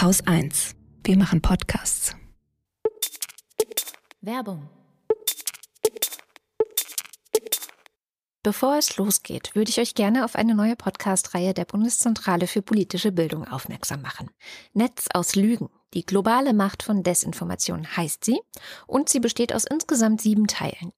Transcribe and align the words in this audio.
Haus 0.00 0.26
1. 0.26 0.76
Wir 1.04 1.18
machen 1.18 1.42
Podcasts. 1.42 2.16
Werbung. 4.22 4.70
Bevor 8.42 8.78
es 8.78 8.96
losgeht, 8.96 9.54
würde 9.54 9.68
ich 9.68 9.78
euch 9.78 9.94
gerne 9.94 10.24
auf 10.24 10.36
eine 10.36 10.54
neue 10.54 10.74
Podcast-Reihe 10.74 11.52
der 11.52 11.66
Bundeszentrale 11.66 12.46
für 12.46 12.62
politische 12.62 13.12
Bildung 13.12 13.46
aufmerksam 13.46 14.00
machen. 14.00 14.30
Netz 14.72 15.08
aus 15.12 15.34
Lügen. 15.34 15.68
Die 15.92 16.06
globale 16.06 16.54
Macht 16.54 16.82
von 16.82 17.02
Desinformation 17.02 17.94
heißt 17.94 18.24
sie 18.24 18.40
und 18.86 19.10
sie 19.10 19.20
besteht 19.20 19.54
aus 19.54 19.66
insgesamt 19.66 20.22
sieben 20.22 20.46
Teilen. 20.46 20.92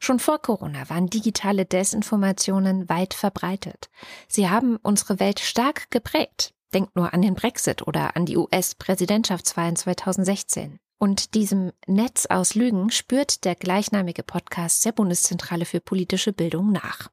Schon 0.00 0.18
vor 0.18 0.42
Corona 0.42 0.90
waren 0.90 1.06
digitale 1.06 1.64
Desinformationen 1.64 2.88
weit 2.88 3.14
verbreitet. 3.14 3.88
Sie 4.26 4.50
haben 4.50 4.78
unsere 4.82 5.20
Welt 5.20 5.38
stark 5.38 5.92
geprägt. 5.92 6.54
Denkt 6.74 6.96
nur 6.96 7.12
an 7.12 7.22
den 7.22 7.34
Brexit 7.34 7.86
oder 7.86 8.16
an 8.16 8.26
die 8.26 8.36
US-Präsidentschaftswahlen 8.36 9.76
2016. 9.76 10.78
Und 10.98 11.34
diesem 11.34 11.72
Netz 11.86 12.26
aus 12.26 12.54
Lügen 12.54 12.90
spürt 12.90 13.44
der 13.44 13.56
gleichnamige 13.56 14.22
Podcast 14.22 14.84
der 14.84 14.92
Bundeszentrale 14.92 15.64
für 15.64 15.80
politische 15.80 16.32
Bildung 16.32 16.70
nach. 16.70 17.10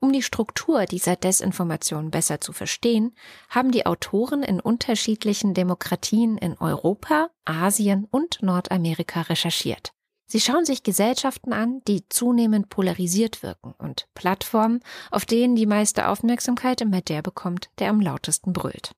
Um 0.00 0.12
die 0.12 0.22
Struktur 0.22 0.84
dieser 0.84 1.16
Desinformation 1.16 2.10
besser 2.10 2.40
zu 2.40 2.52
verstehen, 2.52 3.16
haben 3.48 3.72
die 3.72 3.86
Autoren 3.86 4.42
in 4.42 4.60
unterschiedlichen 4.60 5.54
Demokratien 5.54 6.38
in 6.38 6.56
Europa, 6.58 7.30
Asien 7.44 8.06
und 8.10 8.42
Nordamerika 8.42 9.22
recherchiert. 9.22 9.92
Sie 10.30 10.40
schauen 10.40 10.66
sich 10.66 10.82
Gesellschaften 10.82 11.54
an, 11.54 11.80
die 11.88 12.06
zunehmend 12.10 12.68
polarisiert 12.68 13.42
wirken 13.42 13.74
und 13.78 14.06
Plattformen, 14.12 14.80
auf 15.10 15.24
denen 15.24 15.56
die 15.56 15.64
meiste 15.64 16.06
Aufmerksamkeit 16.06 16.82
immer 16.82 17.00
der 17.00 17.22
bekommt, 17.22 17.70
der 17.78 17.88
am 17.88 18.00
lautesten 18.00 18.52
brüllt. 18.52 18.92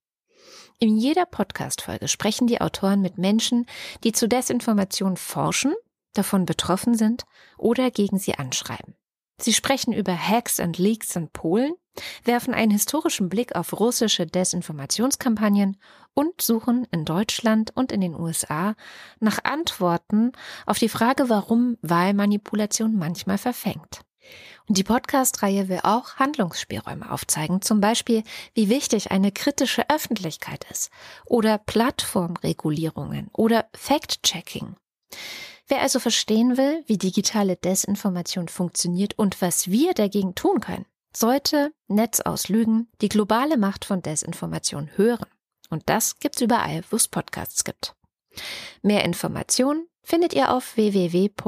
In 0.81 0.97
jeder 0.97 1.27
Podcast-Folge 1.27 2.09
sprechen 2.09 2.49
die 2.49 2.61
Autoren 2.61 3.01
mit 3.01 3.17
Menschen, 3.17 3.67
die 4.03 4.11
zu 4.11 4.29
Desinformation 4.29 5.17
forschen, 5.17 5.73
davon 6.15 6.47
betroffen 6.47 6.95
sind 6.97 7.25
oder 7.57 7.93
gegen 7.93 8.19
sie 8.19 8.35
anschreiben. 8.35 8.97
Sie 9.39 9.53
sprechen 9.53 9.93
über 9.93 10.17
Hacks 10.17 10.59
und 10.59 10.79
Leaks 10.79 11.15
in 11.15 11.29
Polen, 11.31 11.75
werfen 12.25 12.55
einen 12.55 12.73
historischen 12.73 13.29
Blick 13.29 13.55
auf 13.55 13.79
russische 13.79 14.27
Desinformationskampagnen 14.27 15.77
und 16.15 16.41
suchen 16.41 16.87
in 16.91 17.05
Deutschland 17.05 17.73
und 17.75 17.93
in 17.93 18.01
den 18.01 18.15
USA 18.15 18.75
nach 19.21 19.45
Antworten 19.45 20.33
auf 20.67 20.79
die 20.79 20.89
Frage, 20.89 21.29
warum 21.29 21.77
Wahlmanipulation 21.83 22.97
manchmal 22.97 23.39
verfängt. 23.39 24.03
Und 24.69 24.79
die 24.79 24.85
Podcast-Reihe 24.85 25.69
will 25.69 25.81
auch 25.83 26.17
Handlungsspielräume 26.17 27.11
aufzeigen, 27.11 27.63
zum 27.63 27.81
Beispiel, 27.81 28.23
wie 28.55 28.69
wichtig 28.69 29.11
eine 29.11 29.33
kritische 29.33 29.89
Öffentlichkeit 29.91 30.65
ist 30.71 30.91
oder 31.27 31.59
Plattformregulierungen 31.59 33.29
oder 33.33 33.69
Fact-Checking. 33.75 34.77
Wer 35.67 35.81
also 35.81 36.01
verstehen 36.01 36.57
will, 36.57 36.83
wie 36.87 36.99
digitale 36.99 37.57
Desinformation 37.57 38.49
funktioniert 38.49 39.19
und 39.19 39.41
was 39.41 39.71
wir 39.71 39.95
dagegen 39.95 40.35
tun 40.35 40.61
können, 40.61 40.87
sollte 41.17 41.73
Netz 41.89 42.21
aus 42.21 42.49
Lügen 42.49 42.89
die 43.01 43.09
globale 43.09 43.57
Macht 43.57 43.85
von 43.85 44.03
Desinformation 44.03 44.91
hören. 44.97 45.27
Und 45.71 45.89
das 45.89 46.19
gibt's 46.19 46.43
überall, 46.43 46.83
wo 46.91 46.97
es 46.97 47.09
Podcasts 47.09 47.65
gibt. 47.65 47.95
Mehr 48.83 49.05
Informationen 49.05 49.87
findet 50.03 50.35
ihr 50.35 50.53
auf 50.53 50.77
www.bpb.de 50.77 51.39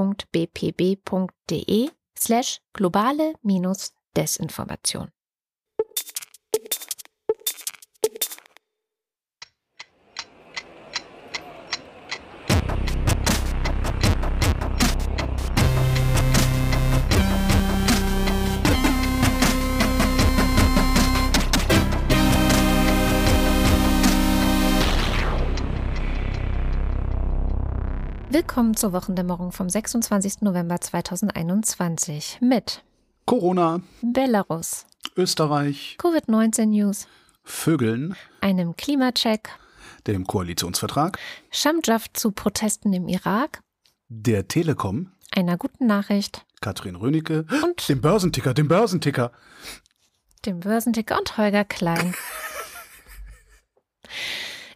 slash 2.17 2.61
globale 2.73 3.34
Willkommen 28.33 28.75
zur 28.75 28.95
Wochendämmerung 28.95 29.53
vom 29.53 29.69
26. 29.69 30.41
November 30.41 30.81
2021 30.81 32.39
mit 32.41 32.83
Corona, 33.27 33.83
Belarus, 34.01 34.87
Österreich, 35.19 35.98
Covid-19 36.01 36.65
News, 36.65 37.09
Vögeln, 37.45 38.17
einem 38.41 38.75
Klimacheck, 38.75 39.51
dem 40.07 40.27
Koalitionsvertrag, 40.27 41.19
Schamjaft 41.51 42.17
zu 42.17 42.33
Protesten 42.33 42.95
im 42.95 43.07
Irak, 43.07 43.61
der 44.09 44.48
Telekom, 44.48 45.13
einer 45.31 45.59
guten 45.59 45.87
Nachricht, 45.87 46.47
Katrin 46.63 46.97
Rönecke 46.97 47.45
und 47.63 47.87
dem 47.87 48.01
Börsenticker, 48.01 48.55
dem 48.55 48.67
Börsenticker, 48.67 49.31
dem 50.47 50.61
Börsenticker 50.61 51.19
und 51.19 51.37
Holger 51.37 51.67
Klein. 51.67 52.15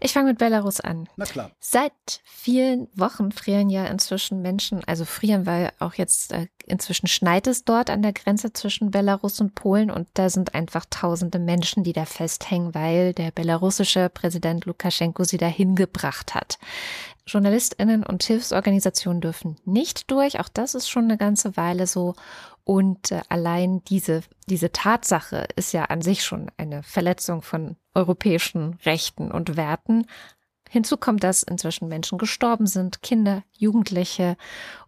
Ich 0.01 0.13
fange 0.13 0.31
mit 0.31 0.39
Belarus 0.39 0.81
an. 0.81 1.09
Na 1.17 1.25
klar. 1.25 1.51
Seit 1.61 1.93
vielen 2.25 2.89
Wochen 2.95 3.33
frieren 3.33 3.71
ja 3.71 3.87
inzwischen 3.87 4.43
Menschen, 4.43 4.83
also 4.85 5.05
frieren, 5.05 5.47
weil 5.47 5.73
auch 5.79 5.95
jetzt 5.95 6.33
äh, 6.33 6.47
inzwischen 6.67 7.07
schneit 7.07 7.47
es 7.47 7.65
dort 7.65 7.91
an 7.91 8.03
der 8.03 8.13
Grenze 8.13 8.53
zwischen 8.53 8.91
Belarus 8.91 9.41
und 9.41 9.55
Polen 9.55 9.91
und 9.91 10.09
da 10.15 10.29
sind 10.31 10.55
einfach 10.55 10.85
tausende 10.91 11.39
Menschen, 11.39 11.85
die 11.85 11.93
da 11.93 12.05
festhängen, 12.05 12.75
weil 12.75 13.15
der 13.15 13.31
belarussische 13.31 14.09
Präsident 14.09 14.65
Lukaschenko 14.67 15.25
sie 15.25 15.39
dahin 15.39 15.75
gebracht 15.75 16.35
hat. 16.35 16.59
JournalistInnen 17.27 18.05
und 18.05 18.23
Hilfsorganisationen 18.23 19.21
dürfen 19.21 19.57
nicht 19.65 20.11
durch. 20.11 20.39
Auch 20.39 20.49
das 20.49 20.75
ist 20.75 20.89
schon 20.89 21.05
eine 21.05 21.17
ganze 21.17 21.57
Weile 21.57 21.87
so. 21.87 22.15
Und 22.67 23.13
äh, 23.13 23.23
allein 23.29 23.85
diese, 23.85 24.23
diese 24.49 24.73
Tatsache 24.73 25.47
ist 25.55 25.73
ja 25.73 25.85
an 25.85 26.03
sich 26.03 26.25
schon 26.25 26.51
eine 26.57 26.83
Verletzung 26.83 27.41
von 27.41 27.77
europäischen 27.95 28.77
Rechten 28.85 29.31
und 29.31 29.57
Werten. 29.57 30.07
Hinzu 30.69 30.97
kommt, 30.97 31.23
dass 31.23 31.45
inzwischen 31.45 31.87
Menschen 31.87 32.19
gestorben 32.19 32.67
sind, 32.67 33.03
Kinder, 33.03 33.45
Jugendliche 33.53 34.37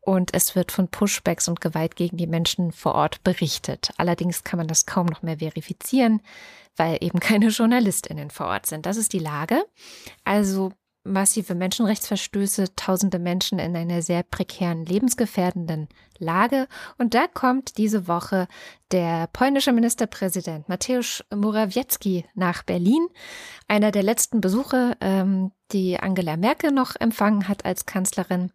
und 0.00 0.34
es 0.34 0.56
wird 0.56 0.72
von 0.72 0.88
Pushbacks 0.88 1.46
und 1.46 1.60
Gewalt 1.60 1.94
gegen 1.94 2.16
die 2.16 2.26
Menschen 2.26 2.72
vor 2.72 2.96
Ort 2.96 3.22
berichtet. 3.22 3.92
Allerdings 3.96 4.42
kann 4.42 4.58
man 4.58 4.66
das 4.66 4.84
kaum 4.84 5.06
noch 5.06 5.22
mehr 5.22 5.38
verifizieren, 5.38 6.20
weil 6.76 6.98
eben 7.00 7.20
keine 7.20 7.46
Journalistinnen 7.46 8.30
vor 8.30 8.46
Ort 8.46 8.66
sind. 8.66 8.86
Das 8.86 8.96
ist 8.96 9.12
die 9.12 9.20
Lage. 9.20 9.64
Also 10.24 10.72
massive 11.08 11.54
Menschenrechtsverstöße, 11.54 12.74
tausende 12.76 13.18
Menschen 13.18 13.58
in 13.58 13.74
einer 13.76 14.02
sehr 14.02 14.22
prekären, 14.22 14.84
lebensgefährdenden 14.84 15.88
Lage. 16.18 16.68
Und 16.98 17.14
da 17.14 17.26
kommt 17.26 17.78
diese 17.78 18.08
Woche 18.08 18.48
der 18.90 19.28
polnische 19.32 19.72
Ministerpräsident 19.72 20.68
Mateusz 20.68 21.24
Morawiecki 21.34 22.24
nach 22.34 22.62
Berlin. 22.62 23.06
Einer 23.66 23.90
der 23.90 24.02
letzten 24.02 24.40
Besuche, 24.40 24.96
ähm, 25.00 25.52
die 25.72 25.98
Angela 25.98 26.36
Merkel 26.36 26.70
noch 26.70 26.96
empfangen 26.96 27.48
hat 27.48 27.64
als 27.64 27.86
Kanzlerin 27.86 28.52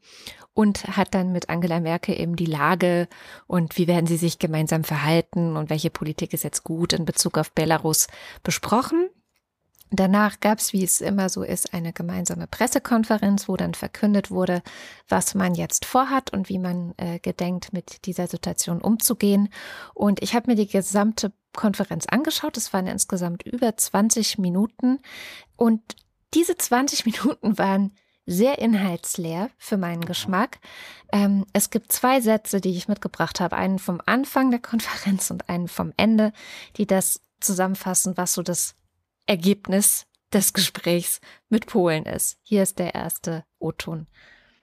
und 0.54 0.86
hat 0.98 1.14
dann 1.14 1.32
mit 1.32 1.50
Angela 1.50 1.80
Merkel 1.80 2.20
eben 2.20 2.36
die 2.36 2.46
Lage 2.46 3.08
und 3.48 3.78
wie 3.78 3.88
werden 3.88 4.08
sie 4.08 4.18
sich 4.18 4.40
gemeinsam 4.40 4.84
verhalten 4.84 5.58
und 5.58 5.70
welche 5.70 5.90
Politik 5.90 6.34
ist 6.34 6.44
jetzt 6.44 6.64
gut 6.64 6.94
in 6.94 7.06
Bezug 7.06 7.38
auf 7.38 7.52
Belarus 7.52 8.08
besprochen. 8.44 9.10
Danach 9.96 10.40
gab 10.40 10.58
es, 10.58 10.74
wie 10.74 10.84
es 10.84 11.02
immer 11.02 11.30
so 11.30 11.44
ist, 11.44 11.72
eine 11.72 11.94
gemeinsame 11.94 12.48
Pressekonferenz, 12.48 13.48
wo 13.48 13.58
dann 13.58 13.76
verkündet 13.76 14.32
wurde, 14.32 14.64
was 15.08 15.36
man 15.36 15.54
jetzt 15.54 15.86
vorhat 15.86 16.34
und 16.34 16.50
wie 16.50 16.58
man 16.58 16.96
äh, 16.98 17.20
gedenkt, 17.20 17.74
mit 17.74 18.08
dieser 18.08 18.26
Situation 18.26 18.82
umzugehen. 18.82 19.50
Und 19.94 20.24
ich 20.24 20.34
habe 20.34 20.50
mir 20.50 20.56
die 20.56 20.68
gesamte 20.68 21.32
Konferenz 21.56 22.08
angeschaut. 22.08 22.58
Es 22.58 22.74
waren 22.74 22.88
insgesamt 22.88 23.44
über 23.44 23.78
20 23.78 24.40
Minuten. 24.40 24.98
Und 25.58 25.82
diese 26.34 26.58
20 26.58 27.06
Minuten 27.06 27.60
waren 27.60 27.94
sehr 28.26 28.58
inhaltsleer 28.58 29.52
für 29.60 29.78
meinen 29.78 30.06
Geschmack. 30.06 30.58
Ähm, 31.12 31.46
es 31.54 31.70
gibt 31.70 31.92
zwei 31.92 32.20
Sätze, 32.20 32.62
die 32.62 32.76
ich 32.76 32.88
mitgebracht 32.88 33.40
habe. 33.40 33.58
Einen 33.58 33.78
vom 33.78 34.02
Anfang 34.08 34.50
der 34.50 34.62
Konferenz 34.62 35.30
und 35.30 35.50
einen 35.50 35.68
vom 35.68 35.94
Ende, 35.98 36.34
die 36.78 36.88
das 36.88 37.22
zusammenfassen, 37.40 38.18
was 38.18 38.34
so 38.34 38.42
das 38.42 38.74
Ergebnis 39.26 40.06
des 40.34 40.54
Gesprächs 40.54 41.22
mit 41.50 41.68
Polen 41.68 42.06
ist. 42.06 42.38
Hier 42.42 42.64
ist 42.64 42.80
der 42.80 42.96
erste 42.96 43.46
O-Ton. 43.60 44.08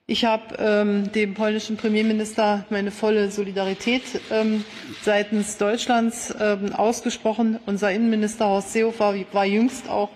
Ich 0.06 0.24
habe 0.24 0.56
ähm, 0.58 1.12
dem 1.12 1.34
polnischen 1.34 1.76
Premierminister 1.76 2.64
meine 2.68 2.90
volle 2.90 3.30
Solidarität 3.30 4.02
ähm, 4.32 4.64
seitens 5.02 5.56
Deutschlands 5.56 6.34
ähm, 6.40 6.74
ausgesprochen. 6.74 7.60
Unser 7.66 7.92
Innenminister 7.92 8.46
Horst 8.46 8.72
Seehofer 8.72 9.14
war 9.32 9.44
jüngst 9.44 9.88
auch 9.88 10.10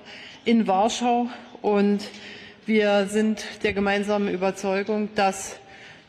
in 0.44 0.66
Warschau 0.66 1.28
und 1.62 2.00
wir 2.66 3.06
sind 3.06 3.44
der 3.62 3.72
gemeinsamen 3.72 4.28
Überzeugung, 4.34 5.10
dass 5.14 5.60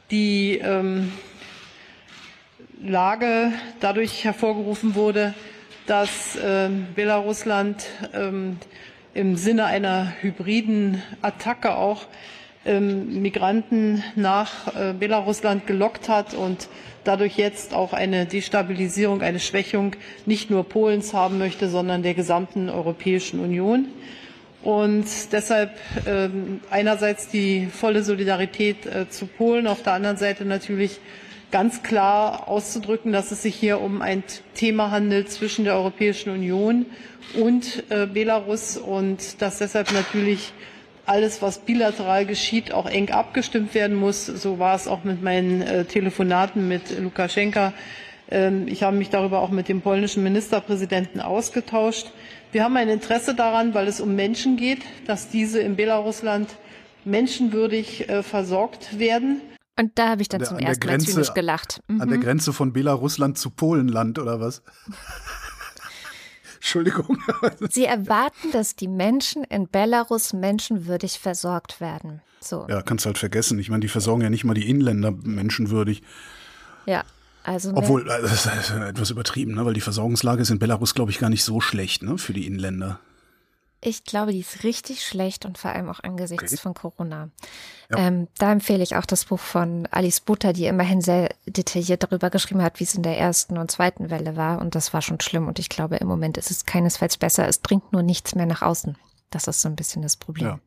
die 0.10 0.58
ähm, 0.58 1.12
Lage 2.82 3.52
dadurch 3.82 4.24
hervorgerufen 4.24 4.96
wurde, 4.96 5.36
dass 5.86 6.36
äh, 6.36 6.70
Belarusland 6.96 7.86
ähm, 8.14 8.58
im 9.14 9.38
Sinne 9.38 9.66
einer 9.66 10.14
hybriden 10.22 11.02
Attacke 11.22 11.76
auch 11.76 12.06
ähm, 12.66 13.22
Migranten 13.22 14.04
nach 14.16 14.76
äh, 14.76 14.94
Belarusland 14.94 15.68
gelockt 15.68 16.10
hat 16.10 16.34
und 16.34 16.68
dadurch 17.04 17.38
jetzt 17.38 17.74
auch 17.74 17.94
eine 17.94 18.26
Destabilisierung, 18.26 19.22
eine 19.22 19.40
Schwächung 19.40 19.96
nicht 20.26 20.50
nur 20.50 20.68
Polens 20.68 21.14
haben 21.14 21.38
möchte, 21.38 21.70
sondern 21.70 22.04
der 22.04 22.16
gesamten 22.16 22.70
Europäischen 22.70 23.40
Union. 23.40 23.88
Und 24.64 25.06
deshalb 25.32 25.78
ähm, 26.08 26.60
einerseits 26.72 27.30
die 27.30 27.68
volle 27.68 28.02
Solidarität 28.04 28.88
äh, 28.88 29.08
zu 29.08 29.28
Polen, 29.28 29.68
auf 29.68 29.84
der 29.84 29.94
anderen 29.94 30.18
Seite 30.18 30.44
natürlich 30.44 31.00
ganz 31.56 31.84
klar 31.84 32.50
auszudrücken, 32.50 33.14
dass 33.14 33.32
es 33.32 33.42
sich 33.44 33.56
hier 33.56 33.80
um 33.80 34.02
ein 34.02 34.24
Thema 34.56 34.92
handelt 34.92 35.32
zwischen 35.32 35.64
der 35.64 35.76
Europäischen 35.76 36.30
Union 36.32 36.86
und 37.34 37.86
äh, 37.90 38.08
Belarus 38.08 38.76
und 38.76 39.42
dass 39.42 39.60
deshalb 39.60 39.94
natürlich 39.94 40.52
alles, 41.06 41.42
was 41.42 41.60
bilateral 41.60 42.26
geschieht, 42.26 42.74
auch 42.74 42.88
eng 42.88 43.10
abgestimmt 43.10 43.74
werden 43.74 43.96
muss. 43.96 44.26
So 44.26 44.60
war 44.60 44.76
es 44.76 44.90
auch 44.90 45.06
mit 45.06 45.24
meinen 45.24 45.62
äh, 45.62 45.86
Telefonaten 45.86 46.68
mit 46.68 47.00
Lukaschenka. 47.00 47.72
Ähm, 48.30 48.68
ich 48.68 48.84
habe 48.84 48.98
mich 48.98 49.10
darüber 49.10 49.40
auch 49.40 49.50
mit 49.50 49.70
dem 49.70 49.80
polnischen 49.80 50.24
Ministerpräsidenten 50.24 51.22
ausgetauscht. 51.22 52.12
Wir 52.52 52.66
haben 52.66 52.76
ein 52.76 52.90
Interesse 52.90 53.34
daran, 53.34 53.74
weil 53.74 53.88
es 53.88 54.02
um 54.02 54.14
Menschen 54.14 54.58
geht, 54.58 54.80
dass 55.08 55.30
diese 55.30 55.62
in 55.62 55.78
Belarusland 55.78 56.50
menschenwürdig 57.06 58.10
äh, 58.10 58.24
versorgt 58.24 59.00
werden. 59.00 59.40
Und 59.78 59.98
da 60.00 60.10
habe 60.10 60.22
ich 60.22 60.30
dann 60.30 60.44
zum 60.44 60.58
ersten 60.58 60.88
Grenze, 60.88 61.08
Mal 61.08 61.14
zynisch 61.14 61.34
gelacht. 61.34 61.82
Mhm. 61.88 62.02
An 62.02 62.10
der 62.10 62.18
mhm. 62.18 62.24
Grenze 62.24 62.54
von 62.54 62.72
Belarusland 62.74 63.38
zu 63.38 63.50
Polenland 63.50 64.20
oder 64.20 64.40
was? 64.40 64.62
Entschuldigung. 66.56 67.20
Sie 67.70 67.86
erwarten, 67.86 68.52
dass 68.52 68.76
die 68.76 68.88
Menschen 68.88 69.44
in 69.44 69.68
Belarus 69.68 70.34
menschenwürdig 70.34 71.20
versorgt 71.20 71.80
werden. 71.80 72.22
So. 72.40 72.66
Ja, 72.70 72.82
kannst 72.82 73.06
halt 73.06 73.18
vergessen. 73.18 73.60
Ich 73.60 73.70
meine, 73.70 73.82
die 73.82 73.88
versorgen 73.88 74.22
ja 74.22 74.30
nicht 74.30 74.46
mal 74.46 74.54
die 74.54 74.68
Inländer 74.70 75.12
menschenwürdig. 75.12 76.02
Ja, 76.86 77.04
also. 77.44 77.72
Obwohl, 77.76 78.10
äh, 78.10 78.22
das 78.22 78.46
ist 78.46 78.72
etwas 78.72 79.12
übertrieben, 79.12 79.54
ne? 79.54 79.66
weil 79.66 79.74
die 79.74 79.82
Versorgungslage 79.82 80.42
ist 80.42 80.50
in 80.50 80.60
Belarus, 80.60 80.96
glaube 80.96 81.12
ich, 81.12 81.20
gar 81.20 81.30
nicht 81.30 81.44
so 81.44 81.62
schlecht 81.62 82.02
ne? 82.02 82.18
für 82.18 82.34
die 82.34 82.48
Inländer. 82.48 83.00
Ich 83.82 84.04
glaube, 84.04 84.32
die 84.32 84.40
ist 84.40 84.64
richtig 84.64 85.06
schlecht 85.06 85.46
und 85.46 85.58
vor 85.58 85.72
allem 85.72 85.90
auch 85.90 86.00
angesichts 86.00 86.54
okay. 86.54 86.62
von 86.62 86.74
Corona. 86.74 87.30
Ja. 87.92 87.98
Ähm, 87.98 88.28
da 88.38 88.52
empfehle 88.52 88.82
ich 88.82 88.96
auch 88.96 89.06
das 89.06 89.26
Buch 89.26 89.40
von 89.40 89.88
Alice 89.92 90.22
Butter, 90.22 90.54
die 90.54 90.66
immerhin 90.66 91.02
sehr 91.02 91.30
detailliert 91.46 92.04
darüber 92.04 92.30
geschrieben 92.30 92.64
hat, 92.64 92.80
wie 92.80 92.84
es 92.86 92.96
in 92.96 93.04
der 93.04 93.18
ersten 93.18 93.58
und 93.58 93.70
zweiten 93.70 94.10
Welle 94.10 94.36
war. 94.36 94.60
Und 94.60 94.76
das 94.76 94.94
war 94.94 95.02
schon 95.02 95.20
schlimm. 95.20 95.48
Und 95.48 95.60
ich 95.60 95.70
glaube, 95.70 95.98
im 95.98 96.08
Moment 96.08 96.38
ist 96.38 96.50
es 96.50 96.66
keinesfalls 96.66 97.18
besser. 97.18 97.48
Es 97.48 97.62
dringt 97.62 97.94
nur 97.94 98.02
nichts 98.02 98.34
mehr 98.34 98.48
nach 98.48 98.64
außen. 98.64 98.98
Das 99.30 99.48
ist 99.48 99.62
so 99.62 99.70
ein 99.70 99.76
bisschen 99.76 100.02
das 100.02 100.18
Problem. 100.18 100.48
Ja. 100.48 100.60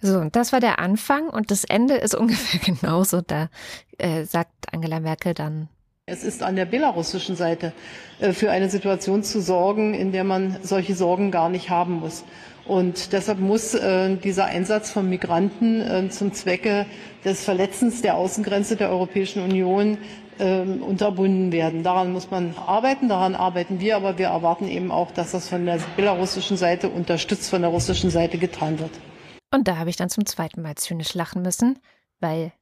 So, 0.00 0.18
und 0.18 0.36
das 0.36 0.52
war 0.52 0.60
der 0.60 0.80
Anfang 0.80 1.30
und 1.30 1.50
das 1.50 1.64
Ende 1.64 1.94
ist 1.94 2.14
ungefähr 2.14 2.60
genauso. 2.60 3.22
Da 3.22 3.48
äh, 3.96 4.24
sagt 4.24 4.72
Angela 4.72 5.00
Merkel 5.00 5.32
dann, 5.32 5.68
es 6.14 6.22
ist 6.22 6.42
an 6.42 6.54
der 6.56 6.66
belarussischen 6.66 7.34
Seite 7.34 7.72
äh, 8.20 8.32
für 8.32 8.50
eine 8.50 8.68
Situation 8.68 9.22
zu 9.22 9.40
sorgen, 9.40 9.94
in 9.94 10.12
der 10.12 10.24
man 10.24 10.56
solche 10.62 10.94
Sorgen 10.94 11.30
gar 11.30 11.48
nicht 11.48 11.70
haben 11.70 11.94
muss. 11.94 12.24
Und 12.66 13.12
deshalb 13.12 13.40
muss 13.40 13.74
äh, 13.74 14.16
dieser 14.16 14.46
Einsatz 14.46 14.90
von 14.90 15.08
Migranten 15.08 15.80
äh, 15.80 16.08
zum 16.10 16.32
Zwecke 16.32 16.86
des 17.24 17.44
Verletzens 17.44 18.00
der 18.00 18.16
Außengrenze 18.16 18.76
der 18.76 18.90
Europäischen 18.90 19.42
Union 19.42 19.98
ähm, 20.38 20.82
unterbunden 20.82 21.52
werden. 21.52 21.82
Daran 21.82 22.12
muss 22.12 22.30
man 22.30 22.54
arbeiten, 22.66 23.08
daran 23.08 23.34
arbeiten 23.34 23.80
wir, 23.80 23.96
aber 23.96 24.16
wir 24.18 24.28
erwarten 24.28 24.68
eben 24.68 24.90
auch, 24.90 25.10
dass 25.10 25.32
das 25.32 25.48
von 25.48 25.66
der 25.66 25.78
belarussischen 25.96 26.56
Seite 26.56 26.88
unterstützt 26.88 27.50
von 27.50 27.62
der 27.62 27.70
russischen 27.70 28.10
Seite 28.10 28.38
getan 28.38 28.78
wird. 28.78 28.92
Und 29.52 29.68
da 29.68 29.76
habe 29.76 29.90
ich 29.90 29.96
dann 29.96 30.10
zum 30.10 30.26
zweiten 30.26 30.62
Mal 30.62 30.74
zynisch 30.74 31.14
lachen 31.14 31.42
müssen, 31.42 31.78
weil 32.20 32.52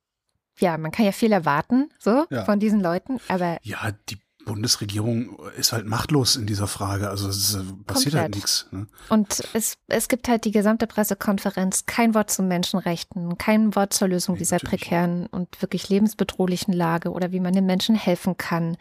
ja, 0.58 0.78
man 0.78 0.90
kann 0.90 1.04
ja 1.04 1.12
viel 1.12 1.32
erwarten, 1.32 1.90
so 1.98 2.26
ja. 2.30 2.44
von 2.44 2.60
diesen 2.60 2.80
Leuten, 2.80 3.20
aber. 3.28 3.58
Ja, 3.62 3.92
die 4.08 4.18
Bundesregierung 4.44 5.38
ist 5.56 5.72
halt 5.72 5.86
machtlos 5.86 6.36
in 6.36 6.46
dieser 6.46 6.66
Frage. 6.66 7.08
Also 7.08 7.28
es 7.28 7.58
passiert 7.86 8.14
halt 8.14 8.34
nichts. 8.34 8.66
Ne? 8.70 8.86
Und 9.08 9.42
es, 9.52 9.78
es 9.88 10.08
gibt 10.08 10.28
halt 10.28 10.44
die 10.44 10.50
gesamte 10.50 10.86
Pressekonferenz, 10.86 11.86
kein 11.86 12.14
Wort 12.14 12.30
zu 12.30 12.42
Menschenrechten, 12.42 13.38
kein 13.38 13.74
Wort 13.76 13.92
zur 13.92 14.08
Lösung 14.08 14.34
nee, 14.34 14.40
dieser 14.40 14.58
prekären 14.58 15.26
und 15.26 15.62
wirklich 15.62 15.88
lebensbedrohlichen 15.88 16.74
Lage 16.74 17.10
oder 17.10 17.32
wie 17.32 17.40
man 17.40 17.52
den 17.52 17.66
Menschen 17.66 17.94
helfen 17.94 18.36
kann, 18.36 18.76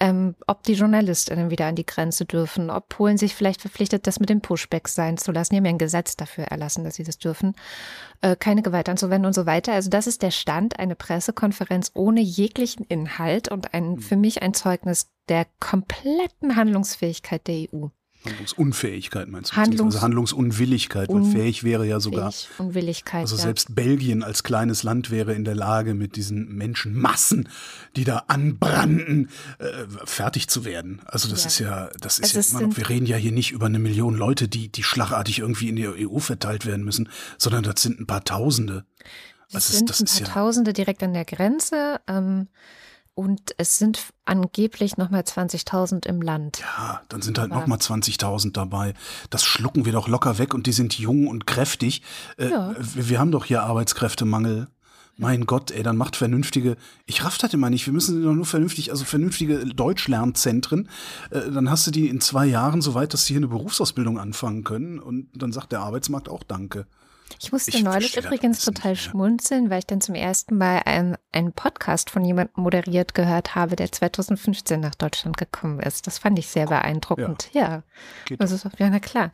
ähm, 0.00 0.34
ob 0.46 0.64
die 0.64 0.74
JournalistInnen 0.74 1.50
wieder 1.50 1.66
an 1.66 1.76
die 1.76 1.86
Grenze 1.86 2.24
dürfen, 2.24 2.70
ob 2.70 2.88
Polen 2.88 3.18
sich 3.18 3.34
vielleicht 3.34 3.60
verpflichtet, 3.60 4.06
das 4.06 4.20
mit 4.20 4.30
den 4.30 4.40
Pushbacks 4.40 4.94
sein 4.94 5.16
zu 5.16 5.32
lassen. 5.32 5.54
Die 5.54 5.58
haben 5.58 5.66
ja 5.66 5.70
ein 5.70 5.78
Gesetz 5.78 6.16
dafür 6.16 6.44
erlassen, 6.44 6.84
dass 6.84 6.96
sie 6.96 7.04
das 7.04 7.18
dürfen, 7.18 7.54
äh, 8.24 8.36
keine 8.36 8.62
Gewalt 8.62 8.88
anzuwenden 8.88 9.26
und 9.26 9.34
so 9.34 9.44
weiter. 9.44 9.74
Also 9.74 9.90
das 9.90 10.06
ist 10.06 10.22
der 10.22 10.30
Stand, 10.30 10.78
eine 10.78 10.96
Pressekonferenz 10.96 11.90
ohne 11.92 12.22
jeglichen 12.22 12.84
Inhalt 12.86 13.48
und 13.48 13.74
ein, 13.74 13.96
hm. 13.96 13.98
für 13.98 14.16
mich 14.16 14.42
ein 14.42 14.54
Zeugnis 14.54 15.10
der 15.28 15.46
kompletten 15.60 16.56
Handlungsfähigkeit 16.56 17.46
der 17.46 17.68
EU. 17.72 17.88
Handlungsunfähigkeit 18.24 19.28
meinst 19.28 19.52
du? 19.52 19.56
Handlungs 19.56 19.94
also 19.94 20.02
Handlungsunwilligkeit, 20.02 21.08
weil 21.08 21.24
fähig 21.24 21.64
wäre 21.64 21.86
ja 21.86 22.00
sogar. 22.00 22.32
Unwilligkeit. 22.58 23.22
Also 23.22 23.36
ja. 23.36 23.42
selbst 23.42 23.74
Belgien 23.74 24.22
als 24.22 24.42
kleines 24.42 24.82
Land 24.82 25.10
wäre 25.10 25.34
in 25.34 25.44
der 25.44 25.54
Lage, 25.54 25.94
mit 25.94 26.16
diesen 26.16 26.54
Menschenmassen, 26.54 27.48
die 27.96 28.04
da 28.04 28.24
anbrannten, 28.28 29.30
äh, 29.58 29.84
fertig 30.04 30.48
zu 30.48 30.64
werden. 30.64 31.02
Also 31.04 31.28
das 31.28 31.42
ja. 31.42 31.46
ist 31.48 31.58
ja, 31.58 31.88
das 32.00 32.18
ist 32.18 32.36
also 32.36 32.54
ja 32.54 32.58
immer 32.60 32.68
noch, 32.68 32.76
wir 32.76 32.88
reden 32.88 33.06
ja 33.06 33.16
hier 33.16 33.32
nicht 33.32 33.52
über 33.52 33.66
eine 33.66 33.78
Million 33.78 34.14
Leute, 34.14 34.48
die, 34.48 34.68
die 34.68 34.82
schlagartig 34.82 35.40
irgendwie 35.40 35.68
in 35.68 35.76
der 35.76 35.94
EU 35.98 36.18
verteilt 36.18 36.66
werden 36.66 36.84
müssen, 36.84 37.08
sondern 37.38 37.62
das 37.62 37.82
sind 37.82 38.00
ein 38.00 38.06
paar 38.06 38.24
Tausende. 38.24 38.84
Das, 39.52 39.66
das 39.66 39.78
sind 39.78 39.90
ist, 39.90 40.00
das 40.00 40.12
ein 40.12 40.24
paar 40.24 40.28
ja 40.28 40.34
Tausende 40.34 40.72
direkt 40.72 41.02
an 41.02 41.12
der 41.12 41.24
Grenze. 41.24 42.00
Ähm, 42.08 42.48
und 43.14 43.54
es 43.58 43.78
sind 43.78 44.12
angeblich 44.24 44.96
nochmal 44.96 45.22
20.000 45.22 46.06
im 46.06 46.20
Land. 46.20 46.60
Ja, 46.60 47.02
dann 47.08 47.22
sind 47.22 47.38
halt 47.38 47.50
nochmal 47.50 47.78
20.000 47.78 48.52
dabei. 48.52 48.94
Das 49.30 49.44
schlucken 49.44 49.84
wir 49.84 49.92
doch 49.92 50.08
locker 50.08 50.38
weg 50.38 50.52
und 50.52 50.66
die 50.66 50.72
sind 50.72 50.98
jung 50.98 51.28
und 51.28 51.46
kräftig. 51.46 52.02
Äh, 52.38 52.50
ja. 52.50 52.74
wir, 52.78 53.18
haben 53.18 53.30
doch 53.30 53.44
hier 53.44 53.62
Arbeitskräftemangel. 53.62 54.68
Mein 55.16 55.46
Gott, 55.46 55.70
ey, 55.70 55.84
dann 55.84 55.96
macht 55.96 56.16
vernünftige, 56.16 56.76
ich 57.06 57.24
raff 57.24 57.38
das 57.38 57.54
immer 57.54 57.70
nicht, 57.70 57.86
wir 57.86 57.92
müssen 57.92 58.24
doch 58.24 58.34
nur 58.34 58.46
vernünftig, 58.46 58.90
also 58.90 59.04
vernünftige 59.04 59.64
Deutschlernzentren, 59.64 60.88
äh, 61.30 61.52
dann 61.52 61.70
hast 61.70 61.86
du 61.86 61.92
die 61.92 62.08
in 62.08 62.20
zwei 62.20 62.46
Jahren 62.46 62.82
so 62.82 62.94
weit, 62.94 63.14
dass 63.14 63.26
sie 63.26 63.34
hier 63.34 63.38
eine 63.38 63.46
Berufsausbildung 63.46 64.18
anfangen 64.18 64.64
können 64.64 64.98
und 64.98 65.28
dann 65.34 65.52
sagt 65.52 65.70
der 65.70 65.82
Arbeitsmarkt 65.82 66.28
auch 66.28 66.42
Danke. 66.42 66.86
Ich 67.40 67.52
musste 67.52 67.70
ich 67.70 67.82
neulich 67.82 68.16
übrigens 68.16 68.64
total 68.64 68.96
schmunzeln, 68.96 69.70
weil 69.70 69.80
ich 69.80 69.86
dann 69.86 70.00
zum 70.00 70.14
ersten 70.14 70.56
Mal 70.56 70.82
einen, 70.84 71.16
einen 71.32 71.52
Podcast 71.52 72.10
von 72.10 72.24
jemandem 72.24 72.62
moderiert 72.62 73.14
gehört 73.14 73.54
habe, 73.54 73.76
der 73.76 73.90
2015 73.90 74.80
nach 74.80 74.94
Deutschland 74.94 75.36
gekommen 75.36 75.80
ist. 75.80 76.06
Das 76.06 76.18
fand 76.18 76.38
ich 76.38 76.48
sehr 76.48 76.66
beeindruckend. 76.66 77.50
Ja, 77.52 77.82
ja. 78.30 78.36
das 78.36 78.50
ist 78.50 78.66
ja 78.78 78.90
na 78.90 79.00
klar. 79.00 79.32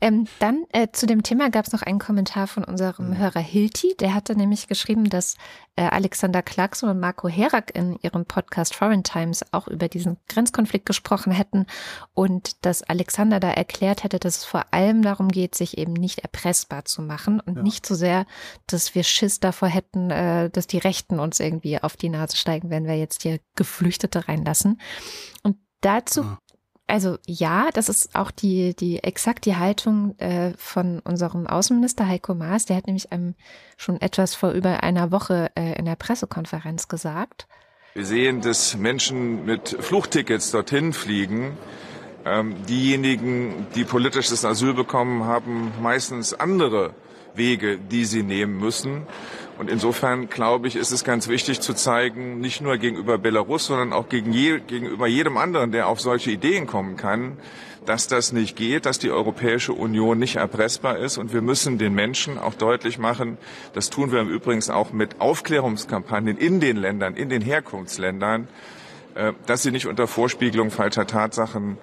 Ähm, 0.00 0.26
dann 0.38 0.64
äh, 0.72 0.88
zu 0.92 1.06
dem 1.06 1.22
Thema 1.22 1.50
gab 1.50 1.66
es 1.66 1.72
noch 1.72 1.82
einen 1.82 1.98
Kommentar 1.98 2.46
von 2.46 2.64
unserem 2.64 3.10
mhm. 3.10 3.18
Hörer 3.18 3.40
Hilti. 3.40 3.96
Der 3.98 4.14
hatte 4.14 4.36
nämlich 4.36 4.68
geschrieben, 4.68 5.08
dass 5.08 5.36
äh, 5.76 5.82
Alexander 5.82 6.42
Clarkson 6.42 6.90
und 6.90 7.00
Marco 7.00 7.28
Herak 7.28 7.74
in 7.74 7.98
ihrem 8.02 8.24
Podcast 8.24 8.74
Foreign 8.74 9.04
Times 9.04 9.44
auch 9.52 9.68
über 9.68 9.88
diesen 9.88 10.16
Grenzkonflikt 10.28 10.86
gesprochen 10.86 11.32
hätten 11.32 11.66
und 12.14 12.64
dass 12.64 12.82
Alexander 12.82 13.38
da 13.38 13.50
erklärt 13.50 14.02
hätte, 14.02 14.18
dass 14.18 14.38
es 14.38 14.44
vor 14.44 14.66
allem 14.72 15.02
darum 15.02 15.28
geht, 15.28 15.54
sich 15.54 15.78
eben 15.78 15.92
nicht 15.92 16.20
erpressbar 16.20 16.84
zu 16.84 17.02
machen 17.02 17.37
und 17.40 17.56
ja. 17.56 17.62
nicht 17.62 17.86
so 17.86 17.94
sehr, 17.94 18.26
dass 18.66 18.94
wir 18.94 19.02
Schiss 19.04 19.40
davor 19.40 19.68
hätten, 19.68 20.10
äh, 20.10 20.50
dass 20.50 20.66
die 20.66 20.78
Rechten 20.78 21.20
uns 21.20 21.40
irgendwie 21.40 21.82
auf 21.82 21.96
die 21.96 22.08
Nase 22.08 22.36
steigen, 22.36 22.70
wenn 22.70 22.86
wir 22.86 22.96
jetzt 22.96 23.22
hier 23.22 23.40
Geflüchtete 23.56 24.28
reinlassen. 24.28 24.80
Und 25.42 25.56
dazu 25.80 26.22
ja 26.22 26.38
also 26.88 27.18
ja, 27.26 27.68
das 27.72 27.88
ist 27.88 28.14
auch 28.14 28.30
die, 28.30 28.74
die 28.74 29.04
exakt 29.04 29.44
die 29.44 29.56
Haltung 29.56 30.18
äh, 30.18 30.54
von 30.56 31.00
unserem 31.00 31.46
Außenminister 31.46 32.08
Heiko 32.08 32.34
Maas. 32.34 32.64
Der 32.64 32.76
hat 32.76 32.86
nämlich 32.86 33.08
ähm, 33.10 33.34
schon 33.76 34.00
etwas 34.00 34.34
vor 34.34 34.50
über 34.50 34.82
einer 34.82 35.12
Woche 35.12 35.50
äh, 35.54 35.78
in 35.78 35.84
der 35.84 35.96
Pressekonferenz 35.96 36.88
gesagt. 36.88 37.46
Wir 37.94 38.06
sehen, 38.06 38.40
dass 38.40 38.76
Menschen 38.76 39.44
mit 39.44 39.76
Fluchttickets 39.80 40.50
dorthin 40.50 40.92
fliegen. 40.92 41.56
Ähm, 42.24 42.56
diejenigen, 42.66 43.66
die 43.74 43.84
politisches 43.84 44.44
Asyl 44.44 44.74
bekommen, 44.74 45.24
haben 45.24 45.72
meistens 45.80 46.34
andere 46.34 46.94
Wege, 47.38 47.78
die 47.78 48.04
sie 48.04 48.22
nehmen 48.22 48.58
müssen. 48.58 49.06
Und 49.58 49.68
insofern 49.68 50.28
glaube 50.28 50.68
ich, 50.68 50.76
ist 50.76 50.92
es 50.92 51.02
ganz 51.02 51.26
wichtig 51.26 51.60
zu 51.60 51.74
zeigen, 51.74 52.40
nicht 52.40 52.60
nur 52.60 52.76
gegenüber 52.76 53.18
Belarus, 53.18 53.66
sondern 53.66 53.92
auch 53.92 54.08
gegen 54.08 54.32
je, 54.32 54.60
gegenüber 54.60 55.08
jedem 55.08 55.36
anderen, 55.36 55.72
der 55.72 55.88
auf 55.88 56.00
solche 56.00 56.30
Ideen 56.30 56.66
kommen 56.66 56.96
kann, 56.96 57.38
dass 57.84 58.06
das 58.06 58.32
nicht 58.32 58.54
geht, 58.54 58.86
dass 58.86 58.98
die 58.98 59.10
Europäische 59.10 59.72
Union 59.72 60.18
nicht 60.18 60.36
erpressbar 60.36 60.98
ist. 60.98 61.18
Und 61.18 61.32
wir 61.32 61.40
müssen 61.40 61.78
den 61.78 61.94
Menschen 61.94 62.38
auch 62.38 62.54
deutlich 62.54 62.98
machen, 62.98 63.38
das 63.72 63.90
tun 63.90 64.12
wir 64.12 64.20
im 64.20 64.28
Übrigen 64.28 64.62
auch 64.70 64.92
mit 64.92 65.20
Aufklärungskampagnen 65.20 66.36
in 66.36 66.60
den 66.60 66.76
Ländern, 66.76 67.16
in 67.16 67.28
den 67.28 67.42
Herkunftsländern, 67.42 68.46
äh, 69.14 69.32
dass 69.46 69.62
sie 69.62 69.72
nicht 69.72 69.86
unter 69.86 70.06
Vorspiegelung 70.06 70.70
falscher 70.70 71.06
Tatsachen 71.06 71.78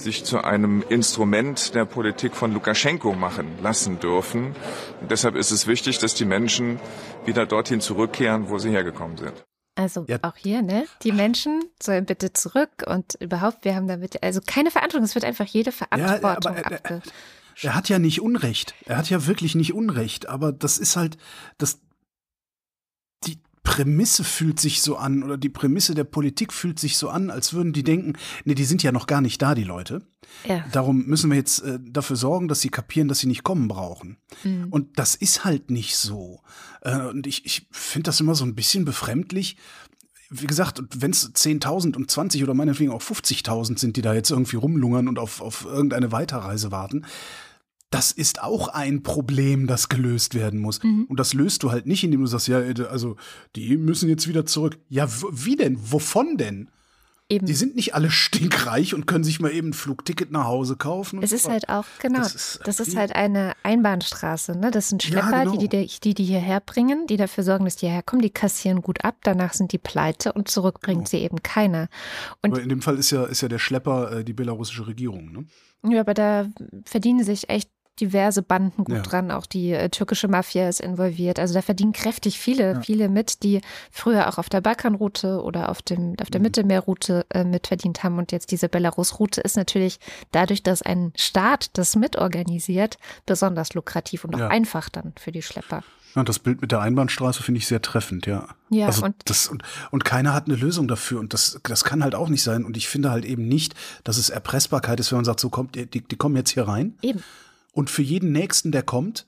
sich 0.00 0.24
zu 0.24 0.42
einem 0.42 0.82
Instrument 0.88 1.74
der 1.74 1.84
Politik 1.84 2.34
von 2.34 2.52
Lukaschenko 2.52 3.12
machen 3.12 3.58
lassen 3.62 4.00
dürfen. 4.00 4.54
Und 5.00 5.10
deshalb 5.10 5.36
ist 5.36 5.50
es 5.50 5.66
wichtig, 5.66 5.98
dass 5.98 6.14
die 6.14 6.24
Menschen 6.24 6.80
wieder 7.24 7.46
dorthin 7.46 7.80
zurückkehren, 7.80 8.48
wo 8.48 8.58
sie 8.58 8.70
hergekommen 8.70 9.16
sind. 9.16 9.44
Also 9.76 10.04
ja. 10.08 10.18
auch 10.22 10.36
hier, 10.36 10.62
ne? 10.62 10.86
Die 11.02 11.12
Menschen 11.12 11.62
sollen 11.80 12.04
bitte 12.04 12.32
zurück 12.32 12.70
und 12.86 13.14
überhaupt, 13.20 13.64
wir 13.64 13.74
haben 13.74 13.88
damit, 13.88 14.22
also 14.22 14.40
keine 14.44 14.70
Verantwortung, 14.70 15.04
es 15.04 15.14
wird 15.14 15.24
einfach 15.24 15.46
jede 15.46 15.72
Verantwortung 15.72 16.56
ja, 16.56 16.64
aber, 16.64 16.90
äh, 16.90 17.00
er 17.62 17.74
hat 17.74 17.88
ja 17.88 17.98
nicht 17.98 18.20
Unrecht. 18.20 18.74
Er 18.86 18.96
hat 18.96 19.10
ja 19.10 19.26
wirklich 19.26 19.54
nicht 19.54 19.74
Unrecht, 19.74 20.28
aber 20.28 20.52
das 20.52 20.78
ist 20.78 20.96
halt, 20.96 21.18
das, 21.58 21.80
Prämisse 23.62 24.24
fühlt 24.24 24.58
sich 24.58 24.82
so 24.82 24.96
an 24.96 25.22
oder 25.22 25.36
die 25.36 25.48
Prämisse 25.48 25.94
der 25.94 26.04
Politik 26.04 26.52
fühlt 26.52 26.78
sich 26.78 26.96
so 26.96 27.08
an, 27.08 27.30
als 27.30 27.52
würden 27.52 27.72
die 27.72 27.82
denken, 27.82 28.14
nee, 28.44 28.54
die 28.54 28.64
sind 28.64 28.82
ja 28.82 28.90
noch 28.90 29.06
gar 29.06 29.20
nicht 29.20 29.40
da, 29.42 29.54
die 29.54 29.64
Leute. 29.64 30.02
Ja. 30.48 30.64
Darum 30.72 31.06
müssen 31.06 31.30
wir 31.30 31.36
jetzt 31.36 31.60
äh, 31.62 31.78
dafür 31.82 32.16
sorgen, 32.16 32.48
dass 32.48 32.60
sie 32.60 32.70
kapieren, 32.70 33.08
dass 33.08 33.18
sie 33.18 33.26
nicht 33.26 33.42
kommen 33.42 33.68
brauchen. 33.68 34.16
Mhm. 34.44 34.68
Und 34.70 34.98
das 34.98 35.14
ist 35.14 35.44
halt 35.44 35.70
nicht 35.70 35.96
so. 35.96 36.40
Äh, 36.80 37.06
und 37.06 37.26
ich, 37.26 37.44
ich 37.44 37.66
finde 37.70 38.04
das 38.04 38.20
immer 38.20 38.34
so 38.34 38.44
ein 38.44 38.54
bisschen 38.54 38.84
befremdlich, 38.84 39.56
wie 40.30 40.46
gesagt, 40.46 40.80
wenn 40.96 41.10
es 41.10 41.34
10.000 41.34 41.96
und 41.96 42.10
20 42.10 42.44
oder 42.44 42.54
meinetwegen 42.54 42.92
auch 42.92 43.02
50.000 43.02 43.78
sind, 43.78 43.96
die 43.96 44.02
da 44.02 44.14
jetzt 44.14 44.30
irgendwie 44.30 44.56
rumlungern 44.56 45.08
und 45.08 45.18
auf, 45.18 45.40
auf 45.40 45.64
irgendeine 45.64 46.12
Weiterreise 46.12 46.70
warten, 46.70 47.04
das 47.90 48.12
ist 48.12 48.42
auch 48.42 48.68
ein 48.68 49.02
Problem, 49.02 49.66
das 49.66 49.88
gelöst 49.88 50.34
werden 50.34 50.60
muss. 50.60 50.82
Mhm. 50.82 51.06
Und 51.08 51.18
das 51.18 51.34
löst 51.34 51.64
du 51.64 51.72
halt 51.72 51.86
nicht, 51.86 52.04
indem 52.04 52.20
du 52.20 52.26
sagst, 52.26 52.46
ja, 52.46 52.60
also 52.88 53.16
die 53.56 53.76
müssen 53.76 54.08
jetzt 54.08 54.28
wieder 54.28 54.46
zurück. 54.46 54.78
Ja, 54.88 55.08
wie 55.32 55.56
denn? 55.56 55.76
Wovon 55.90 56.36
denn? 56.36 56.70
Eben. 57.28 57.46
Die 57.46 57.54
sind 57.54 57.76
nicht 57.76 57.94
alle 57.94 58.10
stinkreich 58.10 58.92
und 58.92 59.06
können 59.06 59.22
sich 59.22 59.38
mal 59.38 59.52
eben 59.52 59.68
ein 59.68 59.72
Flugticket 59.72 60.32
nach 60.32 60.46
Hause 60.46 60.74
kaufen. 60.74 61.22
Es 61.22 61.30
ist 61.30 61.48
halt 61.48 61.68
auch, 61.68 61.84
genau, 62.00 62.18
das 62.18 62.34
ist, 62.34 62.60
das 62.64 62.80
ist 62.80 62.96
halt 62.96 63.14
eine 63.14 63.52
Einbahnstraße. 63.62 64.58
Ne? 64.58 64.72
Das 64.72 64.88
sind 64.88 65.04
Schlepper, 65.04 65.30
ja, 65.30 65.44
genau. 65.44 65.56
die, 65.56 65.68
die, 65.68 65.86
die 65.86 66.14
die 66.14 66.24
hierher 66.24 66.58
bringen, 66.58 67.06
die 67.06 67.16
dafür 67.16 67.44
sorgen, 67.44 67.66
dass 67.66 67.76
die 67.76 67.86
hierher 67.86 68.02
kommen, 68.02 68.22
die 68.22 68.30
kassieren 68.30 68.82
gut 68.82 69.04
ab, 69.04 69.18
danach 69.22 69.52
sind 69.52 69.70
die 69.70 69.78
pleite 69.78 70.32
und 70.32 70.48
zurück 70.48 70.80
bringt 70.80 71.04
genau. 71.04 71.08
sie 71.08 71.18
eben 71.18 71.40
keiner. 71.40 71.88
Und 72.42 72.50
aber 72.50 72.62
in 72.62 72.68
dem 72.68 72.82
Fall 72.82 72.98
ist 72.98 73.12
ja, 73.12 73.24
ist 73.26 73.42
ja 73.42 73.48
der 73.48 73.60
Schlepper 73.60 74.10
äh, 74.10 74.24
die 74.24 74.32
belarussische 74.32 74.88
Regierung. 74.88 75.30
Ne? 75.30 75.44
Ja, 75.88 76.00
aber 76.00 76.14
da 76.14 76.48
verdienen 76.84 77.22
sich 77.22 77.48
echt 77.48 77.70
diverse 78.00 78.42
Banden 78.42 78.84
gut 78.84 78.96
ja. 78.96 79.02
dran. 79.02 79.30
Auch 79.30 79.46
die 79.46 79.72
äh, 79.72 79.88
türkische 79.90 80.28
Mafia 80.28 80.68
ist 80.68 80.80
involviert. 80.80 81.38
Also 81.38 81.54
da 81.54 81.62
verdienen 81.62 81.92
kräftig 81.92 82.38
viele, 82.38 82.72
ja. 82.72 82.80
viele 82.80 83.08
mit, 83.08 83.42
die 83.42 83.60
früher 83.90 84.28
auch 84.28 84.38
auf 84.38 84.48
der 84.48 84.60
Balkanroute 84.60 85.42
oder 85.42 85.68
auf, 85.68 85.82
dem, 85.82 86.16
auf 86.20 86.30
der 86.30 86.40
mhm. 86.40 86.44
Mittelmeerroute 86.44 87.26
äh, 87.30 87.44
mitverdient 87.44 88.02
haben. 88.02 88.18
Und 88.18 88.32
jetzt 88.32 88.50
diese 88.50 88.68
Belarus-Route 88.68 89.40
ist 89.40 89.56
natürlich 89.56 89.98
dadurch, 90.32 90.62
dass 90.62 90.82
ein 90.82 91.12
Staat 91.16 91.70
das 91.78 91.96
mitorganisiert, 91.96 92.96
besonders 93.26 93.74
lukrativ 93.74 94.24
und 94.24 94.34
auch 94.34 94.40
ja. 94.40 94.48
einfach 94.48 94.88
dann 94.88 95.12
für 95.18 95.32
die 95.32 95.42
Schlepper. 95.42 95.82
Ja, 96.16 96.24
das 96.24 96.40
Bild 96.40 96.60
mit 96.60 96.72
der 96.72 96.80
Einbahnstraße 96.80 97.42
finde 97.42 97.58
ich 97.58 97.68
sehr 97.68 97.82
treffend, 97.82 98.26
ja. 98.26 98.48
Ja, 98.68 98.86
also 98.86 99.04
und, 99.04 99.14
das, 99.26 99.46
und, 99.46 99.62
und 99.92 100.04
keiner 100.04 100.34
hat 100.34 100.46
eine 100.46 100.56
Lösung 100.56 100.88
dafür 100.88 101.20
und 101.20 101.32
das, 101.32 101.60
das 101.62 101.84
kann 101.84 102.02
halt 102.02 102.14
auch 102.16 102.28
nicht 102.28 102.42
sein. 102.42 102.64
Und 102.64 102.76
ich 102.76 102.88
finde 102.88 103.10
halt 103.10 103.24
eben 103.24 103.46
nicht, 103.46 103.74
dass 104.02 104.16
es 104.16 104.28
Erpressbarkeit 104.28 104.98
ist, 104.98 105.12
wenn 105.12 105.18
man 105.18 105.24
sagt, 105.24 105.40
so 105.40 105.50
kommt, 105.50 105.76
die, 105.76 105.86
die 105.86 106.16
kommen 106.16 106.34
jetzt 106.34 106.50
hier 106.50 106.66
rein. 106.66 106.94
Eben. 107.02 107.22
Und 107.72 107.90
für 107.90 108.02
jeden 108.02 108.32
Nächsten, 108.32 108.72
der 108.72 108.82
kommt, 108.82 109.26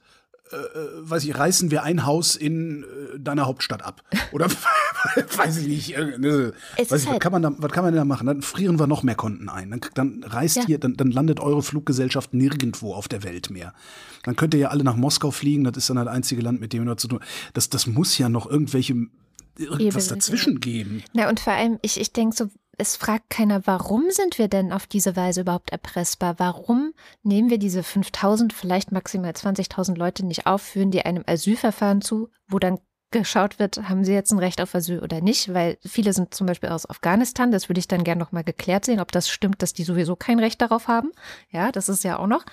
äh, 0.52 0.56
äh, 0.56 1.10
weiß 1.10 1.24
ich, 1.24 1.34
reißen 1.34 1.70
wir 1.70 1.82
ein 1.82 2.04
Haus 2.04 2.36
in 2.36 2.82
äh, 2.82 3.18
deiner 3.18 3.46
Hauptstadt 3.46 3.82
ab. 3.82 4.02
Oder 4.32 4.48
weiß 5.36 5.56
ich 5.58 5.66
nicht. 5.66 5.96
Äh, 5.96 6.20
weiß 6.20 6.52
ich, 6.76 6.90
halt 6.90 6.90
was, 6.90 7.18
kann 7.20 7.32
man 7.32 7.42
da, 7.42 7.52
was 7.56 7.72
kann 7.72 7.84
man 7.84 7.94
da 7.94 8.04
machen? 8.04 8.26
Dann 8.26 8.42
frieren 8.42 8.78
wir 8.78 8.86
noch 8.86 9.02
mehr 9.02 9.14
Konten 9.14 9.48
ein. 9.48 9.70
Dann, 9.70 9.80
dann 9.94 10.24
reist 10.24 10.56
ja. 10.56 10.66
hier, 10.66 10.78
dann, 10.78 10.96
dann 10.96 11.10
landet 11.10 11.40
eure 11.40 11.62
Fluggesellschaft 11.62 12.34
nirgendwo 12.34 12.92
auf 12.92 13.08
der 13.08 13.22
Welt 13.22 13.50
mehr. 13.50 13.72
Dann 14.24 14.36
könnt 14.36 14.52
ihr 14.52 14.60
ja 14.60 14.68
alle 14.68 14.84
nach 14.84 14.96
Moskau 14.96 15.30
fliegen, 15.30 15.64
das 15.64 15.76
ist 15.76 15.88
dann 15.90 15.96
das 15.96 16.08
einzige 16.08 16.42
Land, 16.42 16.60
mit 16.60 16.72
dem 16.72 16.84
wir 16.84 16.96
zu 16.96 17.08
tun. 17.08 17.20
Das, 17.54 17.70
das 17.70 17.86
muss 17.86 18.18
ja 18.18 18.28
noch 18.28 18.48
irgendwelche 18.48 18.94
irgendwas 19.58 20.08
dazwischen 20.08 20.60
geben. 20.60 21.02
Na, 21.14 21.28
und 21.28 21.40
vor 21.40 21.52
allem, 21.52 21.78
ich, 21.82 22.00
ich 22.00 22.12
denke 22.12 22.36
so, 22.36 22.48
es 22.78 22.96
fragt 22.96 23.30
keiner, 23.30 23.66
warum 23.66 24.10
sind 24.10 24.38
wir 24.38 24.48
denn 24.48 24.72
auf 24.72 24.86
diese 24.86 25.14
Weise 25.14 25.42
überhaupt 25.42 25.70
erpressbar? 25.70 26.38
Warum 26.38 26.94
nehmen 27.22 27.50
wir 27.50 27.58
diese 27.58 27.82
5000, 27.82 28.52
vielleicht 28.52 28.92
maximal 28.92 29.32
20.000 29.32 29.96
Leute 29.96 30.24
nicht 30.24 30.46
auf, 30.46 30.62
führen 30.62 30.90
die 30.90 31.04
einem 31.04 31.24
Asylverfahren 31.26 32.00
zu, 32.00 32.30
wo 32.48 32.58
dann 32.58 32.78
geschaut 33.12 33.58
wird, 33.58 33.88
haben 33.88 34.04
sie 34.04 34.14
jetzt 34.14 34.32
ein 34.32 34.38
Recht 34.38 34.60
auf 34.60 34.74
Asyl 34.74 35.00
oder 35.00 35.20
nicht, 35.20 35.52
weil 35.52 35.78
viele 35.82 36.14
sind 36.14 36.34
zum 36.34 36.46
Beispiel 36.46 36.70
aus 36.70 36.88
Afghanistan, 36.88 37.52
das 37.52 37.68
würde 37.68 37.78
ich 37.78 37.86
dann 37.86 38.04
gerne 38.04 38.18
nochmal 38.18 38.42
geklärt 38.42 38.86
sehen, 38.86 39.00
ob 39.00 39.12
das 39.12 39.28
stimmt, 39.28 39.62
dass 39.62 39.74
die 39.74 39.84
sowieso 39.84 40.16
kein 40.16 40.38
Recht 40.38 40.60
darauf 40.62 40.88
haben. 40.88 41.12
Ja, 41.50 41.70
das 41.70 41.90
ist 41.90 42.04
ja 42.04 42.18
auch 42.18 42.26
noch. 42.26 42.44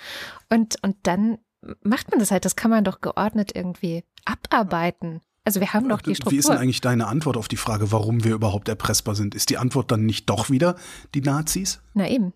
Und, 0.50 0.76
und 0.84 0.98
dann 1.04 1.40
macht 1.82 2.12
man 2.12 2.20
das 2.20 2.32
halt, 2.32 2.46
das 2.46 2.56
kann 2.56 2.72
man 2.72 2.84
doch 2.84 3.02
geordnet 3.02 3.56
irgendwie 3.56 4.04
abarbeiten. 4.26 5.22
Also 5.46 5.60
wir 5.60 5.74
haben 5.74 5.90
doch 5.90 6.02
die 6.02 6.16
Struktur. 6.16 6.34
Wie 6.34 6.38
ist 6.38 6.50
denn 6.50 6.58
eigentlich 6.58 6.82
deine 6.82 7.08
Antwort 7.08 7.38
auf 7.38 7.48
die 7.48 7.58
Frage, 7.58 7.92
warum 7.92 8.24
wir 8.24 8.36
überhaupt 8.36 8.68
erpressbar 8.70 9.16
sind? 9.16 9.36
Ist 9.36 9.50
die 9.50 9.58
Antwort 9.58 9.92
dann 9.92 10.06
nicht 10.06 10.30
doch 10.30 10.50
wieder 10.50 10.76
die 11.16 11.22
Nazis? 11.22 11.80
Na 11.94 12.08
eben. 12.08 12.34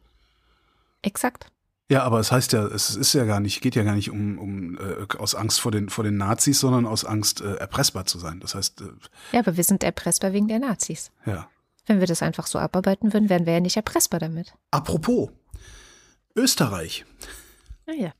Exakt. 1.01 1.47
Ja, 1.89 2.03
aber 2.03 2.19
es 2.19 2.31
heißt 2.31 2.53
ja, 2.53 2.65
es 2.65 2.95
ist 2.95 3.13
ja 3.13 3.25
gar 3.25 3.39
nicht, 3.39 3.61
geht 3.61 3.75
ja 3.75 3.83
gar 3.83 3.93
nicht 3.93 4.09
um, 4.09 4.39
um 4.39 4.77
äh, 4.77 5.05
aus 5.17 5.35
Angst 5.35 5.59
vor 5.59 5.71
den, 5.71 5.89
vor 5.89 6.03
den 6.03 6.17
Nazis, 6.17 6.59
sondern 6.59 6.85
aus 6.85 7.05
Angst, 7.05 7.41
äh, 7.41 7.55
erpressbar 7.55 8.05
zu 8.05 8.17
sein. 8.17 8.39
Das 8.39 8.55
heißt. 8.55 8.81
Äh, 8.81 8.85
ja, 9.33 9.39
aber 9.41 9.57
wir 9.57 9.63
sind 9.63 9.83
erpressbar 9.83 10.33
wegen 10.33 10.47
der 10.47 10.59
Nazis. 10.59 11.11
Ja. 11.25 11.47
Wenn 11.85 11.99
wir 11.99 12.07
das 12.07 12.23
einfach 12.23 12.47
so 12.47 12.57
abarbeiten 12.57 13.13
würden, 13.13 13.29
wären 13.29 13.45
wir 13.45 13.53
ja 13.53 13.59
nicht 13.59 13.75
erpressbar 13.75 14.19
damit. 14.19 14.53
Apropos, 14.71 15.29
Österreich. 16.35 17.05
Ah 17.85 17.91
ja. 17.91 18.13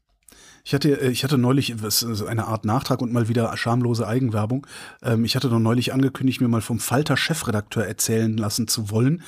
Ich 0.64 0.74
hatte, 0.74 1.02
äh, 1.02 1.10
ich 1.10 1.24
hatte 1.24 1.38
neulich 1.38 1.76
so 1.78 2.26
eine 2.26 2.48
Art 2.48 2.66
Nachtrag 2.66 3.02
und 3.02 3.12
mal 3.12 3.28
wieder 3.28 3.56
schamlose 3.58 4.08
Eigenwerbung. 4.08 4.66
Ähm, 5.02 5.26
ich 5.26 5.36
hatte 5.36 5.50
noch 5.50 5.60
neulich 5.60 5.94
angekündigt, 5.94 6.42
mir 6.42 6.48
mal 6.48 6.62
vom 6.62 6.80
Falter 6.80 7.18
Chefredakteur 7.18 7.86
erzählen 7.86 8.36
lassen 8.38 8.68
zu 8.68 8.90
wollen. 8.90 9.22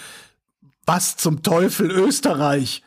Was 0.86 1.18
zum 1.18 1.44
Teufel 1.44 1.92
Österreich? 1.92 2.84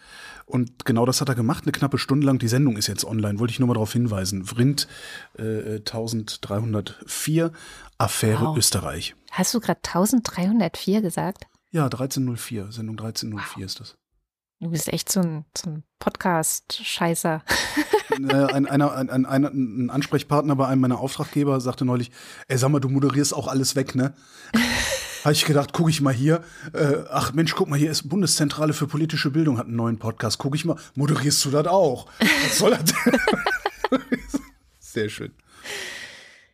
Und 0.47 0.87
genau 0.87 1.05
das 1.05 1.21
hat 1.21 1.29
er 1.29 1.35
gemacht, 1.35 1.65
eine 1.65 1.73
knappe 1.73 1.99
Stunde 1.99 2.27
lang. 2.27 2.39
Die 2.39 2.49
Sendung 2.49 2.79
ist 2.79 2.87
jetzt 2.87 3.05
online, 3.05 3.39
wollte 3.39 3.51
ich 3.51 3.59
nur 3.59 3.69
mal 3.69 3.75
darauf 3.75 3.93
hinweisen. 3.93 4.47
Vrind 4.47 4.89
äh, 5.37 5.77
1304, 5.77 7.53
Affäre 7.99 8.47
wow. 8.47 8.57
Österreich. 8.57 9.15
Hast 9.31 9.53
du 9.53 9.61
gerade 9.61 9.81
1304 9.85 11.03
gesagt? 11.03 11.45
Ja, 11.71 11.85
1304, 11.85 12.73
Sendung 12.73 12.99
1304 12.99 13.57
wow. 13.57 13.67
ist 13.67 13.81
das. 13.81 13.97
Du 14.61 14.71
bist 14.71 14.89
echt 14.89 15.13
so 15.13 15.21
ein, 15.21 15.45
so 15.57 15.69
ein 15.69 15.85
Podcast-Scheißer. 15.99 17.45
ein, 18.25 18.67
einer, 18.67 18.95
ein, 18.95 19.11
ein, 19.11 19.27
ein, 19.27 19.91
Ansprechpartner 19.91 20.57
bei 20.57 20.67
einem 20.67 20.81
meiner 20.81 20.99
Auftraggeber 20.99 21.61
sagte 21.61 21.85
neulich, 21.85 22.11
ey, 22.49 22.59
sag 22.59 22.71
mal, 22.71 22.81
du 22.81 22.89
moderierst 22.89 23.35
auch 23.35 23.49
alles 23.49 23.77
weg, 23.77 23.95
ne? 23.95 24.15
Habe 25.25 25.33
ich 25.33 25.45
gedacht, 25.45 25.73
gucke 25.73 25.91
ich 25.91 26.01
mal 26.01 26.15
hier. 26.15 26.43
Äh, 26.73 27.05
ach 27.11 27.33
Mensch, 27.33 27.55
guck 27.55 27.69
mal, 27.69 27.79
hier 27.79 27.91
ist 27.91 28.09
Bundeszentrale 28.09 28.73
für 28.73 28.87
politische 28.87 29.31
Bildung, 29.31 29.59
hat 29.59 29.67
einen 29.67 29.77
neuen 29.77 29.99
Podcast. 29.99 30.39
Gucke 30.39 30.57
ich 30.57 30.65
mal, 30.65 30.77
moderierst 30.95 31.45
du 31.45 31.51
das 31.51 31.67
auch? 31.67 32.07
Was 32.21 32.59
soll 32.59 32.71
das? 32.71 32.95
Sehr 34.79 35.09
schön. 35.09 35.33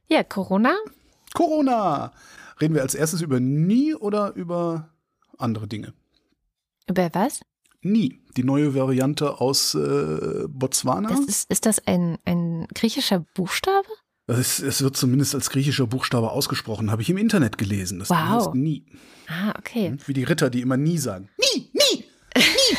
Ja, 0.08 0.24
Corona? 0.24 0.74
Corona! 1.34 2.12
Reden 2.60 2.74
wir 2.74 2.82
als 2.82 2.94
erstes 2.94 3.20
über 3.20 3.40
nie 3.40 3.94
oder 3.94 4.32
über 4.34 4.88
andere 5.38 5.68
Dinge? 5.68 5.92
Über 6.88 7.10
was? 7.12 7.40
Nie. 7.84 8.20
Die 8.36 8.44
neue 8.44 8.74
Variante 8.74 9.40
aus 9.40 9.74
äh, 9.74 10.46
Botswana. 10.48 11.08
Das 11.10 11.20
ist, 11.20 11.50
ist 11.50 11.66
das 11.66 11.86
ein, 11.86 12.18
ein 12.24 12.66
griechischer 12.74 13.24
Buchstabe? 13.34 13.86
Es, 14.26 14.58
es, 14.58 14.82
wird 14.82 14.96
zumindest 14.96 15.34
als 15.34 15.50
griechischer 15.50 15.86
Buchstabe 15.86 16.30
ausgesprochen, 16.30 16.90
habe 16.90 17.02
ich 17.02 17.10
im 17.10 17.18
Internet 17.18 17.58
gelesen. 17.58 17.98
Das 17.98 18.08
wow. 18.08 18.16
heißt 18.16 18.54
nie. 18.54 18.86
Ah, 19.28 19.52
okay. 19.58 19.90
Hm? 19.90 19.98
Wie 20.06 20.14
die 20.14 20.24
Ritter, 20.24 20.48
die 20.48 20.62
immer 20.62 20.78
nie 20.78 20.98
sagen. 20.98 21.28
Nie, 21.38 21.70
nie, 21.72 22.04
nie. 22.36 22.76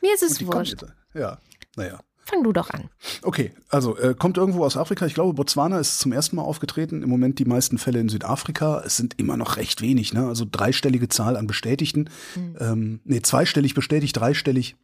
Mir 0.00 0.14
ist 0.14 0.22
es 0.22 0.44
wurscht. 0.46 0.84
Ja, 1.14 1.38
naja. 1.76 2.00
Fang 2.30 2.44
du 2.44 2.52
doch 2.52 2.70
an. 2.70 2.88
Okay, 3.22 3.52
also 3.70 3.96
äh, 3.98 4.14
kommt 4.14 4.36
irgendwo 4.36 4.64
aus 4.64 4.76
Afrika. 4.76 5.04
Ich 5.04 5.14
glaube, 5.14 5.34
Botswana 5.34 5.80
ist 5.80 5.98
zum 5.98 6.12
ersten 6.12 6.36
Mal 6.36 6.42
aufgetreten. 6.42 7.02
Im 7.02 7.08
Moment 7.08 7.40
die 7.40 7.44
meisten 7.44 7.76
Fälle 7.76 7.98
in 7.98 8.08
Südafrika. 8.08 8.82
Es 8.86 8.96
sind 8.96 9.18
immer 9.18 9.36
noch 9.36 9.56
recht 9.56 9.82
wenig, 9.82 10.12
ne? 10.12 10.26
Also 10.28 10.46
dreistellige 10.48 11.08
Zahl 11.08 11.36
an 11.36 11.48
Bestätigten. 11.48 12.08
Mhm. 12.36 12.56
Ähm, 12.60 13.00
nee, 13.04 13.20
zweistellig 13.20 13.74
bestätigt, 13.74 14.16
dreistellig 14.16 14.76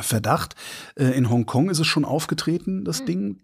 Verdacht. 0.00 0.54
Äh, 0.94 1.10
in 1.10 1.28
Hongkong 1.28 1.68
ist 1.68 1.80
es 1.80 1.86
schon 1.86 2.06
aufgetreten, 2.06 2.84
das 2.84 3.02
mhm. 3.02 3.06
Ding. 3.06 3.40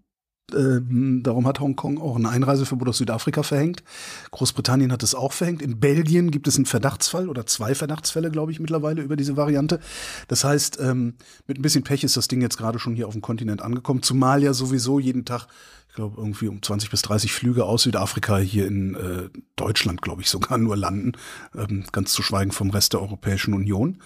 Ähm, 0.55 1.23
darum 1.25 1.47
hat 1.47 1.59
Hongkong 1.59 2.01
auch 2.01 2.17
ein 2.17 2.27
Einreiseverbot 2.27 2.89
aus 2.89 2.99
Südafrika 2.99 3.43
verhängt. 3.43 3.83
Großbritannien 4.31 4.93
hat 4.93 5.03
es 5.03 5.15
auch 5.15 5.33
verhängt. 5.33 5.61
In 5.61 5.81
Belgien 5.81 6.31
gibt 6.31 6.47
es 6.47 6.57
einen 6.57 6.67
Verdachtsfall 6.67 7.29
oder 7.29 7.47
zwei 7.47 7.75
Verdachtsfälle, 7.75 8.31
glaube 8.31 8.53
ich, 8.53 8.61
mittlerweile 8.61 9.03
über 9.03 9.17
diese 9.17 9.37
Variante. 9.37 9.81
Das 10.29 10.45
heißt, 10.45 10.79
ähm, 10.81 11.15
mit 11.47 11.59
ein 11.59 11.63
bisschen 11.63 11.83
Pech 11.83 12.05
ist 12.05 12.17
das 12.17 12.29
Ding 12.29 12.41
jetzt 12.43 12.59
gerade 12.59 12.79
schon 12.79 12.95
hier 12.95 13.09
auf 13.09 13.15
dem 13.15 13.23
Kontinent 13.23 13.61
angekommen, 13.61 14.03
zumal 14.03 14.43
ja 14.43 14.53
sowieso 14.53 15.01
jeden 15.01 15.25
Tag, 15.25 15.49
ich 15.89 15.97
glaube, 15.97 16.17
irgendwie 16.17 16.47
um 16.47 16.63
20 16.63 16.91
bis 16.91 17.03
30 17.03 17.33
Flüge 17.33 17.65
aus 17.65 17.83
Südafrika 17.83 18.39
hier 18.39 18.69
in 18.69 18.95
äh, 18.95 19.29
Deutschland, 19.57 20.01
glaube 20.01 20.23
ich, 20.23 20.31
sogar 20.31 20.59
nur 20.59 20.77
landen, 20.77 21.13
ähm, 21.57 21.85
ganz 21.91 22.13
zu 22.13 22.23
schweigen 22.23 22.53
vom 22.53 22.71
Rest 22.71 22.93
der 22.93 23.03
Europäischen 23.03 23.53
Union. 23.53 24.01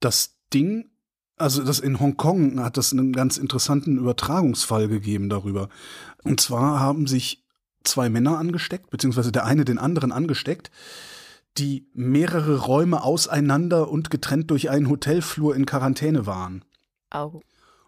Das 0.00 0.36
Ding 0.54 0.90
Also 1.36 1.64
das 1.64 1.80
in 1.80 1.98
Hongkong 1.98 2.62
hat 2.62 2.76
das 2.76 2.92
einen 2.92 3.12
ganz 3.12 3.38
interessanten 3.38 3.98
Übertragungsfall 3.98 4.88
gegeben 4.88 5.28
darüber. 5.28 5.68
Und 6.22 6.40
zwar 6.40 6.78
haben 6.78 7.06
sich 7.06 7.44
zwei 7.82 8.08
Männer 8.08 8.38
angesteckt, 8.38 8.90
beziehungsweise 8.90 9.32
der 9.32 9.44
eine 9.44 9.64
den 9.64 9.78
anderen 9.78 10.12
angesteckt, 10.12 10.70
die 11.58 11.86
mehrere 11.92 12.58
Räume 12.60 13.02
auseinander 13.02 13.90
und 13.90 14.10
getrennt 14.10 14.50
durch 14.50 14.70
einen 14.70 14.88
Hotelflur 14.88 15.54
in 15.54 15.66
Quarantäne 15.66 16.26
waren. 16.26 16.64
Au. 17.10 17.40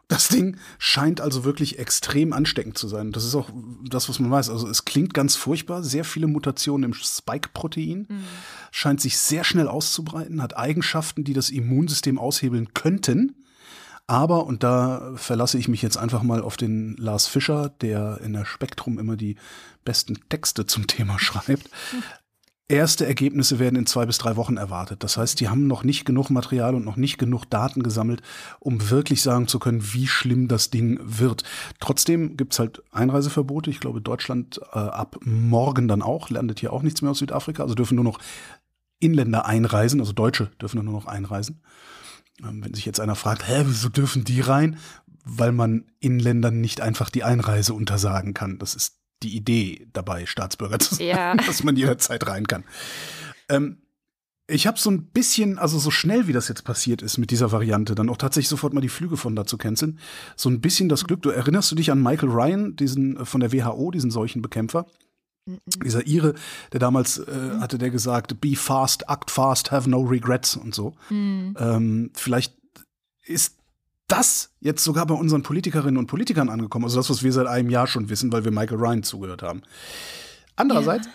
Das 0.08 0.28
Ding 0.28 0.56
scheint 0.78 1.20
also 1.20 1.44
wirklich 1.44 1.80
extrem 1.80 2.32
ansteckend 2.32 2.78
zu 2.78 2.86
sein. 2.86 3.10
Das 3.10 3.25
ist 3.25 3.34
auch 3.34 3.50
das, 3.82 4.08
was 4.08 4.20
man 4.20 4.30
weiß. 4.30 4.50
Also 4.50 4.68
es 4.68 4.84
klingt 4.84 5.14
ganz 5.14 5.34
furchtbar. 5.34 5.82
Sehr 5.82 6.04
viele 6.04 6.28
Mutationen 6.28 6.92
im 6.92 6.94
Spike-Protein. 6.94 8.06
Mhm. 8.08 8.25
Scheint 8.70 9.00
sich 9.00 9.18
sehr 9.18 9.42
schnell 9.42 9.66
auszubreiten, 9.66 10.42
hat 10.42 10.56
Eigenschaften, 10.56 11.25
die 11.25 11.32
das 11.32 11.50
Immunsystem 11.50 12.18
aushebeln 12.20 12.72
könnten. 12.72 13.42
Aber, 14.06 14.46
und 14.46 14.62
da 14.62 15.12
verlasse 15.16 15.58
ich 15.58 15.66
mich 15.66 15.82
jetzt 15.82 15.96
einfach 15.96 16.22
mal 16.22 16.40
auf 16.40 16.56
den 16.56 16.96
Lars 16.96 17.26
Fischer, 17.26 17.70
der 17.80 18.20
in 18.22 18.32
der 18.32 18.44
Spektrum 18.44 19.00
immer 19.00 19.16
die 19.16 19.36
besten 19.84 20.20
Texte 20.28 20.66
zum 20.66 20.86
Thema 20.86 21.18
schreibt. 21.18 21.68
Erste 22.68 23.06
Ergebnisse 23.06 23.61
werden 23.61 23.76
in 23.76 23.87
zwei 23.87 24.06
bis 24.06 24.18
drei 24.18 24.35
Wochen 24.35 24.56
erwartet. 24.56 25.04
Das 25.04 25.16
heißt, 25.16 25.38
die 25.38 25.49
haben 25.49 25.68
noch 25.68 25.85
nicht 25.85 26.04
genug 26.04 26.30
Material 26.30 26.75
und 26.75 26.85
noch 26.85 26.96
nicht 26.96 27.16
genug 27.16 27.44
Daten 27.44 27.80
gesammelt, 27.85 28.23
um 28.58 28.90
wirklich 28.90 29.23
sagen 29.23 29.46
zu 29.46 29.61
können, 29.61 29.92
wie 29.92 30.08
schlimm 30.08 30.49
das 30.49 30.70
Ding 30.70 30.99
wird. 31.00 31.44
Trotzdem 31.78 32.37
gibt's 32.37 32.58
halt 32.58 32.82
Einreiseverbote. 32.90 33.70
Ich 33.70 33.78
glaube, 33.78 34.00
Deutschland 34.00 34.61
äh, 34.73 34.78
ab 34.78 35.16
morgen 35.23 35.87
dann 35.87 36.02
auch, 36.02 36.28
landet 36.28 36.58
hier 36.58 36.73
auch 36.73 36.82
nichts 36.82 37.02
mehr 37.02 37.12
aus 37.12 37.18
Südafrika. 37.18 37.62
Also 37.62 37.76
dürfen 37.76 37.94
nur 37.94 38.04
noch 38.04 38.18
Inländer 38.99 39.46
einreisen, 39.46 40.00
also 40.00 40.12
Deutsche 40.12 40.50
dürfen 40.61 40.85
nur 40.85 40.94
noch 40.94 41.06
einreisen. 41.06 41.62
Ähm, 42.42 42.64
wenn 42.64 42.75
sich 42.75 42.85
jetzt 42.85 42.99
einer 42.99 43.14
fragt, 43.14 43.46
hä, 43.46 43.62
wieso 43.66 43.90
dürfen 43.90 44.25
die 44.25 44.40
rein? 44.40 44.78
Weil 45.25 45.52
man 45.52 45.85
Inländern 46.00 46.61
nicht 46.61 46.80
einfach 46.80 47.11
die 47.11 47.23
Einreise 47.23 47.75
untersagen 47.75 48.35
kann. 48.35 48.58
Das 48.58 48.75
ist 48.75 49.05
die 49.23 49.37
Idee 49.37 49.87
dabei, 49.92 50.26
Staatsbürger 50.26 50.78
zu 50.78 50.96
sein, 50.96 51.06
ja. 51.06 51.35
dass 51.46 51.62
man 51.62 51.76
jederzeit 51.76 52.26
rein 52.26 52.46
kann. 52.46 52.64
Ähm, 53.49 53.78
ich 54.49 54.66
habe 54.66 54.78
so 54.78 54.90
ein 54.90 55.06
bisschen, 55.06 55.58
also 55.58 55.78
so 55.78 55.90
schnell 55.90 56.28
wie 56.28 56.32
das 56.32 56.49
jetzt 56.49 56.62
passiert 56.62 57.02
ist 57.02 57.18
mit 57.18 57.30
dieser 57.30 57.50
Variante, 57.50 57.94
dann 57.96 58.08
auch 58.08 58.16
tatsächlich 58.16 58.49
sofort 58.49 58.75
mal 58.75 58.80
die 58.80 58.88
Flüge 58.88 59.16
von 59.16 59.35
da 59.35 59.44
zu 59.44 59.58
canceln, 59.58 59.99
so 60.37 60.49
ein 60.49 60.61
bisschen 60.61 60.88
das 60.88 61.04
Glück. 61.04 61.23
Du 61.23 61.30
erinnerst 61.30 61.70
du 61.73 61.75
dich 61.75 61.90
an 61.90 62.02
Michael 62.02 62.30
Ryan, 62.30 62.76
diesen 62.76 63.16
äh, 63.16 63.25
von 63.25 63.40
der 63.40 63.52
WHO, 63.52 63.90
diesen 63.90 64.11
Seuchenbekämpfer? 64.11 64.87
Mhm. 65.46 65.58
Dieser 65.85 66.06
Ire, 66.06 66.35
der 66.73 66.80
damals 66.80 67.18
äh, 67.18 67.32
mhm. 67.32 67.61
hatte 67.61 67.78
der 67.78 67.90
gesagt, 67.90 68.40
be 68.40 68.54
fast, 68.54 69.04
act 69.08 69.30
fast, 69.30 69.73
have 69.73 69.90
no 69.90 70.02
regrets 70.02 70.56
und 70.56 70.75
so. 70.75 70.94
Mhm. 71.11 71.56
Ähm, 71.58 72.11
vielleicht 72.14 72.54
ist 73.25 73.56
das 74.08 74.50
jetzt 74.60 74.84
sogar 74.84 75.06
bei 75.06 75.14
unseren 75.14 75.42
Politikerinnen 75.42 75.98
und 75.98 76.06
Politikern 76.06 76.48
angekommen. 76.48 76.84
Also 76.84 76.98
das, 76.98 77.10
was 77.10 77.22
wir 77.22 77.32
seit 77.32 77.46
einem 77.46 77.70
Jahr 77.70 77.86
schon 77.86 78.08
wissen, 78.08 78.32
weil 78.32 78.44
wir 78.44 78.52
Michael 78.52 78.78
Ryan 78.78 79.02
zugehört 79.02 79.42
haben. 79.42 79.62
Andererseits, 80.54 81.06
ja. 81.06 81.12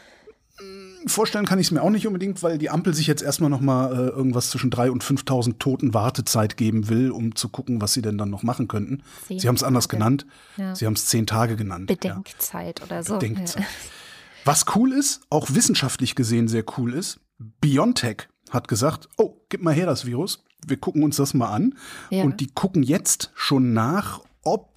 Vorstellen 1.08 1.46
kann 1.46 1.58
ich 1.58 1.68
es 1.68 1.72
mir 1.72 1.82
auch 1.82 1.90
nicht 1.90 2.06
unbedingt, 2.06 2.44
weil 2.44 2.60
die 2.60 2.70
Ampel 2.70 2.94
sich 2.94 3.08
jetzt 3.08 3.24
erstmal 3.24 3.50
noch 3.50 3.62
mal 3.62 3.92
äh, 3.92 4.10
irgendwas 4.10 4.52
zwischen 4.52 4.70
3.000 4.70 4.90
und 4.90 5.04
5.000 5.04 5.58
Toten 5.58 5.94
Wartezeit 5.96 6.58
geben 6.58 6.90
will, 6.90 7.10
um 7.10 7.36
zu 7.36 7.50
gucken, 7.50 7.82
was 7.82 7.94
sie 7.94 8.04
denn 8.04 8.20
dann 8.20 8.30
noch 8.30 8.44
machen 8.44 8.68
könnten. 8.68 9.02
Zehn 9.28 9.40
sie 9.40 9.48
haben 9.48 9.56
es 9.56 9.64
anders 9.64 9.90
genannt. 9.90 10.28
Ja. 10.58 10.76
Sie 10.76 10.86
haben 10.86 10.94
es 10.94 11.08
zehn 11.08 11.26
Tage 11.26 11.56
genannt. 11.56 11.88
Bedenkzeit 11.88 12.80
ja. 12.80 12.86
oder 12.86 13.04
so. 13.04 13.14
Bedenkzeit. 13.14 13.66
Was 14.46 14.66
cool 14.76 14.92
ist, 14.92 15.22
auch 15.30 15.48
wissenschaftlich 15.52 16.16
gesehen 16.16 16.48
sehr 16.48 16.64
cool 16.78 16.94
ist, 16.94 17.20
BioNTech 17.38 18.28
hat 18.50 18.68
gesagt, 18.68 19.08
oh, 19.18 19.38
gib 19.50 19.62
mal 19.62 19.74
her 19.74 19.86
das 19.86 20.06
Virus 20.06 20.44
wir 20.66 20.78
gucken 20.78 21.04
uns 21.04 21.16
das 21.16 21.34
mal 21.34 21.50
an. 21.50 21.76
Ja. 22.10 22.24
Und 22.24 22.40
die 22.40 22.48
gucken 22.48 22.84
jetzt 22.84 23.32
schon 23.36 23.74
nach, 23.74 24.22
ob 24.44 24.70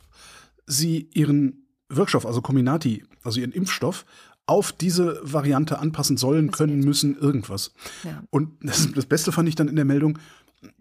sie 0.67 1.09
ihren 1.15 1.67
Wirkstoff, 1.89 2.27
also 2.27 2.43
Cominati, 2.43 3.05
also 3.23 3.41
ihren 3.41 3.53
Impfstoff, 3.53 4.05
auf 4.47 4.73
diese 4.73 5.21
Variante 5.23 5.79
anpassen 5.79 6.17
sollen, 6.17 6.49
das 6.49 6.59
können, 6.59 6.81
müssen, 6.81 7.17
irgendwas. 7.17 7.73
Ja. 8.03 8.23
Und 8.31 8.53
das, 8.63 8.93
das 8.93 9.07
Beste 9.07 9.33
fand 9.33 9.49
ich 9.49 9.55
dann 9.55 9.69
in 9.69 9.77
der 9.77 9.85
Meldung, 9.85 10.19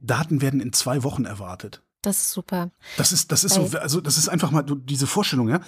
Daten 0.01 0.41
werden 0.41 0.59
in 0.59 0.73
zwei 0.73 1.03
Wochen 1.03 1.25
erwartet. 1.25 1.81
Das 2.01 2.17
ist 2.17 2.31
super. 2.31 2.69
Das 2.97 3.13
ist, 3.13 3.31
das 3.31 3.45
ist 3.45 3.53
so, 3.53 3.69
also 3.79 4.01
das 4.01 4.17
ist 4.17 4.27
einfach 4.27 4.51
mal 4.51 4.63
diese 4.63 5.07
Vorstellung, 5.07 5.47
ja. 5.47 5.61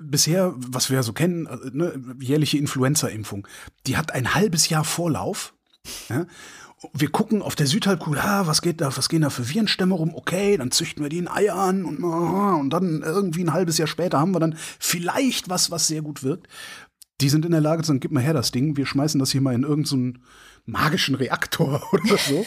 Bisher, 0.00 0.54
was 0.56 0.88
wir 0.88 0.96
ja 0.96 1.02
so 1.02 1.12
kennen, 1.12 1.46
äh, 1.46 1.56
ne, 1.72 2.00
jährliche 2.20 2.58
Influenza-Impfung, 2.58 3.46
die 3.88 3.96
hat 3.96 4.12
ein 4.12 4.34
halbes 4.34 4.68
Jahr 4.68 4.84
Vorlauf. 4.84 5.52
Ja? 6.08 6.26
Wir 6.94 7.10
gucken 7.10 7.42
auf 7.42 7.54
der 7.54 7.66
Südhalbkugel, 7.66 8.20
ah, 8.20 8.46
was 8.46 8.62
geht 8.62 8.80
da, 8.80 8.96
was 8.96 9.08
gehen 9.08 9.22
da 9.22 9.30
für 9.30 9.48
Virenstämme 9.48 9.94
rum? 9.94 10.14
Okay, 10.14 10.56
dann 10.56 10.70
züchten 10.70 11.02
wir 11.02 11.10
die 11.10 11.18
in 11.18 11.28
Eiern 11.28 11.84
und, 11.84 12.02
und 12.02 12.70
dann 12.70 13.02
irgendwie 13.02 13.44
ein 13.44 13.52
halbes 13.52 13.76
Jahr 13.76 13.88
später 13.88 14.18
haben 14.18 14.34
wir 14.34 14.40
dann 14.40 14.56
vielleicht 14.78 15.48
was, 15.50 15.70
was 15.70 15.86
sehr 15.86 16.02
gut 16.02 16.22
wirkt. 16.22 16.48
Die 17.20 17.28
sind 17.28 17.44
in 17.44 17.52
der 17.52 17.60
Lage 17.60 17.82
zu 17.82 17.88
sagen, 17.88 18.00
gib 18.00 18.12
mal 18.12 18.22
her 18.22 18.32
das 18.32 18.50
Ding, 18.50 18.78
wir 18.78 18.86
schmeißen 18.86 19.20
das 19.20 19.30
hier 19.30 19.42
mal 19.42 19.54
in 19.54 19.64
irgendeinen 19.64 20.14
so 20.14 20.20
magischen 20.64 21.16
Reaktor 21.16 21.82
oder 21.92 22.16
so 22.16 22.46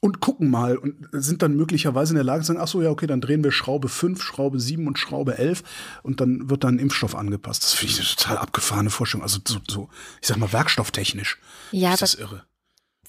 und 0.00 0.20
gucken 0.20 0.50
mal 0.50 0.76
und 0.76 1.08
sind 1.12 1.42
dann 1.42 1.56
möglicherweise 1.56 2.12
in 2.12 2.16
der 2.16 2.24
Lage 2.24 2.42
zu 2.42 2.48
sagen, 2.48 2.60
ach 2.60 2.68
so, 2.68 2.82
ja, 2.82 2.90
okay, 2.90 3.06
dann 3.06 3.20
drehen 3.20 3.44
wir 3.44 3.52
Schraube 3.52 3.88
5, 3.88 4.22
Schraube 4.22 4.58
7 4.58 4.86
und 4.86 4.98
Schraube 4.98 5.38
11 5.38 5.62
und 6.02 6.20
dann 6.20 6.50
wird 6.50 6.64
dann 6.64 6.76
ein 6.76 6.78
Impfstoff 6.80 7.14
angepasst. 7.14 7.62
Das 7.62 7.74
finde 7.74 7.94
ich 7.94 8.00
eine 8.00 8.08
total 8.08 8.38
abgefahrene 8.38 8.90
Forschung. 8.90 9.22
Also 9.22 9.38
so, 9.46 9.58
so 9.68 9.88
ich 10.20 10.28
sag 10.28 10.36
mal, 10.36 10.52
werkstofftechnisch 10.52 11.38
ja, 11.70 11.92
ist 11.92 12.02
das 12.02 12.14
irre. 12.14 12.44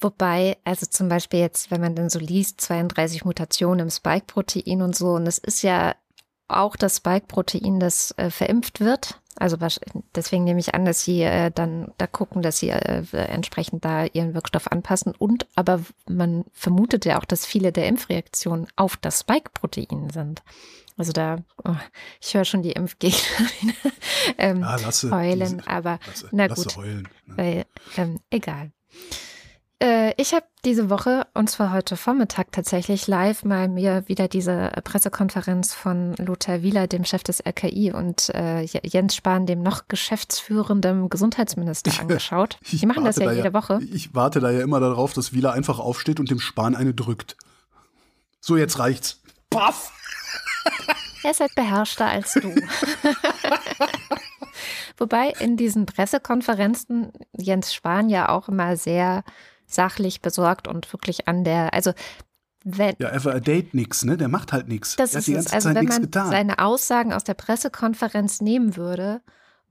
Wobei, 0.01 0.57
also 0.63 0.85
zum 0.85 1.09
Beispiel 1.09 1.39
jetzt, 1.39 1.71
wenn 1.71 1.81
man 1.81 1.95
dann 1.95 2.09
so 2.09 2.19
liest, 2.19 2.61
32 2.61 3.25
Mutationen 3.25 3.79
im 3.87 3.89
Spike-Protein 3.89 4.81
und 4.81 4.95
so, 4.95 5.13
und 5.13 5.27
es 5.27 5.37
ist 5.37 5.61
ja 5.63 5.95
auch 6.47 6.75
das 6.75 6.97
Spike-Protein, 6.97 7.79
das 7.79 8.11
äh, 8.17 8.29
verimpft 8.29 8.79
wird. 8.79 9.19
Also 9.39 9.57
deswegen 10.15 10.45
nehme 10.45 10.59
ich 10.59 10.73
an, 10.73 10.85
dass 10.85 11.03
sie 11.03 11.21
äh, 11.21 11.51
dann 11.51 11.91
da 11.97 12.07
gucken, 12.07 12.41
dass 12.41 12.57
sie 12.57 12.69
äh, 12.69 13.03
entsprechend 13.11 13.85
da 13.85 14.05
ihren 14.05 14.33
Wirkstoff 14.33 14.71
anpassen. 14.71 15.13
Und 15.17 15.45
aber 15.55 15.81
man 16.07 16.45
vermutet 16.53 17.05
ja 17.05 17.19
auch, 17.19 17.25
dass 17.25 17.45
viele 17.45 17.71
der 17.71 17.87
Impfreaktionen 17.87 18.67
auf 18.75 18.97
das 18.97 19.19
Spike-Protein 19.19 20.09
sind. 20.11 20.41
Also 20.97 21.11
da, 21.11 21.37
oh, 21.63 21.75
ich 22.19 22.33
höre 22.33 22.45
schon 22.45 22.63
die 22.63 22.71
Impfgegner 22.71 23.47
ähm, 24.39 24.61
ja, 24.61 24.77
lasse, 24.77 25.11
heulen, 25.11 25.57
diese, 25.57 25.67
aber 25.67 25.99
lasse, 26.07 26.29
na 26.31 26.47
gut, 26.47 26.75
heulen, 26.75 27.07
ne? 27.27 27.37
weil, 27.37 27.65
ähm, 27.97 28.19
egal. 28.31 28.71
Äh, 29.79 30.13
ich 30.17 30.33
habe 30.33 30.45
diese 30.65 30.89
Woche, 30.89 31.27
und 31.35 31.49
zwar 31.49 31.71
heute 31.71 31.97
Vormittag 31.97 32.51
tatsächlich, 32.51 33.05
live 33.07 33.43
mal 33.43 33.67
mir 33.67 34.03
wieder 34.07 34.27
diese 34.27 34.71
Pressekonferenz 34.83 35.73
von 35.73 36.15
Lothar 36.15 36.63
Wieler, 36.63 36.87
dem 36.87 37.05
Chef 37.05 37.23
des 37.23 37.45
RKI, 37.45 37.91
und 37.91 38.29
äh, 38.33 38.61
Jens 38.63 39.15
Spahn, 39.15 39.45
dem 39.45 39.61
noch 39.61 39.87
geschäftsführenden 39.87 41.09
Gesundheitsminister, 41.09 41.91
angeschaut. 42.01 42.57
Die 42.71 42.85
machen 42.87 43.05
das 43.05 43.17
ja 43.17 43.27
da 43.27 43.33
jede 43.33 43.53
Woche. 43.53 43.79
Ich 43.91 44.15
warte 44.15 44.39
da 44.39 44.49
ja 44.49 44.61
immer 44.61 44.79
darauf, 44.79 45.13
dass 45.13 45.33
Wieler 45.33 45.53
einfach 45.53 45.79
aufsteht 45.79 46.19
und 46.19 46.31
dem 46.31 46.39
Spahn 46.39 46.75
eine 46.75 46.93
drückt. 46.95 47.37
So, 48.39 48.57
jetzt 48.57 48.79
reicht's. 48.79 49.21
Paff! 49.49 49.91
Er 51.23 51.31
ist 51.31 51.39
halt 51.39 51.55
beherrschter 51.55 52.05
als 52.05 52.33
du. 52.35 52.53
Wobei 54.97 55.33
in 55.39 55.57
diesen 55.57 55.85
Pressekonferenzen 55.85 57.11
Jens 57.33 57.73
Spahn 57.73 58.07
ja 58.07 58.29
auch 58.29 58.47
immer 58.47 58.77
sehr 58.77 59.23
sachlich 59.67 60.21
besorgt 60.21 60.67
und 60.67 60.91
wirklich 60.93 61.27
an 61.27 61.43
der, 61.43 61.73
also 61.73 61.93
wenn, 62.63 62.95
ja, 62.99 63.09
er 63.09 63.39
date 63.39 63.73
nichts, 63.73 64.03
ne? 64.03 64.17
Der 64.17 64.27
macht 64.27 64.51
halt 64.51 64.67
nichts. 64.67 64.95
Das 64.95 65.13
ist 65.13 65.27
es. 65.29 65.53
Also 65.53 65.69
Zeit 65.69 65.75
wenn 65.75 65.85
man 65.85 66.01
getan. 66.01 66.29
seine 66.29 66.59
Aussagen 66.59 67.13
aus 67.13 67.23
der 67.23 67.35
Pressekonferenz 67.35 68.41
nehmen 68.41 68.75
würde 68.75 69.21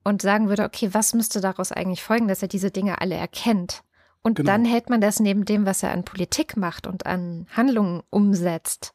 und 0.03 0.23
sagen 0.23 0.49
würde, 0.49 0.65
okay, 0.65 0.91
was 0.93 1.13
müsste 1.13 1.41
daraus 1.41 1.73
eigentlich 1.73 2.03
folgen, 2.03 2.29
dass 2.29 2.41
er 2.41 2.49
diese 2.49 2.71
Dinge 2.71 3.01
alle 3.01 3.17
erkennt? 3.17 3.83
Und 4.23 4.37
genau. 4.37 4.53
dann 4.53 4.65
hält 4.65 4.89
man 4.89 5.01
das 5.01 5.21
neben 5.21 5.45
dem, 5.45 5.67
was 5.67 5.83
er 5.83 5.93
an 5.93 6.05
Politik 6.05 6.57
macht 6.57 6.87
und 6.87 7.07
an 7.07 7.47
Handlungen 7.55 8.03
umsetzt 8.11 8.95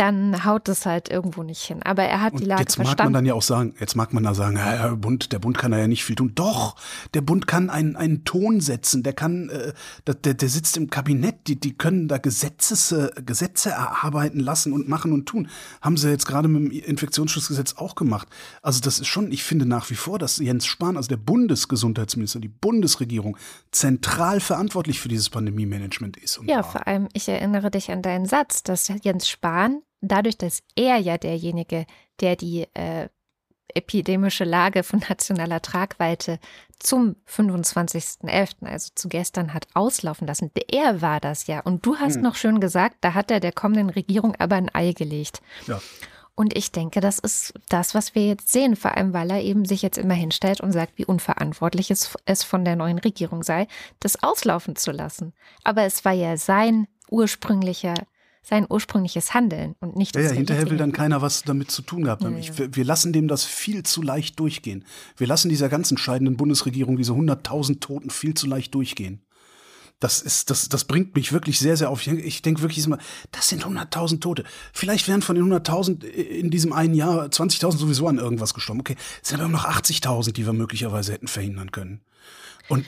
dann 0.00 0.46
haut 0.46 0.68
es 0.68 0.86
halt 0.86 1.10
irgendwo 1.10 1.42
nicht 1.42 1.62
hin. 1.62 1.82
Aber 1.82 2.02
er 2.02 2.22
hat 2.22 2.32
und 2.32 2.40
die 2.40 2.46
Lage 2.46 2.62
jetzt 2.62 2.76
verstanden. 2.76 2.90
Jetzt 2.90 2.98
mag 2.98 3.04
man 3.04 3.12
dann 3.12 3.26
ja 3.26 3.34
auch 3.34 3.42
sagen, 3.42 3.74
jetzt 3.78 3.96
mag 3.96 4.12
man 4.14 4.22
da 4.22 4.34
sagen, 4.34 4.56
ja, 4.56 4.94
Bund, 4.94 5.32
der 5.32 5.38
Bund 5.38 5.58
kann 5.58 5.72
da 5.72 5.78
ja 5.78 5.88
nicht 5.88 6.04
viel 6.04 6.16
tun. 6.16 6.32
Doch, 6.34 6.76
der 7.12 7.20
Bund 7.20 7.46
kann 7.46 7.68
einen, 7.68 7.96
einen 7.96 8.24
Ton 8.24 8.60
setzen, 8.60 9.02
der 9.02 9.12
kann, 9.12 9.50
äh, 9.50 9.74
der, 10.06 10.34
der 10.34 10.48
sitzt 10.48 10.78
im 10.78 10.88
Kabinett, 10.88 11.46
die, 11.48 11.60
die 11.60 11.76
können 11.76 12.08
da 12.08 12.16
Gesetzes, 12.16 12.94
Gesetze 13.26 13.70
erarbeiten 13.70 14.40
lassen 14.40 14.72
und 14.72 14.88
machen 14.88 15.12
und 15.12 15.26
tun. 15.26 15.48
Haben 15.82 15.98
sie 15.98 16.08
jetzt 16.08 16.26
gerade 16.26 16.48
mit 16.48 16.62
dem 16.62 16.70
Infektionsschutzgesetz 16.70 17.74
auch 17.76 17.94
gemacht. 17.94 18.28
Also 18.62 18.80
das 18.80 19.00
ist 19.00 19.08
schon, 19.08 19.30
ich 19.30 19.44
finde 19.44 19.66
nach 19.66 19.90
wie 19.90 19.94
vor, 19.96 20.18
dass 20.18 20.38
Jens 20.38 20.64
Spahn, 20.64 20.96
also 20.96 21.08
der 21.08 21.18
Bundesgesundheitsminister, 21.18 22.40
die 22.40 22.48
Bundesregierung, 22.48 23.36
zentral 23.70 24.40
verantwortlich 24.40 24.98
für 24.98 25.08
dieses 25.08 25.28
Pandemie-Management 25.28 26.16
ist. 26.16 26.40
ja, 26.46 26.56
war. 26.56 26.64
vor 26.64 26.86
allem, 26.86 27.08
ich 27.12 27.28
erinnere 27.28 27.70
dich 27.70 27.90
an 27.90 28.00
deinen 28.00 28.24
Satz, 28.24 28.62
dass 28.62 28.90
Jens 29.02 29.28
Spahn 29.28 29.82
dadurch, 30.00 30.38
dass 30.38 30.62
er 30.76 30.96
ja 30.96 31.18
derjenige, 31.18 31.86
der 32.20 32.36
die 32.36 32.66
äh, 32.74 33.08
epidemische 33.74 34.44
Lage 34.44 34.82
von 34.82 35.00
nationaler 35.08 35.62
Tragweite 35.62 36.38
zum 36.78 37.16
25.11., 37.28 38.66
also 38.66 38.90
zu 38.94 39.08
gestern, 39.08 39.54
hat 39.54 39.66
auslaufen 39.74 40.26
lassen. 40.26 40.50
Er 40.70 41.02
war 41.02 41.20
das 41.20 41.46
ja. 41.46 41.60
Und 41.60 41.84
du 41.86 41.96
hast 41.96 42.16
hm. 42.16 42.22
noch 42.22 42.36
schön 42.36 42.60
gesagt, 42.60 42.96
da 43.00 43.14
hat 43.14 43.30
er 43.30 43.40
der 43.40 43.52
kommenden 43.52 43.90
Regierung 43.90 44.34
aber 44.36 44.56
ein 44.56 44.74
Ei 44.74 44.92
gelegt. 44.92 45.40
Ja. 45.66 45.80
Und 46.34 46.56
ich 46.56 46.72
denke, 46.72 47.00
das 47.00 47.18
ist 47.18 47.52
das, 47.68 47.94
was 47.94 48.14
wir 48.14 48.26
jetzt 48.26 48.50
sehen, 48.50 48.74
vor 48.74 48.96
allem 48.96 49.12
weil 49.12 49.30
er 49.30 49.42
eben 49.42 49.66
sich 49.66 49.82
jetzt 49.82 49.98
immer 49.98 50.14
hinstellt 50.14 50.62
und 50.62 50.72
sagt, 50.72 50.96
wie 50.96 51.04
unverantwortlich 51.04 51.90
es, 51.90 52.16
es 52.24 52.44
von 52.44 52.64
der 52.64 52.76
neuen 52.76 52.98
Regierung 52.98 53.42
sei, 53.42 53.66
das 53.98 54.22
auslaufen 54.22 54.74
zu 54.74 54.90
lassen. 54.90 55.34
Aber 55.64 55.82
es 55.82 56.02
war 56.06 56.12
ja 56.12 56.38
sein 56.38 56.86
ursprünglicher 57.10 57.94
sein 58.42 58.66
ursprüngliches 58.68 59.34
Handeln 59.34 59.74
und 59.80 59.96
nicht 59.96 60.14
das 60.14 60.24
Ja, 60.24 60.30
ja 60.30 60.36
hinterher 60.36 60.70
will 60.70 60.78
dann 60.78 60.92
keiner 60.92 61.22
was 61.22 61.42
damit 61.42 61.70
zu 61.70 61.82
tun 61.82 62.04
gehabt 62.04 62.24
haben. 62.24 62.40
Ja, 62.40 62.52
ja. 62.52 62.74
wir 62.74 62.84
lassen 62.84 63.12
dem 63.12 63.28
das 63.28 63.44
viel 63.44 63.82
zu 63.82 64.02
leicht 64.02 64.38
durchgehen. 64.40 64.84
Wir 65.16 65.26
lassen 65.26 65.48
dieser 65.48 65.68
ganzen 65.68 65.98
scheidenden 65.98 66.36
Bundesregierung 66.36 66.96
diese 66.96 67.12
100.000 67.12 67.80
Toten 67.80 68.10
viel 68.10 68.34
zu 68.34 68.46
leicht 68.46 68.74
durchgehen. 68.74 69.22
Das 70.00 70.22
ist, 70.22 70.48
das, 70.48 70.70
das 70.70 70.84
bringt 70.84 71.14
mich 71.14 71.30
wirklich 71.30 71.58
sehr, 71.58 71.76
sehr 71.76 71.90
auf. 71.90 72.06
Ich 72.06 72.40
denke 72.40 72.62
wirklich 72.62 72.84
immer, 72.86 72.96
das 73.32 73.48
sind 73.48 73.66
100.000 73.66 74.20
Tote. 74.20 74.44
Vielleicht 74.72 75.06
wären 75.08 75.20
von 75.20 75.36
den 75.36 75.44
100.000 75.44 76.04
in 76.04 76.50
diesem 76.50 76.72
einen 76.72 76.94
Jahr 76.94 77.26
20.000 77.26 77.76
sowieso 77.76 78.08
an 78.08 78.16
irgendwas 78.16 78.54
gestorben. 78.54 78.80
Okay, 78.80 78.96
es 79.22 79.28
sind 79.28 79.40
aber 79.40 79.50
noch 79.50 79.66
80.000, 79.66 80.32
die 80.32 80.46
wir 80.46 80.54
möglicherweise 80.54 81.12
hätten 81.12 81.28
verhindern 81.28 81.70
können. 81.70 82.00
Und 82.68 82.86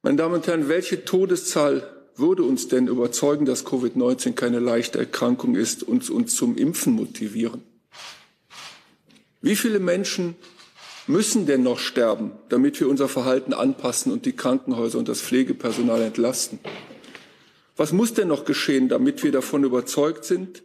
Meine 0.00 0.16
Damen 0.16 0.36
und 0.36 0.46
Herren, 0.46 0.68
welche 0.68 1.04
Todeszahl 1.04 1.86
würde 2.16 2.42
uns 2.42 2.68
denn 2.68 2.88
überzeugen, 2.88 3.44
dass 3.44 3.66
Covid-19 3.66 4.32
keine 4.32 4.58
leichte 4.58 4.98
Erkrankung 4.98 5.54
ist 5.54 5.82
und 5.82 6.08
uns 6.08 6.34
zum 6.34 6.56
Impfen 6.56 6.94
motivieren? 6.94 7.62
Wie 9.44 9.56
viele 9.56 9.78
Menschen 9.78 10.36
müssen 11.06 11.44
denn 11.44 11.62
noch 11.62 11.78
sterben, 11.78 12.32
damit 12.48 12.80
wir 12.80 12.88
unser 12.88 13.10
Verhalten 13.10 13.52
anpassen 13.52 14.10
und 14.10 14.24
die 14.24 14.32
Krankenhäuser 14.32 14.98
und 14.98 15.06
das 15.06 15.20
Pflegepersonal 15.20 16.00
entlasten? 16.00 16.60
Was 17.76 17.92
muss 17.92 18.14
denn 18.14 18.28
noch 18.28 18.46
geschehen, 18.46 18.88
damit 18.88 19.22
wir 19.22 19.32
davon 19.32 19.62
überzeugt 19.62 20.24
sind, 20.24 20.62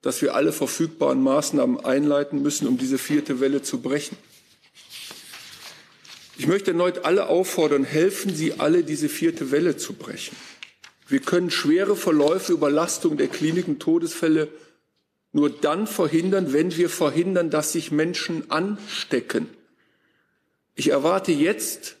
dass 0.00 0.22
wir 0.22 0.34
alle 0.34 0.52
verfügbaren 0.52 1.22
Maßnahmen 1.22 1.84
einleiten 1.84 2.40
müssen, 2.40 2.66
um 2.66 2.78
diese 2.78 2.96
vierte 2.96 3.38
Welle 3.38 3.60
zu 3.60 3.82
brechen? 3.82 4.16
Ich 6.38 6.46
möchte 6.46 6.70
erneut 6.70 7.04
alle 7.04 7.28
auffordern, 7.28 7.84
helfen 7.84 8.34
Sie 8.34 8.54
alle, 8.54 8.82
diese 8.82 9.10
vierte 9.10 9.50
Welle 9.50 9.76
zu 9.76 9.92
brechen. 9.92 10.34
Wir 11.06 11.20
können 11.20 11.50
schwere 11.50 11.96
Verläufe, 11.96 12.54
Überlastung 12.54 13.18
der 13.18 13.28
Kliniken, 13.28 13.78
Todesfälle 13.78 14.48
nur 15.36 15.50
dann 15.50 15.86
verhindern, 15.86 16.54
wenn 16.54 16.74
wir 16.78 16.88
verhindern, 16.88 17.50
dass 17.50 17.70
sich 17.70 17.92
Menschen 17.92 18.50
anstecken. 18.50 19.50
Ich 20.74 20.88
erwarte 20.88 21.30
jetzt 21.30 21.98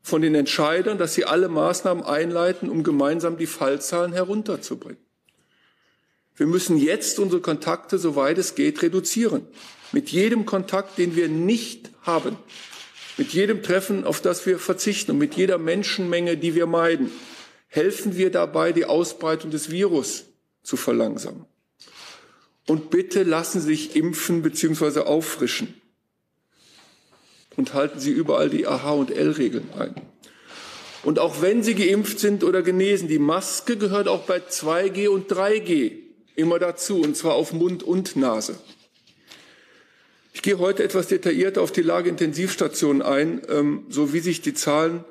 von 0.00 0.22
den 0.22 0.34
Entscheidern, 0.34 0.96
dass 0.96 1.12
sie 1.12 1.26
alle 1.26 1.50
Maßnahmen 1.50 2.02
einleiten, 2.02 2.70
um 2.70 2.82
gemeinsam 2.82 3.36
die 3.36 3.46
Fallzahlen 3.46 4.14
herunterzubringen. 4.14 4.96
Wir 6.36 6.46
müssen 6.46 6.78
jetzt 6.78 7.18
unsere 7.18 7.42
Kontakte, 7.42 7.98
soweit 7.98 8.38
es 8.38 8.54
geht, 8.54 8.80
reduzieren. 8.80 9.46
Mit 9.92 10.08
jedem 10.08 10.46
Kontakt, 10.46 10.96
den 10.96 11.16
wir 11.16 11.28
nicht 11.28 11.90
haben, 12.00 12.38
mit 13.18 13.34
jedem 13.34 13.62
Treffen, 13.62 14.04
auf 14.04 14.22
das 14.22 14.46
wir 14.46 14.58
verzichten 14.58 15.10
und 15.10 15.18
mit 15.18 15.34
jeder 15.34 15.58
Menschenmenge, 15.58 16.38
die 16.38 16.54
wir 16.54 16.64
meiden, 16.64 17.10
helfen 17.66 18.16
wir 18.16 18.30
dabei, 18.30 18.72
die 18.72 18.86
Ausbreitung 18.86 19.50
des 19.50 19.70
Virus 19.70 20.24
zu 20.62 20.78
verlangsamen. 20.78 21.44
Und 22.70 22.88
bitte 22.90 23.24
lassen 23.24 23.60
Sie 23.60 23.66
sich 23.66 23.96
impfen 23.96 24.42
bzw. 24.42 25.00
auffrischen. 25.00 25.74
Und 27.56 27.74
halten 27.74 27.98
Sie 27.98 28.12
überall 28.12 28.48
die 28.48 28.68
AH- 28.68 28.92
und 28.92 29.10
L-Regeln 29.10 29.68
ein. 29.76 29.96
Und 31.02 31.18
auch 31.18 31.42
wenn 31.42 31.64
Sie 31.64 31.74
geimpft 31.74 32.20
sind 32.20 32.44
oder 32.44 32.62
genesen, 32.62 33.08
die 33.08 33.18
Maske 33.18 33.76
gehört 33.76 34.06
auch 34.06 34.22
bei 34.22 34.38
2G 34.38 35.08
und 35.08 35.28
3G 35.32 35.94
immer 36.36 36.60
dazu, 36.60 37.00
und 37.00 37.16
zwar 37.16 37.34
auf 37.34 37.52
Mund 37.52 37.82
und 37.82 38.14
Nase. 38.14 38.56
Ich 40.32 40.40
gehe 40.40 40.60
heute 40.60 40.84
etwas 40.84 41.08
detaillierter 41.08 41.62
auf 41.62 41.72
die 41.72 41.82
Lage 41.82 42.08
Intensivstationen 42.08 43.02
ein, 43.02 43.42
ähm, 43.48 43.86
so 43.88 44.12
wie 44.12 44.20
sich 44.20 44.42
die 44.42 44.54
Zahlen 44.54 45.04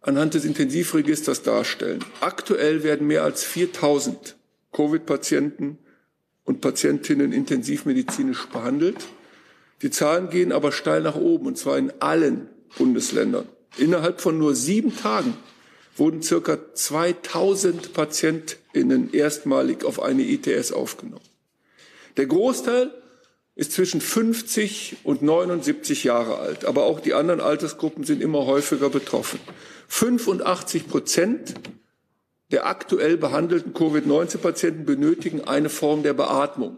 anhand 0.00 0.32
des 0.32 0.46
Intensivregisters 0.46 1.42
darstellen. 1.42 2.02
Aktuell 2.22 2.82
werden 2.82 3.06
mehr 3.06 3.24
als 3.24 3.44
4000 3.44 4.36
Covid-Patienten 4.72 5.80
und 6.44 6.60
Patientinnen 6.60 7.32
intensivmedizinisch 7.32 8.46
behandelt. 8.46 9.06
Die 9.82 9.90
Zahlen 9.90 10.30
gehen 10.30 10.52
aber 10.52 10.72
steil 10.72 11.02
nach 11.02 11.16
oben, 11.16 11.46
und 11.46 11.58
zwar 11.58 11.78
in 11.78 11.92
allen 12.00 12.48
Bundesländern. 12.76 13.48
Innerhalb 13.76 14.20
von 14.20 14.38
nur 14.38 14.54
sieben 14.54 14.96
Tagen 14.96 15.36
wurden 15.96 16.22
circa 16.22 16.58
2000 16.74 17.92
Patientinnen 17.92 19.12
erstmalig 19.12 19.84
auf 19.84 20.02
eine 20.02 20.22
ITS 20.22 20.72
aufgenommen. 20.72 21.24
Der 22.16 22.26
Großteil 22.26 22.92
ist 23.56 23.72
zwischen 23.72 24.00
50 24.00 24.96
und 25.04 25.22
79 25.22 26.04
Jahre 26.04 26.38
alt. 26.38 26.64
Aber 26.64 26.84
auch 26.84 27.00
die 27.00 27.14
anderen 27.14 27.40
Altersgruppen 27.40 28.04
sind 28.04 28.20
immer 28.20 28.46
häufiger 28.46 28.90
betroffen. 28.90 29.38
85 29.88 30.88
Prozent 30.88 31.54
der 32.54 32.66
aktuell 32.66 33.16
behandelten 33.16 33.74
Covid-19-Patienten 33.74 34.84
benötigen 34.84 35.42
eine 35.42 35.68
Form 35.68 36.04
der 36.04 36.14
Beatmung. 36.14 36.76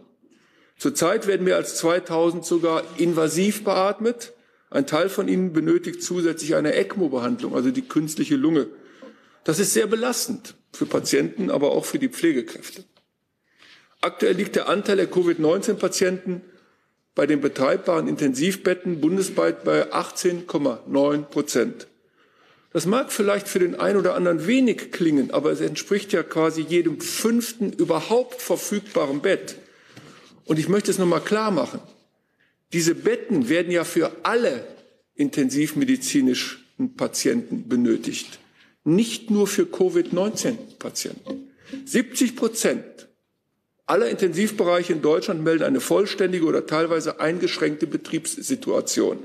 Zurzeit 0.78 1.26
werden 1.26 1.44
mehr 1.44 1.56
als 1.56 1.76
2000 1.76 2.46
sogar 2.46 2.82
invasiv 2.96 3.62
beatmet. 3.62 4.32
Ein 4.70 4.86
Teil 4.86 5.10
von 5.10 5.28
ihnen 5.28 5.52
benötigt 5.52 6.02
zusätzlich 6.02 6.54
eine 6.54 6.72
ECMO-Behandlung, 6.72 7.54
also 7.54 7.70
die 7.70 7.82
künstliche 7.82 8.36
Lunge. 8.36 8.68
Das 9.44 9.58
ist 9.58 9.74
sehr 9.74 9.86
belastend 9.86 10.54
für 10.72 10.86
Patienten, 10.86 11.50
aber 11.50 11.72
auch 11.72 11.84
für 11.84 11.98
die 11.98 12.08
Pflegekräfte. 12.08 12.84
Aktuell 14.00 14.36
liegt 14.36 14.56
der 14.56 14.70
Anteil 14.70 14.96
der 14.96 15.10
Covid-19-Patienten 15.10 16.40
bei 17.14 17.26
den 17.26 17.42
betreibbaren 17.42 18.08
Intensivbetten 18.08 19.02
bundesweit 19.02 19.62
bei 19.62 19.92
18,9 19.92 21.24
Prozent. 21.24 21.86
Das 22.76 22.84
mag 22.84 23.10
vielleicht 23.10 23.48
für 23.48 23.58
den 23.58 23.74
einen 23.74 23.96
oder 23.96 24.14
anderen 24.14 24.46
wenig 24.46 24.92
klingen, 24.92 25.30
aber 25.30 25.50
es 25.50 25.62
entspricht 25.62 26.12
ja 26.12 26.22
quasi 26.22 26.60
jedem 26.60 27.00
fünften 27.00 27.72
überhaupt 27.72 28.42
verfügbaren 28.42 29.22
Bett. 29.22 29.56
Und 30.44 30.58
ich 30.58 30.68
möchte 30.68 30.90
es 30.90 30.98
nochmal 30.98 31.22
klar 31.22 31.50
machen. 31.50 31.80
Diese 32.74 32.94
Betten 32.94 33.48
werden 33.48 33.72
ja 33.72 33.84
für 33.84 34.12
alle 34.24 34.62
intensivmedizinischen 35.14 36.96
Patienten 36.98 37.66
benötigt. 37.66 38.40
Nicht 38.84 39.30
nur 39.30 39.46
für 39.46 39.64
Covid-19-Patienten. 39.64 41.50
70 41.86 42.36
Prozent 42.36 43.08
alle 43.86 44.10
Intensivbereiche 44.10 44.92
in 44.92 45.00
Deutschland 45.00 45.42
melden 45.42 45.64
eine 45.64 45.80
vollständige 45.80 46.44
oder 46.44 46.66
teilweise 46.66 47.20
eingeschränkte 47.20 47.86
Betriebssituation. 47.86 49.20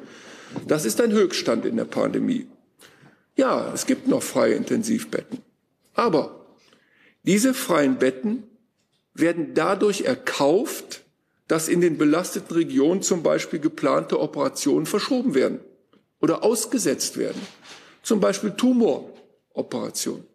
Das 0.69 0.85
ist 0.85 1.01
ein 1.01 1.11
Höchststand 1.11 1.65
in 1.65 1.75
der 1.75 1.83
Pandemie. 1.83 2.47
Ja, 3.41 3.71
es 3.73 3.87
gibt 3.87 4.07
noch 4.07 4.21
freie 4.21 4.53
Intensivbetten. 4.53 5.39
Aber 5.95 6.45
diese 7.23 7.55
freien 7.55 7.97
Betten 7.97 8.43
werden 9.15 9.55
dadurch 9.55 10.01
erkauft, 10.01 11.01
dass 11.47 11.67
in 11.67 11.81
den 11.81 11.97
belasteten 11.97 12.55
Regionen 12.55 13.01
zum 13.01 13.23
Beispiel 13.23 13.57
geplante 13.57 14.19
Operationen 14.19 14.85
verschoben 14.85 15.33
werden 15.33 15.59
oder 16.19 16.43
ausgesetzt 16.43 17.17
werden. 17.17 17.41
Zum 18.03 18.19
Beispiel 18.19 18.51
Tumoroperationen 18.51 20.27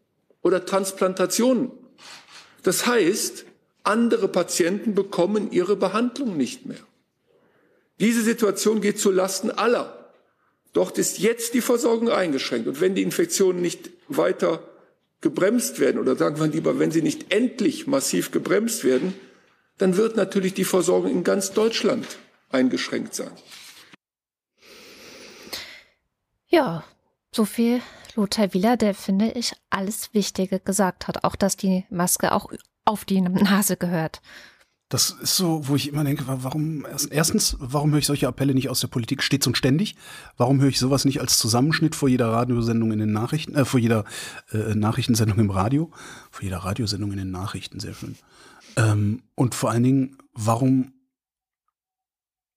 oder 0.43 0.67
Transplantationen. 0.67 1.71
Das 2.65 2.89
heißt, 2.89 3.45
andere 3.85 4.27
Patienten 4.27 4.97
bekommen 4.97 5.53
ihre 5.53 5.77
Behandlung 5.77 6.37
nicht 6.37 6.67
mehr. 6.67 6.85
Diese 8.01 8.23
Situation 8.23 8.81
geht 8.81 8.99
zu 8.99 9.13
Lasten 9.13 9.53
aller. 9.53 9.96
Dort 10.77 10.99
ist 10.99 11.19
jetzt 11.21 11.55
die 11.55 11.63
Versorgung 11.63 12.11
eingeschränkt. 12.11 12.69
Und 12.69 12.83
wenn 12.83 12.95
die 12.95 13.01
Infektionen 13.01 13.63
nicht 13.63 13.89
weiter 14.09 14.63
gebremst 15.23 15.81
werden, 15.81 15.99
oder 15.99 16.17
sagen 16.17 16.39
wir 16.39 16.49
lieber, 16.49 16.79
wenn 16.79 16.91
sie 16.91 17.01
nicht 17.01 17.33
endlich 17.33 17.87
massiv 17.87 18.31
gebremst 18.31 18.85
werden, 18.85 19.15
dann 19.79 19.97
wird 19.97 20.17
natürlich 20.17 20.53
die 20.53 20.65
Versorgung 20.65 21.11
in 21.11 21.25
ganz 21.25 21.53
Deutschland 21.53 22.07
eingeschränkt 22.51 23.15
sein. 23.15 23.31
Ja, 26.49 26.85
so 27.35 27.47
viel 27.47 27.81
Lothar 28.15 28.53
Wieler, 28.53 28.77
der 28.77 28.93
finde 28.93 29.33
ich 29.33 29.55
alles 29.71 30.13
Wichtige 30.13 30.61
gesagt 30.61 31.09
hat. 31.09 31.25
Auch, 31.25 31.37
dass 31.37 31.57
die 31.57 31.87
Maske 31.89 32.33
auch 32.33 32.53
auf 32.85 33.07
die 33.07 33.23
Nase 33.23 33.79
gehört. 33.79 34.21
Das 34.89 35.11
ist 35.11 35.37
so, 35.37 35.67
wo 35.67 35.75
ich 35.75 35.89
immer 35.89 36.05
denke, 36.05 36.25
warum, 36.29 36.87
erstens, 37.11 37.57
warum 37.59 37.91
höre 37.91 37.99
ich 37.99 38.07
solche 38.07 38.29
Appelle 38.29 38.55
nicht 38.55 38.69
aus 38.69 38.79
der 38.79 38.87
Politik 38.87 39.21
stets 39.21 39.47
und 39.49 39.57
ständig? 39.57 39.97
Warum 40.37 40.61
höre 40.61 40.69
ich 40.69 40.79
sowas 40.79 41.05
nicht 41.05 41.21
als 41.21 41.39
Zusammenschnitt 41.39 41.97
vor 41.97 42.09
jeder 42.09 42.29
Radiosendung 42.31 42.93
in 42.93 43.01
den 43.01 43.11
Nachrichten, 43.11 43.57
äh, 43.57 43.65
vor 43.65 43.81
jeder 43.81 44.05
äh, 44.53 44.77
Nachrichtensendung 44.77 45.41
im 45.41 45.51
Radio? 45.51 45.91
Vor 46.31 46.45
jeder 46.45 46.59
Radiosendung 46.59 47.11
in 47.11 47.19
den 47.19 47.33
Nachrichten, 47.33 47.81
sehr 47.81 47.95
schön. 47.95 48.15
Ähm, 48.77 49.23
und 49.35 49.57
vor 49.57 49.71
allen 49.71 49.83
Dingen, 49.83 50.19
warum 50.35 50.93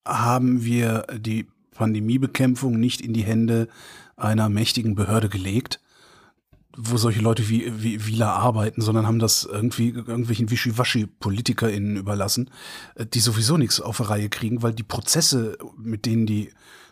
haben 0.08 0.64
wir 0.64 1.08
die 1.18 1.48
Pandemiebekämpfung 1.72 2.80
nicht 2.80 3.02
in 3.02 3.14
die 3.14 3.24
Hände 3.24 3.70
einer 4.18 4.50
mächtigen 4.50 4.94
Behörde 4.94 5.30
gelegt, 5.30 5.80
wo 6.82 6.98
solche 6.98 7.20
Leute 7.20 7.50
wie, 7.50 7.72
wie 7.84 8.06
Wieler 8.06 8.32
arbeiten, 8.32 8.82
sondern 8.82 9.06
haben 9.06 9.20
das 9.20 9.44
irgendwie 9.44 9.90
irgendwelchen 9.90 10.50
Wischiwaschi-PolitikerInnen 10.50 11.98
überlassen, 11.98 12.50
äh, 12.96 13.06
die 13.06 13.20
sowieso 13.20 13.58
nichts 13.58 13.82
auf 13.82 13.98
die 13.98 14.04
Reihe 14.04 14.30
kriegen, 14.30 14.64
weil 14.64 14.74
die 14.74 14.84
Prozesse, 14.84 15.58
mit 15.78 16.06
denen 16.06 16.26
die 16.26 16.52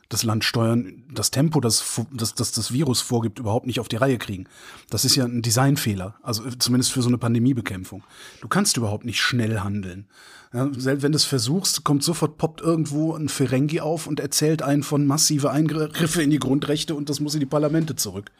das 0.09 0.23
Land 0.23 0.45
steuern, 0.45 1.03
das 1.13 1.31
Tempo, 1.31 1.59
das, 1.59 1.83
das 2.13 2.33
das, 2.33 2.51
das 2.51 2.71
Virus 2.71 3.01
vorgibt, 3.01 3.39
überhaupt 3.39 3.67
nicht 3.67 3.79
auf 3.79 3.89
die 3.89 3.97
Reihe 3.97 4.17
kriegen. 4.17 4.45
Das 4.89 5.03
ist 5.03 5.15
ja 5.15 5.25
ein 5.25 5.41
Designfehler, 5.41 6.15
also 6.21 6.43
zumindest 6.59 6.93
für 6.93 7.01
so 7.01 7.09
eine 7.09 7.17
Pandemiebekämpfung. 7.17 8.03
Du 8.41 8.47
kannst 8.47 8.77
überhaupt 8.77 9.03
nicht 9.05 9.19
schnell 9.19 9.59
handeln. 9.59 10.05
Ja, 10.53 10.69
selbst 10.77 11.03
wenn 11.03 11.11
du 11.11 11.17
es 11.17 11.25
versuchst, 11.25 11.83
kommt 11.83 12.03
sofort, 12.03 12.37
poppt 12.37 12.61
irgendwo 12.61 13.13
ein 13.15 13.27
Ferengi 13.27 13.81
auf 13.81 14.07
und 14.07 14.21
erzählt 14.21 14.61
einen 14.61 14.83
von 14.83 15.05
massive 15.05 15.51
Eingriffe 15.51 16.23
in 16.23 16.29
die 16.29 16.39
Grundrechte 16.39 16.95
und 16.95 17.09
das 17.09 17.19
muss 17.19 17.33
in 17.33 17.41
die 17.41 17.45
Parlamente 17.45 17.97
zurück. 17.97 18.31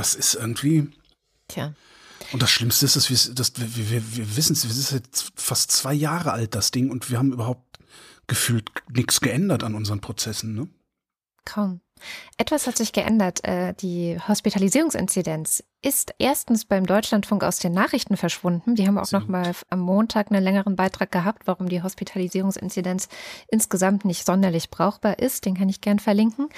Das 0.00 0.14
ist 0.14 0.34
irgendwie. 0.34 0.88
Tja. 1.48 1.74
Und 2.32 2.40
das 2.40 2.50
Schlimmste 2.50 2.86
ist, 2.86 2.96
dass 2.96 3.10
wir, 3.10 3.34
dass 3.34 3.52
wir, 3.58 3.90
wir, 3.90 4.16
wir 4.16 4.36
wissen 4.36 4.54
es, 4.54 4.66
wir 4.66 4.72
sind 4.72 5.04
jetzt 5.04 5.30
fast 5.34 5.70
zwei 5.72 5.92
Jahre 5.92 6.32
alt, 6.32 6.54
das 6.54 6.70
Ding, 6.70 6.90
und 6.90 7.10
wir 7.10 7.18
haben 7.18 7.34
überhaupt 7.34 7.78
gefühlt 8.26 8.70
nichts 8.90 9.20
geändert 9.20 9.62
an 9.62 9.74
unseren 9.74 10.00
Prozessen, 10.00 10.54
ne? 10.54 10.68
Kaum. 11.44 11.82
Etwas 12.38 12.66
hat 12.66 12.78
sich 12.78 12.92
geändert. 12.92 13.44
Äh, 13.44 13.74
die 13.74 14.18
Hospitalisierungsinzidenz 14.26 15.64
ist 15.82 16.14
erstens 16.18 16.66
beim 16.66 16.84
Deutschlandfunk 16.84 17.42
aus 17.42 17.58
den 17.58 17.72
Nachrichten 17.72 18.18
verschwunden. 18.18 18.74
Die 18.74 18.86
haben 18.86 18.98
auch 18.98 19.12
noch 19.12 19.26
mal 19.26 19.52
am 19.70 19.80
Montag 19.80 20.30
einen 20.30 20.44
längeren 20.44 20.76
Beitrag 20.76 21.10
gehabt, 21.10 21.46
warum 21.46 21.70
die 21.70 21.82
Hospitalisierungsinzidenz 21.82 23.08
insgesamt 23.48 24.04
nicht 24.04 24.26
sonderlich 24.26 24.68
brauchbar 24.68 25.18
ist. 25.18 25.46
Den 25.46 25.56
kann 25.56 25.70
ich 25.70 25.80
gern 25.80 25.98
verlinken. 25.98 26.50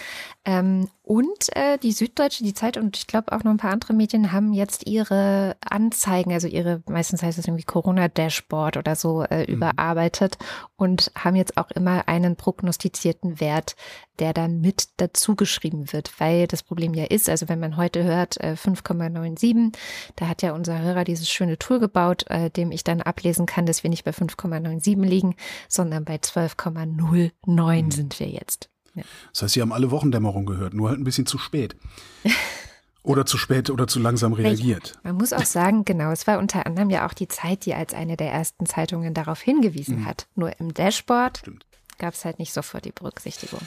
Ähm, 0.45 0.89
und 1.05 1.55
äh, 1.57 1.79
die 1.79 1.93
Süddeutsche, 1.93 2.43
die 2.43 2.55
Zeit 2.55 2.77
und 2.77 2.97
ich 2.97 3.07
glaube 3.07 3.33
auch 3.33 3.45
noch 3.45 3.51
ein 3.51 3.59
paar 3.59 3.73
andere 3.73 3.93
Medien 3.93 4.33
haben 4.33 4.53
jetzt 4.53 4.87
ihre 4.87 5.57
Anzeigen, 5.61 6.33
also 6.33 6.49
ihre, 6.49 6.83
meistens 6.89 7.23
heißt 7.23 7.39
es 7.39 7.47
irgendwie 7.47 7.65
Corona-Dashboard 7.65 8.77
oder 8.77 8.97
so, 8.97 9.23
äh, 9.23 9.41
mhm. 9.41 9.55
überarbeitet 9.55 10.39
und 10.77 11.13
haben 11.17 11.37
jetzt 11.37 11.57
auch 11.57 11.71
immer 11.73 12.09
einen 12.09 12.37
prognostizierten 12.37 13.41
Wert, 13.41 13.77
der 14.19 14.33
dann 14.33 14.61
mit 14.61 14.89
dazu 14.99 15.35
geschrieben 15.35 15.93
wird, 15.93 16.21
weil 16.21 16.47
das 16.47 16.63
Problem 16.63 16.95
ja 16.95 17.05
ist, 17.05 17.29
also 17.29 17.49
wenn 17.49 17.59
man 17.59 17.77
heute 17.77 18.05
hört, 18.05 18.41
äh, 18.41 18.57
5,97, 19.17 19.75
da 20.17 20.29
hat 20.29 20.43
ja 20.43 20.53
unser 20.53 20.81
Hörer 20.81 21.05
dieses 21.05 21.29
schöne 21.29 21.59
Tool 21.59 21.81
gebaut, 21.81 22.25
äh, 22.29 22.51
dem 22.51 22.73
ich 22.73 22.85
dann 22.85 23.03
ablesen 23.03 23.47
kann, 23.47 23.67
dass 23.67 23.83
wir 23.83 23.91
nicht 23.91 24.05
bei 24.05 24.13
5,97 24.13 25.05
liegen, 25.05 25.35
sondern 25.69 26.05
bei 26.05 26.17
12,09 26.17 27.33
mhm. 27.47 27.91
sind 27.91 28.19
wir 28.21 28.29
jetzt. 28.29 28.69
Ja. 28.95 29.03
Das 29.33 29.43
heißt, 29.43 29.55
Sie 29.55 29.63
haben 29.63 29.73
alle 29.73 29.91
Wochendämmerung 29.91 30.47
gehört, 30.47 30.75
nur 30.75 30.89
halt 30.89 30.99
ein 30.99 31.05
bisschen 31.05 31.27
zu 31.27 31.39
spät. 31.39 31.77
Oder 33.05 33.27
zu 33.27 33.37
spät 33.37 33.69
oder 33.69 33.89
zu 33.89 33.99
langsam 33.99 34.33
reagiert. 34.33 34.97
Man 35.03 35.17
muss 35.17 35.33
auch 35.33 35.45
sagen, 35.45 35.85
genau, 35.85 36.13
es 36.13 36.29
war 36.29 36.39
unter 36.39 36.67
anderem 36.67 36.89
ja 36.89 37.05
auch 37.05 37.15
die 37.15 37.27
Zeit, 37.27 37.67
die 37.67 37.75
als 37.75 37.95
eine 37.95 38.17
der 38.17 38.31
ersten 38.31 38.65
Zeitungen 38.65 39.13
darauf 39.13 39.41
hingewiesen 39.41 40.01
mhm. 40.01 40.07
hat. 40.07 40.29
Nur 40.37 40.61
im 40.61 40.73
Dashboard 40.73 41.43
gab 41.99 42.15
es 42.15 42.25
halt 42.25 42.39
nicht 42.39 42.53
sofort 42.53 42.85
die 42.85 42.93
Berücksichtigung. 42.93 43.61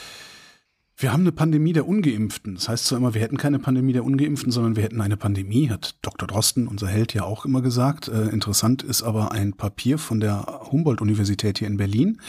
Wir 0.97 1.11
haben 1.11 1.21
eine 1.21 1.33
Pandemie 1.33 1.73
der 1.73 1.87
Ungeimpften. 1.87 2.55
Das 2.55 2.69
heißt 2.69 2.85
zwar 2.85 2.97
immer, 2.97 3.13
wir 3.13 3.21
hätten 3.21 3.37
keine 3.37 3.59
Pandemie 3.59 3.91
der 3.91 4.05
Ungeimpften, 4.05 4.51
sondern 4.51 4.77
wir 4.77 4.83
hätten 4.83 5.01
eine 5.01 5.17
Pandemie, 5.17 5.69
hat 5.69 5.97
Dr. 6.01 6.25
Drosten, 6.25 6.67
unser 6.67 6.87
Held, 6.87 7.13
ja 7.13 7.23
auch 7.23 7.43
immer 7.43 7.61
gesagt. 7.61 8.07
Äh, 8.07 8.29
interessant 8.29 8.81
ist 8.81 9.03
aber 9.03 9.33
ein 9.33 9.53
Papier 9.53 9.97
von 9.97 10.21
der 10.21 10.61
Humboldt-Universität 10.71 11.59
hier 11.59 11.67
in 11.67 11.75
Berlin. 11.75 12.21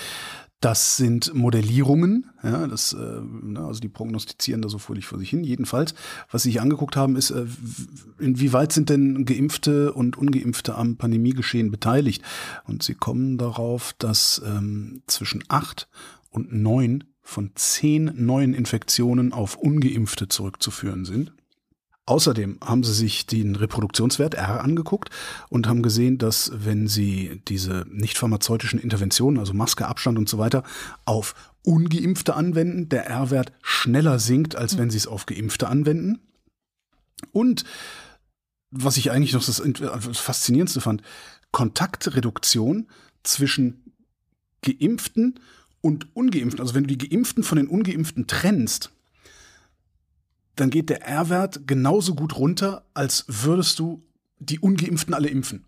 Das 0.60 0.96
sind 0.96 1.32
Modellierungen, 1.32 2.30
ja, 2.42 2.66
das, 2.66 2.92
äh, 2.94 3.20
ne, 3.20 3.60
also 3.60 3.78
die 3.78 3.88
prognostizieren 3.88 4.62
da 4.62 4.68
so 4.68 4.78
fröhlich 4.78 5.06
vor 5.06 5.18
sich 5.18 5.30
hin. 5.30 5.44
Jedenfalls, 5.44 5.94
was 6.30 6.42
sie 6.42 6.50
sich 6.50 6.60
angeguckt 6.60 6.96
haben, 6.96 7.14
ist, 7.14 7.30
äh, 7.30 7.44
inwieweit 8.18 8.72
sind 8.72 8.88
denn 8.88 9.26
Geimpfte 9.26 9.92
und 9.92 10.16
Ungeimpfte 10.16 10.74
am 10.74 10.96
Pandemiegeschehen 10.96 11.70
beteiligt? 11.70 12.22
Und 12.64 12.82
sie 12.82 12.94
kommen 12.94 13.38
darauf, 13.38 13.94
dass 13.98 14.42
ähm, 14.44 15.02
zwischen 15.06 15.44
acht 15.48 15.88
und 16.30 16.52
neun 16.52 17.04
von 17.26 17.50
zehn 17.56 18.12
neuen 18.14 18.54
Infektionen 18.54 19.32
auf 19.32 19.56
ungeimpfte 19.56 20.28
zurückzuführen 20.28 21.04
sind. 21.04 21.32
Außerdem 22.06 22.60
haben 22.64 22.84
sie 22.84 22.94
sich 22.94 23.26
den 23.26 23.56
Reproduktionswert 23.56 24.34
R 24.34 24.62
angeguckt 24.62 25.10
und 25.48 25.66
haben 25.66 25.82
gesehen, 25.82 26.18
dass 26.18 26.52
wenn 26.54 26.86
sie 26.86 27.42
diese 27.48 27.84
nicht 27.90 28.16
pharmazeutischen 28.16 28.78
Interventionen, 28.78 29.40
also 29.40 29.54
Maske, 29.54 29.88
Abstand 29.88 30.18
und 30.18 30.28
so 30.28 30.38
weiter, 30.38 30.62
auf 31.04 31.34
ungeimpfte 31.64 32.36
anwenden, 32.36 32.88
der 32.88 33.06
R-Wert 33.06 33.52
schneller 33.60 34.20
sinkt, 34.20 34.54
als 34.54 34.78
wenn 34.78 34.90
sie 34.90 34.98
es 34.98 35.08
auf 35.08 35.26
geimpfte 35.26 35.66
anwenden. 35.66 36.20
Und 37.32 37.64
was 38.70 38.98
ich 38.98 39.10
eigentlich 39.10 39.32
noch 39.32 39.44
das, 39.44 39.60
das 39.60 40.18
Faszinierendste 40.18 40.80
fand, 40.80 41.02
Kontaktreduktion 41.50 42.86
zwischen 43.24 43.82
Geimpften 44.62 45.34
und 45.34 45.40
Ungeimpften, 45.86 46.60
also 46.60 46.74
wenn 46.74 46.84
du 46.84 46.96
die 46.96 47.08
Geimpften 47.08 47.42
von 47.42 47.56
den 47.56 47.68
Ungeimpften 47.68 48.26
trennst, 48.26 48.90
dann 50.56 50.70
geht 50.70 50.88
der 50.88 51.02
R-Wert 51.06 51.66
genauso 51.66 52.14
gut 52.14 52.36
runter, 52.36 52.84
als 52.94 53.24
würdest 53.28 53.78
du 53.78 54.02
die 54.38 54.58
Ungeimpften 54.58 55.14
alle 55.14 55.28
impfen. 55.28 55.64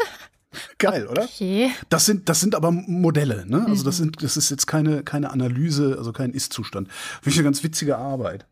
Geil, 0.78 1.06
oder? 1.06 1.24
Okay. 1.24 1.70
Das 1.88 2.06
sind, 2.06 2.28
das 2.28 2.40
sind 2.40 2.54
aber 2.54 2.70
Modelle, 2.70 3.44
ne? 3.46 3.66
Also 3.68 3.84
das 3.84 3.98
mhm. 3.98 4.04
sind, 4.04 4.22
das 4.22 4.36
ist 4.36 4.50
jetzt 4.50 4.66
keine, 4.66 5.02
keine 5.02 5.30
Analyse, 5.30 5.96
also 5.98 6.12
kein 6.12 6.32
Ist-Zustand. 6.32 6.88
Finde 6.90 7.30
ich 7.30 7.36
eine 7.36 7.44
ganz 7.44 7.62
witzige 7.62 7.98
Arbeit. 7.98 8.46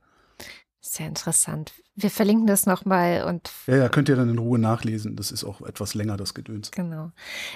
Sehr 0.80 1.06
interessant. 1.06 1.72
Wir 1.96 2.10
verlinken 2.10 2.46
das 2.46 2.66
nochmal 2.66 3.24
und. 3.24 3.50
Ja, 3.66 3.76
ja, 3.76 3.88
könnt 3.88 4.08
ihr 4.08 4.16
dann 4.16 4.28
in 4.28 4.38
Ruhe 4.38 4.58
nachlesen. 4.58 5.14
Das 5.14 5.30
ist 5.30 5.44
auch 5.44 5.60
etwas 5.60 5.94
länger, 5.94 6.16
das 6.16 6.34
Gedöns. 6.34 6.70
Genau. 6.72 7.12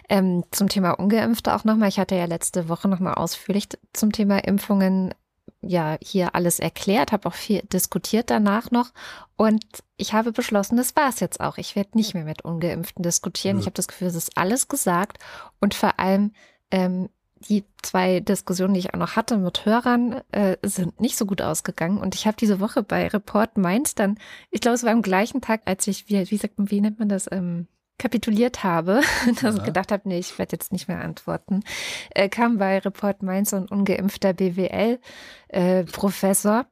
Ähm, 0.08 0.44
zum 0.52 0.68
Thema 0.68 0.92
Ungeimpfte 0.92 1.54
auch 1.54 1.64
nochmal. 1.64 1.88
Ich 1.88 1.98
hatte 1.98 2.14
ja 2.14 2.26
letzte 2.26 2.68
Woche 2.68 2.88
nochmal 2.88 3.14
ausführlich 3.14 3.68
zum 3.92 4.12
Thema 4.12 4.38
Impfungen 4.38 5.12
ja 5.60 5.98
hier 6.00 6.34
alles 6.34 6.60
erklärt, 6.60 7.10
habe 7.12 7.28
auch 7.28 7.34
viel 7.34 7.62
diskutiert 7.72 8.30
danach 8.30 8.70
noch 8.70 8.92
und 9.36 9.64
ich 9.96 10.12
habe 10.12 10.30
beschlossen, 10.30 10.76
das 10.76 10.94
war 10.94 11.08
es 11.08 11.20
jetzt 11.20 11.40
auch. 11.40 11.58
Ich 11.58 11.74
werde 11.74 11.96
nicht 11.96 12.14
mehr 12.14 12.24
mit 12.24 12.44
Ungeimpften 12.44 13.02
diskutieren. 13.02 13.56
Ja. 13.56 13.60
Ich 13.60 13.66
habe 13.66 13.74
das 13.74 13.88
Gefühl, 13.88 14.08
es 14.08 14.14
ist 14.14 14.36
alles 14.36 14.68
gesagt 14.68 15.18
und 15.58 15.74
vor 15.74 15.98
allem 15.98 16.32
ähm, 16.70 17.08
die 17.48 17.64
zwei 17.82 18.20
Diskussionen, 18.20 18.74
die 18.74 18.80
ich 18.80 18.94
auch 18.94 18.98
noch 18.98 19.16
hatte 19.16 19.38
mit 19.38 19.64
Hörern, 19.64 20.20
äh, 20.32 20.56
sind 20.62 21.00
nicht 21.00 21.16
so 21.16 21.26
gut 21.26 21.42
ausgegangen. 21.42 21.98
Und 21.98 22.14
ich 22.14 22.26
habe 22.26 22.36
diese 22.36 22.60
Woche 22.60 22.82
bei 22.82 23.08
Report 23.08 23.56
Mainz 23.56 23.94
dann, 23.94 24.18
ich 24.50 24.60
glaube, 24.60 24.74
es 24.74 24.84
war 24.84 24.92
am 24.92 25.02
gleichen 25.02 25.40
Tag, 25.40 25.62
als 25.64 25.86
ich, 25.86 26.08
wie, 26.08 26.30
wie 26.30 26.36
sagt 26.36 26.58
man, 26.58 26.70
wie 26.70 26.80
nennt 26.80 26.98
man 26.98 27.08
das, 27.08 27.30
ähm, 27.30 27.68
kapituliert 27.98 28.64
habe, 28.64 29.02
also 29.42 29.58
ja. 29.58 29.64
gedacht 29.64 29.92
habe, 29.92 30.08
nee, 30.08 30.18
ich 30.18 30.38
werde 30.38 30.52
jetzt 30.52 30.72
nicht 30.72 30.88
mehr 30.88 31.00
antworten, 31.00 31.62
äh, 32.10 32.28
kam 32.28 32.58
bei 32.58 32.78
Report 32.78 33.22
Mainz 33.22 33.52
ein 33.52 33.66
ungeimpfter 33.66 34.32
BWL-Professor 34.32 36.66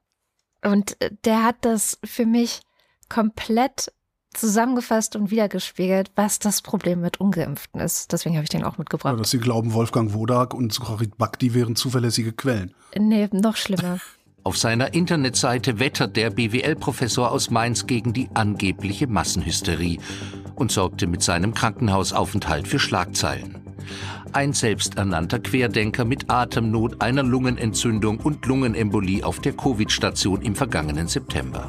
äh, 0.62 0.68
und 0.68 1.00
äh, 1.00 1.10
der 1.24 1.44
hat 1.44 1.56
das 1.62 1.98
für 2.04 2.26
mich 2.26 2.60
komplett 3.08 3.92
zusammengefasst 4.36 5.16
und 5.16 5.30
wiedergespiegelt, 5.30 6.10
was 6.14 6.38
das 6.38 6.62
Problem 6.62 7.00
mit 7.00 7.20
Ungeimpften 7.20 7.80
ist. 7.80 8.12
Deswegen 8.12 8.36
habe 8.36 8.44
ich 8.44 8.50
den 8.50 8.64
auch 8.64 8.78
mitgebracht. 8.78 9.14
Ja, 9.14 9.18
dass 9.18 9.30
sie 9.30 9.38
glauben, 9.38 9.72
Wolfgang 9.72 10.14
Wodak 10.14 10.54
und 10.54 10.72
Sucharit 10.72 11.16
Bhakti 11.18 11.54
wären 11.54 11.76
zuverlässige 11.76 12.32
Quellen. 12.32 12.74
Nee, 12.96 13.28
noch 13.32 13.56
schlimmer. 13.56 13.98
Auf 14.46 14.56
seiner 14.56 14.94
Internetseite 14.94 15.80
wettert 15.80 16.14
der 16.14 16.30
BWL-Professor 16.30 17.32
aus 17.32 17.50
Mainz 17.50 17.88
gegen 17.88 18.12
die 18.12 18.28
angebliche 18.34 19.08
Massenhysterie 19.08 19.98
und 20.54 20.70
sorgte 20.70 21.08
mit 21.08 21.24
seinem 21.24 21.52
Krankenhausaufenthalt 21.52 22.68
für 22.68 22.78
Schlagzeilen. 22.78 23.56
Ein 24.32 24.52
selbsternannter 24.52 25.40
Querdenker 25.40 26.04
mit 26.04 26.30
Atemnot, 26.30 27.00
einer 27.02 27.24
Lungenentzündung 27.24 28.18
und 28.18 28.46
Lungenembolie 28.46 29.24
auf 29.24 29.40
der 29.40 29.52
Covid-Station 29.52 30.42
im 30.42 30.54
vergangenen 30.54 31.08
September. 31.08 31.68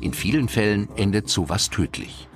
In 0.00 0.12
vielen 0.12 0.48
Fällen 0.48 0.88
endet 0.96 1.28
sowas 1.28 1.70
tödlich. 1.70 2.28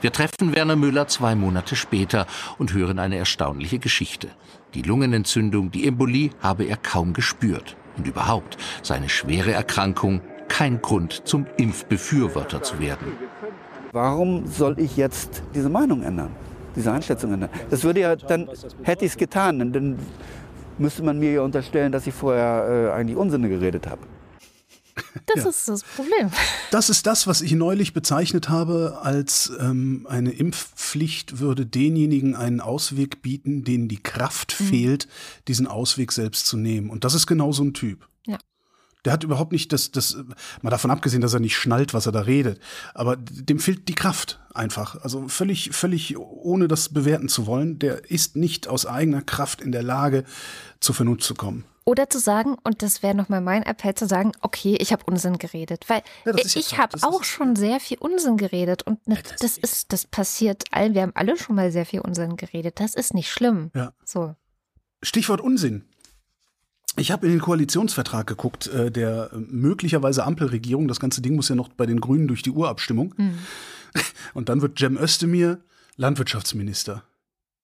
Wir 0.00 0.12
treffen 0.12 0.54
Werner 0.54 0.76
Müller 0.76 1.06
zwei 1.06 1.34
Monate 1.34 1.76
später 1.76 2.26
und 2.58 2.72
hören 2.72 2.98
eine 2.98 3.16
erstaunliche 3.16 3.78
Geschichte. 3.78 4.28
Die 4.74 4.82
Lungenentzündung, 4.82 5.70
die 5.70 5.86
Embolie 5.86 6.30
habe 6.40 6.64
er 6.64 6.76
kaum 6.76 7.12
gespürt. 7.12 7.76
Und 7.96 8.06
überhaupt 8.06 8.56
seine 8.82 9.08
schwere 9.08 9.52
Erkrankung 9.52 10.22
kein 10.48 10.80
Grund 10.80 11.26
zum 11.28 11.46
Impfbefürworter 11.56 12.62
zu 12.62 12.80
werden. 12.80 13.12
Warum 13.92 14.46
soll 14.46 14.78
ich 14.78 14.96
jetzt 14.96 15.42
diese 15.54 15.68
Meinung 15.68 16.02
ändern? 16.02 16.30
diese 16.76 16.92
Einschätzung 16.92 17.32
ändern. 17.32 17.50
Das 17.70 17.84
würde 17.84 18.00
ja, 18.00 18.16
dann 18.16 18.48
hätte 18.82 19.04
ich 19.04 19.12
es 19.12 19.16
getan, 19.16 19.72
dann 19.72 19.98
müsste 20.78 21.02
man 21.02 21.18
mir 21.18 21.32
ja 21.32 21.42
unterstellen, 21.42 21.92
dass 21.92 22.06
ich 22.06 22.14
vorher 22.14 22.90
äh, 22.90 22.98
eigentlich 22.98 23.16
Unsinne 23.16 23.48
geredet 23.48 23.86
habe. 23.86 24.00
Das 25.26 25.44
ja. 25.44 25.50
ist 25.50 25.68
das 25.68 25.84
Problem. 25.84 26.30
Das 26.70 26.90
ist 26.90 27.06
das, 27.06 27.26
was 27.26 27.40
ich 27.40 27.52
neulich 27.52 27.94
bezeichnet 27.94 28.48
habe 28.48 28.98
als 29.02 29.52
ähm, 29.58 30.06
eine 30.08 30.32
Impfpflicht 30.32 31.38
würde 31.38 31.64
denjenigen 31.64 32.34
einen 32.34 32.60
Ausweg 32.60 33.22
bieten, 33.22 33.64
denen 33.64 33.88
die 33.88 34.02
Kraft 34.02 34.56
mhm. 34.58 34.64
fehlt, 34.64 35.08
diesen 35.48 35.66
Ausweg 35.66 36.12
selbst 36.12 36.46
zu 36.46 36.56
nehmen. 36.56 36.90
Und 36.90 37.04
das 37.04 37.14
ist 37.14 37.26
genau 37.26 37.52
so 37.52 37.62
ein 37.62 37.72
Typ. 37.72 38.06
Der 39.04 39.12
hat 39.12 39.24
überhaupt 39.24 39.52
nicht 39.52 39.72
das, 39.72 39.90
das, 39.90 40.16
mal 40.62 40.70
davon 40.70 40.90
abgesehen, 40.90 41.22
dass 41.22 41.34
er 41.34 41.40
nicht 41.40 41.56
schnallt, 41.56 41.92
was 41.92 42.06
er 42.06 42.12
da 42.12 42.20
redet. 42.20 42.60
Aber 42.94 43.16
dem 43.16 43.58
fehlt 43.58 43.88
die 43.88 43.94
Kraft 43.94 44.40
einfach. 44.54 45.02
Also 45.02 45.26
völlig, 45.28 45.70
völlig 45.72 46.16
ohne 46.18 46.68
das 46.68 46.88
bewerten 46.88 47.28
zu 47.28 47.46
wollen. 47.46 47.78
Der 47.80 48.10
ist 48.10 48.36
nicht 48.36 48.68
aus 48.68 48.86
eigener 48.86 49.22
Kraft 49.22 49.60
in 49.60 49.72
der 49.72 49.82
Lage, 49.82 50.24
zur 50.78 50.94
Vernunft 50.94 51.24
zu 51.24 51.34
kommen. 51.34 51.64
Oder 51.84 52.08
zu 52.08 52.18
sagen, 52.18 52.56
und 52.62 52.82
das 52.82 53.02
wäre 53.02 53.14
nochmal 53.14 53.40
mein 53.40 53.64
Appell, 53.64 53.94
zu 53.94 54.06
sagen, 54.06 54.32
okay, 54.40 54.76
ich 54.80 54.92
habe 54.92 55.04
Unsinn 55.06 55.38
geredet. 55.38 55.88
Weil 55.88 56.02
ja, 56.24 56.32
ich 56.36 56.78
habe 56.78 56.96
auch 57.02 57.24
schon 57.24 57.56
sehr 57.56 57.80
viel 57.80 57.98
Unsinn 57.98 58.36
geredet. 58.36 58.84
Und 58.84 59.06
ne, 59.08 59.18
das, 59.22 59.36
das 59.40 59.58
ist, 59.58 59.92
das 59.92 60.06
passiert 60.06 60.64
allen. 60.70 60.94
Wir 60.94 61.02
haben 61.02 61.12
alle 61.14 61.36
schon 61.36 61.56
mal 61.56 61.72
sehr 61.72 61.86
viel 61.86 62.00
Unsinn 62.00 62.36
geredet. 62.36 62.78
Das 62.78 62.94
ist 62.94 63.14
nicht 63.14 63.30
schlimm. 63.30 63.70
Ja. 63.74 63.92
So. 64.04 64.36
Stichwort 65.02 65.40
Unsinn. 65.40 65.84
Ich 66.96 67.10
habe 67.10 67.26
in 67.26 67.32
den 67.32 67.40
Koalitionsvertrag 67.40 68.26
geguckt, 68.26 68.68
äh, 68.68 68.90
der 68.90 69.30
äh, 69.32 69.38
möglicherweise 69.38 70.24
Ampelregierung. 70.24 70.88
Das 70.88 71.00
ganze 71.00 71.22
Ding 71.22 71.34
muss 71.34 71.48
ja 71.48 71.54
noch 71.54 71.68
bei 71.68 71.86
den 71.86 72.00
Grünen 72.00 72.28
durch 72.28 72.42
die 72.42 72.50
Urabstimmung. 72.50 73.14
Mhm. 73.16 73.38
Und 74.34 74.48
dann 74.48 74.62
wird 74.62 74.78
Cem 74.78 74.96
Özdemir 74.98 75.62
Landwirtschaftsminister. 75.96 77.04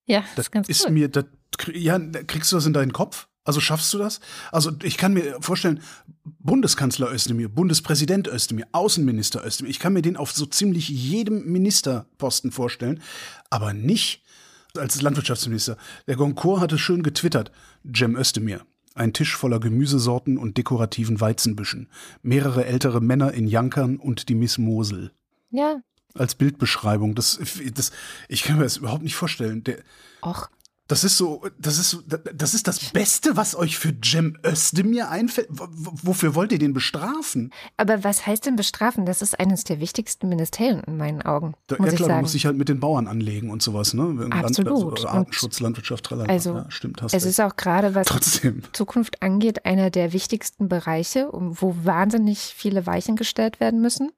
Ja, 0.05 0.23
das 0.35 0.47
ist 0.47 0.51
ganz 0.51 0.69
ist 0.69 0.85
cool. 0.85 0.91
mir, 0.91 1.07
das, 1.07 1.25
ja, 1.71 1.99
kriegst 1.99 2.51
du 2.51 2.55
das 2.55 2.65
in 2.65 2.73
deinen 2.73 2.93
Kopf? 2.93 3.27
Also 3.43 3.59
schaffst 3.61 3.93
du 3.93 3.97
das? 3.97 4.19
Also 4.51 4.71
ich 4.83 4.97
kann 4.97 5.13
mir 5.13 5.37
vorstellen, 5.41 5.81
Bundeskanzler 6.23 7.11
Özdemir, 7.11 7.49
Bundespräsident 7.49 8.27
Özdemir, 8.27 8.67
Außenminister 8.73 9.45
Özdemir, 9.45 9.71
ich 9.71 9.79
kann 9.79 9.93
mir 9.93 10.01
den 10.01 10.17
auf 10.17 10.31
so 10.31 10.45
ziemlich 10.45 10.89
jedem 10.89 11.45
Ministerposten 11.45 12.51
vorstellen, 12.51 13.01
aber 13.49 13.73
nicht 13.73 14.23
als 14.77 15.01
Landwirtschaftsminister. 15.01 15.77
Der 16.07 16.15
Goncourt 16.15 16.61
hatte 16.61 16.77
schön 16.77 17.01
getwittert, 17.01 17.51
Cem 17.95 18.15
Özdemir, 18.15 18.61
ein 18.93 19.13
Tisch 19.13 19.35
voller 19.35 19.59
Gemüsesorten 19.59 20.37
und 20.37 20.57
dekorativen 20.57 21.19
Weizenbüschen. 21.19 21.87
Mehrere 22.21 22.65
ältere 22.65 23.01
Männer 23.01 23.33
in 23.33 23.47
Jankern 23.47 23.97
und 23.97 24.29
die 24.29 24.35
Miss 24.35 24.57
Mosel. 24.57 25.11
Ja. 25.49 25.81
Als 26.13 26.35
Bildbeschreibung. 26.35 27.15
Das, 27.15 27.39
das, 27.73 27.91
ich 28.27 28.43
kann 28.43 28.57
mir 28.57 28.63
das 28.63 28.77
überhaupt 28.77 29.03
nicht 29.03 29.15
vorstellen. 29.15 29.63
Der, 29.63 29.77
Och. 30.23 30.49
Das 30.89 31.03
ist 31.03 31.17
so, 31.17 31.43
das 31.59 31.77
ist 31.77 31.91
so, 31.91 32.01
das 32.01 32.55
ist 32.55 32.67
das 32.67 32.89
Beste, 32.89 33.37
was 33.37 33.53
euch 33.55 33.77
für 33.77 33.93
Cem 34.03 34.35
Özdemir 34.43 35.09
einfällt. 35.09 35.47
wofür 35.51 36.33
wollt 36.33 36.51
ihr 36.51 36.57
den 36.57 36.73
bestrafen? 36.73 37.53
Aber 37.77 38.03
was 38.03 38.25
heißt 38.25 38.47
denn 38.47 38.55
bestrafen? 38.55 39.05
Das 39.05 39.21
ist 39.21 39.39
eines 39.39 39.63
der 39.63 39.79
wichtigsten 39.79 40.27
Ministerien 40.29 40.81
in 40.81 40.97
meinen 40.97 41.21
Augen. 41.21 41.53
Da, 41.67 41.75
muss 41.77 41.91
ja 41.91 41.95
klar, 41.95 42.09
man 42.09 42.21
muss 42.21 42.31
sich 42.31 42.47
halt 42.47 42.57
mit 42.57 42.69
den 42.69 42.79
Bauern 42.79 43.05
anlegen 43.05 43.51
und 43.51 43.61
sowas, 43.61 43.93
ne? 43.93 44.29
Absolut. 44.31 44.79
Land, 44.79 44.93
also 44.93 45.07
Artenschutz, 45.07 45.59
Landwirtschaft, 45.59 46.05
tralala. 46.05 46.27
Also, 46.27 46.55
ja, 46.55 46.71
stimmt, 46.71 47.03
hast 47.03 47.13
es 47.13 47.23
recht. 47.23 47.29
ist 47.29 47.39
auch 47.39 47.55
gerade, 47.55 47.93
was 47.93 48.07
Trotzdem. 48.07 48.63
Zukunft 48.73 49.21
angeht, 49.21 49.65
einer 49.67 49.91
der 49.91 50.11
wichtigsten 50.11 50.69
Bereiche, 50.69 51.29
wo 51.31 51.75
wahnsinnig 51.83 52.39
viele 52.39 52.87
Weichen 52.87 53.15
gestellt 53.15 53.59
werden 53.59 53.79
müssen. 53.79 54.11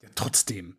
Ja, 0.00 0.08
trotzdem. 0.14 0.78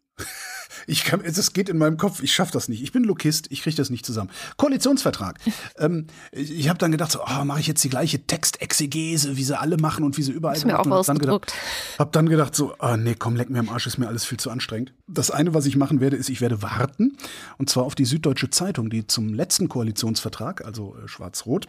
Ich 0.87 1.05
kann, 1.05 1.21
es 1.21 1.53
geht 1.53 1.69
in 1.69 1.77
meinem 1.77 1.97
Kopf, 1.97 2.21
ich 2.21 2.33
schaffe 2.33 2.51
das 2.51 2.67
nicht. 2.67 2.83
Ich 2.83 2.91
bin 2.91 3.03
Lokist, 3.03 3.47
ich 3.51 3.61
kriege 3.61 3.75
das 3.75 3.89
nicht 3.89 4.05
zusammen. 4.05 4.29
Koalitionsvertrag. 4.57 5.39
ähm, 5.77 6.07
ich 6.31 6.65
ich 6.65 6.69
habe 6.69 6.79
dann 6.79 6.91
gedacht, 6.91 7.11
so, 7.11 7.21
oh, 7.23 7.45
mache 7.45 7.59
ich 7.59 7.67
jetzt 7.67 7.83
die 7.83 7.89
gleiche 7.89 8.25
Textexegese, 8.25 9.37
wie 9.37 9.43
sie 9.43 9.55
alle 9.55 9.77
machen 9.77 10.03
und 10.03 10.17
wie 10.17 10.23
sie 10.23 10.31
überall 10.31 10.55
ist 10.55 10.65
mir 10.65 10.79
auch 10.79 10.87
ausgedruckt. 10.87 11.53
Habe 11.99 12.09
dann 12.11 12.27
gedacht, 12.27 12.55
so, 12.55 12.73
oh, 12.79 12.95
nee, 12.97 13.13
komm, 13.13 13.35
leck 13.35 13.51
mir 13.51 13.59
am 13.59 13.69
Arsch, 13.69 13.85
ist 13.85 13.99
mir 13.99 14.07
alles 14.07 14.25
viel 14.25 14.39
zu 14.39 14.49
anstrengend. 14.49 14.93
Das 15.07 15.29
eine, 15.29 15.53
was 15.53 15.67
ich 15.67 15.75
machen 15.75 15.99
werde, 15.99 16.17
ist, 16.17 16.29
ich 16.29 16.41
werde 16.41 16.63
warten. 16.63 17.17
Und 17.59 17.69
zwar 17.69 17.83
auf 17.83 17.93
die 17.93 18.05
Süddeutsche 18.05 18.49
Zeitung, 18.49 18.89
die 18.89 19.05
zum 19.05 19.33
letzten 19.33 19.69
Koalitionsvertrag, 19.69 20.65
also 20.65 20.95
äh, 20.97 21.07
schwarz-rot, 21.07 21.67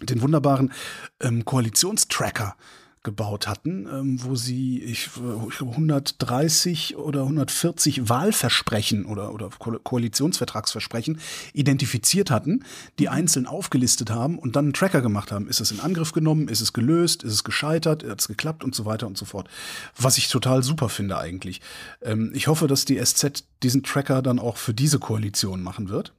den 0.00 0.22
wunderbaren 0.22 0.72
ähm, 1.20 1.44
Koalitionstracker 1.44 2.56
gebaut 3.02 3.46
hatten, 3.46 3.86
ähm, 3.92 4.22
wo 4.22 4.34
sie 4.34 4.82
ich, 4.82 5.10
ich 5.50 5.58
glaube 5.58 5.72
130 5.72 6.96
oder 6.96 7.22
140 7.22 8.08
Wahlversprechen 8.08 9.04
oder, 9.04 9.32
oder 9.32 9.50
Ko 9.58 9.78
Koalitionsvertragsversprechen 9.78 11.20
identifiziert 11.52 12.30
hatten, 12.30 12.64
die 12.98 13.06
mhm. 13.06 13.12
einzeln 13.12 13.46
aufgelistet 13.46 14.10
haben 14.10 14.38
und 14.38 14.56
dann 14.56 14.66
einen 14.66 14.72
Tracker 14.72 15.00
gemacht 15.00 15.32
haben. 15.32 15.48
Ist 15.48 15.60
es 15.60 15.70
in 15.70 15.80
Angriff 15.80 16.12
genommen? 16.12 16.48
Ist 16.48 16.60
es 16.60 16.72
gelöst? 16.72 17.22
Ist 17.22 17.32
es 17.32 17.44
gescheitert? 17.44 18.04
Hat 18.04 18.20
es 18.20 18.28
geklappt? 18.28 18.64
Und 18.64 18.74
so 18.74 18.84
weiter 18.84 19.06
und 19.06 19.16
so 19.16 19.24
fort. 19.24 19.48
Was 19.96 20.18
ich 20.18 20.28
total 20.28 20.62
super 20.62 20.88
finde 20.88 21.18
eigentlich. 21.18 21.60
Ähm, 22.02 22.32
ich 22.34 22.48
hoffe, 22.48 22.66
dass 22.66 22.84
die 22.84 23.02
SZ 23.02 23.44
diesen 23.62 23.82
Tracker 23.82 24.22
dann 24.22 24.38
auch 24.38 24.56
für 24.56 24.74
diese 24.74 24.98
Koalition 24.98 25.62
machen 25.62 25.88
wird. 25.88 26.12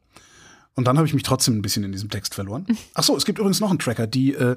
Und 0.79 0.85
dann 0.85 0.95
habe 0.95 1.05
ich 1.05 1.13
mich 1.13 1.23
trotzdem 1.23 1.57
ein 1.57 1.61
bisschen 1.61 1.83
in 1.83 1.91
diesem 1.91 2.09
Text 2.09 2.33
verloren. 2.33 2.65
Ach 2.93 3.03
so, 3.03 3.17
es 3.17 3.25
gibt 3.25 3.37
übrigens 3.37 3.59
noch 3.59 3.69
einen 3.69 3.79
Tracker. 3.79 4.07
Die 4.07 4.33
äh, 4.33 4.55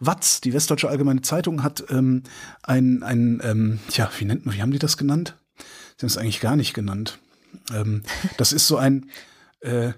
Watz, 0.00 0.40
die 0.40 0.52
Westdeutsche 0.52 0.88
Allgemeine 0.88 1.22
Zeitung, 1.22 1.62
hat 1.62 1.84
ähm, 1.90 2.24
ein, 2.64 3.04
ein 3.04 3.40
ähm, 3.44 3.78
tja, 3.88 4.10
wie 4.18 4.24
nennt 4.24 4.44
man, 4.44 4.56
wie 4.56 4.62
haben 4.62 4.72
die 4.72 4.80
das 4.80 4.96
genannt? 4.96 5.36
Sie 5.96 6.02
haben 6.02 6.08
es 6.08 6.18
eigentlich 6.18 6.40
gar 6.40 6.56
nicht 6.56 6.74
genannt. 6.74 7.20
Ähm, 7.72 8.02
das 8.36 8.52
ist 8.52 8.66
so 8.66 8.78
ein 8.78 9.10
äh, 9.60 9.92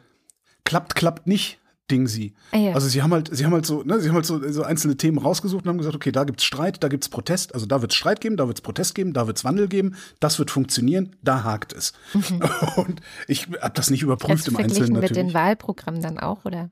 klappt, 0.65 0.95
klappt 0.95 1.27
nicht 1.27 1.59
Ding 1.91 2.07
sie. 2.07 2.33
Ah, 2.53 2.57
ja. 2.57 2.73
Also 2.75 2.89
sie 2.89 3.03
haben 3.03 3.13
halt, 3.13 3.35
sie 3.35 3.45
haben 3.45 3.53
halt 3.53 3.67
so, 3.67 3.83
ne, 3.83 4.01
sie 4.01 4.09
haben 4.09 4.15
halt 4.15 4.27
so, 4.27 4.41
so 4.51 4.63
einzelne 4.63 4.97
Themen 4.97 5.19
rausgesucht 5.19 5.65
und 5.65 5.69
haben 5.69 5.79
gesagt, 5.79 5.97
okay, 5.97 6.13
da 6.13 6.25
gibt's 6.25 6.45
Streit, 6.45 6.83
da 6.83 6.89
gibt's 6.89 7.09
Protest, 7.09 7.55
also 7.55 7.67
da 7.67 7.83
wird's 7.83 7.95
Streit 7.95 8.21
geben, 8.21 8.37
da 8.37 8.47
wird's 8.47 8.61
Protest 8.61 8.95
geben, 8.95 9.13
da 9.13 9.27
wird's 9.27 9.45
Wandel 9.45 9.69
geben, 9.69 9.97
das 10.21 10.39
wird 10.39 10.51
funktionieren, 10.51 11.17
da 11.23 11.45
hakt 11.45 11.73
es. 11.73 11.93
Mhm. 12.15 12.41
Und 12.77 13.01
ich 13.27 13.49
habe 13.61 13.75
das 13.75 13.91
nicht 13.91 14.03
überprüft 14.03 14.49
im 14.49 14.57
Einzelnen 14.57 14.93
natürlich. 14.93 15.11
mit 15.11 15.17
den 15.17 15.35
Wahlprogrammen 15.35 16.01
dann 16.01 16.19
auch, 16.19 16.45
oder? 16.45 16.71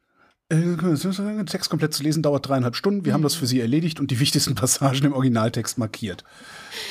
Den 0.51 1.46
Text 1.46 1.70
komplett 1.70 1.94
zu 1.94 2.03
lesen 2.03 2.25
dauert 2.25 2.49
dreieinhalb 2.49 2.75
Stunden. 2.75 3.05
Wir 3.05 3.12
mhm. 3.12 3.14
haben 3.14 3.23
das 3.23 3.37
für 3.37 3.46
Sie 3.46 3.61
erledigt 3.61 4.01
und 4.01 4.11
die 4.11 4.18
wichtigsten 4.18 4.55
Passagen 4.57 5.05
im 5.05 5.12
Originaltext 5.12 5.79
markiert. 5.79 6.25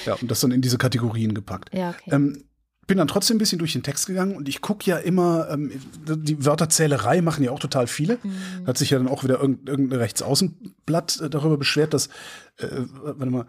Ja, 0.05 0.13
und 0.13 0.31
das 0.31 0.39
dann 0.39 0.51
in 0.51 0.61
diese 0.61 0.77
Kategorien 0.77 1.33
gepackt. 1.33 1.73
Ja, 1.73 1.89
okay. 1.89 2.15
Ähm, 2.15 2.43
bin 2.89 2.97
dann 2.97 3.07
trotzdem 3.07 3.35
ein 3.35 3.37
bisschen 3.37 3.59
durch 3.59 3.73
den 3.73 3.83
Text 3.83 4.07
gegangen 4.07 4.35
und 4.35 4.49
ich 4.49 4.61
gucke 4.61 4.89
ja 4.89 4.97
immer, 4.97 5.47
ähm, 5.51 5.71
die 6.07 6.43
Wörterzählerei 6.43 7.21
machen 7.21 7.43
ja 7.43 7.51
auch 7.51 7.59
total 7.59 7.85
viele. 7.85 8.17
Mhm. 8.23 8.65
Hat 8.65 8.79
sich 8.79 8.89
ja 8.89 8.97
dann 8.97 9.07
auch 9.07 9.23
wieder 9.23 9.39
irgendein 9.39 9.91
Rechtsaußenblatt 9.91 11.21
äh, 11.21 11.29
darüber 11.29 11.57
beschwert, 11.57 11.93
dass, 11.93 12.07
äh, 12.57 12.67
warte 13.03 13.27
mal, 13.27 13.45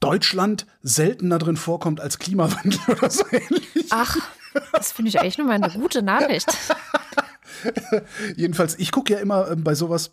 Deutschland 0.00 0.66
seltener 0.82 1.38
drin 1.38 1.56
vorkommt 1.56 2.02
als 2.02 2.18
Klimawandel 2.18 2.78
oder 2.88 3.08
so 3.08 3.24
ähnlich. 3.30 3.86
Ach, 3.88 4.18
das 4.74 4.92
finde 4.92 5.08
ich 5.08 5.18
eigentlich 5.18 5.38
nur 5.38 5.46
mal 5.46 5.54
eine 5.54 5.72
gute 5.72 6.02
Nachricht. 6.02 6.54
Jedenfalls, 8.36 8.78
ich 8.78 8.92
gucke 8.92 9.14
ja 9.14 9.18
immer 9.18 9.50
äh, 9.50 9.56
bei 9.56 9.74
sowas 9.74 10.12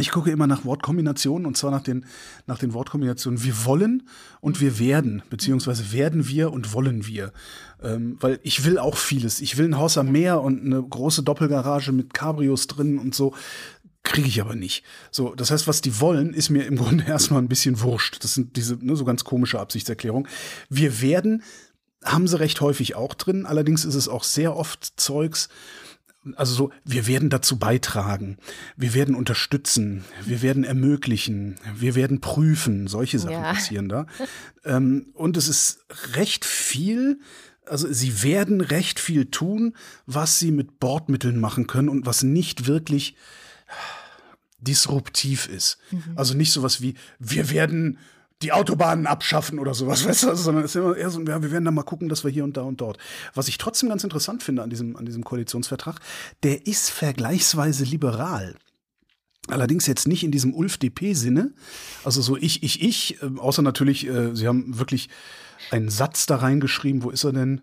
ich 0.00 0.10
gucke 0.10 0.30
immer 0.30 0.46
nach 0.46 0.64
Wortkombinationen 0.64 1.46
und 1.46 1.56
zwar 1.56 1.70
nach 1.70 1.82
den, 1.82 2.04
nach 2.46 2.58
den 2.58 2.74
Wortkombinationen 2.74 3.42
wir 3.44 3.64
wollen 3.64 4.08
und 4.40 4.60
wir 4.60 4.78
werden, 4.78 5.22
beziehungsweise 5.30 5.92
werden 5.92 6.28
wir 6.28 6.52
und 6.52 6.72
wollen 6.72 7.06
wir. 7.06 7.32
Ähm, 7.82 8.16
weil 8.20 8.40
ich 8.42 8.64
will 8.64 8.78
auch 8.78 8.96
vieles. 8.96 9.40
Ich 9.40 9.56
will 9.56 9.66
ein 9.66 9.78
Haus 9.78 9.96
am 9.96 10.10
Meer 10.10 10.40
und 10.40 10.64
eine 10.64 10.82
große 10.82 11.22
Doppelgarage 11.22 11.92
mit 11.92 12.12
Cabrios 12.12 12.66
drin 12.66 12.98
und 12.98 13.14
so. 13.14 13.34
Kriege 14.02 14.28
ich 14.28 14.40
aber 14.40 14.54
nicht. 14.54 14.84
So, 15.10 15.34
das 15.34 15.50
heißt, 15.50 15.66
was 15.66 15.80
die 15.80 16.00
wollen, 16.00 16.34
ist 16.34 16.50
mir 16.50 16.66
im 16.66 16.76
Grunde 16.78 17.04
erstmal 17.04 17.40
ein 17.40 17.48
bisschen 17.48 17.80
wurscht. 17.80 18.22
Das 18.24 18.34
sind 18.34 18.56
diese 18.56 18.76
ne, 18.84 18.96
so 18.96 19.04
ganz 19.04 19.24
komische 19.24 19.60
Absichtserklärungen. 19.60 20.28
Wir 20.68 21.00
werden, 21.02 21.42
haben 22.04 22.26
sie 22.26 22.38
recht 22.38 22.60
häufig 22.60 22.96
auch 22.96 23.14
drin. 23.14 23.46
Allerdings 23.46 23.84
ist 23.84 23.94
es 23.94 24.08
auch 24.08 24.24
sehr 24.24 24.56
oft 24.56 24.94
Zeugs, 24.96 25.48
also 26.36 26.54
so, 26.54 26.72
wir 26.84 27.06
werden 27.06 27.30
dazu 27.30 27.58
beitragen, 27.58 28.38
wir 28.76 28.94
werden 28.94 29.14
unterstützen, 29.14 30.04
wir 30.24 30.42
werden 30.42 30.64
ermöglichen, 30.64 31.56
wir 31.76 31.94
werden 31.94 32.20
prüfen, 32.20 32.86
solche 32.86 33.18
Sachen 33.18 33.32
ja. 33.32 33.52
passieren 33.52 33.88
da. 33.88 34.06
ähm, 34.64 35.08
und 35.14 35.36
es 35.36 35.48
ist 35.48 35.84
recht 36.14 36.44
viel, 36.44 37.20
also 37.66 37.90
sie 37.92 38.22
werden 38.22 38.60
recht 38.60 39.00
viel 39.00 39.26
tun, 39.26 39.76
was 40.06 40.38
sie 40.38 40.50
mit 40.50 40.80
Bordmitteln 40.80 41.38
machen 41.40 41.66
können 41.66 41.88
und 41.88 42.06
was 42.06 42.22
nicht 42.22 42.66
wirklich 42.66 43.16
disruptiv 44.58 45.48
ist. 45.48 45.78
Mhm. 45.90 46.02
Also 46.16 46.34
nicht 46.34 46.52
sowas 46.52 46.80
wie, 46.80 46.94
wir 47.18 47.50
werden 47.50 47.98
die 48.44 48.52
Autobahnen 48.52 49.06
abschaffen 49.06 49.58
oder 49.58 49.74
sowas, 49.74 50.04
weißt 50.08 50.24
du, 50.24 50.34
sondern 50.36 50.64
es 50.64 50.74
ist 50.74 50.76
immer 50.76 50.96
eher 50.96 51.10
so, 51.10 51.20
ja, 51.20 51.42
wir 51.42 51.50
werden 51.50 51.64
dann 51.64 51.74
mal 51.74 51.82
gucken, 51.82 52.08
dass 52.08 52.24
wir 52.24 52.30
hier 52.30 52.44
und 52.44 52.56
da 52.56 52.62
und 52.62 52.80
dort. 52.80 52.98
Was 53.34 53.48
ich 53.48 53.58
trotzdem 53.58 53.88
ganz 53.88 54.04
interessant 54.04 54.42
finde 54.42 54.62
an 54.62 54.70
diesem, 54.70 54.96
an 54.96 55.06
diesem 55.06 55.24
Koalitionsvertrag, 55.24 56.00
der 56.42 56.66
ist 56.66 56.90
vergleichsweise 56.90 57.84
liberal. 57.84 58.54
Allerdings 59.48 59.86
jetzt 59.86 60.08
nicht 60.08 60.24
in 60.24 60.30
diesem 60.30 60.54
Ulf-DP-Sinne. 60.54 61.52
Also 62.02 62.22
so 62.22 62.36
ich, 62.36 62.62
ich, 62.62 62.82
ich, 62.82 63.22
äh, 63.22 63.30
außer 63.38 63.62
natürlich, 63.62 64.06
äh, 64.06 64.34
sie 64.34 64.46
haben 64.46 64.78
wirklich 64.78 65.08
einen 65.70 65.90
Satz 65.90 66.26
da 66.26 66.36
reingeschrieben. 66.36 67.02
Wo 67.02 67.10
ist 67.10 67.24
er 67.24 67.32
denn? 67.32 67.60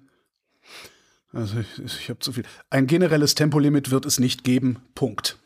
Also 1.33 1.59
ich, 1.59 1.83
ich 1.83 2.09
habe 2.09 2.19
zu 2.19 2.33
viel. 2.33 2.43
Ein 2.69 2.87
generelles 2.87 3.35
Tempolimit 3.35 3.89
wird 3.89 4.05
es 4.05 4.19
nicht 4.19 4.43
geben. 4.43 4.79
Punkt. 4.93 5.40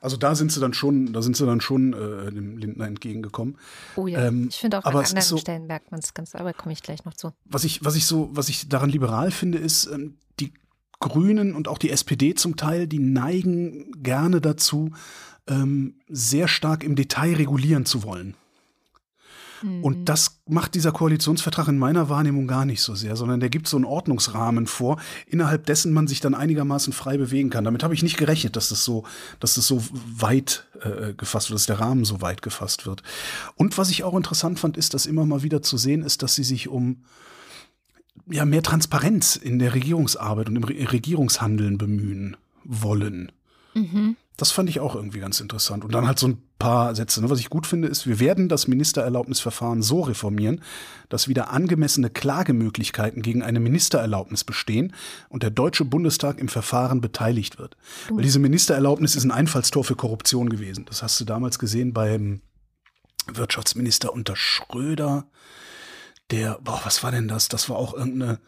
So. 0.00 0.04
Also 0.04 0.16
da 0.16 0.34
sind 0.34 0.52
sie 0.52 0.60
dann 0.60 0.72
schon, 0.72 1.12
da 1.12 1.22
sind 1.22 1.36
sie 1.36 1.46
dann 1.46 1.60
schon 1.60 1.92
äh, 1.92 2.32
dem 2.32 2.56
Lindner 2.58 2.86
entgegengekommen. 2.86 3.56
Oh 3.96 4.06
ja, 4.06 4.26
ähm, 4.26 4.48
ich 4.48 4.58
finde 4.58 4.78
auch 4.78 4.84
an 4.84 4.96
anderen 4.96 5.22
so, 5.22 5.36
Stellen 5.36 5.66
merkt 5.66 5.90
man 5.90 6.00
es 6.00 6.14
ganz, 6.14 6.34
aber 6.34 6.52
komme 6.52 6.72
ich 6.72 6.82
gleich 6.82 7.04
noch 7.04 7.14
zu. 7.14 7.32
Was 7.44 7.64
ich, 7.64 7.84
was 7.84 7.96
ich 7.96 8.06
so, 8.06 8.30
was 8.32 8.48
ich 8.48 8.68
daran 8.68 8.90
liberal 8.90 9.30
finde, 9.30 9.58
ist, 9.58 9.86
ähm, 9.86 10.16
die 10.38 10.52
Grünen 11.00 11.54
und 11.54 11.68
auch 11.68 11.78
die 11.78 11.90
SPD 11.90 12.34
zum 12.34 12.56
Teil, 12.56 12.86
die 12.86 12.98
neigen 12.98 13.90
gerne 14.02 14.40
dazu, 14.40 14.92
ähm, 15.46 15.94
sehr 16.08 16.48
stark 16.48 16.84
im 16.84 16.94
Detail 16.94 17.34
regulieren 17.34 17.84
zu 17.86 18.02
wollen. 18.02 18.34
Und 19.62 19.98
mhm. 19.98 20.04
das 20.04 20.40
macht 20.48 20.74
dieser 20.74 20.92
Koalitionsvertrag 20.92 21.68
in 21.68 21.78
meiner 21.78 22.08
Wahrnehmung 22.08 22.46
gar 22.46 22.64
nicht 22.64 22.80
so 22.80 22.94
sehr, 22.94 23.16
sondern 23.16 23.40
der 23.40 23.50
gibt 23.50 23.68
so 23.68 23.76
einen 23.76 23.84
Ordnungsrahmen 23.84 24.66
vor, 24.66 24.98
innerhalb 25.26 25.66
dessen 25.66 25.92
man 25.92 26.06
sich 26.06 26.20
dann 26.20 26.34
einigermaßen 26.34 26.92
frei 26.92 27.18
bewegen 27.18 27.50
kann. 27.50 27.64
Damit 27.64 27.82
habe 27.82 27.94
ich 27.94 28.02
nicht 28.02 28.16
gerechnet, 28.16 28.56
dass 28.56 28.70
das 28.70 28.84
so, 28.84 29.04
dass 29.38 29.54
das 29.54 29.66
so 29.66 29.82
weit 30.16 30.66
äh, 30.82 31.12
gefasst 31.14 31.50
wird, 31.50 31.58
dass 31.58 31.66
der 31.66 31.80
Rahmen 31.80 32.04
so 32.04 32.22
weit 32.22 32.42
gefasst 32.42 32.86
wird. 32.86 33.02
Und 33.56 33.76
was 33.76 33.90
ich 33.90 34.02
auch 34.04 34.16
interessant 34.16 34.58
fand, 34.58 34.76
ist, 34.76 34.94
dass 34.94 35.06
immer 35.06 35.26
mal 35.26 35.42
wieder 35.42 35.62
zu 35.62 35.76
sehen 35.76 36.02
ist, 36.02 36.22
dass 36.22 36.34
sie 36.34 36.44
sich 36.44 36.68
um 36.68 37.04
ja, 38.30 38.44
mehr 38.44 38.62
Transparenz 38.62 39.36
in 39.36 39.58
der 39.58 39.74
Regierungsarbeit 39.74 40.48
und 40.48 40.56
im 40.56 40.64
Re 40.64 40.92
Regierungshandeln 40.92 41.78
bemühen 41.78 42.36
wollen. 42.64 43.32
Mhm. 43.74 44.16
Das 44.36 44.52
fand 44.52 44.70
ich 44.70 44.80
auch 44.80 44.94
irgendwie 44.94 45.20
ganz 45.20 45.38
interessant. 45.40 45.84
Und 45.84 45.92
dann 45.92 46.06
halt 46.06 46.18
so 46.18 46.28
ein 46.28 46.42
paar 46.58 46.94
Sätze. 46.94 47.20
Ne? 47.20 47.28
Was 47.28 47.40
ich 47.40 47.50
gut 47.50 47.66
finde, 47.66 47.88
ist, 47.88 48.06
wir 48.06 48.20
werden 48.20 48.48
das 48.48 48.68
Ministererlaubnisverfahren 48.68 49.82
so 49.82 50.00
reformieren, 50.00 50.62
dass 51.10 51.28
wieder 51.28 51.50
angemessene 51.50 52.08
Klagemöglichkeiten 52.08 53.20
gegen 53.20 53.42
eine 53.42 53.60
Ministererlaubnis 53.60 54.44
bestehen 54.44 54.94
und 55.28 55.42
der 55.42 55.50
Deutsche 55.50 55.84
Bundestag 55.84 56.38
im 56.38 56.48
Verfahren 56.48 57.02
beteiligt 57.02 57.58
wird. 57.58 57.76
Mhm. 58.08 58.16
Weil 58.16 58.22
diese 58.22 58.38
Ministererlaubnis 58.38 59.14
ist 59.14 59.24
ein 59.24 59.30
Einfallstor 59.30 59.84
für 59.84 59.96
Korruption 59.96 60.48
gewesen. 60.48 60.86
Das 60.86 61.02
hast 61.02 61.20
du 61.20 61.26
damals 61.26 61.58
gesehen 61.58 61.92
beim 61.92 62.40
Wirtschaftsminister 63.26 64.12
unter 64.12 64.36
Schröder. 64.36 65.26
Der, 66.30 66.58
boah, 66.62 66.80
was 66.84 67.02
war 67.02 67.10
denn 67.10 67.28
das? 67.28 67.48
Das 67.48 67.68
war 67.68 67.76
auch 67.76 67.92
irgendeine 67.92 68.38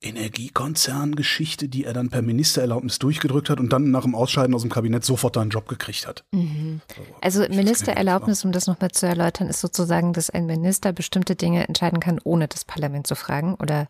Energiekonzerngeschichte, 0.00 1.68
die 1.68 1.84
er 1.84 1.92
dann 1.92 2.10
per 2.10 2.22
Ministererlaubnis 2.22 2.98
durchgedrückt 2.98 3.50
hat 3.50 3.60
und 3.60 3.72
dann 3.72 3.90
nach 3.90 4.02
dem 4.02 4.14
Ausscheiden 4.14 4.54
aus 4.54 4.62
dem 4.62 4.70
Kabinett 4.70 5.04
sofort 5.04 5.36
da 5.36 5.40
einen 5.40 5.50
Job 5.50 5.68
gekriegt 5.68 6.06
hat. 6.06 6.24
Mhm. 6.32 6.80
Also 7.20 7.40
Ministererlaubnis, 7.48 8.44
um 8.44 8.52
das 8.52 8.66
nochmal 8.66 8.90
zu 8.90 9.06
erläutern, 9.06 9.48
ist 9.48 9.60
sozusagen, 9.60 10.12
dass 10.12 10.30
ein 10.30 10.46
Minister 10.46 10.92
bestimmte 10.92 11.34
Dinge 11.36 11.66
entscheiden 11.66 12.00
kann, 12.00 12.20
ohne 12.24 12.48
das 12.48 12.64
Parlament 12.64 13.06
zu 13.06 13.16
fragen 13.16 13.54
oder 13.54 13.88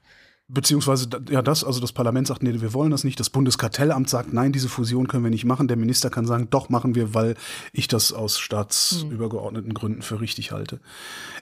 Beziehungsweise, 0.49 1.09
ja, 1.29 1.43
das, 1.43 1.65
also 1.65 1.81
das 1.81 1.91
Parlament 1.91 2.29
sagt, 2.29 2.45
nee, 2.45 2.61
wir 2.61 2.73
wollen 2.73 2.93
das 2.93 3.03
nicht. 3.03 3.19
Das 3.19 3.31
Bundeskartellamt 3.31 4.09
sagt, 4.09 4.33
nein, 4.33 4.53
diese 4.53 4.69
Fusion 4.69 5.09
können 5.09 5.25
wir 5.25 5.31
nicht 5.31 5.45
machen. 5.45 5.67
Der 5.67 5.77
Minister 5.77 6.09
kann 6.09 6.25
sagen, 6.25 6.47
doch, 6.51 6.69
machen 6.69 6.95
wir, 6.95 7.15
weil 7.15 7.35
ich 7.73 7.89
das 7.89 8.13
aus 8.13 8.39
staatsübergeordneten 8.39 9.75
Gründen 9.75 10.03
für 10.03 10.21
richtig 10.21 10.53
halte. 10.53 10.79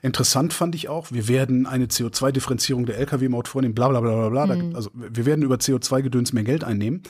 Interessant 0.01 0.55
fand 0.55 0.75
ich 0.75 0.89
auch, 0.89 1.13
wir 1.13 1.29
werden 1.29 1.67
eine 1.67 1.85
CO2-Differenzierung 1.85 2.87
der 2.87 2.99
Lkw-Maut 2.99 3.47
vornehmen, 3.47 3.75
bla, 3.75 3.89
bla, 3.89 4.01
bla, 4.01 4.29
bla, 4.29 4.47
bla. 4.47 4.57
Mhm. 4.57 4.75
Also, 4.75 4.91
wir 4.95 5.27
werden 5.27 5.43
über 5.43 5.57
CO2-Gedöns 5.57 6.33
mehr 6.33 6.45
Geld 6.45 6.65
einnehmen. 6.65 7.03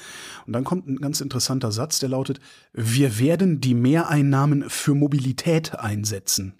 Und 0.46 0.52
dann 0.52 0.64
kommt 0.64 0.88
ein 0.88 0.96
ganz 0.96 1.20
interessanter 1.20 1.70
Satz, 1.70 2.00
der 2.00 2.08
lautet, 2.08 2.40
wir 2.72 3.20
werden 3.20 3.60
die 3.60 3.74
Mehreinnahmen 3.74 4.68
für 4.68 4.96
Mobilität 4.96 5.78
einsetzen. 5.78 6.54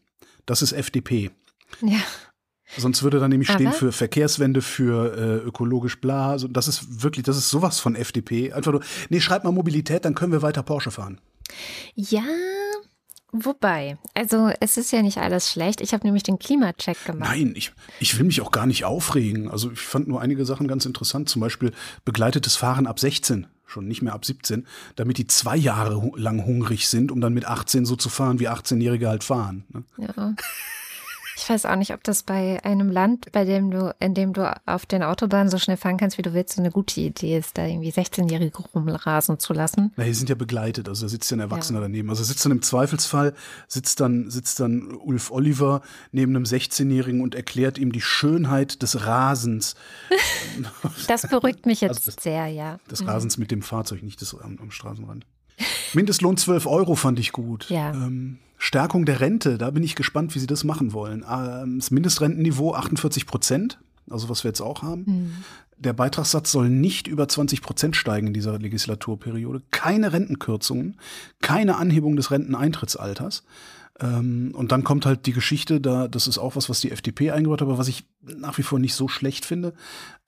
Das 0.47 0.63
ist 0.63 0.73
FDP. 0.73 1.33
Ja. 1.81 1.99
Sonst 2.77 3.03
würde 3.03 3.21
da 3.21 3.29
nämlich 3.29 3.51
Aber? 3.51 3.59
stehen 3.59 3.73
für 3.73 3.93
Verkehrswende, 3.93 4.63
für 4.63 5.17
äh, 5.17 5.47
ökologisch 5.47 6.01
bla. 6.01 6.31
Also 6.31 6.49
das 6.49 6.69
ist 6.69 7.03
wirklich, 7.03 7.25
das 7.25 7.37
ist 7.37 7.51
sowas 7.51 7.79
von 7.79 7.95
FDP. 7.95 8.53
Einfach 8.53 8.73
nur, 8.73 8.83
nee, 9.11 9.21
schreib 9.21 9.45
mal 9.45 9.53
Mobilität, 9.53 10.05
dann 10.05 10.15
können 10.15 10.33
wir 10.33 10.43
weiter 10.43 10.63
Porsche 10.63 10.91
fahren. 10.91 11.21
Ja, 11.95 12.25
Wobei, 13.37 13.99
also 14.15 14.53
es 14.61 14.77
ist 14.77 14.93
ja 14.93 15.03
nicht 15.03 15.19
alles 15.19 15.51
schlecht. 15.51 15.81
Ich 15.81 15.93
habe 15.93 16.07
nämlich 16.07 16.23
den 16.23 16.39
Klimacheck 16.39 17.05
gemacht. 17.05 17.29
Nein, 17.29 17.55
ich, 17.57 17.73
ich 17.99 18.17
will 18.17 18.27
mich 18.27 18.41
auch 18.41 18.53
gar 18.53 18.65
nicht 18.65 18.85
aufregen. 18.85 19.51
Also 19.51 19.73
ich 19.73 19.81
fand 19.81 20.07
nur 20.07 20.21
einige 20.21 20.45
Sachen 20.45 20.69
ganz 20.69 20.87
interessant. 20.87 21.29
Zum 21.29 21.41
Beispiel 21.41 21.73
begleitetes 22.05 22.55
Fahren 22.55 22.87
ab 22.87 23.01
16, 23.01 23.49
schon 23.67 23.89
nicht 23.89 24.03
mehr 24.03 24.13
ab 24.13 24.25
17, 24.25 24.69
damit 24.95 25.19
die 25.19 25.27
zwei 25.27 25.57
Jahre 25.57 26.13
lang 26.15 26.47
hungrig 26.47 26.87
sind, 26.87 27.11
um 27.11 27.21
dann 27.21 27.35
mit 27.35 27.45
18 27.45 27.85
so 27.85 27.97
zu 27.97 28.09
fahren, 28.09 28.39
wie 28.39 28.49
18-Jährige 28.49 29.09
halt 29.09 29.25
fahren. 29.25 29.65
Ne? 29.69 29.83
Ja. 29.99 30.35
Ich 31.37 31.49
weiß 31.49 31.67
auch 31.67 31.77
nicht, 31.77 31.93
ob 31.93 32.05
das 32.05 32.23
bei 32.23 32.63
einem 32.65 32.91
Land, 32.91 33.33
bei 33.33 33.45
dem 33.45 33.71
du, 33.71 33.95
in 33.99 34.15
dem 34.15 34.33
du 34.33 34.55
auf 34.67 34.87
den 34.87 35.03
Autobahnen 35.03 35.51
so 35.51 35.59
schnell 35.59 35.77
fahren 35.77 35.97
kannst, 35.97 36.17
wie 36.17 36.23
du 36.23 36.33
willst, 36.33 36.55
so 36.55 36.63
eine 36.63 36.71
gute 36.71 37.01
Idee 37.01 37.39
ist, 37.39 37.59
da 37.59 37.67
irgendwie 37.67 37.91
16-Jährige 37.91 38.57
rumrasen 38.75 39.39
zu 39.39 39.53
lassen. 39.53 39.93
Na, 39.97 40.05
die 40.05 40.15
sind 40.15 40.29
ja 40.29 40.37
begleitet, 40.37 40.89
also 40.89 41.07
da 41.07 41.09
sitzt 41.09 41.31
ja 41.31 41.37
ein 41.37 41.41
Erwachsener 41.41 41.81
ja. 41.81 41.87
daneben. 41.87 42.09
Also 42.09 42.23
sitzt 42.23 42.45
dann 42.45 42.53
im 42.53 42.63
Zweifelsfall, 42.63 43.35
sitzt 43.67 44.01
dann, 44.01 44.31
sitzt 44.31 44.61
dann 44.61 44.95
Ulf 44.95 45.31
Oliver 45.33 45.83
neben 46.13 46.37
einem 46.37 46.45
16-Jährigen 46.45 47.21
und 47.21 47.35
erklärt 47.35 47.79
ihm 47.79 47.91
die 47.91 48.01
Schönheit 48.01 48.83
des 48.83 49.05
Rasens. 49.05 49.75
das 51.09 51.23
beruhigt 51.23 51.67
mich 51.67 51.81
jetzt 51.81 51.97
also 51.97 52.13
das, 52.13 52.23
sehr, 52.23 52.47
ja. 52.47 52.79
Des 52.91 53.03
mhm. 53.03 53.09
Rasens 53.09 53.39
mit 53.39 53.51
dem 53.51 53.63
Fahrzeug, 53.63 54.03
nicht 54.03 54.21
des, 54.21 54.39
am, 54.39 54.59
am 54.61 54.71
Straßenrand. 54.71 55.27
Mindestlohn 55.95 56.37
12 56.37 56.67
Euro 56.67 56.95
fand 56.95 57.19
ich 57.19 57.33
gut. 57.33 57.71
Ja. 57.71 57.91
Ähm, 57.93 58.39
Stärkung 58.59 59.05
der 59.05 59.21
Rente, 59.21 59.59
da 59.59 59.71
bin 59.71 59.83
ich 59.83 59.95
gespannt, 59.95 60.35
wie 60.35 60.39
sie 60.39 60.47
das 60.47 60.65
machen 60.65 60.93
wollen. 60.93 61.25
Ähm, 61.29 61.79
das 61.79 61.91
Mindestrentenniveau 61.91 62.75
48 62.75 63.27
Prozent, 63.27 63.79
also 64.11 64.29
was 64.29 64.45
wir 64.45 64.51
jetzt 64.51 64.61
auch 64.61 64.83
haben. 64.83 65.05
Mhm. 65.07 65.33
Der 65.77 65.93
Beitragssatz 65.93 66.53
soll 66.53 66.71
nicht 66.71 67.09
über 67.09 67.27
20 67.29 67.61
Prozent 67.61 67.97
steigen 67.97 68.29
in 68.29 68.35
dieser 68.35 68.59
Legislaturperiode. 68.59 69.63
Keine 69.71 70.13
Rentenkürzungen, 70.13 70.99
keine 71.41 71.77
Anhebung 71.77 72.17
des 72.17 72.31
Renteneintrittsalters. 72.31 73.43
Ähm, 74.01 74.53
und 74.55 74.73
dann 74.73 74.85
kommt 74.85 75.07
halt 75.07 75.27
die 75.27 75.33
Geschichte, 75.33 75.81
da, 75.81 76.09
das 76.09 76.27
ist 76.27 76.39
auch 76.39 76.57
was, 76.57 76.69
was 76.69 76.81
die 76.81 76.91
FDP 76.91 77.31
eingebaut 77.31 77.61
hat, 77.61 77.69
aber 77.69 77.79
was 77.79 77.89
ich 77.89 78.05
nach 78.23 78.59
wie 78.59 78.63
vor 78.63 78.79
nicht 78.79 78.95
so 78.95 79.09
schlecht 79.09 79.45
finde, 79.45 79.75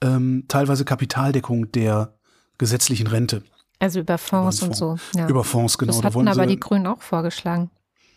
ähm, 0.01 0.45
teilweise 0.49 0.85
Kapitaldeckung 0.85 1.73
der 1.73 2.15
gesetzlichen 2.59 3.07
Rente. 3.07 3.43
Also 3.79 4.01
über 4.01 4.19
Fonds, 4.19 4.59
über 4.59 4.75
Fonds 4.75 4.83
und 4.83 4.99
so. 5.13 5.19
Ja. 5.19 5.29
Über 5.29 5.45
Fonds, 5.45 5.79
genau. 5.79 5.93
Das 5.93 6.03
hatten 6.03 6.29
aber 6.29 6.47
die 6.47 6.61
Grünen 6.61 6.87
auch 6.87 7.03
vorgeschlagen. 7.03 7.71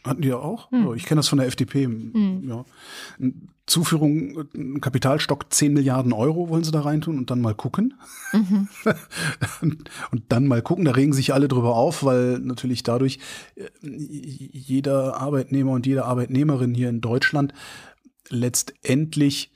Hatten 0.03 0.21
die 0.21 0.29
ja 0.29 0.37
auch? 0.37 0.71
Hm. 0.71 0.93
Ich 0.95 1.05
kenne 1.05 1.19
das 1.19 1.27
von 1.27 1.39
der 1.39 1.47
FDP. 1.47 1.85
Hm. 1.85 2.43
Ja. 2.47 2.65
Zuführung, 3.69 4.47
Kapitalstock 4.81 5.53
10 5.53 5.73
Milliarden 5.73 6.11
Euro 6.11 6.49
wollen 6.49 6.63
sie 6.63 6.71
da 6.71 6.81
reintun 6.81 7.17
und 7.17 7.29
dann 7.29 7.39
mal 7.39 7.53
gucken. 7.53 7.93
Mhm. 8.33 8.67
und 10.11 10.23
dann 10.29 10.47
mal 10.47 10.61
gucken, 10.61 10.85
da 10.85 10.91
regen 10.91 11.13
sich 11.13 11.33
alle 11.33 11.47
drüber 11.47 11.75
auf, 11.75 12.03
weil 12.03 12.39
natürlich 12.39 12.81
dadurch 12.83 13.19
äh, 13.55 13.67
jeder 13.81 15.17
Arbeitnehmer 15.17 15.71
und 15.71 15.85
jede 15.85 16.05
Arbeitnehmerin 16.05 16.73
hier 16.73 16.89
in 16.89 17.01
Deutschland 17.01 17.53
letztendlich 18.29 19.51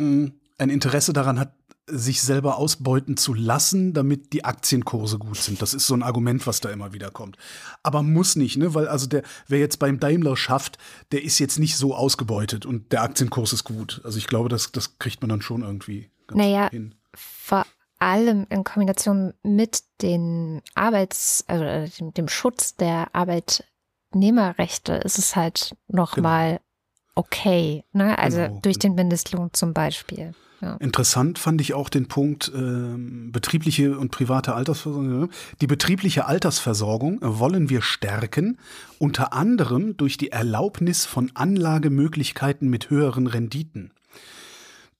hm, 0.00 0.32
ein 0.58 0.70
Interesse 0.70 1.12
daran 1.12 1.38
hat, 1.38 1.52
sich 1.88 2.22
selber 2.22 2.56
ausbeuten 2.56 3.16
zu 3.16 3.32
lassen, 3.32 3.92
damit 3.92 4.32
die 4.32 4.44
Aktienkurse 4.44 5.18
gut 5.18 5.36
sind. 5.36 5.62
Das 5.62 5.72
ist 5.72 5.86
so 5.86 5.94
ein 5.94 6.02
Argument, 6.02 6.46
was 6.46 6.60
da 6.60 6.70
immer 6.70 6.92
wieder 6.92 7.10
kommt. 7.10 7.36
Aber 7.82 8.02
muss 8.02 8.34
nicht, 8.34 8.56
ne? 8.56 8.74
Weil 8.74 8.88
also 8.88 9.06
der, 9.06 9.22
wer 9.46 9.60
jetzt 9.60 9.78
beim 9.78 10.00
Daimler 10.00 10.36
schafft, 10.36 10.78
der 11.12 11.22
ist 11.22 11.38
jetzt 11.38 11.58
nicht 11.58 11.76
so 11.76 11.94
ausgebeutet 11.94 12.66
und 12.66 12.92
der 12.92 13.02
Aktienkurs 13.02 13.52
ist 13.52 13.64
gut. 13.64 14.00
Also 14.04 14.18
ich 14.18 14.26
glaube, 14.26 14.48
das, 14.48 14.72
das 14.72 14.98
kriegt 14.98 15.20
man 15.20 15.28
dann 15.28 15.42
schon 15.42 15.62
irgendwie 15.62 16.10
naja, 16.32 16.68
hin. 16.70 16.94
Vor 17.14 17.64
allem 17.98 18.46
in 18.50 18.64
Kombination 18.64 19.32
mit 19.42 19.84
den 20.02 20.62
Arbeits, 20.74 21.44
also 21.46 21.64
äh, 21.64 21.88
dem, 21.88 22.12
dem 22.12 22.28
Schutz 22.28 22.74
der 22.74 23.14
Arbeitnehmerrechte 23.14 24.94
ist 24.94 25.18
es 25.18 25.36
halt 25.36 25.76
nochmal 25.86 26.50
genau 26.50 26.65
okay. 27.16 27.82
Ne? 27.92 28.16
Also 28.18 28.38
genau. 28.38 28.60
durch 28.62 28.78
den 28.78 28.94
Mindestlohn 28.94 29.50
zum 29.52 29.74
Beispiel. 29.74 30.32
Ja. 30.60 30.76
Interessant 30.76 31.38
fand 31.38 31.60
ich 31.60 31.74
auch 31.74 31.88
den 31.90 32.08
Punkt 32.08 32.50
äh, 32.54 32.96
betriebliche 33.30 33.98
und 33.98 34.10
private 34.10 34.54
Altersversorgung. 34.54 35.30
Die 35.60 35.66
betriebliche 35.66 36.26
Altersversorgung 36.26 37.18
wollen 37.20 37.68
wir 37.68 37.82
stärken, 37.82 38.58
unter 38.98 39.34
anderem 39.34 39.96
durch 39.98 40.16
die 40.16 40.32
Erlaubnis 40.32 41.04
von 41.04 41.30
Anlagemöglichkeiten 41.34 42.70
mit 42.70 42.88
höheren 42.88 43.26
Renditen. 43.26 43.90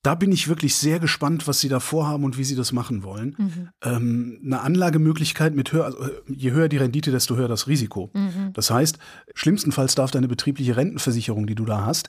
Da 0.07 0.15
bin 0.15 0.31
ich 0.31 0.47
wirklich 0.47 0.77
sehr 0.77 1.01
gespannt, 1.01 1.49
was 1.49 1.59
Sie 1.59 1.69
da 1.69 1.81
vorhaben 1.81 2.23
und 2.23 2.39
wie 2.39 2.45
Sie 2.45 2.55
das 2.55 2.71
machen 2.71 3.03
wollen. 3.03 3.35
Mhm. 3.37 3.69
Ähm, 3.83 4.41
eine 4.45 4.61
Anlagemöglichkeit 4.61 5.57
mit 5.57 5.73
höher, 5.73 5.87
also 5.87 5.99
je 6.29 6.53
höher 6.53 6.69
die 6.69 6.77
Rendite, 6.77 7.11
desto 7.11 7.35
höher 7.35 7.49
das 7.49 7.67
Risiko. 7.67 8.13
Mhm. 8.15 8.53
Das 8.53 8.71
heißt, 8.71 8.99
schlimmstenfalls 9.35 9.97
darf 9.97 10.13
deine 10.13 10.29
betriebliche 10.29 10.77
Rentenversicherung, 10.77 11.49
die 11.49 11.57
du 11.57 11.65
da 11.65 11.87
hast, 11.87 12.09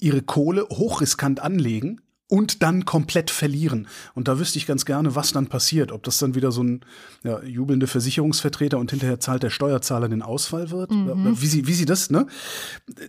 ihre 0.00 0.22
Kohle 0.22 0.62
hochriskant 0.70 1.40
anlegen, 1.40 2.00
und 2.30 2.62
dann 2.62 2.84
komplett 2.84 3.30
verlieren. 3.30 3.88
Und 4.14 4.28
da 4.28 4.38
wüsste 4.38 4.56
ich 4.56 4.64
ganz 4.64 4.84
gerne, 4.84 5.16
was 5.16 5.32
dann 5.32 5.48
passiert. 5.48 5.90
Ob 5.90 6.04
das 6.04 6.18
dann 6.18 6.36
wieder 6.36 6.52
so 6.52 6.62
ein 6.62 6.84
ja, 7.24 7.42
jubelnder 7.42 7.88
Versicherungsvertreter 7.88 8.78
und 8.78 8.92
hinterher 8.92 9.18
zahlt 9.18 9.42
der 9.42 9.50
Steuerzahler 9.50 10.08
den 10.08 10.22
Ausfall 10.22 10.70
wird. 10.70 10.92
Mhm. 10.92 11.36
Wie, 11.40 11.46
sie, 11.46 11.66
wie 11.66 11.72
sie 11.72 11.86
das, 11.86 12.08
ne? 12.08 12.28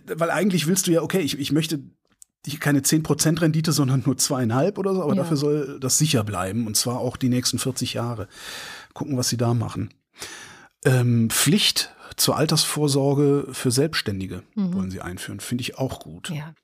Weil 0.06 0.32
eigentlich 0.32 0.66
willst 0.66 0.88
du 0.88 0.90
ja, 0.90 1.02
okay, 1.02 1.20
ich, 1.20 1.38
ich 1.38 1.52
möchte 1.52 1.84
keine 2.60 2.80
10% 2.80 3.40
Rendite, 3.40 3.72
sondern 3.72 4.02
nur 4.04 4.18
zweieinhalb 4.18 4.78
oder 4.78 4.94
so, 4.94 5.02
aber 5.02 5.14
ja. 5.14 5.22
dafür 5.22 5.36
soll 5.36 5.80
das 5.80 5.98
sicher 5.98 6.24
bleiben 6.24 6.66
und 6.66 6.76
zwar 6.76 6.98
auch 6.98 7.16
die 7.16 7.28
nächsten 7.28 7.58
40 7.58 7.94
Jahre. 7.94 8.28
Gucken, 8.94 9.16
was 9.16 9.28
sie 9.28 9.36
da 9.36 9.54
machen. 9.54 9.94
Ähm, 10.84 11.30
Pflicht 11.30 11.94
zur 12.16 12.36
Altersvorsorge 12.36 13.48
für 13.52 13.70
Selbstständige 13.70 14.42
mhm. 14.54 14.74
wollen 14.74 14.90
sie 14.90 15.00
einführen. 15.00 15.40
Finde 15.40 15.62
ich 15.62 15.78
auch 15.78 16.00
gut. 16.00 16.30
Ja. 16.30 16.54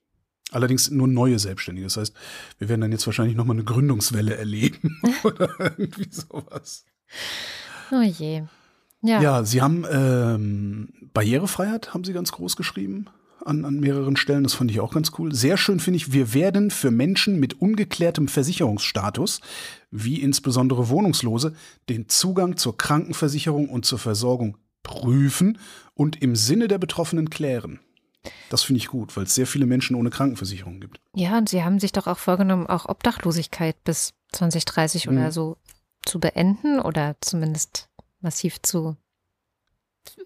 Allerdings 0.50 0.90
nur 0.90 1.06
neue 1.06 1.38
Selbstständige. 1.38 1.86
Das 1.86 1.96
heißt, 1.96 2.14
wir 2.58 2.68
werden 2.68 2.80
dann 2.80 2.92
jetzt 2.92 3.06
wahrscheinlich 3.06 3.36
nochmal 3.36 3.56
eine 3.56 3.64
Gründungswelle 3.64 4.36
erleben 4.36 5.00
oder 5.22 5.48
irgendwie 5.58 6.08
sowas. 6.10 6.84
Oh 7.92 8.02
je. 8.02 8.42
Ja, 9.02 9.22
ja 9.22 9.44
Sie 9.44 9.62
haben 9.62 9.84
ähm, 9.90 10.88
Barrierefreiheit, 11.14 11.94
haben 11.94 12.04
Sie 12.04 12.12
ganz 12.12 12.32
groß 12.32 12.56
geschrieben 12.56 13.08
an, 13.48 13.64
an 13.64 13.80
mehreren 13.80 14.16
Stellen. 14.16 14.44
Das 14.44 14.54
fand 14.54 14.70
ich 14.70 14.80
auch 14.80 14.92
ganz 14.92 15.12
cool. 15.18 15.34
Sehr 15.34 15.56
schön 15.56 15.80
finde 15.80 15.96
ich, 15.96 16.12
wir 16.12 16.34
werden 16.34 16.70
für 16.70 16.90
Menschen 16.90 17.40
mit 17.40 17.60
ungeklärtem 17.60 18.28
Versicherungsstatus, 18.28 19.40
wie 19.90 20.20
insbesondere 20.20 20.88
Wohnungslose, 20.88 21.54
den 21.88 22.08
Zugang 22.08 22.56
zur 22.56 22.76
Krankenversicherung 22.76 23.68
und 23.68 23.84
zur 23.84 23.98
Versorgung 23.98 24.56
prüfen 24.82 25.58
und 25.94 26.22
im 26.22 26.36
Sinne 26.36 26.68
der 26.68 26.78
Betroffenen 26.78 27.30
klären. 27.30 27.80
Das 28.50 28.62
finde 28.62 28.78
ich 28.78 28.88
gut, 28.88 29.16
weil 29.16 29.24
es 29.24 29.34
sehr 29.34 29.46
viele 29.46 29.66
Menschen 29.66 29.96
ohne 29.96 30.10
Krankenversicherung 30.10 30.80
gibt. 30.80 31.00
Ja, 31.14 31.38
und 31.38 31.48
Sie 31.48 31.62
haben 31.62 31.78
sich 31.78 31.92
doch 31.92 32.06
auch 32.06 32.18
vorgenommen, 32.18 32.66
auch 32.66 32.86
Obdachlosigkeit 32.86 33.82
bis 33.84 34.12
2030 34.32 35.06
mhm. 35.06 35.16
oder 35.16 35.32
so 35.32 35.56
zu 36.04 36.20
beenden 36.20 36.80
oder 36.80 37.16
zumindest 37.20 37.88
massiv 38.20 38.60
zu 38.62 38.96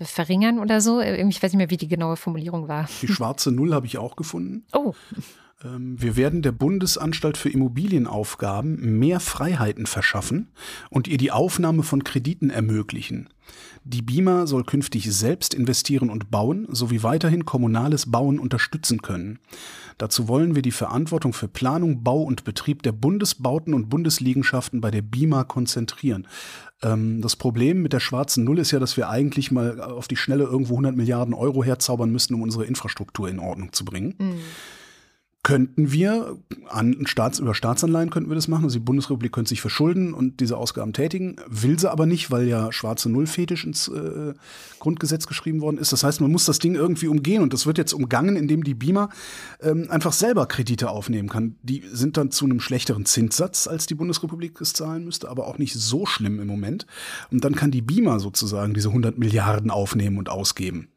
verringern 0.01 0.59
oder 0.59 0.81
so. 0.81 1.01
Ich 1.01 1.43
weiß 1.43 1.53
nicht 1.53 1.59
mehr, 1.59 1.71
wie 1.71 1.77
die 1.77 1.89
genaue 1.89 2.17
Formulierung 2.17 2.69
war. 2.69 2.89
Die 3.01 3.09
schwarze 3.09 3.53
Null 3.53 3.75
habe 3.75 3.87
ich 3.87 3.99
auch 3.99 4.17
gefunden. 4.17 4.65
Oh. 4.73 4.95
Ähm, 5.65 6.01
wir 6.01 6.17
werden 6.17 6.43
der 6.43 6.53
Bundesanstalt 6.53 7.37
für 7.37 7.49
Immobilienaufgaben 7.49 8.99
mehr 8.99 9.21
Freiheiten 9.21 9.87
verschaffen 9.87 10.49
und 10.91 11.09
ihr 11.09 11.19
die 11.19 11.31
Aufnahme 11.31 11.83
von 11.83 12.05
Krediten 12.05 12.51
ermöglichen. 12.51 13.29
Die 13.85 14.03
BIMA 14.03 14.47
soll 14.47 14.65
künftig 14.65 15.13
selbst 15.13 15.55
investieren 15.55 16.09
und 16.09 16.31
bauen 16.31 16.67
sowie 16.71 17.03
weiterhin 17.03 17.45
kommunales 17.45 18.11
Bauen 18.11 18.39
unterstützen 18.39 19.03
können. 19.03 19.41
Dazu 19.99 20.29
wollen 20.29 20.55
wir 20.55 20.63
die 20.63 20.71
Verantwortung 20.71 21.33
für 21.33 21.49
Planung, 21.49 22.03
Bau 22.03 22.23
und 22.23 22.45
Betrieb 22.45 22.83
der 22.83 22.93
Bundesbauten 22.93 23.75
und 23.75 23.89
Bundesliegenschaften 23.89 24.81
bei 24.81 24.91
der 24.91 25.03
BIMA 25.03 25.45
konzentrieren. 25.45 26.27
Ähm, 26.83 27.21
das 27.21 27.37
Problem 27.37 27.83
mit 27.83 27.93
der 27.93 28.01
schwarzen 28.01 28.45
Null 28.45 28.59
ist 28.59 28.71
ja, 28.71 28.79
dass 28.79 28.97
wir 28.97 29.09
eigentlich 29.09 29.51
mal 29.51 29.81
auf 29.81 30.09
die 30.09 30.17
Schnelle 30.17 30.45
irgendwo 30.45 30.75
100 30.75 30.97
Milliarden 30.97 31.35
Euro 31.35 31.63
herzaubern 31.65 32.11
müssten, 32.11 32.35
um 32.35 32.43
unsere 32.43 32.65
Infrastruktur 32.65 33.29
in 33.29 33.39
Ordnung 33.39 33.73
zu 33.73 33.85
bringen. 33.85 34.15
Mhm 34.19 34.41
könnten 35.45 35.91
wir 35.91 36.39
an 36.69 37.05
Staats, 37.07 37.41
über 37.41 37.55
Staatsanleihen 37.55 38.11
könnten 38.11 38.31
wir 38.31 38.37
das 38.37 38.47
machen. 38.47 38.65
Also 38.65 38.79
die 38.79 38.85
Bundesrepublik 38.85 39.33
könnte 39.33 39.49
sich 39.49 39.61
verschulden 39.61 40.15
und 40.15 40.39
diese 40.39 40.57
Ausgaben 40.57 40.93
tätigen, 40.93 41.37
will 41.49 41.79
sie 41.79 41.91
aber 41.91 42.07
nicht, 42.07 42.31
weil 42.31 42.47
ja 42.47 42.71
schwarze 42.71 43.11
Nullfetisch 43.11 43.65
ins 43.65 43.89
äh, 43.89 44.35
Grundgesetz 44.79 45.27
geschrieben 45.27 45.61
worden 45.61 45.79
ist. 45.79 45.93
Das 45.93 46.05
heißt, 46.05 46.21
man 46.21 46.31
muss 46.31 46.45
das 46.45 46.61
Ding 46.61 46.77
irgendwie 46.77 47.09
umgehen 47.09 47.43
und 47.43 47.53
das 47.53 47.67
wird 47.67 47.77
jetzt 47.77 47.93
umgangen, 47.93 48.37
indem 48.37 48.63
die 48.63 48.75
BIMA 48.75 49.09
ähm, 49.61 49.89
einfach 49.91 50.13
selber 50.13 50.47
Kredite 50.47 50.91
aufnehmen 50.91 51.29
kann. 51.29 51.57
Die 51.63 51.83
sind 51.91 52.17
dann 52.17 52.31
zu 52.31 52.45
einem 52.45 52.61
schlechteren 52.61 53.05
Zinssatz, 53.05 53.67
als 53.67 53.87
die 53.87 53.97
Bundesrepublik 53.97 54.61
es 54.61 54.75
zahlen 54.75 55.05
müsste, 55.05 55.29
aber 55.29 55.49
auch 55.49 55.59
nicht 55.59 55.75
so 55.75 56.07
schlimm 56.07 56.39
im 56.39 56.47
Moment. 56.47 56.87
Und 57.33 57.45
dann 57.45 57.57
kann 57.57 57.73
die 57.73 57.83
BIMA 57.83 58.21
sozusagen 58.21 58.75
diese 58.75 58.89
100 58.89 59.19
Milliarden 59.19 59.73
aufnehmen 59.73 60.19
und 60.19 60.29
ausgeben. 60.29 60.92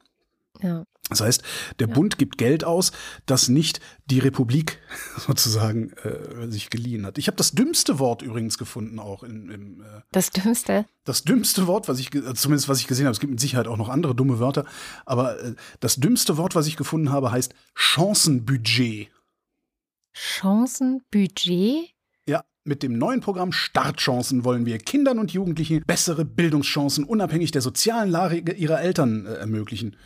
Ja. 0.62 0.86
Das 1.10 1.22
heißt, 1.22 1.44
der 1.80 1.88
ja. 1.88 1.94
Bund 1.94 2.18
gibt 2.18 2.40
Geld 2.40 2.64
aus, 2.64 2.92
das 3.28 3.48
nicht 3.48 3.80
die 4.06 4.18
Republik 4.20 4.80
sozusagen 5.18 5.92
äh, 6.04 6.50
sich 6.50 6.72
geliehen 6.72 7.06
hat. 7.06 7.20
Ich 7.20 7.28
habe 7.28 7.38
das 7.38 7.52
dümmste 7.52 8.00
Wort 8.00 8.24
übrigens 8.24 8.58
gefunden 8.58 8.98
auch 8.98 9.22
in, 9.24 9.50
im 9.50 9.82
äh, 9.82 10.02
Das 10.12 10.32
dümmste? 10.32 10.86
Das 11.04 11.24
dümmste 11.24 11.68
Wort, 11.68 11.88
was 11.88 12.00
ich 12.00 12.10
zumindest 12.12 12.70
was 12.70 12.80
ich 12.80 12.88
gesehen 12.88 13.06
habe, 13.06 13.14
es 13.14 13.20
gibt 13.20 13.32
mit 13.32 13.40
Sicherheit 13.40 13.68
auch 13.68 13.78
noch 13.78 13.90
andere 13.90 14.16
dumme 14.16 14.40
Wörter, 14.40 14.66
aber 15.06 15.40
äh, 15.40 15.56
das 15.80 15.98
dümmste 15.98 16.38
Wort, 16.38 16.56
was 16.56 16.66
ich 16.66 16.76
gefunden 16.76 17.12
habe, 17.12 17.32
heißt 17.32 17.54
Chancenbudget. 17.76 19.10
Chancenbudget? 20.14 21.92
Ja, 22.28 22.44
mit 22.64 22.82
dem 22.82 22.98
neuen 22.98 23.22
Programm 23.22 23.52
Startchancen 23.52 24.44
wollen 24.44 24.66
wir 24.66 24.80
Kindern 24.80 25.20
und 25.20 25.34
Jugendlichen 25.34 25.84
bessere 25.86 26.26
Bildungschancen 26.26 27.04
unabhängig 27.04 27.52
der 27.52 27.62
sozialen 27.62 28.10
Lage 28.10 28.54
ihrer 28.54 28.82
Eltern 28.82 29.28
äh, 29.28 29.34
ermöglichen 29.36 29.98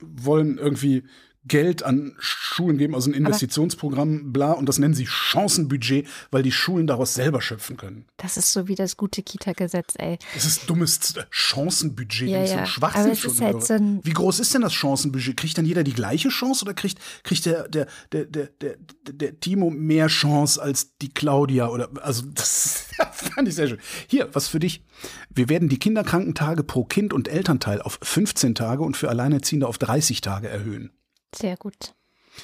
wollen 0.00 0.58
irgendwie 0.58 1.04
Geld 1.48 1.82
an 1.82 2.14
Schulen 2.18 2.78
geben, 2.78 2.94
also 2.94 3.10
ein 3.10 3.14
Investitionsprogramm, 3.14 4.32
bla, 4.32 4.52
und 4.52 4.68
das 4.68 4.78
nennen 4.78 4.94
sie 4.94 5.06
Chancenbudget, 5.06 6.06
weil 6.30 6.42
die 6.42 6.52
Schulen 6.52 6.86
daraus 6.86 7.14
selber 7.14 7.40
schöpfen 7.40 7.76
können. 7.76 8.04
Das 8.16 8.36
ist 8.36 8.52
so 8.52 8.68
wie 8.68 8.74
das 8.74 8.96
gute 8.96 9.22
Kita-Gesetz, 9.22 9.94
ey. 9.98 10.18
Das 10.34 10.44
ist 10.44 10.68
dummes 10.68 11.14
Chancenbudget, 11.30 12.28
ja, 12.28 12.44
ja. 12.44 12.66
so 12.66 12.72
Schwachsinn 12.72 13.16
schon. 13.16 13.40
Halt 13.40 13.64
so 13.64 13.74
wie 14.02 14.12
groß 14.12 14.40
ist 14.40 14.54
denn 14.54 14.62
das 14.62 14.74
Chancenbudget? 14.74 15.36
Kriegt 15.36 15.58
dann 15.58 15.64
jeder 15.64 15.84
die 15.84 15.92
gleiche 15.92 16.28
Chance 16.28 16.64
oder 16.64 16.74
kriegt, 16.74 16.98
kriegt 17.22 17.46
der, 17.46 17.68
der, 17.68 17.86
der, 18.12 18.24
der, 18.24 18.48
der, 18.60 18.76
der 19.04 19.40
Timo 19.40 19.70
mehr 19.70 20.08
Chance 20.08 20.60
als 20.60 20.96
die 20.98 21.08
Claudia? 21.08 21.68
Oder 21.68 21.88
also 22.02 22.22
das 22.22 22.86
fand 23.12 23.48
ich 23.48 23.54
sehr 23.54 23.68
schön. 23.68 23.78
Hier, 24.06 24.28
was 24.32 24.48
für 24.48 24.58
dich. 24.58 24.82
Wir 25.30 25.48
werden 25.48 25.68
die 25.68 25.78
Kinderkrankentage 25.78 26.64
pro 26.64 26.84
Kind 26.84 27.12
und 27.12 27.28
Elternteil 27.28 27.80
auf 27.82 27.98
15 28.02 28.54
Tage 28.54 28.82
und 28.82 28.96
für 28.96 29.08
Alleinerziehende 29.08 29.66
auf 29.66 29.78
30 29.78 30.20
Tage 30.20 30.48
erhöhen. 30.48 30.90
Sehr 31.34 31.56
gut. 31.56 31.94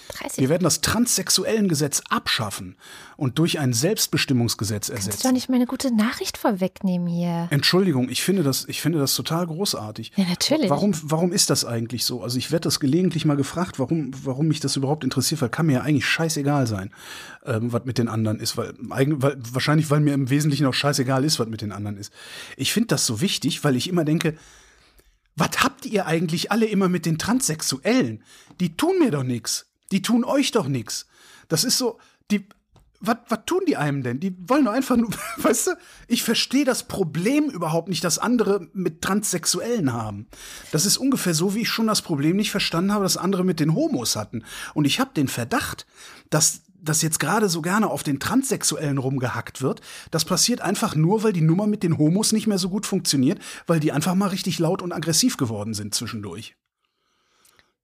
30. 0.09 0.39
Wir 0.39 0.49
werden 0.49 0.64
das 0.64 0.80
transsexuellen 0.80 1.68
Gesetz 1.68 2.03
abschaffen 2.09 2.76
und 3.16 3.39
durch 3.39 3.59
ein 3.59 3.72
Selbstbestimmungsgesetz 3.72 4.89
ersetzen. 4.89 5.11
Kannst 5.11 5.24
du 5.24 5.28
doch 5.28 5.32
nicht 5.35 5.49
meine 5.49 5.66
gute 5.66 5.95
Nachricht 5.95 6.39
vorwegnehmen 6.39 7.07
hier. 7.07 7.49
Entschuldigung, 7.51 8.09
ich 8.09 8.22
finde 8.22 8.43
das, 8.43 8.64
ich 8.68 8.80
finde 8.80 8.99
das 8.99 9.14
total 9.14 9.47
großartig. 9.47 10.12
Ja, 10.16 10.24
natürlich. 10.24 10.70
Warum, 10.70 10.93
warum 11.03 11.32
ist 11.32 11.51
das 11.51 11.64
eigentlich 11.64 12.05
so? 12.05 12.22
Also 12.22 12.39
ich 12.39 12.51
werde 12.51 12.64
das 12.64 12.80
gelegentlich 12.80 13.24
mal 13.24 13.37
gefragt, 13.37 13.78
warum, 13.78 14.11
warum 14.24 14.49
mich 14.49 14.61
das 14.61 14.76
überhaupt 14.76 15.05
interessiert, 15.05 15.43
weil 15.43 15.49
kann 15.49 15.66
mir 15.66 15.74
ja 15.74 15.80
eigentlich 15.82 16.07
scheißegal 16.07 16.66
sein, 16.66 16.93
ähm, 17.45 17.72
was 17.72 17.85
mit 17.85 17.99
den 17.99 18.09
anderen 18.09 18.41
ist, 18.41 18.57
weil, 18.57 18.74
weil 18.78 19.37
wahrscheinlich, 19.53 19.91
weil 19.91 20.01
mir 20.01 20.14
im 20.14 20.30
Wesentlichen 20.30 20.66
auch 20.66 20.74
scheißegal 20.74 21.24
ist, 21.24 21.39
was 21.39 21.49
mit 21.49 21.62
den 21.62 21.72
anderen 21.72 21.97
ist. 21.97 22.12
Ich 22.57 22.72
finde 22.72 22.89
das 22.89 23.07
so 23.07 23.20
wichtig, 23.20 23.64
weil 23.64 23.76
ich 23.76 23.89
immer 23.89 24.05
denke, 24.05 24.37
was 25.37 25.62
habt 25.62 25.87
ihr 25.87 26.07
eigentlich 26.07 26.53
alle 26.53 26.66
immer 26.66 26.89
mit 26.89 27.07
den 27.07 27.18
Transsexuellen? 27.18 28.22
Die 28.61 28.76
tun 28.76 28.99
mir 28.99 29.11
doch 29.11 29.24
nichts. 29.24 29.66
Die 29.91 30.03
tun 30.03 30.24
euch 30.24 30.51
doch 30.53 30.68
nichts. 30.68 31.07
Das 31.49 31.64
ist 31.64 31.78
so, 31.78 31.99
die, 32.30 32.47
was 33.01 33.16
tun 33.47 33.61
die 33.66 33.76
einem 33.76 34.03
denn? 34.03 34.20
Die 34.20 34.35
wollen 34.49 34.64
doch 34.64 34.72
einfach 34.72 34.97
nur, 34.97 35.11
weißt 35.39 35.68
du, 35.68 35.70
ich 36.09 36.22
verstehe 36.22 36.64
das 36.64 36.85
Problem 36.85 37.51
überhaupt 37.51 37.89
nicht, 37.89 38.05
das 38.05 38.18
andere 38.18 38.68
mit 38.72 39.03
Transsexuellen 39.03 39.93
haben. 39.93 40.26
Das 40.72 40.87
ist 40.87 40.97
ungefähr 40.97 41.35
so, 41.35 41.55
wie 41.55 41.62
ich 41.62 41.68
schon 41.68 41.87
das 41.87 42.03
Problem 42.03 42.37
nicht 42.37 42.51
verstanden 42.51 42.93
habe, 42.93 43.05
dass 43.05 43.16
andere 43.16 43.45
mit 43.45 43.61
den 43.61 43.74
Homos 43.74 44.16
hatten. 44.16 44.45
Und 44.72 44.87
ich 44.87 45.01
habe 45.01 45.11
den 45.14 45.28
Verdacht, 45.28 45.87
dass 46.30 46.62
dass 46.85 47.03
jetzt 47.03 47.18
gerade 47.18 47.49
so 47.49 47.62
gerne 47.62 47.91
auf 47.91 48.03
den 48.03 48.20
Transsexuellen 48.20 48.99
rumgehackt 48.99 49.62
wird, 49.62 49.80
das 50.11 50.24
passiert 50.24 50.61
einfach 50.61 50.95
nur, 50.95 51.22
weil 51.22 51.32
die 51.32 51.41
Nummer 51.41 51.66
mit 51.66 51.82
den 51.82 51.99
Homos 51.99 52.32
nicht 52.32 52.47
mehr 52.47 52.59
so 52.59 52.68
gut 52.68 52.87
funktioniert, 52.87 53.41
weil 53.66 53.80
die 53.80 53.93
einfach 53.93 54.14
mal 54.14 54.28
richtig 54.28 54.59
laut 54.59 54.82
und 54.82 54.93
aggressiv 54.93 55.37
geworden 55.37 55.74
sind 55.74 55.95
zwischendurch. 55.95 56.57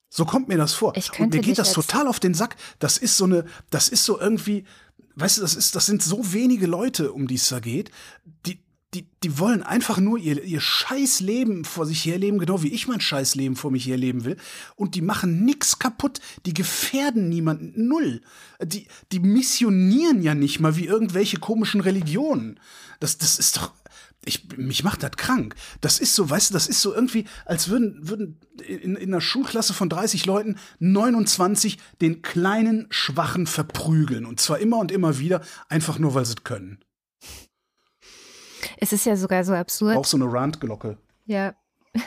So 0.09 0.25
kommt 0.25 0.49
mir 0.49 0.59
das 0.59 0.75
vor. 0.75 0.95
und 1.19 1.33
mir 1.33 1.41
geht 1.41 1.59
das 1.59 1.73
total 1.73 2.09
auf 2.09 2.19
den 2.19 2.35
Sack. 2.35 2.57
Das 2.81 2.99
ist 2.99 3.17
so 3.17 3.25
eine, 3.25 3.45
das 3.71 3.89
ist 3.89 4.05
so 4.05 4.21
irgendwie, 4.21 4.65
weißt 5.15 5.39
du, 5.39 5.43
das 5.43 5.55
ist, 5.55 5.77
das 5.77 5.87
sind 5.87 6.03
so 6.03 6.33
wenige 6.33 6.67
Leute, 6.67 7.13
um 7.13 7.29
die 7.29 7.37
es 7.37 7.49
da 7.49 7.61
geht. 7.61 7.93
Die, 8.45 8.61
die, 8.95 9.07
die 9.22 9.38
wollen 9.38 9.62
einfach 9.62 9.99
nur 9.99 10.18
ihr, 10.18 10.43
ihr 10.43 10.61
scheiß 10.61 11.20
Leben 11.20 11.64
vor 11.64 11.86
sich 11.86 12.05
herleben, 12.05 12.41
genau 12.41 12.62
wie 12.62 12.72
ich 12.72 12.88
mein 12.88 13.01
scheiß 13.01 13.36
Leben 13.36 13.55
vor 13.55 13.70
mich 13.70 13.86
herleben 13.86 14.24
will. 14.24 14.36
Und 14.74 14.97
die 14.97 15.03
machen 15.03 15.45
nix 15.45 15.78
kaputt. 15.78 16.20
Die 16.45 16.55
gefährden 16.55 17.28
niemanden. 17.28 17.86
Null. 17.86 18.20
Die, 18.61 18.88
die 19.12 19.20
missionieren 19.20 20.22
ja 20.22 20.34
nicht 20.34 20.59
mal 20.59 20.74
wie 20.76 20.86
irgendwelche 20.86 21.38
komischen 21.38 21.80
Religionen. 21.80 22.59
Das, 22.99 23.16
das 23.16 23.38
ist 23.38 23.59
doch. 23.59 23.72
Ich, 24.24 24.57
mich 24.57 24.82
macht 24.82 25.03
das 25.03 25.12
krank. 25.12 25.55
Das 25.80 25.99
ist 25.99 26.14
so, 26.14 26.28
weißt 26.28 26.51
du, 26.51 26.55
das 26.55 26.66
ist 26.66 26.82
so 26.82 26.93
irgendwie, 26.93 27.24
als 27.47 27.68
würden, 27.68 27.97
würden 28.07 28.38
in, 28.66 28.97
in 28.97 29.14
einer 29.14 29.22
Schulklasse 29.22 29.72
von 29.72 29.88
30 29.88 30.26
Leuten 30.26 30.57
29 30.80 31.78
den 32.03 32.22
kleinen 32.22 32.86
Schwachen 32.91 33.47
verprügeln. 33.47 34.26
Und 34.26 34.41
zwar 34.41 34.59
immer 34.59 34.78
und 34.78 34.91
immer 34.91 35.18
wieder, 35.18 35.43
einfach 35.68 35.99
nur, 35.99 36.14
weil 36.14 36.26
sie 36.26 36.34
es 36.34 36.45
können. 36.45 36.80
Es 38.77 38.93
ist 38.93 39.07
ja 39.07 39.17
sogar 39.17 39.45
so 39.45 39.53
absurd. 39.53 39.97
Auch 39.97 40.05
so 40.05 40.17
eine 40.17 40.31
Randglocke. 40.33 40.99
Ja. 41.27 41.55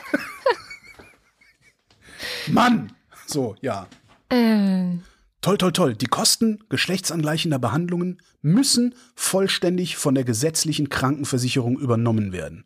Mann! 2.48 2.92
So, 3.26 3.56
ja. 3.60 3.86
Ähm. 4.30 5.02
Toll, 5.40 5.58
toll, 5.58 5.72
toll. 5.72 5.94
Die 5.94 6.06
Kosten 6.06 6.64
geschlechtsangleichender 6.68 7.58
Behandlungen 7.58 8.22
müssen 8.40 8.94
vollständig 9.14 9.96
von 9.96 10.14
der 10.14 10.24
gesetzlichen 10.24 10.88
Krankenversicherung 10.88 11.78
übernommen 11.78 12.32
werden. 12.32 12.64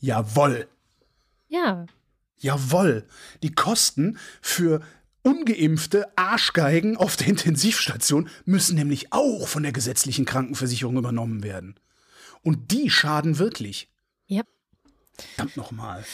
Jawoll. 0.00 0.66
Ja. 1.48 1.86
Jawoll. 2.38 3.06
Die 3.42 3.52
Kosten 3.52 4.18
für 4.40 4.80
ungeimpfte 5.22 6.06
Arschgeigen 6.16 6.96
auf 6.96 7.16
der 7.16 7.28
Intensivstation 7.28 8.28
müssen 8.44 8.74
nämlich 8.74 9.12
auch 9.12 9.46
von 9.46 9.62
der 9.62 9.72
gesetzlichen 9.72 10.24
Krankenversicherung 10.24 10.96
übernommen 10.96 11.44
werden. 11.44 11.76
Und 12.42 12.72
die 12.72 12.90
schaden 12.90 13.38
wirklich. 13.38 13.88
Yep. 14.30 14.46
Verdammt 15.34 15.56
nochmal. 15.56 16.04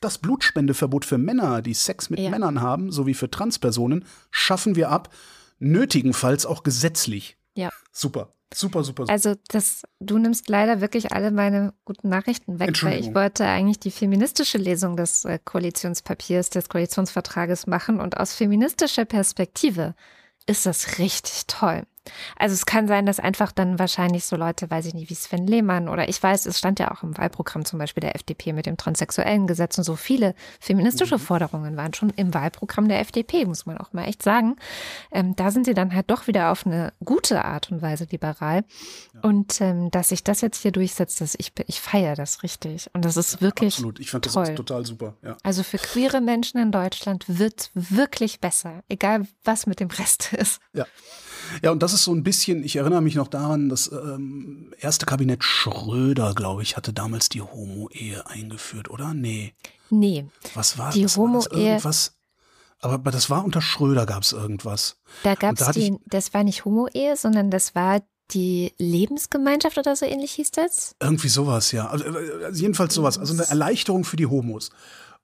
Das 0.00 0.18
Blutspendeverbot 0.18 1.04
für 1.04 1.18
Männer, 1.18 1.62
die 1.62 1.74
Sex 1.74 2.10
mit 2.10 2.20
Ja. 2.20 2.30
Männern 2.30 2.60
haben, 2.60 2.92
sowie 2.92 3.14
für 3.14 3.30
Transpersonen, 3.30 4.04
schaffen 4.30 4.76
wir 4.76 4.90
ab, 4.90 5.12
nötigenfalls 5.58 6.46
auch 6.46 6.62
gesetzlich. 6.62 7.36
Ja. 7.54 7.70
Super, 7.92 8.32
super, 8.52 8.84
super. 8.84 9.04
super. 9.04 9.12
Also 9.12 9.34
das, 9.48 9.82
du 10.00 10.18
nimmst 10.18 10.48
leider 10.48 10.80
wirklich 10.80 11.12
alle 11.12 11.30
meine 11.30 11.72
guten 11.84 12.08
Nachrichten 12.08 12.58
weg, 12.58 12.82
weil 12.82 13.00
ich 13.00 13.14
wollte 13.14 13.46
eigentlich 13.46 13.78
die 13.78 13.90
feministische 13.90 14.58
Lesung 14.58 14.96
des 14.96 15.24
äh, 15.24 15.38
Koalitionspapiers, 15.42 16.50
des 16.50 16.68
Koalitionsvertrages 16.68 17.66
machen 17.66 18.00
und 18.00 18.16
aus 18.18 18.34
feministischer 18.34 19.04
Perspektive 19.04 19.94
ist 20.46 20.66
das 20.66 20.98
richtig 20.98 21.46
toll. 21.46 21.84
Also 22.36 22.54
es 22.54 22.66
kann 22.66 22.88
sein, 22.88 23.06
dass 23.06 23.20
einfach 23.20 23.52
dann 23.52 23.78
wahrscheinlich 23.78 24.24
so 24.24 24.36
Leute, 24.36 24.70
weiß 24.70 24.86
ich 24.86 24.94
nicht, 24.94 25.10
wie 25.10 25.14
Sven 25.14 25.46
Lehmann 25.46 25.88
oder 25.88 26.08
ich 26.08 26.22
weiß, 26.22 26.46
es 26.46 26.58
stand 26.58 26.78
ja 26.78 26.90
auch 26.90 27.02
im 27.02 27.16
Wahlprogramm 27.16 27.64
zum 27.64 27.78
Beispiel 27.78 28.00
der 28.02 28.14
FDP 28.14 28.52
mit 28.52 28.66
dem 28.66 28.76
transsexuellen 28.76 29.46
Gesetz 29.46 29.78
und 29.78 29.84
so 29.84 29.96
viele 29.96 30.34
feministische 30.60 31.18
Forderungen 31.18 31.76
waren 31.76 31.94
schon 31.94 32.10
im 32.10 32.34
Wahlprogramm 32.34 32.88
der 32.88 33.00
FDP, 33.00 33.44
muss 33.46 33.66
man 33.66 33.78
auch 33.78 33.92
mal 33.92 34.04
echt 34.04 34.22
sagen. 34.22 34.56
Ähm, 35.10 35.34
da 35.36 35.50
sind 35.50 35.66
sie 35.66 35.74
dann 35.74 35.94
halt 35.94 36.10
doch 36.10 36.26
wieder 36.26 36.52
auf 36.52 36.66
eine 36.66 36.92
gute 37.04 37.44
Art 37.44 37.70
und 37.70 37.82
Weise 37.82 38.06
liberal. 38.10 38.64
Und 39.22 39.60
ähm, 39.60 39.90
dass 39.90 40.10
sich 40.10 40.24
das 40.24 40.40
jetzt 40.40 40.62
hier 40.62 40.72
durchsetzt, 40.72 41.20
das, 41.20 41.34
ich, 41.38 41.52
ich 41.66 41.80
feiere 41.80 42.14
das 42.14 42.42
richtig. 42.42 42.90
Und 42.92 43.04
das 43.04 43.16
ist 43.16 43.40
wirklich 43.40 43.74
Absolut, 43.74 44.00
ich 44.00 44.10
fand 44.10 44.26
das 44.26 44.34
toll. 44.34 44.50
auch 44.50 44.54
total 44.54 44.84
super. 44.84 45.14
Ja. 45.22 45.36
Also 45.42 45.62
für 45.62 45.78
queere 45.78 46.20
Menschen 46.20 46.58
in 46.60 46.72
Deutschland 46.72 47.24
wird 47.28 47.70
wirklich 47.74 48.40
besser, 48.40 48.82
egal 48.88 49.26
was 49.44 49.66
mit 49.66 49.80
dem 49.80 49.88
Rest 49.88 50.32
ist. 50.32 50.60
Ja. 50.72 50.86
Ja, 51.62 51.70
und 51.70 51.82
das 51.82 51.92
ist 51.92 52.04
so 52.04 52.12
ein 52.14 52.22
bisschen, 52.22 52.62
ich 52.64 52.76
erinnere 52.76 53.02
mich 53.02 53.14
noch 53.14 53.28
daran, 53.28 53.68
das 53.68 53.90
ähm, 53.92 54.72
erste 54.78 55.06
Kabinett 55.06 55.42
Schröder, 55.44 56.34
glaube 56.34 56.62
ich, 56.62 56.76
hatte 56.76 56.92
damals 56.92 57.28
die 57.28 57.42
Homo-Ehe 57.42 58.26
eingeführt, 58.26 58.90
oder? 58.90 59.14
Nee. 59.14 59.54
Nee, 59.90 60.26
Was 60.54 60.78
war 60.78 60.92
Die 60.92 61.02
das? 61.02 61.16
Homo-Ehe- 61.16 61.58
irgendwas? 61.68 62.14
Aber, 62.80 62.94
aber 62.94 63.10
das 63.10 63.30
war 63.30 63.44
unter 63.44 63.62
Schröder 63.62 64.04
gab 64.06 64.22
es 64.22 64.32
irgendwas. 64.32 64.96
da 65.22 65.34
gab 65.34 65.58
es 65.58 65.68
die, 65.70 65.96
das 66.06 66.34
war 66.34 66.44
nicht 66.44 66.64
Homo-Ehe, 66.64 67.16
sondern 67.16 67.50
das 67.50 67.74
war 67.74 68.02
die 68.30 68.72
Lebensgemeinschaft 68.78 69.76
oder 69.78 69.94
so 69.96 70.06
ähnlich 70.06 70.32
hieß 70.32 70.50
das. 70.52 70.96
Irgendwie 71.00 71.28
sowas, 71.28 71.72
ja. 71.72 71.86
Also, 71.88 72.04
äh, 72.06 72.44
also 72.44 72.60
jedenfalls 72.62 72.94
sowas. 72.94 73.18
Also 73.18 73.34
eine 73.34 73.46
Erleichterung 73.48 74.04
für 74.04 74.16
die 74.16 74.26
Homos. 74.26 74.70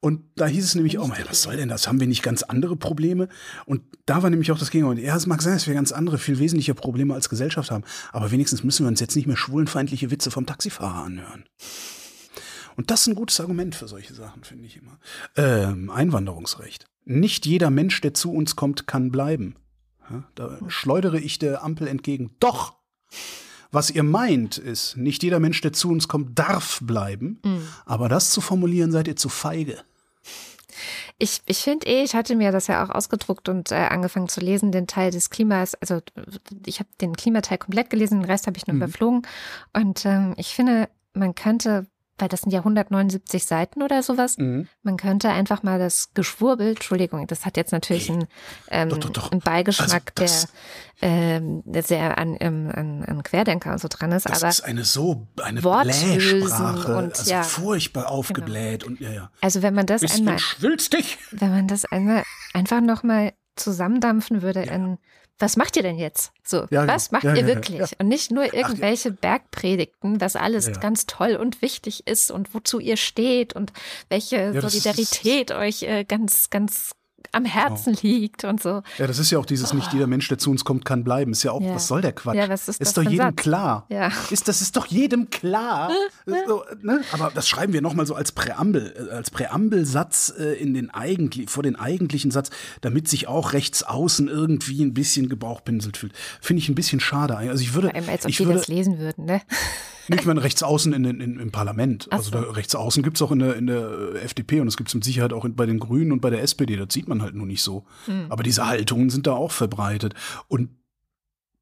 Und 0.01 0.23
da 0.35 0.47
hieß 0.47 0.65
es 0.65 0.75
nämlich 0.75 0.99
auch 0.99 1.07
mal, 1.07 1.19
ja, 1.19 1.27
was 1.29 1.43
soll 1.43 1.57
denn 1.57 1.69
das? 1.69 1.87
Haben 1.87 2.01
wir 2.01 2.07
nicht 2.07 2.23
ganz 2.23 2.43
andere 2.43 2.75
Probleme? 2.75 3.29
Und 3.67 3.83
da 4.07 4.23
war 4.23 4.31
nämlich 4.31 4.51
auch 4.51 4.59
das 4.59 4.71
Gegenteil. 4.71 5.05
Ja, 5.05 5.15
es 5.15 5.27
mag 5.27 5.43
sein, 5.43 5.53
dass 5.53 5.67
wir 5.67 5.75
ganz 5.75 5.93
andere, 5.93 6.17
viel 6.17 6.39
wesentliche 6.39 6.75
Probleme 6.75 7.13
als 7.13 7.29
Gesellschaft 7.29 7.71
haben. 7.71 7.85
Aber 8.11 8.31
wenigstens 8.31 8.65
müssen 8.65 8.87
wir 8.87 8.89
uns 8.89 9.01
jetzt 9.01 9.15
nicht 9.15 9.27
mehr 9.27 9.37
schwulenfeindliche 9.37 10.11
Witze 10.11 10.31
vom 10.31 10.47
Taxifahrer 10.47 11.05
anhören. 11.05 11.45
Und 12.77 12.91
das 12.91 13.03
ist 13.03 13.09
ein 13.09 13.15
gutes 13.15 13.41
Argument 13.41 13.75
für 13.75 13.89
solche 13.89 14.15
Sachen, 14.15 14.43
finde 14.43 14.65
ich 14.65 14.79
immer. 14.79 14.99
Ähm, 15.37 15.91
Einwanderungsrecht. 15.91 16.87
Nicht 17.05 17.45
jeder 17.45 17.69
Mensch, 17.69 18.01
der 18.01 18.15
zu 18.15 18.33
uns 18.33 18.57
kommt, 18.57 18.87
kann 18.87 19.11
bleiben. 19.11 19.57
Da 20.35 20.59
schleudere 20.69 21.21
ich 21.21 21.39
der 21.39 21.63
Ampel 21.63 21.87
entgegen. 21.89 22.31
Doch! 22.41 22.75
Was 23.71 23.91
ihr 23.91 24.03
meint, 24.03 24.59
ist, 24.59 24.97
nicht 24.97 25.23
jeder 25.23 25.39
Mensch, 25.39 25.61
der 25.61 25.73
zu 25.73 25.91
uns 25.91 26.09
kommt, 26.09 26.39
darf 26.39 26.81
bleiben. 26.83 27.39
Aber 27.85 28.09
das 28.09 28.31
zu 28.31 28.41
formulieren, 28.41 28.91
seid 28.91 29.07
ihr 29.07 29.15
zu 29.17 29.29
feige. 29.29 29.79
Ich, 31.23 31.43
ich 31.47 31.59
finde 31.59 31.87
eh, 31.87 32.03
ich 32.03 32.15
hatte 32.15 32.35
mir 32.35 32.51
das 32.51 32.67
ja 32.67 32.83
auch 32.83 32.89
ausgedruckt 32.89 33.49
und 33.51 33.71
äh, 33.71 33.75
angefangen 33.75 34.29
zu 34.29 34.41
lesen, 34.41 34.73
den 34.73 34.87
Teil 34.87 35.11
des 35.11 35.29
Klimas. 35.29 35.75
Also 35.75 36.01
ich 36.65 36.81
habe 36.81 36.89
den 37.01 37.15
Klimateil 37.15 37.59
komplett 37.59 37.91
gelesen, 37.91 38.21
den 38.21 38.31
Rest 38.31 38.47
habe 38.47 38.57
ich 38.57 38.67
nur 38.67 38.77
überflogen. 38.77 39.23
Und 39.75 40.07
ähm, 40.07 40.35
ich 40.39 40.55
finde, 40.55 40.89
man 41.13 41.35
könnte, 41.35 41.87
weil 42.21 42.29
das 42.29 42.43
sind 42.43 42.53
ja 42.53 42.61
179 42.61 43.45
Seiten 43.47 43.83
oder 43.83 44.03
sowas, 44.03 44.37
Mhm. 44.39 44.69
man 44.83 44.97
könnte 44.97 45.29
einfach 45.31 45.63
mal 45.63 45.79
das 45.79 46.13
Geschwurbel, 46.15 46.71
Entschuldigung, 46.71 47.27
das 47.27 47.45
hat 47.47 47.57
jetzt 47.57 47.73
natürlich 47.73 48.11
einen, 48.11 48.27
ähm, 48.71 48.89
Doch, 48.91 48.99
doch, 48.99 49.11
doch. 49.11 49.33
einen 49.33 49.41
Beigeschmack, 49.41 50.13
Also 50.19 50.47
der, 51.01 51.09
ähm, 51.09 51.63
sehr 51.83 52.19
an, 52.19 52.37
ähm, 52.41 52.71
an, 52.75 53.05
an 53.05 53.23
Querdenker 53.23 53.73
und 53.73 53.81
so 53.81 53.89
dran 53.89 54.13
ist. 54.13 54.29
Das 54.29 54.43
aber 54.43 54.51
ist 54.51 54.61
eine 54.65 54.85
so 54.85 55.27
eine 55.43 55.61
Blähsprache, 55.63 56.97
und 56.97 57.19
also 57.19 57.31
ja. 57.31 57.43
furchtbar 57.43 58.11
aufgebläht 58.11 58.85
und 58.85 59.01
ja, 59.01 59.11
ja. 59.11 59.31
also 59.41 59.63
wenn 59.63 59.75
man 59.75 59.87
das 59.87 60.03
Bisschen 60.03 60.21
einmal 60.29 60.39
schwülstig. 60.39 61.19
wenn 61.31 61.51
man 61.51 61.69
das 61.69 61.85
einmal 61.87 62.23
einfach 62.53 62.81
nochmal 62.81 63.33
zusammendampfen 63.57 64.43
würde 64.43 64.63
in, 64.63 64.99
was 65.41 65.57
macht 65.57 65.77
ihr 65.77 65.83
denn 65.83 65.99
jetzt? 65.99 66.33
So, 66.45 66.67
Ja, 66.71 66.83
genau. 66.83 66.93
was 66.93 67.11
macht 67.11 67.25
Ja, 67.25 67.35
ihr 67.35 67.41
ja, 67.41 67.47
wirklich? 67.47 67.99
Und 67.99 68.09
nicht 68.09 68.31
nur 68.31 68.53
irgendwelche 68.55 69.11
Bergpredigten, 69.11 70.21
was 70.21 70.37
alles 70.37 70.81
ganz 70.81 71.07
toll 71.07 71.37
und 71.37 71.63
wichtig 71.63 72.07
ist 72.07 72.31
und 72.31 72.55
wozu 72.55 72.79
ihr 72.79 72.97
steht 72.97 73.55
und 73.55 73.73
welche 74.09 74.53
Solidarität 74.61 75.53
euch 75.53 75.83
äh, 75.83 76.05
ganz, 76.05 76.51
ganz 76.51 76.93
am 77.33 77.45
Herzen 77.45 77.97
liegt 78.03 78.45
und 78.45 78.63
so. 78.63 78.83
Ja, 78.99 79.07
das 79.07 79.19
ist 79.19 79.31
ja 79.31 79.39
auch 79.39 79.47
dieses, 79.47 79.73
nicht 79.73 79.93
jeder 79.93 80.07
Mensch, 80.07 80.29
der 80.29 80.39
zu 80.39 80.51
uns 80.51 80.65
kommt, 80.65 80.85
kann 80.85 81.05
bleiben. 81.05 81.33
Ist 81.33 81.43
ja 81.43 81.53
auch, 81.53 81.61
Ja. 81.63 81.75
was 81.75 81.87
soll 81.87 82.01
der 82.01 82.13
Quatsch? 82.13 82.37
Ja, 82.37 82.49
was 82.49 82.69
ist 82.69 82.81
das 82.81 82.93
doch 82.95 83.03
jedem 83.03 83.19
Satz? 83.29 83.37
klar. 83.37 83.87
Ja. 83.89 84.11
Ist, 84.31 84.49
das 84.49 84.61
ist 84.61 84.77
doch 84.77 84.87
jedem 84.87 85.31
klar. 85.31 85.91
so, 86.47 86.65
ne? 86.83 87.03
Aber 87.13 87.31
das 87.35 87.49
schreiben 87.49 87.73
wir 87.73 87.83
nochmal 87.83 88.07
so 88.07 88.15
als 88.15 88.33
Präambel, 88.33 89.09
äh, 89.11 89.15
als 89.15 89.31
Präambelsatz 89.31 90.33
äh, 90.39 90.55
in 90.55 90.75
den 90.75 90.91
eigentlich, 90.91 91.51
vor 91.51 91.63
den 91.63 91.77
eigentlichen 91.77 92.31
Satz, 92.31 92.51
damit 92.81 93.09
sich 93.09 93.29
auch 93.29 93.53
rechts 93.53 93.83
außen 93.83 94.29
irgendwie 94.29 94.83
ein 94.83 94.95
bisschen 94.95 95.29
gebauchpinselt 95.29 95.97
fühlt. 95.97 96.13
Finde 96.41 96.63
ich 96.63 96.69
ein 96.69 96.75
bisschen 96.75 97.01
schade. 97.01 97.37
Also 97.37 97.63
ich 97.63 97.75
würde, 97.75 97.89
Vor 97.89 97.97
allem, 97.97 98.09
als 98.09 98.25
ob 98.25 98.31
ich 98.31 98.37
die 98.39 98.47
würde, 98.47 98.59
das 98.59 98.69
lesen 98.69 98.99
würden, 98.99 99.25
ne? 99.27 99.41
Nicht 100.09 100.27
mal 100.27 100.39
rechts 100.39 100.63
außen 100.63 100.93
in, 100.93 101.05
in, 101.05 101.39
im 101.39 101.51
Parlament. 101.51 102.09
Ach 102.11 102.19
Also 102.19 102.31
so. 102.31 102.41
da, 102.41 102.51
rechts 102.51 102.75
außen 102.75 103.03
gibt's 103.03 103.23
auch 103.23 103.33
in 103.33 103.41
der, 103.41 103.57
in 103.57 103.67
der 103.67 103.91
äh, 104.15 104.19
FDP 104.21 104.61
und 104.61 104.69
es 104.69 104.77
gibt's 104.77 104.95
mit 104.95 105.05
Sicherheit 105.05 105.33
auch 105.33 105.45
in, 105.45 105.55
bei 105.55 105.67
den 105.67 105.79
Grünen 105.79 106.13
und 106.13 106.21
bei 106.21 106.31
der 106.31 106.43
SPD. 106.43 106.77
Das 106.77 106.93
sieht 106.93 107.09
man 107.09 107.23
halt 107.23 107.35
nur 107.35 107.47
nicht 107.47 107.63
so. 107.63 107.85
Hm. 108.07 108.27
Aber 108.29 108.43
diese 108.43 108.67
Haltungen 108.67 109.11
sind 109.11 109.27
da 109.27 109.33
auch 109.33 109.53
verbreitet. 109.53 110.15
Und 110.49 110.71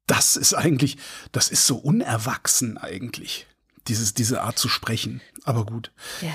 das 0.07 0.35
ist 0.35 0.53
eigentlich, 0.53 0.97
das 1.31 1.49
ist 1.49 1.67
so 1.67 1.77
unerwachsen 1.77 2.77
eigentlich, 2.77 3.45
dieses, 3.87 4.13
diese 4.13 4.41
Art 4.41 4.57
zu 4.57 4.67
sprechen. 4.67 5.21
Aber 5.43 5.65
gut. 5.65 5.91
Ja. 6.21 6.31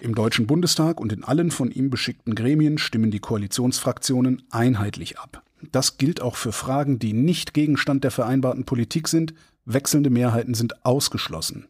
Im 0.00 0.14
Deutschen 0.14 0.46
Bundestag 0.46 1.00
und 1.00 1.12
in 1.12 1.24
allen 1.24 1.50
von 1.50 1.70
ihm 1.70 1.90
beschickten 1.90 2.34
Gremien 2.34 2.78
stimmen 2.78 3.10
die 3.10 3.18
Koalitionsfraktionen 3.18 4.42
einheitlich 4.50 5.18
ab. 5.18 5.42
Das 5.72 5.96
gilt 5.96 6.20
auch 6.20 6.36
für 6.36 6.52
Fragen, 6.52 6.98
die 6.98 7.12
nicht 7.12 7.54
Gegenstand 7.54 8.04
der 8.04 8.10
vereinbarten 8.10 8.64
Politik 8.64 9.08
sind. 9.08 9.34
Wechselnde 9.66 10.10
Mehrheiten 10.10 10.54
sind 10.54 10.84
ausgeschlossen. 10.86 11.68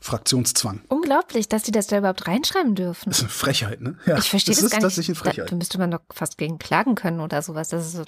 Fraktionszwang. 0.00 0.80
Unglaublich, 0.88 1.48
dass 1.48 1.64
die 1.64 1.72
das 1.72 1.88
da 1.88 1.98
überhaupt 1.98 2.26
reinschreiben 2.26 2.74
dürfen. 2.74 3.10
Das 3.10 3.18
ist 3.18 3.24
eine 3.24 3.30
Frechheit, 3.30 3.80
ne? 3.80 3.96
Ja, 4.06 4.16
Ich 4.16 4.30
verstehe 4.30 4.54
das, 4.54 4.62
ist 4.64 4.70
gar 4.70 4.78
nicht. 4.78 4.82
tatsächlich 4.84 5.16
eine 5.18 5.24
Da, 5.24 5.30
Frechheit. 5.30 5.52
da 5.52 5.56
müsste 5.56 5.78
man 5.78 5.90
doch 5.90 6.00
fast 6.10 6.38
gegen 6.38 6.58
klagen 6.58 6.94
können 6.94 7.20
oder 7.20 7.42
sowas. 7.42 7.68
Das 7.68 7.84
ist 7.86 7.92
so 7.92 8.04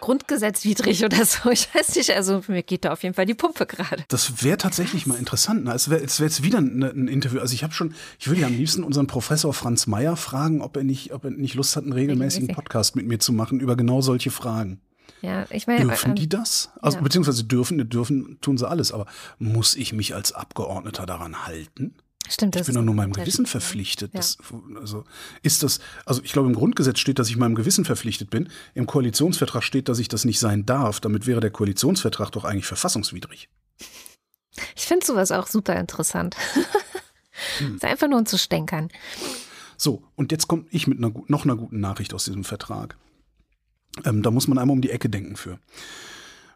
grundgesetzwidrig 0.00 1.04
oder 1.04 1.24
so. 1.24 1.50
Ich 1.50 1.72
weiß 1.74 1.94
nicht. 1.96 2.10
Also 2.10 2.42
mir 2.48 2.62
geht 2.62 2.84
da 2.84 2.92
auf 2.92 3.02
jeden 3.02 3.14
Fall 3.14 3.26
die 3.26 3.34
Pumpe 3.34 3.66
gerade. 3.66 4.04
Das 4.08 4.42
wäre 4.42 4.56
tatsächlich 4.56 5.06
mal 5.06 5.16
interessant. 5.18 5.64
ne? 5.64 5.72
Es 5.74 5.88
wäre 5.88 6.00
wär 6.00 6.26
jetzt 6.26 6.42
wieder 6.42 6.58
ein, 6.58 6.82
ein 6.82 7.06
Interview. 7.08 7.38
Also 7.40 7.54
ich 7.54 7.62
habe 7.62 7.74
schon, 7.74 7.94
ich 8.18 8.26
würde 8.28 8.40
ja 8.40 8.46
am 8.48 8.54
liebsten 8.56 8.82
unseren 8.82 9.06
Professor 9.06 9.52
Franz 9.54 9.86
Mayer 9.86 10.16
fragen, 10.16 10.62
ob 10.62 10.76
er 10.76 10.84
nicht, 10.84 11.12
ob 11.12 11.24
er 11.24 11.30
nicht 11.30 11.54
Lust 11.54 11.76
hat, 11.76 11.84
einen 11.84 11.92
regelmäßigen 11.92 12.46
Regelmäßig. 12.48 12.56
Podcast 12.56 12.96
mit 12.96 13.06
mir 13.06 13.18
zu 13.20 13.32
machen 13.32 13.60
über 13.60 13.76
genau 13.76 14.00
solche 14.00 14.30
Fragen. 14.30 14.80
Ja, 15.24 15.46
ich 15.48 15.66
meine, 15.66 15.86
dürfen 15.86 16.10
ähm, 16.10 16.16
die 16.16 16.28
das? 16.28 16.70
Also 16.82 16.98
ja. 16.98 17.02
beziehungsweise 17.02 17.44
dürfen, 17.44 17.88
dürfen, 17.88 18.38
tun 18.42 18.58
sie 18.58 18.68
alles. 18.68 18.92
Aber 18.92 19.06
muss 19.38 19.74
ich 19.74 19.94
mich 19.94 20.14
als 20.14 20.32
Abgeordneter 20.32 21.06
daran 21.06 21.46
halten? 21.46 21.94
Stimmt, 22.28 22.56
ich 22.56 22.66
bin 22.66 22.74
doch 22.74 22.82
nur 22.82 22.94
meinem 22.94 23.14
Gewissen 23.14 23.46
verpflichtet. 23.46 24.12
Ja. 24.12 24.18
Das, 24.18 24.36
also 24.78 25.04
ist 25.42 25.62
das, 25.62 25.80
also 26.04 26.22
ich 26.22 26.32
glaube, 26.32 26.48
im 26.48 26.54
Grundgesetz 26.54 26.98
steht, 26.98 27.18
dass 27.18 27.30
ich 27.30 27.36
meinem 27.36 27.54
Gewissen 27.54 27.86
verpflichtet 27.86 28.28
bin. 28.28 28.50
Im 28.74 28.86
Koalitionsvertrag 28.86 29.62
steht, 29.62 29.88
dass 29.88 29.98
ich 29.98 30.08
das 30.08 30.26
nicht 30.26 30.38
sein 30.38 30.66
darf. 30.66 31.00
Damit 31.00 31.26
wäre 31.26 31.40
der 31.40 31.50
Koalitionsvertrag 31.50 32.30
doch 32.30 32.44
eigentlich 32.44 32.66
verfassungswidrig. 32.66 33.48
Ich 34.76 34.84
finde 34.84 35.06
sowas 35.06 35.32
auch 35.32 35.46
super 35.46 35.76
interessant. 35.76 36.36
hm. 37.58 37.76
ist 37.76 37.84
einfach 37.84 38.08
nur 38.08 38.18
um 38.18 38.26
zu 38.26 38.36
stänkern. 38.36 38.90
So, 39.78 40.02
und 40.16 40.32
jetzt 40.32 40.48
komme 40.48 40.66
ich 40.70 40.86
mit 40.86 40.98
einer, 40.98 41.12
noch 41.28 41.44
einer 41.44 41.56
guten 41.56 41.80
Nachricht 41.80 42.12
aus 42.12 42.26
diesem 42.26 42.44
Vertrag. 42.44 42.96
Ähm, 44.04 44.22
da 44.22 44.30
muss 44.30 44.48
man 44.48 44.58
einmal 44.58 44.74
um 44.74 44.80
die 44.80 44.90
Ecke 44.90 45.08
denken 45.08 45.36
für. 45.36 45.58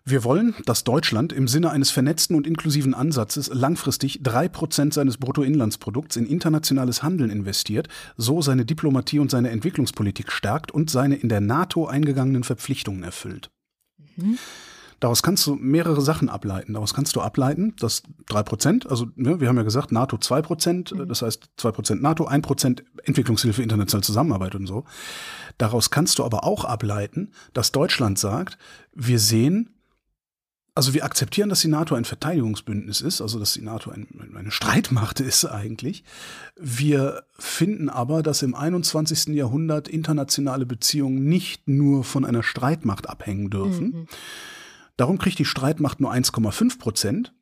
Wir 0.05 0.25
wollen, 0.25 0.55
dass 0.65 0.85
Deutschland 0.85 1.35
im 1.35 1.49
Sinne 1.49 1.71
eines 1.71 1.91
vernetzten 1.91 2.35
und 2.35 2.47
inklusiven 2.47 2.95
Ansatzes 2.95 3.51
langfristig 3.53 4.21
drei 4.23 4.49
Prozent 4.49 4.95
seines 4.95 5.19
Bruttoinlandsprodukts 5.19 6.17
in 6.17 6.25
internationales 6.25 7.03
Handeln 7.03 7.29
investiert, 7.29 7.89
so 8.17 8.41
seine 8.41 8.65
Diplomatie 8.65 9.19
und 9.19 9.31
seine 9.31 9.51
Entwicklungspolitik 9.51 10.33
stärkt 10.33 10.73
und 10.73 10.89
seine 10.89 11.17
in 11.17 11.29
der 11.29 11.43
NATO 11.43 11.87
eingegangenen 11.87 12.43
Verpflichtungen 12.43 13.03
erfüllt. 13.03 13.51
Mhm. 14.17 14.39
Daraus 15.01 15.23
kannst 15.23 15.47
du 15.47 15.55
mehrere 15.55 16.01
Sachen 16.01 16.29
ableiten. 16.29 16.73
Daraus 16.73 16.93
kannst 16.93 17.15
du 17.15 17.21
ableiten, 17.21 17.75
dass 17.79 18.03
drei 18.27 18.43
Prozent, 18.43 18.91
also 18.91 19.07
ne, 19.15 19.41
wir 19.41 19.49
haben 19.49 19.57
ja 19.57 19.63
gesagt, 19.63 19.93
NATO 19.93 20.19
zwei 20.19 20.43
Prozent, 20.43 20.93
mhm. 20.93 21.09
das 21.09 21.23
heißt 21.23 21.51
zwei 21.57 21.71
Prozent 21.71 22.03
NATO, 22.03 22.27
ein 22.27 22.43
Prozent 22.43 22.83
Entwicklungshilfe, 23.05 23.63
internationale 23.63 24.05
Zusammenarbeit 24.05 24.55
und 24.57 24.67
so. 24.67 24.85
Daraus 25.57 25.91
kannst 25.91 26.19
du 26.19 26.25
aber 26.25 26.45
auch 26.45 26.65
ableiten, 26.65 27.31
dass 27.53 27.71
Deutschland 27.71 28.19
sagt, 28.19 28.59
wir 28.93 29.21
sehen, 29.21 29.71
also 30.75 30.95
wir 30.95 31.05
akzeptieren, 31.05 31.49
dass 31.49 31.61
die 31.61 31.69
NATO 31.69 31.95
ein 31.95 32.05
Verteidigungsbündnis 32.05 33.01
ist, 33.01 33.21
also 33.21 33.39
dass 33.39 33.53
die 33.53 33.63
NATO 33.63 33.91
ein, 33.91 34.07
eine 34.37 34.51
Streitmacht 34.51 35.21
ist 35.21 35.45
eigentlich. 35.45 36.05
Wir 36.57 37.25
finden 37.39 37.89
aber, 37.89 38.23
dass 38.23 38.43
im 38.43 38.55
21. 38.55 39.35
Jahrhundert 39.35 39.89
internationale 39.89 40.67
Beziehungen 40.67 41.25
nicht 41.25 41.69
nur 41.69 42.03
von 42.03 42.25
einer 42.25 42.43
Streitmacht 42.43 43.09
abhängen 43.09 43.51
dürfen. 43.51 43.87
Mhm 43.87 44.07
Darum 44.99 45.17
kriegt 45.19 45.39
die 45.39 45.47
Streitmacht 45.47 46.01
nur 46.01 46.13
1,5 46.13 46.79
Prozent 46.79 47.33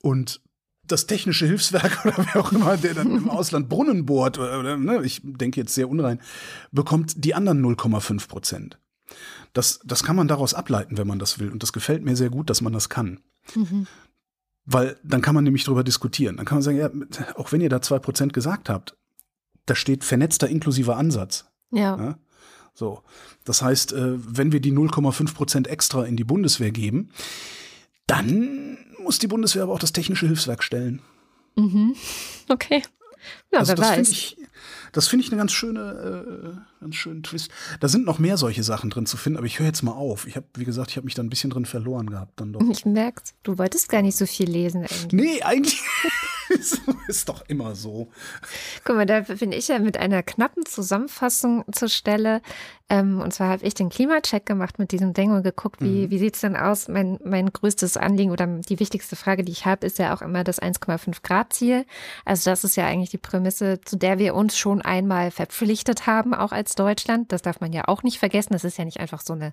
und 0.00 0.40
das 0.86 1.06
technische 1.06 1.46
Hilfswerk 1.46 2.04
oder 2.04 2.26
wer 2.32 2.40
auch 2.40 2.52
immer, 2.52 2.76
der 2.76 2.94
dann 2.94 3.10
im 3.10 3.30
Ausland 3.30 3.68
Brunnen 3.68 4.06
bohrt, 4.06 4.38
oder, 4.38 4.60
oder 4.60 4.76
ne, 4.76 5.02
ich 5.02 5.20
denke 5.24 5.60
jetzt 5.60 5.74
sehr 5.74 5.88
unrein, 5.88 6.20
bekommt 6.70 7.24
die 7.24 7.34
anderen 7.34 7.64
0,5 7.64 8.28
Prozent. 8.28 8.78
Das, 9.54 9.80
das 9.84 10.04
kann 10.04 10.16
man 10.16 10.28
daraus 10.28 10.52
ableiten, 10.52 10.98
wenn 10.98 11.06
man 11.06 11.18
das 11.18 11.38
will. 11.38 11.50
Und 11.50 11.62
das 11.62 11.72
gefällt 11.72 12.04
mir 12.04 12.14
sehr 12.14 12.30
gut, 12.30 12.50
dass 12.50 12.60
man 12.60 12.74
das 12.74 12.90
kann. 12.90 13.20
Mhm. 13.54 13.86
Weil 14.66 14.98
dann 15.02 15.22
kann 15.22 15.34
man 15.34 15.44
nämlich 15.44 15.64
darüber 15.64 15.82
diskutieren. 15.82 16.36
Dann 16.36 16.44
kann 16.44 16.56
man 16.56 16.62
sagen, 16.62 16.76
ja, 16.76 16.90
auch 17.36 17.52
wenn 17.52 17.62
ihr 17.62 17.70
da 17.70 17.80
2 17.80 17.98
Prozent 18.00 18.32
gesagt 18.34 18.68
habt, 18.68 18.98
da 19.64 19.74
steht 19.74 20.04
vernetzter 20.04 20.48
inklusiver 20.48 20.98
Ansatz. 20.98 21.46
Ja. 21.70 21.96
ja? 21.96 22.18
So. 22.78 23.02
Das 23.44 23.60
heißt, 23.60 23.92
äh, 23.92 24.14
wenn 24.24 24.52
wir 24.52 24.60
die 24.60 24.72
0,5 24.72 25.34
Prozent 25.34 25.66
extra 25.66 26.04
in 26.04 26.16
die 26.16 26.22
Bundeswehr 26.22 26.70
geben, 26.70 27.10
dann 28.06 28.78
muss 29.02 29.18
die 29.18 29.26
Bundeswehr 29.26 29.64
aber 29.64 29.72
auch 29.72 29.80
das 29.80 29.92
technische 29.92 30.26
Hilfswerk 30.26 30.62
stellen. 30.62 31.02
Mhm. 31.56 31.94
Okay. 32.50 32.82
Ja, 33.52 33.58
also 33.58 33.70
wer 33.70 33.76
das 33.76 33.88
weiß. 33.90 34.08
Ich, 34.08 34.38
das 34.92 35.08
finde 35.08 35.22
ich 35.22 35.30
eine 35.30 35.38
ganz 35.38 35.52
schöne, 35.52 36.54
äh, 36.80 36.80
ganz 36.80 36.94
schönen 36.94 37.22
Twist. 37.22 37.50
Da 37.80 37.88
sind 37.88 38.06
noch 38.06 38.18
mehr 38.18 38.38
solche 38.38 38.62
Sachen 38.62 38.88
drin 38.88 39.04
zu 39.04 39.18
finden, 39.18 39.36
aber 39.36 39.46
ich 39.46 39.58
höre 39.58 39.66
jetzt 39.66 39.82
mal 39.82 39.92
auf. 39.92 40.26
Ich 40.26 40.36
habe, 40.36 40.46
wie 40.54 40.64
gesagt, 40.64 40.92
ich 40.92 40.96
habe 40.96 41.04
mich 41.04 41.14
da 41.14 41.22
ein 41.22 41.28
bisschen 41.28 41.50
drin 41.50 41.66
verloren 41.66 42.08
gehabt 42.08 42.40
dann 42.40 42.54
doch. 42.54 42.60
Ich 42.70 42.86
merk's. 42.86 43.34
Du 43.42 43.58
wolltest 43.58 43.90
gar 43.90 44.00
nicht 44.00 44.16
so 44.16 44.24
viel 44.24 44.48
lesen 44.48 44.82
eigentlich. 44.82 45.12
Nee, 45.12 45.42
eigentlich 45.42 45.82
ist, 46.58 46.80
ist 47.08 47.28
doch 47.28 47.42
immer 47.48 47.74
so. 47.74 48.08
Guck 48.84 48.96
mal, 48.96 49.06
da 49.06 49.20
bin 49.20 49.52
ich 49.52 49.68
ja 49.68 49.78
mit 49.78 49.96
einer 49.96 50.22
knappen 50.22 50.66
Zusammenfassung 50.66 51.64
zur 51.72 51.88
Stelle. 51.88 52.42
Ähm, 52.90 53.20
und 53.20 53.34
zwar 53.34 53.50
habe 53.50 53.66
ich 53.66 53.74
den 53.74 53.90
Klimacheck 53.90 54.46
gemacht 54.46 54.78
mit 54.78 54.92
diesem 54.92 55.12
Ding 55.12 55.30
und 55.30 55.42
geguckt, 55.42 55.80
wie, 55.80 56.06
mhm. 56.06 56.10
wie 56.10 56.18
sieht's 56.18 56.40
denn 56.40 56.56
aus? 56.56 56.88
Mein, 56.88 57.18
mein 57.22 57.52
größtes 57.52 57.96
Anliegen 57.96 58.30
oder 58.30 58.46
die 58.46 58.80
wichtigste 58.80 59.14
Frage, 59.14 59.44
die 59.44 59.52
ich 59.52 59.66
habe, 59.66 59.86
ist 59.86 59.98
ja 59.98 60.14
auch 60.14 60.22
immer 60.22 60.42
das 60.42 60.60
1,5 60.60 61.22
Grad 61.22 61.52
Ziel. 61.52 61.84
Also 62.24 62.50
das 62.50 62.64
ist 62.64 62.76
ja 62.76 62.86
eigentlich 62.86 63.10
die 63.10 63.18
Prämisse, 63.18 63.80
zu 63.84 63.96
der 63.96 64.18
wir 64.18 64.34
uns 64.34 64.56
schon 64.56 64.80
einmal 64.80 65.30
verpflichtet 65.30 66.06
haben, 66.06 66.32
auch 66.32 66.52
als 66.52 66.74
Deutschland. 66.76 67.30
Das 67.32 67.42
darf 67.42 67.60
man 67.60 67.72
ja 67.72 67.88
auch 67.88 68.02
nicht 68.02 68.18
vergessen. 68.18 68.54
Das 68.54 68.64
ist 68.64 68.78
ja 68.78 68.84
nicht 68.84 69.00
einfach 69.00 69.20
so 69.20 69.34
eine 69.34 69.52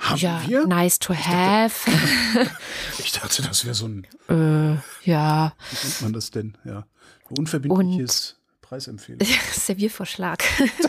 haben 0.00 0.18
ja, 0.18 0.42
wir? 0.46 0.66
nice 0.66 0.98
to 0.98 1.14
have. 1.14 1.90
Ich 1.90 1.92
dachte, 2.34 2.50
ich 2.98 3.12
dachte 3.12 3.42
das 3.42 3.64
wäre 3.64 3.74
so 3.74 3.86
ein 3.86 4.06
äh, 4.28 5.08
ja. 5.08 5.54
Wie 5.70 5.86
nennt 5.86 6.02
man 6.02 6.12
das 6.12 6.30
denn? 6.30 6.56
Ja. 6.64 6.86
Unverbindliches 7.28 8.32
und 8.32 8.60
Preisempfehlung. 8.62 9.26
Serviervorschlag. 9.52 10.42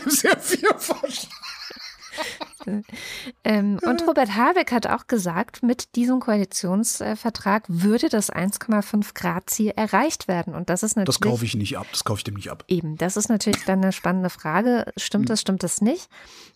Serviervorschlag. 0.06 1.47
Ähm, 3.44 3.78
und 3.84 4.06
Robert 4.06 4.34
Habeck 4.34 4.72
hat 4.72 4.86
auch 4.86 5.06
gesagt, 5.06 5.62
mit 5.62 5.94
diesem 5.96 6.20
Koalitionsvertrag 6.20 7.64
würde 7.68 8.08
das 8.08 8.32
1,5 8.32 9.14
Grad 9.14 9.50
Ziel 9.50 9.72
erreicht 9.76 10.28
werden. 10.28 10.54
Und 10.54 10.70
das 10.70 10.82
ist 10.82 10.96
natürlich. 10.96 11.18
Das 11.18 11.28
kaufe 11.28 11.44
ich 11.44 11.54
nicht 11.54 11.78
ab. 11.78 11.86
Das 11.90 12.04
kaufe 12.04 12.18
ich 12.18 12.24
dem 12.24 12.34
nicht 12.34 12.50
ab. 12.50 12.64
Eben, 12.68 12.96
das 12.96 13.16
ist 13.16 13.28
natürlich 13.28 13.64
dann 13.64 13.82
eine 13.82 13.92
spannende 13.92 14.30
Frage. 14.30 14.92
Stimmt 14.96 15.24
hm. 15.24 15.28
das, 15.28 15.40
stimmt 15.40 15.62
das 15.62 15.80
nicht? 15.80 16.08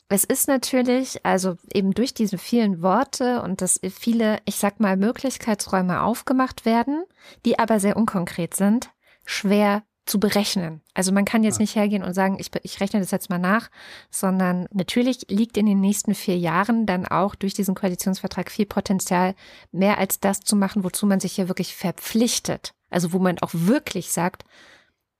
Es 0.08 0.24
ist 0.24 0.46
natürlich, 0.46 1.24
also 1.24 1.56
eben 1.72 1.94
durch 1.94 2.12
diese 2.12 2.36
vielen 2.36 2.82
Worte 2.82 3.40
und 3.42 3.62
dass 3.62 3.80
viele, 3.94 4.40
ich 4.44 4.56
sag 4.56 4.78
mal, 4.78 4.96
Möglichkeitsräume 4.96 6.02
aufgemacht 6.02 6.66
werden, 6.66 7.04
die 7.46 7.58
aber 7.58 7.80
sehr 7.80 7.96
unkonkret 7.96 8.54
sind, 8.54 8.90
schwer 9.24 9.82
zu 10.04 10.18
berechnen. 10.18 10.82
Also 10.94 11.12
man 11.12 11.24
kann 11.24 11.44
jetzt 11.44 11.60
nicht 11.60 11.76
hergehen 11.76 12.02
und 12.02 12.14
sagen, 12.14 12.36
ich, 12.40 12.50
ich 12.62 12.80
rechne 12.80 13.00
das 13.00 13.12
jetzt 13.12 13.30
mal 13.30 13.38
nach, 13.38 13.70
sondern 14.10 14.66
natürlich 14.72 15.26
liegt 15.28 15.56
in 15.56 15.66
den 15.66 15.80
nächsten 15.80 16.14
vier 16.14 16.36
Jahren 16.36 16.86
dann 16.86 17.06
auch 17.06 17.34
durch 17.34 17.54
diesen 17.54 17.74
Koalitionsvertrag 17.74 18.50
viel 18.50 18.66
Potenzial, 18.66 19.34
mehr 19.70 19.98
als 19.98 20.18
das 20.18 20.40
zu 20.40 20.56
machen, 20.56 20.82
wozu 20.82 21.06
man 21.06 21.20
sich 21.20 21.36
ja 21.36 21.48
wirklich 21.48 21.76
verpflichtet. 21.76 22.74
Also 22.90 23.12
wo 23.12 23.18
man 23.18 23.38
auch 23.38 23.50
wirklich 23.52 24.10
sagt, 24.10 24.44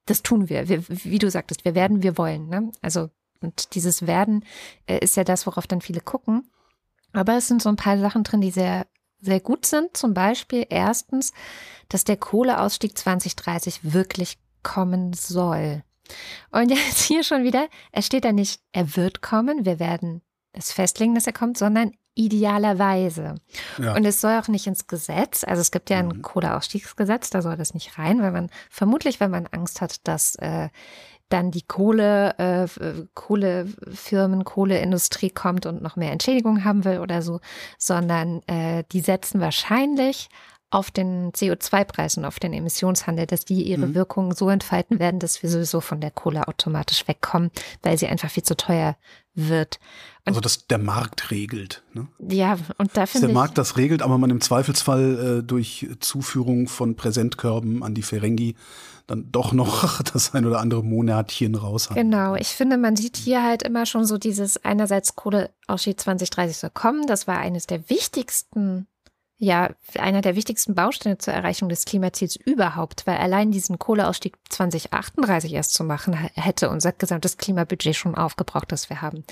das 0.07 0.23
tun 0.23 0.49
wir. 0.49 0.69
wir 0.69 0.83
wie 0.89 1.19
du 1.19 1.31
sagtest, 1.31 1.65
wir 1.65 1.77
werden, 1.77 2.03
wir 2.03 2.19
wollen. 2.19 2.49
Ne? 2.49 2.73
Also 2.83 3.09
und 3.41 3.75
dieses 3.75 4.07
Werden 4.07 4.45
äh, 4.87 4.99
ist 4.99 5.17
ja 5.17 5.25
das, 5.25 5.47
worauf 5.47 5.67
dann 5.67 5.81
viele 5.81 6.01
gucken. 6.01 6.51
Aber 7.13 7.37
es 7.37 7.49
sind 7.49 7.63
so 7.63 7.69
ein 7.69 7.77
paar 7.77 7.99
Sachen 7.99 8.25
drin, 8.25 8.41
die 8.41 8.51
sehr 8.51 8.87
sehr 9.21 9.41
gut 9.41 9.65
sind. 9.65 9.97
Zum 9.97 10.15
Beispiel 10.15 10.67
erstens, 10.69 11.33
dass 11.89 12.03
der 12.03 12.17
Kohleausstieg 12.17 12.99
2030 12.99 13.93
wirklich 13.93 14.39
kommen 14.63 15.13
soll. 15.13 15.83
Und 16.51 16.71
jetzt 16.71 17.03
hier 17.03 17.25
schon 17.25 17.45
wieder, 17.45 17.69
es 17.93 18.07
steht 18.07 18.25
da 18.25 18.33
nicht, 18.33 18.61
er 18.73 18.97
wird 18.97 19.23
kommen, 19.23 19.65
wir 19.65 19.79
werden 19.79 20.23
es 20.53 20.73
festlegen, 20.73 21.15
dass 21.15 21.27
er 21.27 21.33
kommt, 21.33 21.57
sondern 21.57 21.93
idealerweise. 22.15 23.37
Ja. 23.79 23.97
Und 23.97 24.05
es 24.05 24.21
soll 24.21 24.39
auch 24.39 24.49
nicht 24.49 24.67
ins 24.67 24.87
Gesetz, 24.87 25.45
also 25.45 25.61
es 25.61 25.71
gibt 25.71 25.89
ja 25.89 25.99
ein 25.99 26.09
mhm. 26.09 26.23
Kohleausstiegsgesetz, 26.23 27.31
da 27.31 27.41
soll 27.41 27.57
das 27.57 27.73
nicht 27.73 27.99
rein, 27.99 28.21
weil 28.21 28.33
man 28.33 28.51
vermutlich, 28.69 29.19
wenn 29.19 29.31
man 29.31 29.47
Angst 29.47 29.81
hat, 29.81 30.07
dass 30.07 30.35
äh, 30.37 30.69
dann 31.31 31.51
die 31.51 31.63
Kohle, 31.63 32.37
äh, 32.39 32.69
Kohlefirmen, 33.15 34.45
Kohleindustrie 34.45 35.31
kommt 35.31 35.65
und 35.65 35.81
noch 35.81 35.97
mehr 35.97 36.13
Entschädigung 36.13 36.65
haben 36.65 36.85
will 36.85 36.99
oder 36.99 37.23
so, 37.23 37.41
sondern 37.79 38.43
äh, 38.47 38.85
die 38.93 39.01
setzen 39.01 39.41
wahrscheinlich 39.41 40.29
auf 40.73 40.91
den 40.91 41.33
CO2-Preis 41.33 42.17
und 42.17 42.25
auf 42.25 42.41
den 42.41 42.55
Emissionshandel, 42.55 43.27
dass 43.27 43.45
die 43.45 43.63
ihre 43.63 43.89
mhm. 43.89 43.95
Wirkung 43.95 44.35
so 44.35 44.49
entfalten 44.49 44.99
werden, 44.99 45.21
dass 45.21 45.43
wir 45.43 45.51
sowieso 45.51 45.83
von 45.83 46.01
der 46.01 46.11
Kohle 46.11 46.49
automatisch 46.49 47.07
wegkommen, 47.07 47.51
weil 47.83 47.99
sie 47.99 48.07
einfach 48.07 48.31
viel 48.31 48.43
zu 48.43 48.57
teuer 48.57 48.97
wird. 49.35 49.79
Und 50.25 50.31
also 50.31 50.41
dass 50.41 50.67
der 50.67 50.79
Markt 50.79 51.31
regelt. 51.31 51.83
Ne? 51.93 52.09
Ja, 52.27 52.57
und 52.79 52.97
da 52.97 53.05
finde 53.05 53.29
Der 53.29 53.35
Markt 53.35 53.59
das 53.59 53.77
regelt, 53.77 54.01
aber 54.01 54.17
man 54.17 54.31
im 54.31 54.41
Zweifelsfall 54.41 55.41
äh, 55.41 55.43
durch 55.43 55.89
Zuführung 56.01 56.69
von 56.69 56.97
Präsentkörben 56.97 57.83
an 57.83 57.95
die 57.95 58.03
Ferengi 58.03 58.57
dann 59.07 59.31
doch 59.31 59.53
noch 59.53 60.01
das 60.13 60.33
ein 60.33 60.47
oder 60.47 60.61
andere 60.61 60.83
Monatchen 60.83 61.55
raus 61.55 61.91
hat. 61.91 61.97
Genau, 61.99 62.35
ich 62.35 62.49
finde, 62.49 62.79
man 62.79 62.97
sieht 62.97 63.19
hier 63.19 63.43
halt 63.43 63.63
immer 63.63 63.85
schon 63.85 64.07
so 64.07 64.17
dieses 64.17 64.65
einerseits 64.65 65.17
Kohleausstieg 65.17 66.01
2030 66.01 66.57
soll 66.57 66.71
kommen. 66.71 67.07
Das 67.07 67.27
war 67.27 67.39
eines 67.39 67.67
der 67.67 67.91
wichtigsten 67.91 68.87
ja 69.43 69.71
einer 69.99 70.21
der 70.21 70.37
wichtigsten 70.37 70.77
Bausteine 70.77 71.19
zur 71.19 71.35
Erreichung 71.35 71.69
des 71.69 71.85
Klimaziels 71.85 72.37
überhaupt, 72.37 73.09
weil 73.09 73.17
allein 73.17 73.51
diesen 73.51 73.77
Kohleausstieg 73.77 74.37
2038 74.49 75.53
erst 75.53 75.75
zu 75.75 75.83
machen, 75.83 76.15
hätte 76.15 76.71
unser 76.71 76.93
gesamtes 76.93 77.39
Klimabudget 77.39 77.97
schon 77.97 78.15
aufgebraucht, 78.15 78.71
das 78.71 78.89
wir 78.89 79.03
haben. 79.03 79.25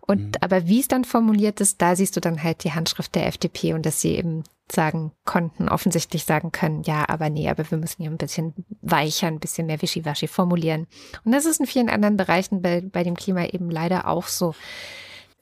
Und 0.00 0.20
mhm. 0.20 0.32
aber 0.40 0.68
wie 0.68 0.78
es 0.78 0.86
dann 0.86 1.04
formuliert 1.04 1.60
ist, 1.60 1.82
da 1.82 1.96
siehst 1.96 2.14
du 2.14 2.20
dann 2.20 2.44
halt 2.44 2.62
die 2.62 2.74
Handschrift 2.74 3.16
der 3.16 3.26
FDP 3.26 3.74
und 3.74 3.84
dass 3.84 4.00
sie 4.00 4.14
eben 4.14 4.44
sagen 4.70 5.10
konnten, 5.24 5.68
offensichtlich 5.68 6.24
sagen 6.24 6.52
können, 6.52 6.82
ja, 6.84 7.04
aber 7.08 7.28
nee, 7.28 7.48
aber 7.48 7.68
wir 7.68 7.78
müssen 7.78 8.02
hier 8.02 8.10
ein 8.10 8.18
bisschen 8.18 8.54
weicher, 8.82 9.26
ein 9.26 9.40
bisschen 9.40 9.66
mehr 9.66 9.82
wischiwaschi 9.82 10.28
formulieren. 10.28 10.86
Und 11.24 11.32
das 11.32 11.44
ist 11.44 11.58
in 11.58 11.66
vielen 11.66 11.90
anderen 11.90 12.16
Bereichen 12.16 12.62
bei, 12.62 12.82
bei 12.82 13.02
dem 13.02 13.16
Klima 13.16 13.46
eben 13.46 13.68
leider 13.70 14.06
auch 14.06 14.28
so. 14.28 14.54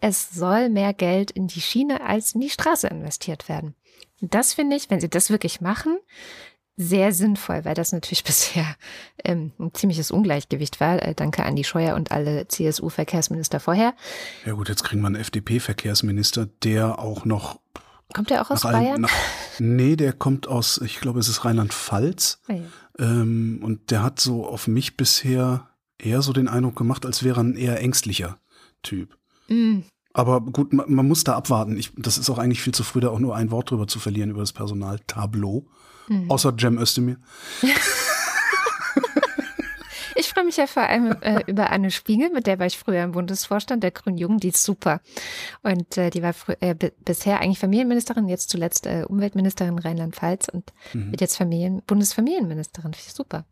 es 0.00 0.30
soll 0.30 0.70
mehr 0.70 0.94
Geld 0.94 1.30
in 1.30 1.46
die 1.46 1.60
Schiene 1.60 2.00
als 2.02 2.34
in 2.34 2.40
die 2.40 2.50
Straße 2.50 2.88
investiert 2.88 3.50
werden. 3.50 3.74
Das 4.30 4.54
finde 4.54 4.76
ich, 4.76 4.90
wenn 4.90 5.00
sie 5.00 5.08
das 5.08 5.30
wirklich 5.30 5.60
machen, 5.60 5.98
sehr 6.76 7.12
sinnvoll, 7.12 7.64
weil 7.64 7.74
das 7.74 7.92
natürlich 7.92 8.24
bisher 8.24 8.66
ähm, 9.24 9.52
ein 9.58 9.72
ziemliches 9.74 10.10
Ungleichgewicht 10.10 10.80
war. 10.80 11.02
Äh, 11.02 11.14
danke 11.14 11.44
an 11.44 11.56
die 11.56 11.64
Scheuer 11.64 11.94
und 11.94 12.10
alle 12.10 12.48
CSU-Verkehrsminister 12.48 13.60
vorher. 13.60 13.94
Ja 14.44 14.52
gut, 14.54 14.68
jetzt 14.68 14.84
kriegen 14.84 15.02
wir 15.02 15.06
einen 15.06 15.16
FDP-Verkehrsminister, 15.16 16.46
der 16.62 16.98
auch 16.98 17.24
noch. 17.24 17.60
Kommt 18.12 18.30
der 18.30 18.42
auch 18.42 18.50
aus 18.50 18.62
Bayern? 18.62 19.00
Nach, 19.00 19.10
nee, 19.58 19.96
der 19.96 20.12
kommt 20.12 20.46
aus, 20.46 20.80
ich 20.84 21.00
glaube, 21.00 21.18
es 21.18 21.28
ist 21.28 21.44
Rheinland-Pfalz. 21.44 22.40
Oh 22.48 22.52
ja. 22.52 22.62
ähm, 22.98 23.60
und 23.62 23.90
der 23.90 24.02
hat 24.02 24.20
so 24.20 24.46
auf 24.46 24.68
mich 24.68 24.96
bisher 24.96 25.68
eher 25.98 26.22
so 26.22 26.32
den 26.32 26.48
Eindruck 26.48 26.76
gemacht, 26.76 27.06
als 27.06 27.24
wäre 27.24 27.40
er 27.40 27.44
ein 27.44 27.56
eher 27.56 27.80
ängstlicher 27.80 28.38
Typ. 28.82 29.16
Mm. 29.48 29.80
Aber 30.14 30.40
gut, 30.40 30.72
man, 30.72 30.90
man, 30.90 31.08
muss 31.08 31.24
da 31.24 31.34
abwarten. 31.34 31.76
Ich, 31.76 31.92
das 31.96 32.18
ist 32.18 32.30
auch 32.30 32.38
eigentlich 32.38 32.62
viel 32.62 32.72
zu 32.72 32.84
früh, 32.84 33.00
da 33.00 33.08
auch 33.08 33.18
nur 33.18 33.34
ein 33.34 33.50
Wort 33.50 33.70
drüber 33.70 33.88
zu 33.88 33.98
verlieren, 33.98 34.30
über 34.30 34.40
das 34.40 34.52
Personaltableau. 34.52 35.66
Mhm. 36.08 36.30
Außer 36.30 36.54
Cem 36.56 36.78
Özdemir. 36.78 37.16
ich 40.14 40.28
freue 40.28 40.44
mich 40.44 40.56
ja 40.56 40.68
vor 40.68 40.84
allem 40.84 41.16
äh, 41.20 41.42
über 41.48 41.70
Anne 41.70 41.90
Spiegel, 41.90 42.30
mit 42.30 42.46
der 42.46 42.60
war 42.60 42.66
ich 42.66 42.78
früher 42.78 43.02
im 43.02 43.10
Bundesvorstand 43.10 43.82
der 43.82 43.90
Grünen 43.90 44.16
Jugend, 44.16 44.44
die 44.44 44.50
ist 44.50 44.62
super. 44.62 45.00
Und 45.62 45.98
äh, 45.98 46.10
die 46.10 46.22
war 46.22 46.32
äh, 46.60 46.76
bisher 47.04 47.40
eigentlich 47.40 47.58
Familienministerin, 47.58 48.28
jetzt 48.28 48.50
zuletzt 48.50 48.86
äh, 48.86 49.04
Umweltministerin 49.08 49.80
Rheinland-Pfalz 49.80 50.48
und 50.48 50.72
mhm. 50.92 51.10
wird 51.10 51.22
jetzt 51.22 51.36
Familien 51.36 51.82
Bundesfamilienministerin. 51.86 52.92
Super. 52.94 53.46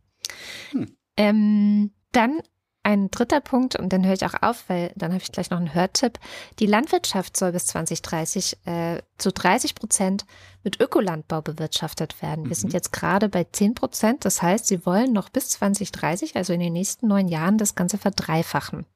Hm. 0.71 0.97
Ähm, 1.17 1.91
dann 2.13 2.41
ein 2.85 3.11
dritter 3.11 3.41
Punkt, 3.41 3.77
und 3.77 3.93
dann 3.93 4.05
höre 4.05 4.15
ich 4.15 4.25
auch 4.25 4.43
auf, 4.43 4.65
weil 4.69 4.93
dann 4.97 5.13
habe 5.13 5.23
ich 5.23 5.31
gleich 5.31 5.51
noch 5.51 5.59
einen 5.59 5.75
Hörtipp. 5.75 6.19
Die 6.59 6.67
Landwirtschaft 6.67 7.37
soll 7.37 7.53
bis 7.53 7.67
2030 7.67 8.57
äh, 8.67 9.03
zu 9.19 9.31
30 9.33 9.75
Prozent 9.75 10.25
mit 10.65 10.81
Ökolandbau 10.81 11.43
bewirtschaftet 11.43 12.21
werden. 12.23 12.45
Wir 12.45 12.51
mhm. 12.51 12.55
sind 12.55 12.73
jetzt 12.73 12.93
gerade 12.93 13.29
bei 13.29 13.45
10 13.45 13.75
Prozent. 13.75 14.25
Das 14.25 14.43
heißt, 14.43 14.67
sie 14.67 14.85
wollen 14.85 15.13
noch 15.13 15.29
bis 15.29 15.51
2030, 15.51 16.37
also 16.37 16.53
in 16.53 16.61
den 16.61 16.73
nächsten 16.73 17.07
neun 17.07 17.29
Jahren, 17.29 17.59
das 17.59 17.75
Ganze 17.75 17.99
verdreifachen. 17.99 18.87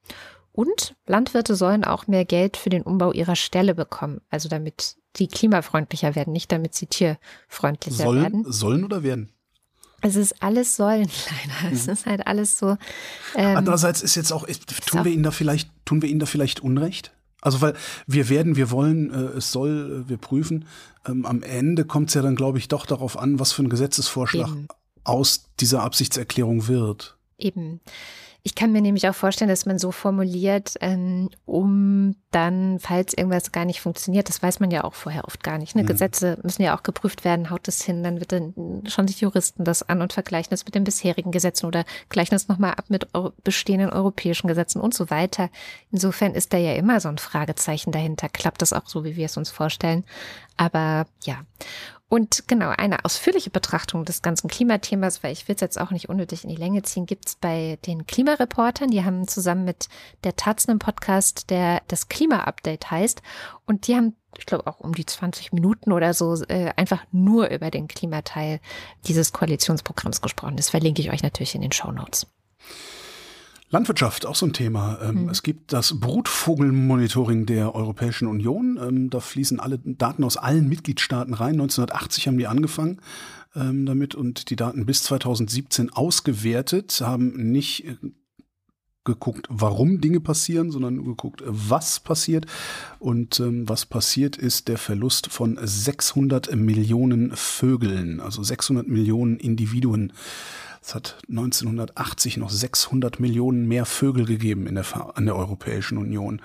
Und 0.52 0.96
Landwirte 1.06 1.54
sollen 1.54 1.84
auch 1.84 2.06
mehr 2.06 2.24
Geld 2.24 2.56
für 2.56 2.70
den 2.70 2.82
Umbau 2.82 3.12
ihrer 3.12 3.36
Ställe 3.36 3.74
bekommen. 3.74 4.22
Also 4.30 4.48
damit 4.48 4.96
die 5.16 5.28
klimafreundlicher 5.28 6.14
werden, 6.14 6.32
nicht 6.32 6.50
damit 6.50 6.74
sie 6.74 6.86
tierfreundlicher 6.86 8.04
sollen, 8.04 8.22
werden. 8.22 8.44
Sollen 8.52 8.84
oder 8.84 9.02
werden? 9.02 9.32
Es 10.02 10.16
ist 10.16 10.42
alles 10.42 10.76
Säulen 10.76 11.08
leider. 11.60 11.72
Es 11.72 11.86
mhm. 11.86 11.92
ist 11.92 12.06
halt 12.06 12.26
alles 12.26 12.58
so. 12.58 12.76
Ähm, 13.34 13.56
Andererseits 13.56 14.02
ist 14.02 14.14
jetzt 14.14 14.32
auch, 14.32 14.46
tun 14.86 15.04
wir 15.04 15.12
ihnen 15.12 15.22
da 15.22 15.30
vielleicht, 15.30 15.70
tun 15.84 16.02
wir 16.02 16.08
ihnen 16.08 16.20
da 16.20 16.26
vielleicht 16.26 16.60
Unrecht? 16.60 17.12
Also 17.40 17.60
weil 17.60 17.74
wir 18.06 18.28
werden, 18.28 18.56
wir 18.56 18.70
wollen, 18.70 19.12
äh, 19.12 19.38
es 19.38 19.52
soll, 19.52 20.04
äh, 20.04 20.08
wir 20.08 20.16
prüfen. 20.16 20.64
Ähm, 21.06 21.24
am 21.24 21.42
Ende 21.42 21.84
kommt 21.84 22.08
es 22.08 22.14
ja 22.14 22.22
dann, 22.22 22.34
glaube 22.34 22.58
ich, 22.58 22.68
doch 22.68 22.86
darauf 22.86 23.18
an, 23.18 23.38
was 23.38 23.52
für 23.52 23.62
ein 23.62 23.68
Gesetzesvorschlag 23.68 24.48
Eben. 24.48 24.68
aus 25.04 25.44
dieser 25.60 25.82
Absichtserklärung 25.82 26.66
wird. 26.66 27.16
Eben. 27.38 27.80
Ich 28.46 28.54
kann 28.54 28.70
mir 28.70 28.80
nämlich 28.80 29.08
auch 29.08 29.14
vorstellen, 29.14 29.48
dass 29.48 29.66
man 29.66 29.80
so 29.80 29.90
formuliert, 29.90 30.74
ähm, 30.80 31.30
um 31.46 32.14
dann, 32.30 32.78
falls 32.78 33.12
irgendwas 33.12 33.50
gar 33.50 33.64
nicht 33.64 33.80
funktioniert, 33.80 34.28
das 34.28 34.40
weiß 34.40 34.60
man 34.60 34.70
ja 34.70 34.84
auch 34.84 34.94
vorher 34.94 35.24
oft 35.24 35.42
gar 35.42 35.58
nicht. 35.58 35.74
Ne? 35.74 35.82
Mhm. 35.82 35.88
Gesetze 35.88 36.38
müssen 36.44 36.62
ja 36.62 36.78
auch 36.78 36.84
geprüft 36.84 37.24
werden, 37.24 37.50
haut 37.50 37.66
das 37.66 37.82
hin, 37.82 38.04
dann 38.04 38.20
wird 38.20 38.30
dann 38.30 38.84
schon 38.86 39.08
sich 39.08 39.20
Juristen 39.20 39.64
das 39.64 39.82
an 39.82 40.00
und 40.00 40.12
vergleichen 40.12 40.50
das 40.50 40.64
mit 40.64 40.76
den 40.76 40.84
bisherigen 40.84 41.32
Gesetzen 41.32 41.66
oder 41.66 41.84
gleichen 42.08 42.36
das 42.36 42.46
nochmal 42.46 42.74
ab 42.74 42.84
mit 42.86 43.08
bestehenden 43.42 43.90
europäischen 43.90 44.46
Gesetzen 44.46 44.80
und 44.80 44.94
so 44.94 45.10
weiter. 45.10 45.50
Insofern 45.90 46.32
ist 46.32 46.52
da 46.52 46.56
ja 46.56 46.74
immer 46.74 47.00
so 47.00 47.08
ein 47.08 47.18
Fragezeichen 47.18 47.90
dahinter. 47.90 48.28
Klappt 48.28 48.62
das 48.62 48.72
auch 48.72 48.86
so, 48.86 49.02
wie 49.02 49.16
wir 49.16 49.26
es 49.26 49.36
uns 49.36 49.50
vorstellen? 49.50 50.04
Aber 50.56 51.06
ja. 51.24 51.38
Und 52.08 52.46
genau, 52.46 52.70
eine 52.70 53.04
ausführliche 53.04 53.50
Betrachtung 53.50 54.04
des 54.04 54.22
ganzen 54.22 54.46
Klimathemas, 54.46 55.24
weil 55.24 55.32
ich 55.32 55.48
will 55.48 55.56
es 55.56 55.60
jetzt 55.60 55.80
auch 55.80 55.90
nicht 55.90 56.08
unnötig 56.08 56.44
in 56.44 56.50
die 56.50 56.56
Länge 56.56 56.82
ziehen, 56.82 57.04
gibt 57.04 57.28
es 57.28 57.34
bei 57.34 57.78
den 57.84 58.06
Klimareportern. 58.06 58.92
Die 58.92 59.04
haben 59.04 59.26
zusammen 59.26 59.64
mit 59.64 59.88
der 60.22 60.36
Taz 60.36 60.68
einen 60.68 60.78
Podcast, 60.78 61.50
der 61.50 61.82
das 61.88 62.08
Klima-Update 62.08 62.92
heißt. 62.92 63.22
Und 63.66 63.88
die 63.88 63.96
haben, 63.96 64.14
ich 64.38 64.46
glaube, 64.46 64.68
auch 64.68 64.78
um 64.78 64.94
die 64.94 65.06
20 65.06 65.52
Minuten 65.52 65.90
oder 65.90 66.14
so 66.14 66.40
äh, 66.44 66.72
einfach 66.76 67.04
nur 67.10 67.48
über 67.48 67.72
den 67.72 67.88
Klimateil 67.88 68.60
dieses 69.08 69.32
Koalitionsprogramms 69.32 70.20
gesprochen. 70.20 70.56
Das 70.56 70.70
verlinke 70.70 71.02
ich 71.02 71.10
euch 71.10 71.24
natürlich 71.24 71.56
in 71.56 71.62
den 71.62 71.72
Show 71.72 71.90
Notes. 71.90 72.28
Landwirtschaft, 73.70 74.26
auch 74.26 74.36
so 74.36 74.46
ein 74.46 74.52
Thema. 74.52 74.98
Mhm. 75.12 75.28
Es 75.28 75.42
gibt 75.42 75.72
das 75.72 75.98
Brutvogelmonitoring 75.98 77.46
der 77.46 77.74
Europäischen 77.74 78.28
Union. 78.28 78.78
Ähm, 78.80 79.10
da 79.10 79.20
fließen 79.20 79.58
alle 79.58 79.78
Daten 79.78 80.22
aus 80.24 80.36
allen 80.36 80.68
Mitgliedstaaten 80.68 81.34
rein. 81.34 81.54
1980 81.54 82.28
haben 82.28 82.38
die 82.38 82.46
angefangen 82.46 83.00
ähm, 83.56 83.86
damit 83.86 84.14
und 84.14 84.50
die 84.50 84.56
Daten 84.56 84.86
bis 84.86 85.02
2017 85.04 85.90
ausgewertet, 85.90 87.00
haben 87.00 87.50
nicht 87.50 87.86
äh, 87.86 87.96
geguckt, 89.04 89.46
warum 89.48 90.00
Dinge 90.00 90.20
passieren, 90.20 90.70
sondern 90.70 91.04
geguckt, 91.04 91.42
was 91.46 92.00
passiert. 92.00 92.46
Und 92.98 93.40
ähm, 93.40 93.68
was 93.68 93.86
passiert 93.86 94.36
ist 94.36 94.68
der 94.68 94.78
Verlust 94.78 95.28
von 95.28 95.58
600 95.60 96.54
Millionen 96.54 97.34
Vögeln, 97.34 98.20
also 98.20 98.42
600 98.42 98.86
Millionen 98.86 99.38
Individuen 99.38 100.12
es 100.86 100.94
hat 100.94 101.18
1980 101.28 102.36
noch 102.36 102.48
600 102.48 103.18
Millionen 103.18 103.66
mehr 103.66 103.86
Vögel 103.86 104.24
gegeben 104.24 104.68
in 104.68 104.76
der, 104.76 104.84
in 105.16 105.26
der 105.26 105.34
Europäischen 105.34 105.98
Union. 105.98 106.40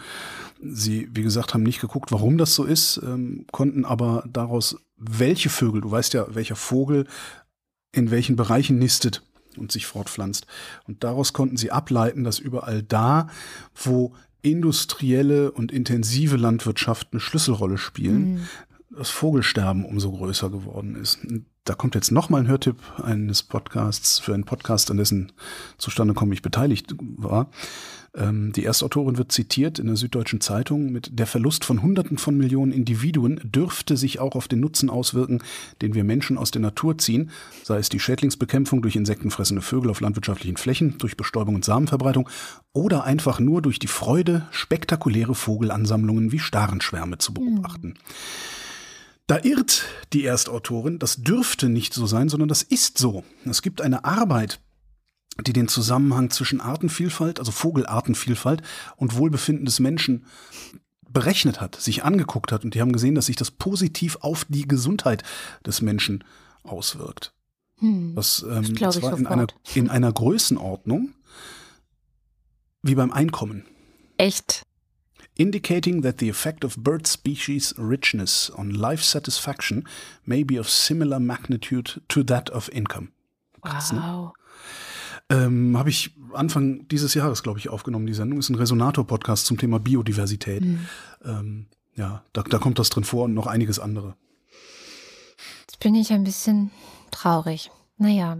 Sie, 0.64 1.08
wie 1.14 1.22
gesagt, 1.22 1.54
haben 1.54 1.62
nicht 1.62 1.80
geguckt, 1.80 2.12
warum 2.12 2.40
das 2.40 2.56
so 2.56 2.64
ist, 2.64 3.00
ähm, 3.04 3.46
konnten 3.52 3.86
aber 3.86 4.24
daraus, 4.28 4.78
welche 4.98 5.50
Vögel, 5.50 5.82
du 5.82 5.92
weißt 5.92 6.16
ja, 6.16 6.26
welcher 6.34 6.56
Vogel 6.56 7.06
in 7.92 8.10
welchen 8.10 8.36
Bereichen 8.36 8.80
nistet 8.80 9.22
und 9.58 9.72
sich 9.72 9.86
fortpflanzt. 9.86 10.48
Und 10.88 11.04
daraus 11.04 11.34
konnten 11.34 11.58
sie 11.58 11.70
ableiten, 11.70 12.24
dass 12.24 12.40
überall 12.40 12.82
da, 12.82 13.28
wo 13.76 14.16
industrielle 14.42 15.52
und 15.52 15.72
intensive 15.72 16.38
Landwirtschaft 16.38 17.10
eine 17.12 17.20
Schlüsselrolle 17.20 17.78
spielen, 17.78 18.34
mhm. 18.34 18.48
Das 18.96 19.10
Vogelsterben 19.10 19.86
umso 19.86 20.12
größer 20.12 20.50
geworden 20.50 20.96
ist 20.96 21.20
da 21.64 21.76
kommt 21.76 21.94
jetzt 21.94 22.12
nochmal 22.12 22.42
ein 22.42 22.48
Hörtipp 22.48 22.78
eines 23.02 23.44
Podcasts 23.44 24.18
für 24.18 24.34
einen 24.34 24.46
Podcast, 24.46 24.90
an 24.90 24.98
dessen 24.98 25.32
Zustande 25.78 26.14
komme 26.16 26.34
ich 26.34 26.42
beteiligt 26.42 26.96
war. 27.00 27.52
Ähm, 28.16 28.52
die 28.52 28.66
Erstautorin 28.66 29.20
wird 29.20 29.32
zitiert 29.32 29.78
in 29.78 29.86
der 29.86 29.96
Süddeutschen 29.96 30.42
Zeitung 30.42 30.92
mit 30.92 31.20
der 31.20 31.28
Verlust 31.28 31.64
von 31.64 31.84
Hunderten 31.84 32.18
von 32.18 32.36
Millionen 32.36 32.72
Individuen 32.72 33.40
dürfte 33.44 33.96
sich 33.96 34.20
auch 34.20 34.36
auf 34.36 34.48
den 34.48 34.60
Nutzen 34.60 34.90
auswirken, 34.90 35.44
den 35.84 35.94
wir 35.94 36.04
Menschen 36.04 36.38
aus 36.38 36.50
der 36.50 36.62
Natur 36.62 36.98
ziehen, 36.98 37.30
sei 37.64 37.78
es 37.78 37.90
die 37.90 38.00
Schädlingsbekämpfung 38.00 38.82
durch 38.82 38.96
insektenfressende 38.96 39.62
Vögel 39.62 39.92
auf 39.92 40.02
landwirtschaftlichen 40.02 40.58
Flächen, 40.58 40.98
durch 40.98 41.16
Bestäubung 41.16 41.56
und 41.56 41.64
Samenverbreitung 41.64 42.28
oder 42.74 43.04
einfach 43.04 43.40
nur 43.40 43.62
durch 43.62 43.78
die 43.78 43.88
Freude, 43.88 44.48
spektakuläre 44.50 45.36
Vogelansammlungen 45.36 46.32
wie 46.32 46.40
Starenschwärme 46.40 47.20
zu 47.20 47.36
beobachten. 47.36 47.90
Mhm. 47.90 47.94
Da 49.32 49.40
irrt 49.44 49.86
die 50.12 50.26
Erstautorin, 50.26 51.00
das 51.00 51.24
dürfte 51.24 51.70
nicht 51.70 51.94
so 51.94 52.06
sein, 52.06 52.28
sondern 52.28 52.50
das 52.50 52.64
ist 52.64 52.98
so. 52.98 53.24
Es 53.46 53.62
gibt 53.62 53.80
eine 53.80 54.04
Arbeit, 54.04 54.60
die 55.48 55.54
den 55.54 55.70
Zusammenhang 55.70 56.32
zwischen 56.32 56.60
Artenvielfalt, 56.60 57.40
also 57.40 57.54
Vogelartenvielfalt 57.54 58.62
und 58.98 59.16
Wohlbefinden 59.16 59.64
des 59.64 59.80
Menschen 59.80 60.26
berechnet 61.10 61.62
hat, 61.62 61.78
sich 61.78 62.04
angeguckt 62.04 62.52
hat 62.52 62.66
und 62.66 62.76
die 62.76 62.82
haben 62.82 62.92
gesehen, 62.92 63.16
dass 63.16 63.28
sich 63.28 63.38
das 63.38 63.52
positiv 63.52 64.18
auf 64.20 64.44
die 64.50 64.68
Gesundheit 64.68 65.24
des 65.66 65.80
Menschen 65.80 66.26
auswirkt. 66.64 67.32
Hm, 67.78 68.16
das, 68.16 68.44
ähm, 68.44 68.76
das 68.76 68.98
zwar 68.98 69.18
in 69.18 69.28
einer, 69.28 69.48
in 69.74 69.90
einer 69.90 70.12
Größenordnung 70.12 71.14
wie 72.82 72.96
beim 72.96 73.14
Einkommen. 73.14 73.64
Echt? 74.18 74.64
Indicating 75.36 76.02
that 76.04 76.18
the 76.20 76.30
effect 76.30 76.64
of 76.64 76.78
bird 76.78 77.08
species 77.08 77.74
richness 77.78 78.52
on 78.58 78.72
life 78.72 79.04
satisfaction 79.04 79.88
may 80.26 80.44
be 80.44 80.60
of 80.60 80.70
similar 80.70 81.20
magnitude 81.20 82.02
to 82.08 82.24
that 82.24 82.50
of 82.50 82.70
income. 82.74 83.12
Krass, 83.62 83.92
ne? 83.92 84.00
wow. 84.00 84.26
Ne? 84.26 84.34
Ähm, 85.32 85.78
Habe 85.78 85.90
ich 85.90 86.12
Anfang 86.34 86.88
dieses 86.90 87.14
Jahres, 87.14 87.44
glaube 87.44 87.60
ich, 87.60 87.70
aufgenommen. 87.70 88.06
Die 88.06 88.14
Sendung 88.14 88.40
ist 88.40 88.50
ein 88.50 88.56
Resonator-Podcast 88.56 89.46
zum 89.46 89.58
Thema 89.58 89.80
Biodiversität. 89.80 90.64
Mhm. 90.64 90.88
Ähm, 91.24 91.66
ja, 91.96 92.24
da, 92.34 92.44
da 92.44 92.58
kommt 92.58 92.80
das 92.80 92.90
drin 92.90 93.04
vor 93.04 93.26
und 93.26 93.34
noch 93.34 93.48
einiges 93.48 93.80
andere. 93.80 94.16
Jetzt 95.62 95.80
bin 95.80 95.96
ich 95.96 96.12
ein 96.12 96.24
bisschen 96.24 96.72
traurig. 97.12 97.72
Naja. 98.02 98.40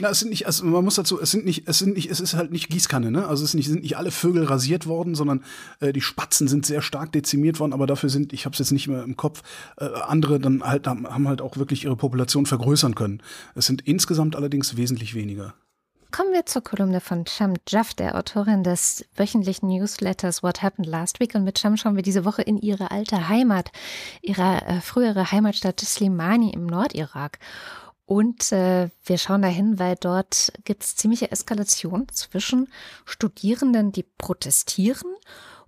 Na, 0.00 0.10
es 0.10 0.18
sind 0.18 0.30
nicht, 0.30 0.46
also 0.46 0.64
man 0.64 0.82
muss 0.82 0.96
dazu, 0.96 1.20
es 1.20 1.30
sind 1.30 1.44
nicht, 1.44 1.68
es 1.68 1.78
sind 1.78 1.94
nicht, 1.94 2.10
es 2.10 2.18
ist 2.18 2.34
halt 2.34 2.50
nicht 2.50 2.68
Gießkanne, 2.68 3.12
ne? 3.12 3.28
Also 3.28 3.44
es 3.44 3.52
sind 3.52 3.58
nicht, 3.58 3.68
sind 3.68 3.82
nicht 3.82 3.96
alle 3.96 4.10
Vögel 4.10 4.42
rasiert 4.42 4.88
worden, 4.88 5.14
sondern 5.14 5.44
äh, 5.78 5.92
die 5.92 6.00
Spatzen 6.00 6.48
sind 6.48 6.66
sehr 6.66 6.82
stark 6.82 7.12
dezimiert 7.12 7.60
worden, 7.60 7.72
aber 7.72 7.86
dafür 7.86 8.10
sind, 8.10 8.32
ich 8.32 8.46
habe 8.46 8.54
es 8.54 8.58
jetzt 8.58 8.72
nicht 8.72 8.88
mehr 8.88 9.04
im 9.04 9.16
Kopf, 9.16 9.44
äh, 9.78 9.84
andere 9.84 10.40
dann 10.40 10.64
halt 10.64 10.88
haben 10.88 11.28
halt 11.28 11.40
auch 11.40 11.56
wirklich 11.56 11.84
ihre 11.84 11.94
Population 11.94 12.46
vergrößern 12.46 12.96
können. 12.96 13.22
Es 13.54 13.66
sind 13.66 13.82
insgesamt 13.82 14.34
allerdings 14.34 14.76
wesentlich 14.76 15.14
weniger. 15.14 15.54
kommen 16.10 16.32
wir 16.32 16.46
zur 16.46 16.64
Kolumne 16.64 17.00
von 17.00 17.24
Sham 17.26 17.54
Jaff, 17.68 17.94
der 17.94 18.16
Autorin 18.16 18.64
des 18.64 19.04
wöchentlichen 19.14 19.68
Newsletters 19.68 20.42
What 20.42 20.64
Happened 20.64 20.88
Last 20.88 21.20
Week. 21.20 21.32
Und 21.36 21.44
mit 21.44 21.60
Sham 21.60 21.76
schauen 21.76 21.94
wir 21.94 22.02
diese 22.02 22.24
Woche 22.24 22.42
in 22.42 22.56
ihre 22.56 22.90
alte 22.90 23.28
Heimat, 23.28 23.70
ihre 24.20 24.62
äh, 24.62 24.80
frühere 24.80 25.30
Heimatstadt 25.30 25.78
Slimani 25.78 26.50
im 26.50 26.66
Nordirak. 26.66 27.38
Und 28.06 28.52
äh, 28.52 28.88
wir 29.04 29.18
schauen 29.18 29.42
dahin, 29.42 29.80
weil 29.80 29.96
dort 29.96 30.52
gibt 30.64 30.84
es 30.84 30.94
ziemliche 30.94 31.32
Eskalation 31.32 32.08
zwischen 32.08 32.68
Studierenden, 33.04 33.90
die 33.90 34.04
protestieren 34.04 35.12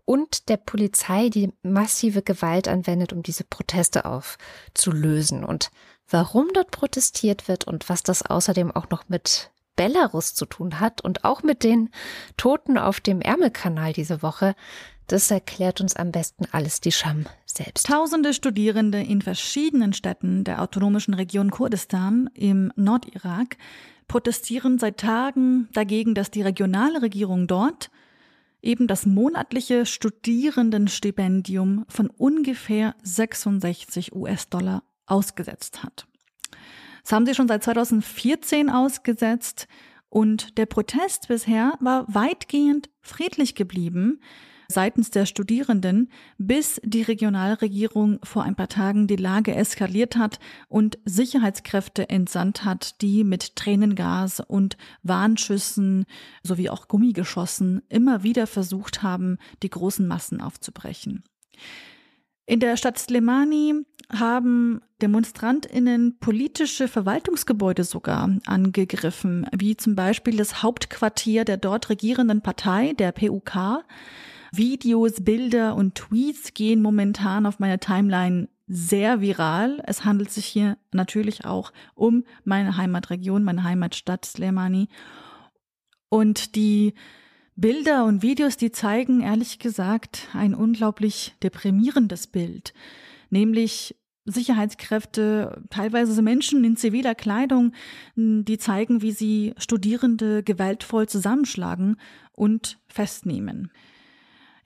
und 0.05 0.49
der 0.49 0.57
Polizei, 0.57 1.29
die 1.29 1.53
massive 1.63 2.23
Gewalt 2.23 2.69
anwendet, 2.69 3.13
um 3.13 3.23
diese 3.23 3.45
Proteste 3.45 4.05
aufzulösen. 4.05 5.45
Und 5.45 5.71
warum 6.09 6.49
dort 6.55 6.71
protestiert 6.71 7.49
wird 7.49 7.67
und 7.67 7.89
was 7.89 8.05
das 8.05 8.23
außerdem 8.23 8.71
auch 8.71 8.89
noch 8.89 9.09
mit 9.09 9.51
Belarus 9.75 10.35
zu 10.35 10.47
tun 10.47 10.81
hat 10.81 11.01
und 11.01 11.25
auch 11.25 11.43
mit 11.43 11.63
den 11.63 11.91
Toten 12.37 12.79
auf 12.79 13.01
dem 13.01 13.21
Ärmelkanal 13.21 13.93
diese 13.93 14.23
Woche, 14.23 14.55
das 15.09 15.31
erklärt 15.31 15.81
uns 15.81 15.97
am 15.97 16.13
besten 16.13 16.47
alles 16.53 16.81
die 16.81 16.93
Scham 16.93 17.27
selbst. 17.59 17.87
Tausende 17.87 18.33
Studierende 18.33 19.03
in 19.03 19.21
verschiedenen 19.21 19.93
Städten 19.93 20.45
der 20.45 20.63
autonomischen 20.63 21.13
Region 21.15 21.51
Kurdistan 21.51 22.31
im 22.35 22.73
Nordirak 22.77 23.59
protestieren 24.07 24.79
seit 24.79 24.99
Tagen 24.99 25.69
dagegen, 25.75 26.15
dass 26.15 26.31
die 26.31 26.41
regionale 26.43 27.03
Regierung 27.03 27.47
dort 27.47 27.91
eben 28.63 28.87
das 28.87 29.05
monatliche 29.07 29.85
Studierendenstipendium 29.87 31.85
von 31.89 32.09
ungefähr 32.09 32.95
66 33.03 34.15
US-Dollar 34.15 34.83
ausgesetzt 35.07 35.83
hat. 35.85 36.07
Das 37.03 37.13
haben 37.13 37.27
sie 37.27 37.35
schon 37.35 37.49
seit 37.49 37.63
2014 37.63 38.71
ausgesetzt 38.71 39.69
und 40.09 40.59
der 40.59 40.67
Protest 40.67 41.29
bisher 41.29 41.75
war 41.81 42.07
weitgehend 42.13 42.89
friedlich 43.01 43.55
geblieben 43.55 44.21
seitens 44.71 45.11
der 45.11 45.25
Studierenden, 45.25 46.11
bis 46.37 46.81
die 46.85 47.03
Regionalregierung 47.03 48.19
vor 48.23 48.43
ein 48.43 48.55
paar 48.55 48.69
Tagen 48.69 49.07
die 49.07 49.17
Lage 49.17 49.55
eskaliert 49.55 50.17
hat 50.17 50.39
und 50.69 50.99
Sicherheitskräfte 51.07 52.11
entsandt 52.11 52.65
hat, 52.65 53.01
die 53.01 53.25
mit 53.25 53.57
Tränengas 53.57 54.41
und 54.41 54.77
Warnschüssen 55.03 56.05
sowie 56.43 56.69
auch 56.69 56.87
Gummigeschossen 56.87 57.83
immer 57.89 58.23
wieder 58.23 58.47
versucht 58.47 59.03
haben, 59.03 59.39
die 59.63 59.71
großen 59.71 60.07
Massen 60.07 60.43
aufzubrechen. 60.43 61.25
In 62.45 62.61
der 62.61 62.77
Stadt 62.77 62.99
Slemani 62.99 63.75
haben 64.11 64.81
DemonstrantInnen 65.03 66.19
politische 66.19 66.89
Verwaltungsgebäude 66.89 67.85
sogar 67.85 68.31
angegriffen, 68.47 69.47
wie 69.55 69.77
zum 69.77 69.95
Beispiel 69.95 70.37
das 70.37 70.63
Hauptquartier 70.63 71.45
der 71.45 71.59
dort 71.59 71.91
regierenden 71.91 72.41
Partei, 72.41 72.95
der 72.95 73.13
PUK. 73.13 73.85
Videos, 74.53 75.25
Bilder 75.25 75.75
und 75.77 75.95
Tweets 75.95 76.55
gehen 76.55 76.83
momentan 76.83 77.47
auf 77.47 77.59
meiner 77.59 77.81
Timeline 77.81 78.49
sehr 78.67 79.21
viral. 79.21 79.83
Es 79.87 80.05
handelt 80.05 80.31
sich 80.31 80.47
hier 80.47 80.77
natürlich 80.93 81.45
auch 81.45 81.73
um 81.95 82.25
meine 82.45 82.77
Heimatregion, 82.77 83.45
meine 83.45 83.65
Heimatstadt 83.65 84.25
Slemani. 84.25 84.89
Und 86.11 86.55
die 86.55 86.95
Bilder 87.57 88.05
und 88.05 88.23
Videos, 88.23 88.57
die 88.57 88.71
zeigen 88.71 89.23
ehrlich 89.23 89.59
gesagt 89.59 90.29
ein 90.33 90.55
unglaublich 90.55 91.35
deprimierendes 91.43 92.29
Bild, 92.29 92.73
nämlich 93.31 93.97
Sicherheitskräfte, 94.27 95.63
teilweise 95.71 96.21
Menschen 96.23 96.63
in 96.63 96.77
ziviler 96.77 97.15
Kleidung, 97.15 97.73
die 98.15 98.59
zeigen, 98.59 99.03
wie 99.03 99.13
sie 99.13 99.55
Studierende 99.57 100.43
gewaltvoll 100.43 101.09
zusammenschlagen 101.09 101.97
und 102.33 102.79
festnehmen. 102.87 103.73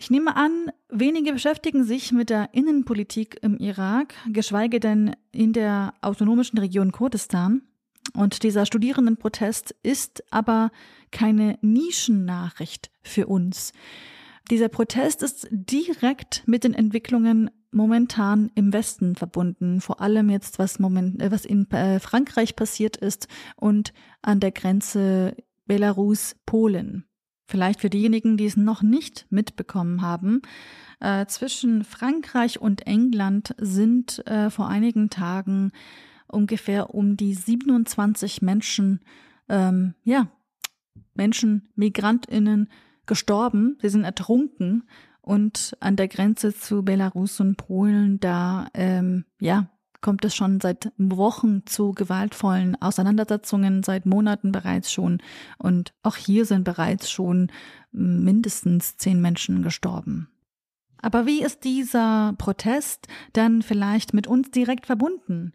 Ich 0.03 0.11
nehme 0.11 0.35
an, 0.35 0.73
wenige 0.89 1.33
beschäftigen 1.33 1.85
sich 1.85 2.11
mit 2.11 2.29
der 2.29 2.49
Innenpolitik 2.51 3.39
im 3.41 3.57
Irak, 3.57 4.15
geschweige 4.33 4.81
denn 4.81 5.15
in 5.31 5.53
der 5.53 5.95
autonomischen 6.01 6.59
Region 6.59 6.91
Kurdistan. 6.91 7.63
Und 8.13 8.43
dieser 8.43 8.67
Studierendenprotest 8.67 9.77
ist 9.85 10.25
aber 10.33 10.73
keine 11.13 11.57
Nischennachricht 11.63 12.91
für 13.05 13.29
uns. 13.29 13.73
Dieser 14.51 14.69
Protest 14.69 15.23
ist 15.23 15.47
direkt 15.53 16.43
mit 16.47 16.65
den 16.65 16.75
Entwicklungen 16.75 17.49
momentan 17.71 18.51
im 18.57 18.73
Westen 18.73 19.15
verbunden, 19.15 19.81
vor 19.81 20.01
allem 20.01 20.31
jetzt 20.31 20.59
was 20.59 20.81
moment, 20.81 21.23
äh, 21.23 21.31
was 21.31 21.45
in 21.45 21.71
äh, 21.71 22.01
Frankreich 22.01 22.57
passiert 22.57 22.97
ist 22.97 23.29
und 23.55 23.93
an 24.21 24.41
der 24.41 24.51
Grenze 24.51 25.37
Belarus-Polen. 25.67 27.07
Vielleicht 27.47 27.81
für 27.81 27.91
diejenigen, 27.91 28.37
die 28.37 28.47
es 28.47 28.57
noch 28.57 28.83
nicht 28.83 29.27
mitbekommen 29.31 30.03
haben. 30.03 30.43
Äh, 31.01 31.27
zwischen 31.27 31.85
Frankreich 31.85 32.61
und 32.61 32.87
England 32.87 33.55
sind 33.59 34.27
äh, 34.27 34.51
vor 34.51 34.69
einigen 34.69 35.11
Tagen 35.11 35.73
ungefähr 36.29 36.95
um 36.95 37.17
die 37.17 37.35
27 37.35 38.43
Menschen, 38.43 39.01
ähm, 39.49 39.95
ja, 40.05 40.29
Menschen, 41.15 41.69
MigrantInnen 41.75 42.69
gestorben. 43.07 43.77
Sie 43.83 43.89
sind 43.89 44.05
ertrunken 44.05 44.85
und 45.21 45.77
an 45.81 45.97
der 45.97 46.09
Grenze 46.09 46.55
zu 46.55 46.83
Belarus 46.83 47.39
und 47.41 47.57
Polen, 47.57 48.19
da, 48.21 48.69
ähm, 48.75 49.25
ja, 49.41 49.69
kommt 50.03 50.25
es 50.25 50.35
schon 50.35 50.61
seit 50.61 50.93
Wochen 50.99 51.65
zu 51.65 51.93
gewaltvollen 51.93 52.81
Auseinandersetzungen, 52.83 53.83
seit 53.83 54.05
Monaten 54.05 54.53
bereits 54.53 54.93
schon. 54.93 55.23
Und 55.59 55.95
auch 56.03 56.17
hier 56.17 56.45
sind 56.45 56.65
bereits 56.65 57.11
schon 57.11 57.51
mindestens 57.93 58.97
zehn 58.99 59.21
Menschen 59.21 59.63
gestorben. 59.63 60.29
Aber 61.01 61.27
wie 61.27 61.43
ist 61.43 61.65
dieser 61.65 62.35
Protest 62.39 63.09
dann 63.33 63.63
vielleicht 63.63 64.15
mit 64.15 64.27
uns 64.27 64.51
direkt 64.51 64.87
verbunden? 64.87 65.53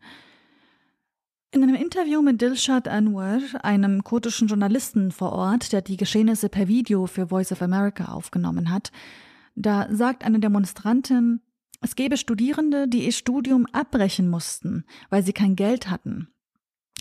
In 1.51 1.63
einem 1.63 1.75
Interview 1.75 2.21
mit 2.21 2.41
Dilshad 2.41 2.89
Anwar, 2.89 3.39
einem 3.63 4.03
kurdischen 4.03 4.49
Journalisten 4.49 5.11
vor 5.11 5.31
Ort, 5.31 5.71
der 5.71 5.81
die 5.81 5.95
Geschehnisse 5.95 6.49
per 6.49 6.67
Video 6.67 7.07
für 7.07 7.27
Voice 7.27 7.53
of 7.53 7.61
America 7.61 8.11
aufgenommen 8.11 8.69
hat, 8.69 8.91
da 9.55 9.87
sagt 9.89 10.23
eine 10.23 10.39
Demonstrantin, 10.39 11.41
es 11.81 11.95
gäbe 11.95 12.17
Studierende, 12.17 12.87
die 12.87 13.05
ihr 13.05 13.11
Studium 13.11 13.65
abbrechen 13.71 14.29
mussten, 14.29 14.85
weil 15.09 15.23
sie 15.23 15.33
kein 15.33 15.55
Geld 15.55 15.89
hatten. 15.89 16.29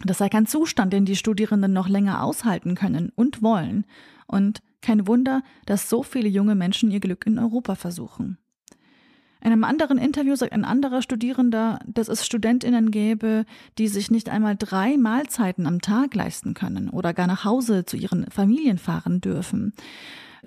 Das 0.04 0.18
sei 0.18 0.28
kein 0.28 0.46
Zustand, 0.46 0.92
den 0.92 1.06
die 1.06 1.16
Studierenden 1.16 1.72
noch 1.72 1.88
länger 1.88 2.22
aushalten 2.22 2.74
können 2.74 3.10
und 3.14 3.42
wollen. 3.42 3.86
Und 4.26 4.60
kein 4.82 5.06
Wunder, 5.06 5.42
dass 5.64 5.88
so 5.88 6.02
viele 6.02 6.28
junge 6.28 6.54
Menschen 6.54 6.90
ihr 6.90 7.00
Glück 7.00 7.26
in 7.26 7.38
Europa 7.38 7.74
versuchen. 7.74 8.38
In 9.40 9.52
einem 9.52 9.64
anderen 9.64 9.96
Interview 9.96 10.34
sagt 10.34 10.52
ein 10.52 10.64
anderer 10.64 11.02
Studierender, 11.02 11.78
dass 11.86 12.08
es 12.08 12.26
Studentinnen 12.26 12.90
gäbe, 12.90 13.46
die 13.78 13.88
sich 13.88 14.10
nicht 14.10 14.28
einmal 14.28 14.56
drei 14.56 14.96
Mahlzeiten 14.96 15.66
am 15.66 15.80
Tag 15.80 16.14
leisten 16.14 16.52
können 16.52 16.90
oder 16.90 17.14
gar 17.14 17.26
nach 17.26 17.44
Hause 17.44 17.84
zu 17.84 17.96
ihren 17.96 18.30
Familien 18.30 18.78
fahren 18.78 19.20
dürfen 19.20 19.72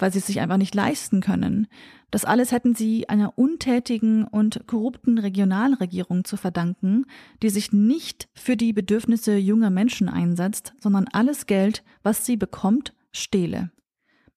weil 0.01 0.11
sie 0.11 0.19
es 0.19 0.27
sich 0.27 0.39
einfach 0.39 0.57
nicht 0.57 0.75
leisten 0.75 1.21
können. 1.21 1.67
Das 2.11 2.25
alles 2.25 2.51
hätten 2.51 2.73
sie 2.73 3.07
einer 3.07 3.37
untätigen 3.37 4.23
und 4.23 4.65
korrupten 4.65 5.19
Regionalregierung 5.19 6.25
zu 6.25 6.37
verdanken, 6.37 7.05
die 7.43 7.49
sich 7.49 7.71
nicht 7.71 8.29
für 8.33 8.57
die 8.57 8.73
Bedürfnisse 8.73 9.37
junger 9.37 9.69
Menschen 9.69 10.09
einsetzt, 10.09 10.73
sondern 10.79 11.07
alles 11.11 11.45
Geld, 11.45 11.83
was 12.01 12.25
sie 12.25 12.37
bekommt, 12.37 12.93
stehle. 13.11 13.71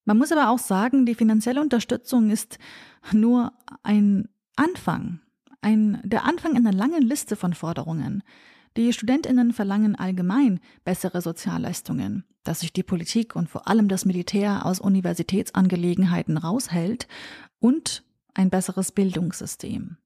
Man 0.04 0.18
muss 0.18 0.32
aber 0.32 0.50
auch 0.50 0.58
sagen, 0.58 1.06
die 1.06 1.14
finanzielle 1.14 1.60
Unterstützung 1.60 2.30
ist 2.30 2.58
nur 3.12 3.52
ein 3.82 4.28
Anfang, 4.56 5.20
ein, 5.60 6.00
der 6.04 6.24
Anfang 6.24 6.56
einer 6.56 6.72
langen 6.72 7.02
Liste 7.02 7.36
von 7.36 7.54
Forderungen. 7.54 8.22
Die 8.76 8.92
Studentinnen 8.92 9.52
verlangen 9.52 9.96
allgemein 9.96 10.60
bessere 10.84 11.20
Sozialleistungen, 11.20 12.24
dass 12.42 12.60
sich 12.60 12.72
die 12.72 12.82
Politik 12.82 13.36
und 13.36 13.50
vor 13.50 13.68
allem 13.68 13.88
das 13.88 14.04
Militär 14.04 14.64
aus 14.64 14.80
Universitätsangelegenheiten 14.80 16.38
raushält 16.38 17.06
und 17.58 18.02
ein 18.34 18.48
besseres 18.48 18.92
Bildungssystem. 18.92 19.98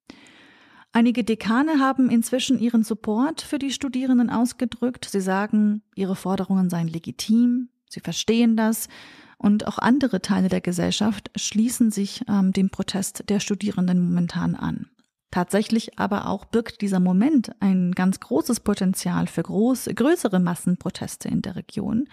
Einige 0.92 1.24
Dekane 1.24 1.78
haben 1.78 2.10
inzwischen 2.10 2.58
ihren 2.58 2.82
Support 2.82 3.42
für 3.42 3.58
die 3.58 3.70
Studierenden 3.70 4.30
ausgedrückt. 4.30 5.04
Sie 5.04 5.20
sagen, 5.20 5.82
ihre 5.94 6.16
Forderungen 6.16 6.70
seien 6.70 6.88
legitim, 6.88 7.68
sie 7.88 8.00
verstehen 8.00 8.56
das 8.56 8.88
und 9.38 9.66
auch 9.66 9.78
andere 9.78 10.22
Teile 10.22 10.48
der 10.48 10.60
Gesellschaft 10.60 11.30
schließen 11.36 11.90
sich 11.90 12.22
ähm, 12.28 12.52
dem 12.52 12.70
Protest 12.70 13.28
der 13.28 13.40
Studierenden 13.40 14.00
momentan 14.00 14.54
an. 14.54 14.86
Tatsächlich 15.36 15.98
aber 15.98 16.28
auch 16.28 16.46
birgt 16.46 16.80
dieser 16.80 16.98
Moment 16.98 17.50
ein 17.60 17.92
ganz 17.92 18.20
großes 18.20 18.60
Potenzial 18.60 19.26
für 19.26 19.42
groß, 19.42 19.90
größere 19.94 20.40
Massenproteste 20.40 21.28
in 21.28 21.42
der 21.42 21.56
Region. 21.56 22.08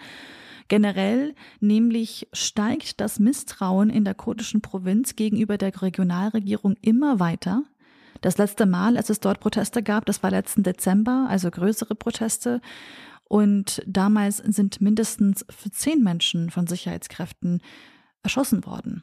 Generell 0.68 1.34
nämlich 1.58 2.28
steigt 2.34 3.00
das 3.00 3.18
Misstrauen 3.18 3.88
in 3.88 4.04
der 4.04 4.12
kurdischen 4.12 4.60
Provinz 4.60 5.16
gegenüber 5.16 5.56
der 5.56 5.80
Regionalregierung 5.80 6.74
immer 6.82 7.18
weiter. 7.18 7.62
Das 8.20 8.36
letzte 8.36 8.66
Mal, 8.66 8.98
als 8.98 9.08
es 9.08 9.20
dort 9.20 9.40
Proteste 9.40 9.82
gab, 9.82 10.04
das 10.04 10.22
war 10.22 10.30
letzten 10.30 10.62
Dezember, 10.62 11.26
also 11.30 11.50
größere 11.50 11.94
Proteste. 11.94 12.60
Und 13.26 13.82
damals 13.86 14.36
sind 14.36 14.82
mindestens 14.82 15.46
zehn 15.72 16.02
Menschen 16.02 16.50
von 16.50 16.66
Sicherheitskräften 16.66 17.62
erschossen 18.22 18.66
worden. 18.66 19.02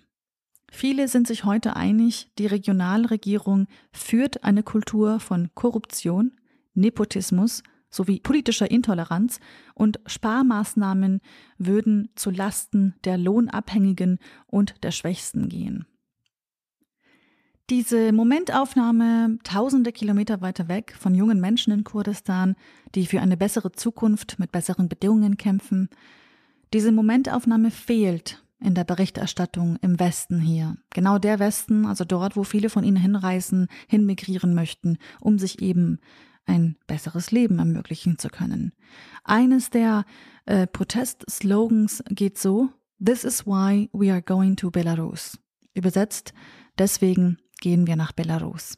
Viele 0.74 1.10
sind 1.10 1.28
sich 1.28 1.44
heute 1.44 1.76
einig, 1.76 2.32
die 2.40 2.48
Regionalregierung 2.48 3.68
führt 3.92 4.46
eine 4.46 4.64
Kultur 4.64 5.20
von 5.20 5.50
Korruption, 5.54 6.32
Nepotismus 6.74 7.62
sowie 7.90 8.22
politischer 8.22 8.72
Intoleranz 8.72 9.42
und 9.76 10.00
Sparmaßnahmen 10.06 11.20
würden 11.58 12.10
zu 12.16 12.32
Lasten 12.32 12.96
der 13.04 13.18
Lohnabhängigen 13.18 14.18
und 14.48 14.82
der 14.84 14.92
Schwächsten 14.92 15.50
gehen. 15.50 15.86
Diese 17.70 18.14
Momentaufnahme 18.14 19.40
tausende 19.44 19.92
Kilometer 19.92 20.40
weiter 20.40 20.70
weg 20.70 20.96
von 20.98 21.14
jungen 21.14 21.42
Menschen 21.42 21.74
in 21.74 21.84
Kurdistan, 21.84 22.56
die 22.96 23.06
für 23.06 23.20
eine 23.20 23.36
bessere 23.36 23.74
Zukunft 23.74 24.40
mit 24.40 24.54
besseren 24.54 24.88
Bedingungen 24.88 25.36
kämpfen, 25.36 25.90
diese 26.74 26.94
Momentaufnahme 26.94 27.72
fehlt 27.72 28.42
in 28.62 28.76
der 28.76 28.84
Berichterstattung 28.84 29.78
im 29.82 30.00
Westen 30.00 30.40
hier. 30.40 30.78
Genau 30.92 31.18
der 31.18 31.40
Westen, 31.40 31.86
also 31.86 32.06
dort, 32.06 32.36
wo 32.36 32.44
viele 32.44 32.70
von 32.70 32.84
ihnen 32.84 32.98
hinreisen, 32.98 33.68
hinmigrieren 33.88 34.54
möchten, 34.54 34.98
um 35.20 35.40
sich 35.40 35.62
eben 35.62 36.00
ein 36.46 36.78
besseres 36.88 37.32
Leben 37.32 37.60
ermöglichen 37.60 38.18
zu 38.18 38.30
können. 38.30 38.72
Eines 39.24 39.70
der 39.70 40.06
äh, 40.46 40.68
Protestslogans 40.68 42.04
geht 42.10 42.38
so, 42.38 42.70
This 43.04 43.24
is 43.24 43.48
why 43.48 43.90
we 43.94 44.12
are 44.12 44.22
going 44.22 44.56
to 44.58 44.70
Belarus. 44.70 45.40
Übersetzt, 45.74 46.34
deswegen 46.78 47.40
gehen 47.60 47.88
wir 47.88 47.96
nach 47.96 48.12
Belarus. 48.12 48.78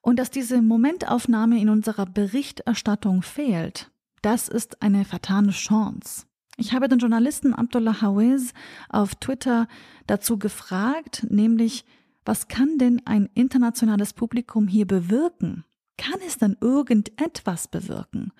Und 0.00 0.18
dass 0.18 0.30
diese 0.30 0.62
Momentaufnahme 0.62 1.60
in 1.60 1.68
unserer 1.68 2.06
Berichterstattung 2.06 3.22
fehlt, 3.22 3.90
das 4.22 4.48
ist 4.48 4.80
eine 4.82 5.04
vertane 5.04 5.50
Chance. 5.50 6.26
Ich 6.56 6.72
habe 6.72 6.88
den 6.88 6.98
Journalisten 6.98 7.52
Abdullah 7.54 8.00
Hawez 8.00 8.52
auf 8.88 9.14
Twitter 9.16 9.66
dazu 10.06 10.38
gefragt, 10.38 11.26
nämlich, 11.28 11.84
was 12.24 12.48
kann 12.48 12.78
denn 12.78 13.02
ein 13.06 13.28
internationales 13.34 14.12
Publikum 14.12 14.68
hier 14.68 14.86
bewirken? 14.86 15.64
Kann 15.98 16.20
es 16.26 16.38
dann 16.38 16.56
irgendetwas 16.60 17.68
bewirken? 17.68 18.32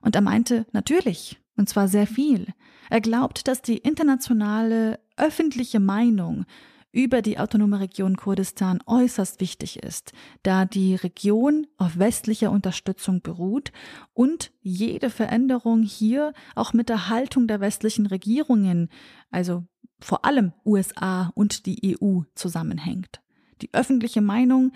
Und 0.00 0.14
er 0.14 0.22
meinte, 0.22 0.66
natürlich, 0.72 1.40
und 1.56 1.68
zwar 1.68 1.88
sehr 1.88 2.06
viel. 2.06 2.46
Er 2.90 3.00
glaubt, 3.00 3.48
dass 3.48 3.60
die 3.60 3.78
internationale 3.78 5.00
öffentliche 5.16 5.80
Meinung 5.80 6.46
über 6.92 7.22
die 7.22 7.38
autonome 7.38 7.80
Region 7.80 8.16
Kurdistan 8.16 8.80
äußerst 8.86 9.40
wichtig 9.40 9.82
ist, 9.82 10.12
da 10.42 10.64
die 10.64 10.94
Region 10.94 11.66
auf 11.76 11.98
westlicher 11.98 12.50
Unterstützung 12.50 13.20
beruht 13.22 13.72
und 14.14 14.52
jede 14.60 15.10
Veränderung 15.10 15.82
hier 15.82 16.32
auch 16.54 16.72
mit 16.72 16.88
der 16.88 17.08
Haltung 17.08 17.46
der 17.46 17.60
westlichen 17.60 18.06
Regierungen, 18.06 18.88
also 19.30 19.64
vor 20.00 20.24
allem 20.24 20.52
USA 20.64 21.30
und 21.34 21.66
die 21.66 21.96
EU 22.00 22.20
zusammenhängt. 22.34 23.20
Die 23.60 23.74
öffentliche 23.74 24.20
Meinung 24.20 24.72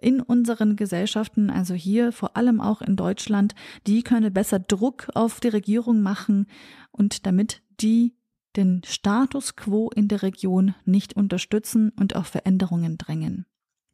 in 0.00 0.20
unseren 0.20 0.76
Gesellschaften, 0.76 1.50
also 1.50 1.74
hier 1.74 2.10
vor 2.12 2.36
allem 2.36 2.60
auch 2.60 2.82
in 2.82 2.96
Deutschland, 2.96 3.54
die 3.86 4.02
könne 4.02 4.30
besser 4.30 4.58
Druck 4.58 5.08
auf 5.14 5.40
die 5.40 5.48
Regierung 5.48 6.02
machen 6.02 6.46
und 6.90 7.26
damit 7.26 7.62
die 7.80 8.14
den 8.56 8.82
Status 8.84 9.56
quo 9.56 9.90
in 9.94 10.08
der 10.08 10.22
Region 10.22 10.74
nicht 10.84 11.14
unterstützen 11.14 11.92
und 11.98 12.16
auf 12.16 12.28
Veränderungen 12.28 12.98
drängen. 12.98 13.46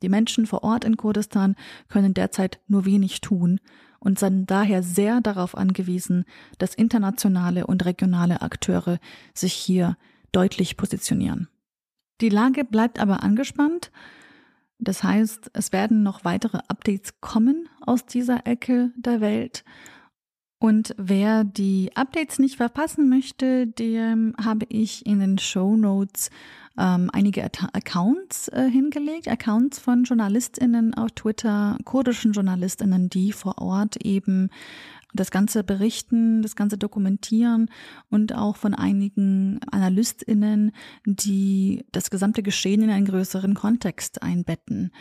Die 0.03 0.09
Menschen 0.09 0.47
vor 0.47 0.63
Ort 0.63 0.85
in 0.85 0.97
Kurdistan 0.97 1.57
können 1.89 2.15
derzeit 2.15 2.61
nur 2.67 2.85
wenig 2.85 3.21
tun 3.21 3.61
und 3.99 4.19
sind 4.19 4.51
daher 4.51 4.83
sehr 4.83 5.21
darauf 5.21 5.57
angewiesen, 5.57 6.25
dass 6.59 6.75
internationale 6.75 7.67
und 7.67 7.85
regionale 7.85 8.41
Akteure 8.41 8.99
sich 9.35 9.53
hier 9.53 9.97
deutlich 10.33 10.77
positionieren. 10.77 11.49
Die 12.21 12.31
Lage 12.31 12.65
bleibt 12.65 12.99
aber 12.99 13.23
angespannt. 13.23 13.91
Das 14.79 15.03
heißt, 15.03 15.51
es 15.53 15.73
werden 15.73 16.03
noch 16.03 16.25
weitere 16.25 16.59
Updates 16.69 17.21
kommen 17.21 17.69
aus 17.83 18.07
dieser 18.07 18.47
Ecke 18.47 18.93
der 18.97 19.21
Welt 19.21 19.65
und 20.61 20.95
wer 20.99 21.45
die 21.45 21.91
Updates 21.95 22.39
nicht 22.39 22.57
verpassen 22.57 23.09
möchte, 23.09 23.67
dem 23.67 24.35
habe 24.39 24.67
ich 24.69 25.07
in 25.07 25.19
den 25.19 25.39
Show 25.39 25.75
Notes 25.75 26.29
ähm, 26.79 27.09
einige 27.15 27.43
Accounts 27.43 28.49
äh, 28.49 28.69
hingelegt, 28.69 29.27
Accounts 29.27 29.79
von 29.79 30.05
JournalistInnen 30.05 30.93
auf 30.93 31.13
Twitter, 31.13 31.79
kurdischen 31.85 32.33
JournalistInnen, 32.33 33.09
die 33.09 33.33
vor 33.33 33.57
Ort 33.57 34.05
eben 34.05 34.51
das 35.15 35.31
Ganze 35.31 35.65
berichten, 35.65 36.43
das 36.43 36.57
Ganze 36.57 36.77
dokumentieren 36.77 37.71
und 38.11 38.35
auch 38.35 38.57
von 38.57 38.75
einigen 38.75 39.61
AnalystInnen, 39.71 40.73
die 41.07 41.87
das 41.91 42.11
gesamte 42.11 42.43
Geschehen 42.43 42.83
in 42.83 42.91
einen 42.91 43.07
größeren 43.07 43.55
Kontext 43.55 44.23
einbetten. 44.23 44.93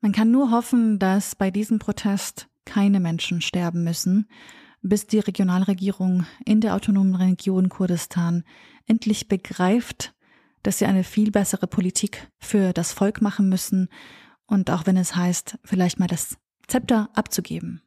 Man 0.00 0.12
kann 0.12 0.30
nur 0.30 0.50
hoffen, 0.50 0.98
dass 0.98 1.34
bei 1.34 1.50
diesem 1.50 1.78
Protest 1.78 2.48
keine 2.64 2.98
Menschen 2.98 3.42
sterben 3.42 3.84
müssen 3.84 4.26
bis 4.88 5.06
die 5.06 5.18
Regionalregierung 5.18 6.26
in 6.44 6.60
der 6.60 6.74
autonomen 6.74 7.14
Region 7.14 7.68
Kurdistan 7.68 8.44
endlich 8.86 9.28
begreift, 9.28 10.14
dass 10.62 10.78
sie 10.78 10.86
eine 10.86 11.04
viel 11.04 11.30
bessere 11.30 11.66
Politik 11.66 12.30
für 12.38 12.72
das 12.72 12.92
Volk 12.92 13.22
machen 13.22 13.48
müssen 13.48 13.88
und 14.46 14.70
auch 14.70 14.86
wenn 14.86 14.96
es 14.96 15.14
heißt, 15.14 15.58
vielleicht 15.64 15.98
mal 15.98 16.08
das 16.08 16.36
Zepter 16.66 17.10
abzugeben. 17.14 17.82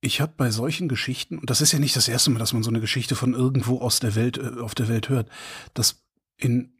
Ich 0.00 0.20
habe 0.20 0.32
bei 0.36 0.50
solchen 0.50 0.88
Geschichten, 0.88 1.38
und 1.38 1.48
das 1.48 1.60
ist 1.60 1.72
ja 1.72 1.78
nicht 1.78 1.94
das 1.94 2.08
erste 2.08 2.30
Mal, 2.30 2.40
dass 2.40 2.52
man 2.52 2.64
so 2.64 2.70
eine 2.70 2.80
Geschichte 2.80 3.14
von 3.14 3.34
irgendwo 3.34 3.78
aus 3.78 4.00
der 4.00 4.16
Welt, 4.16 4.36
äh, 4.36 4.60
auf 4.60 4.74
der 4.74 4.88
Welt 4.88 5.08
hört, 5.08 5.28
dass 5.74 6.04
in 6.36 6.72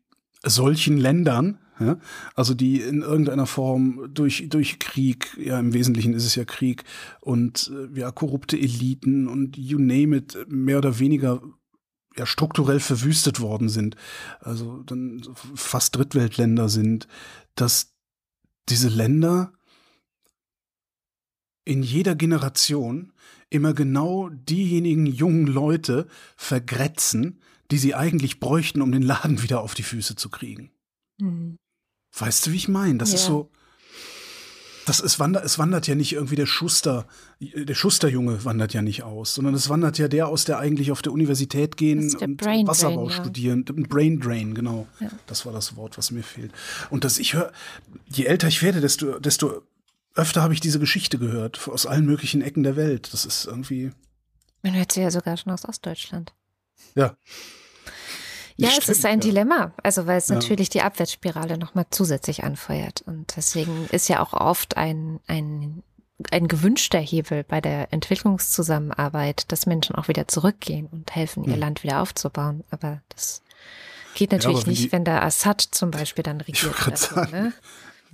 solchen 0.44 0.96
Ländern 0.96 1.58
ja? 1.82 1.98
Also 2.34 2.54
die 2.54 2.80
in 2.80 3.02
irgendeiner 3.02 3.46
Form 3.46 4.08
durch, 4.12 4.46
durch 4.48 4.78
Krieg, 4.78 5.36
ja 5.38 5.58
im 5.58 5.72
Wesentlichen 5.72 6.14
ist 6.14 6.24
es 6.24 6.34
ja 6.34 6.44
Krieg 6.44 6.84
und 7.20 7.72
äh, 7.74 7.98
ja 7.98 8.10
korrupte 8.10 8.58
Eliten 8.58 9.28
und 9.28 9.56
you 9.56 9.78
name 9.78 10.16
it, 10.16 10.38
mehr 10.48 10.78
oder 10.78 10.98
weniger 10.98 11.42
ja 12.16 12.26
strukturell 12.26 12.80
verwüstet 12.80 13.40
worden 13.40 13.68
sind, 13.68 13.96
also 14.40 14.82
dann 14.82 15.22
fast 15.54 15.96
Drittweltländer 15.96 16.68
sind, 16.68 17.08
dass 17.54 17.94
diese 18.68 18.88
Länder 18.88 19.54
in 21.64 21.82
jeder 21.82 22.14
Generation 22.14 23.12
immer 23.48 23.72
genau 23.72 24.28
diejenigen 24.28 25.06
jungen 25.06 25.46
Leute 25.46 26.06
vergrätzen, 26.36 27.40
die 27.72 27.78
sie 27.78 27.94
eigentlich 27.94 28.38
bräuchten, 28.38 28.82
um 28.82 28.92
den 28.92 29.02
Laden 29.02 29.42
wieder 29.42 29.62
auf 29.62 29.74
die 29.74 29.82
Füße 29.82 30.14
zu 30.14 30.28
kriegen. 30.28 30.70
Mhm. 31.18 31.58
Weißt 32.16 32.46
du, 32.46 32.52
wie 32.52 32.56
ich 32.56 32.68
meine? 32.68 32.98
Das 32.98 33.10
ja. 33.10 33.16
ist 33.16 33.24
so. 33.24 33.50
Das 34.84 34.98
ist 34.98 35.20
wandert, 35.20 35.44
es 35.44 35.60
wandert 35.60 35.86
ja 35.86 35.94
nicht 35.94 36.12
irgendwie 36.12 36.34
der 36.34 36.46
Schuster, 36.46 37.06
der 37.38 37.74
Schusterjunge 37.74 38.44
wandert 38.44 38.74
ja 38.74 38.82
nicht 38.82 39.04
aus, 39.04 39.32
sondern 39.32 39.54
es 39.54 39.68
wandert 39.68 39.96
ja 39.96 40.08
der 40.08 40.26
aus, 40.26 40.44
der 40.44 40.58
eigentlich 40.58 40.90
auf 40.90 41.02
der 41.02 41.12
Universität 41.12 41.76
gehen 41.76 42.12
und 42.16 42.36
Brain 42.36 42.66
Wasserbau 42.66 43.06
Drain, 43.06 43.16
studieren. 43.16 43.64
Ja. 43.68 43.84
Brain 43.88 44.18
Drain, 44.18 44.54
genau. 44.56 44.88
Ja. 44.98 45.08
Das 45.28 45.46
war 45.46 45.52
das 45.52 45.76
Wort, 45.76 45.98
was 45.98 46.10
mir 46.10 46.24
fehlt. 46.24 46.50
Und 46.90 47.04
das 47.04 47.20
ich 47.20 47.34
höre, 47.34 47.52
je 48.08 48.24
älter 48.24 48.48
ich 48.48 48.60
werde, 48.60 48.80
desto, 48.80 49.20
desto 49.20 49.62
öfter 50.16 50.42
habe 50.42 50.52
ich 50.52 50.60
diese 50.60 50.80
Geschichte 50.80 51.16
gehört, 51.16 51.68
aus 51.68 51.86
allen 51.86 52.04
möglichen 52.04 52.42
Ecken 52.42 52.64
der 52.64 52.74
Welt. 52.74 53.12
Das 53.12 53.24
ist 53.24 53.44
irgendwie. 53.44 53.92
Man 54.62 54.74
hört 54.74 54.90
sie 54.90 55.00
ja 55.00 55.12
sogar 55.12 55.36
schon 55.36 55.52
aus 55.52 55.64
Ostdeutschland. 55.64 56.34
Ja. 56.96 57.16
Ja, 58.56 58.68
Stimmt, 58.68 58.82
es 58.84 58.98
ist 58.98 59.06
ein 59.06 59.20
ja. 59.20 59.28
Dilemma, 59.28 59.72
also 59.82 60.06
weil 60.06 60.18
es 60.18 60.28
ja. 60.28 60.34
natürlich 60.34 60.68
die 60.68 60.82
Abwärtsspirale 60.82 61.58
nochmal 61.58 61.86
zusätzlich 61.90 62.44
anfeuert. 62.44 63.02
Und 63.02 63.34
deswegen 63.36 63.86
ist 63.90 64.08
ja 64.08 64.20
auch 64.20 64.32
oft 64.32 64.76
ein, 64.76 65.20
ein, 65.26 65.82
ein 66.30 66.48
gewünschter 66.48 66.98
Hebel 66.98 67.44
bei 67.44 67.60
der 67.60 67.92
Entwicklungszusammenarbeit, 67.92 69.50
dass 69.50 69.66
Menschen 69.66 69.96
auch 69.96 70.08
wieder 70.08 70.28
zurückgehen 70.28 70.86
und 70.86 71.14
helfen, 71.14 71.44
ihr 71.44 71.54
hm. 71.54 71.60
Land 71.60 71.82
wieder 71.82 72.02
aufzubauen. 72.02 72.64
Aber 72.70 73.00
das 73.08 73.42
geht 74.14 74.32
natürlich 74.32 74.62
ja, 74.62 74.68
nicht, 74.68 74.84
die, 74.84 74.92
wenn 74.92 75.04
der 75.04 75.22
Assad 75.22 75.60
zum 75.60 75.90
Beispiel 75.90 76.22
dann 76.22 76.40
regiert. 76.40 76.74
Ich 76.78 76.86
also, 76.86 77.20
ne? 77.30 77.52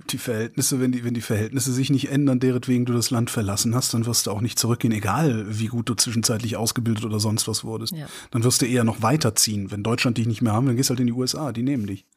Die 0.07 0.17
Verhältnisse, 0.17 0.79
wenn 0.79 0.91
die, 0.91 1.03
wenn 1.03 1.13
die 1.13 1.21
Verhältnisse 1.21 1.71
sich 1.71 1.89
nicht 1.89 2.09
ändern, 2.09 2.39
deretwegen 2.39 2.85
du 2.85 2.93
das 2.93 3.11
Land 3.11 3.29
verlassen 3.29 3.75
hast, 3.75 3.93
dann 3.93 4.05
wirst 4.05 4.27
du 4.27 4.31
auch 4.31 4.41
nicht 4.41 4.57
zurückgehen, 4.57 4.93
egal 4.93 5.45
wie 5.47 5.67
gut 5.67 5.89
du 5.89 5.95
zwischenzeitlich 5.95 6.57
ausgebildet 6.57 7.05
oder 7.05 7.19
sonst 7.19 7.47
was 7.47 7.63
wurdest. 7.63 7.93
Ja. 7.95 8.07
Dann 8.31 8.43
wirst 8.43 8.61
du 8.61 8.65
eher 8.65 8.83
noch 8.83 9.01
weiterziehen. 9.01 9.71
Wenn 9.71 9.83
Deutschland 9.83 10.17
dich 10.17 10.27
nicht 10.27 10.41
mehr 10.41 10.53
haben, 10.53 10.65
dann 10.65 10.75
gehst 10.75 10.89
du 10.89 10.91
halt 10.91 10.99
in 10.99 11.07
die 11.07 11.13
USA, 11.13 11.51
die 11.51 11.63
nehmen 11.63 11.87
dich. 11.87 12.05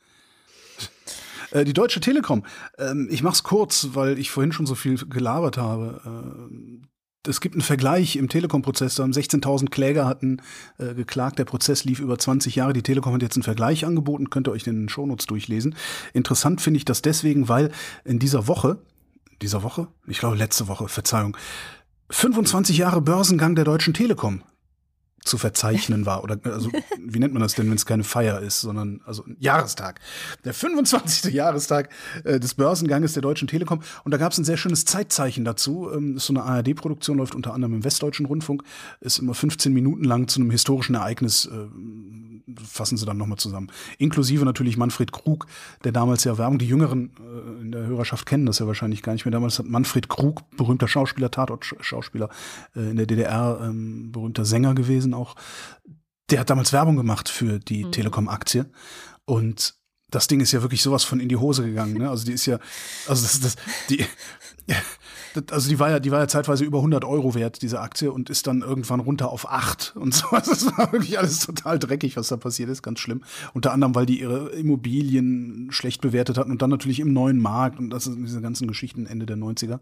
Äh, 1.50 1.66
die 1.66 1.74
Deutsche 1.74 2.00
Telekom, 2.00 2.46
ähm, 2.78 3.08
ich 3.10 3.22
mach's 3.22 3.42
kurz, 3.42 3.88
weil 3.92 4.18
ich 4.18 4.30
vorhin 4.30 4.52
schon 4.52 4.64
so 4.64 4.74
viel 4.74 4.96
gelabert 4.96 5.58
habe. 5.58 6.00
Äh, 6.50 6.86
es 7.26 7.40
gibt 7.40 7.54
einen 7.54 7.62
Vergleich 7.62 8.16
im 8.16 8.28
Telekom-Prozess, 8.28 8.96
da 8.96 9.02
haben 9.04 9.12
16.000 9.12 9.70
Kläger 9.70 10.06
hatten 10.06 10.42
äh, 10.78 10.94
geklagt, 10.94 11.38
der 11.38 11.44
Prozess 11.44 11.84
lief 11.84 12.00
über 12.00 12.18
20 12.18 12.56
Jahre, 12.56 12.72
die 12.72 12.82
Telekom 12.82 13.14
hat 13.14 13.22
jetzt 13.22 13.36
einen 13.36 13.42
Vergleich 13.42 13.84
angeboten, 13.84 14.30
könnt 14.30 14.48
ihr 14.48 14.52
euch 14.52 14.64
den 14.64 14.88
Shownotes 14.88 15.26
durchlesen. 15.26 15.76
Interessant 16.12 16.60
finde 16.60 16.78
ich 16.78 16.84
das 16.84 17.02
deswegen, 17.02 17.48
weil 17.48 17.70
in 18.04 18.18
dieser 18.18 18.48
Woche, 18.48 18.78
dieser 19.40 19.62
Woche, 19.62 19.88
ich 20.06 20.18
glaube 20.18 20.36
letzte 20.36 20.68
Woche, 20.68 20.88
Verzeihung, 20.88 21.36
25 22.10 22.76
Jahre 22.76 23.00
Börsengang 23.00 23.54
der 23.54 23.64
Deutschen 23.64 23.94
Telekom. 23.94 24.42
Zu 25.24 25.38
verzeichnen 25.38 26.06
war. 26.06 26.24
Oder 26.24 26.38
also 26.44 26.70
wie 26.98 27.18
nennt 27.18 27.32
man 27.32 27.42
das 27.42 27.54
denn, 27.54 27.68
wenn 27.68 27.76
es 27.76 27.86
keine 27.86 28.04
Feier 28.04 28.40
ist, 28.40 28.60
sondern 28.60 29.00
also 29.04 29.24
ein 29.24 29.36
Jahrestag. 29.38 30.00
Der 30.44 30.54
25. 30.54 31.32
Jahrestag 31.32 31.90
äh, 32.24 32.40
des 32.40 32.54
Börsenganges 32.54 33.12
der 33.12 33.22
Deutschen 33.22 33.48
Telekom. 33.48 33.80
Und 34.04 34.10
da 34.12 34.18
gab 34.18 34.32
es 34.32 34.38
ein 34.38 34.44
sehr 34.44 34.56
schönes 34.56 34.84
Zeitzeichen 34.84 35.44
dazu. 35.44 35.90
Ähm, 35.92 36.16
ist 36.16 36.26
so 36.26 36.32
eine 36.32 36.42
ARD-Produktion, 36.42 37.18
läuft 37.18 37.34
unter 37.34 37.54
anderem 37.54 37.74
im 37.74 37.84
Westdeutschen 37.84 38.26
Rundfunk, 38.26 38.62
ist 39.00 39.18
immer 39.18 39.34
15 39.34 39.72
Minuten 39.72 40.04
lang 40.04 40.28
zu 40.28 40.40
einem 40.40 40.50
historischen 40.50 40.94
Ereignis. 40.94 41.46
Äh, 41.46 41.68
fassen 42.64 42.96
sie 42.96 43.06
dann 43.06 43.16
nochmal 43.16 43.38
zusammen. 43.38 43.68
Inklusive 43.98 44.44
natürlich 44.44 44.76
Manfred 44.76 45.12
Krug, 45.12 45.46
der 45.84 45.92
damals 45.92 46.24
ja 46.24 46.38
Werbung, 46.38 46.58
die 46.58 46.66
Jüngeren 46.66 47.10
äh, 47.18 47.62
in 47.62 47.72
der 47.72 47.86
Hörerschaft 47.86 48.26
kennen 48.26 48.46
das 48.46 48.58
ja 48.58 48.66
wahrscheinlich 48.66 49.02
gar 49.02 49.12
nicht 49.12 49.24
mehr. 49.24 49.32
Damals 49.32 49.58
hat 49.58 49.66
Manfred 49.66 50.08
Krug, 50.08 50.42
berühmter 50.56 50.88
Schauspieler, 50.88 51.30
Tatort-Schauspieler 51.30 52.28
äh, 52.76 52.90
in 52.90 52.96
der 52.96 53.06
DDR, 53.06 53.60
ähm, 53.62 54.12
berühmter 54.12 54.44
Sänger 54.44 54.74
gewesen 54.74 55.11
auch, 55.14 55.34
der 56.30 56.40
hat 56.40 56.50
damals 56.50 56.72
Werbung 56.72 56.96
gemacht 56.96 57.28
für 57.28 57.58
die 57.58 57.84
mhm. 57.84 57.92
Telekom-Aktie. 57.92 58.70
Und 59.24 59.74
das 60.10 60.28
Ding 60.28 60.40
ist 60.40 60.52
ja 60.52 60.62
wirklich 60.62 60.82
sowas 60.82 61.04
von 61.04 61.20
in 61.20 61.28
die 61.28 61.36
Hose 61.36 61.64
gegangen. 61.64 61.94
Ne? 61.94 62.08
Also 62.08 62.24
die 62.24 62.32
ist 62.32 62.46
ja, 62.46 62.58
also 63.08 63.22
das, 63.22 63.40
das, 63.40 63.56
die, 63.88 64.04
also 65.50 65.68
die 65.68 65.78
war 65.78 65.90
ja, 65.90 66.00
die 66.00 66.10
war 66.10 66.20
ja 66.20 66.28
zeitweise 66.28 66.64
über 66.64 66.78
100 66.78 67.04
Euro 67.04 67.34
wert, 67.34 67.62
diese 67.62 67.80
Aktie, 67.80 68.12
und 68.12 68.30
ist 68.30 68.46
dann 68.46 68.62
irgendwann 68.62 69.00
runter 69.00 69.30
auf 69.30 69.50
8 69.50 69.94
und 69.96 70.14
so. 70.14 70.28
Also 70.28 70.52
es 70.52 70.66
war 70.66 70.92
wirklich 70.92 71.18
alles 71.18 71.40
total 71.40 71.78
dreckig, 71.78 72.16
was 72.16 72.28
da 72.28 72.36
passiert 72.36 72.68
ist, 72.68 72.82
ganz 72.82 73.00
schlimm. 73.00 73.22
Unter 73.54 73.72
anderem, 73.72 73.94
weil 73.94 74.06
die 74.06 74.20
ihre 74.20 74.50
Immobilien 74.50 75.68
schlecht 75.70 76.02
bewertet 76.02 76.38
hatten 76.38 76.50
und 76.50 76.62
dann 76.62 76.70
natürlich 76.70 77.00
im 77.00 77.12
neuen 77.12 77.40
Markt 77.40 77.78
und 77.78 77.90
das 77.90 78.04
sind 78.04 78.22
diese 78.24 78.40
ganzen 78.40 78.68
Geschichten 78.68 79.06
Ende 79.06 79.26
der 79.26 79.36
90er. 79.36 79.80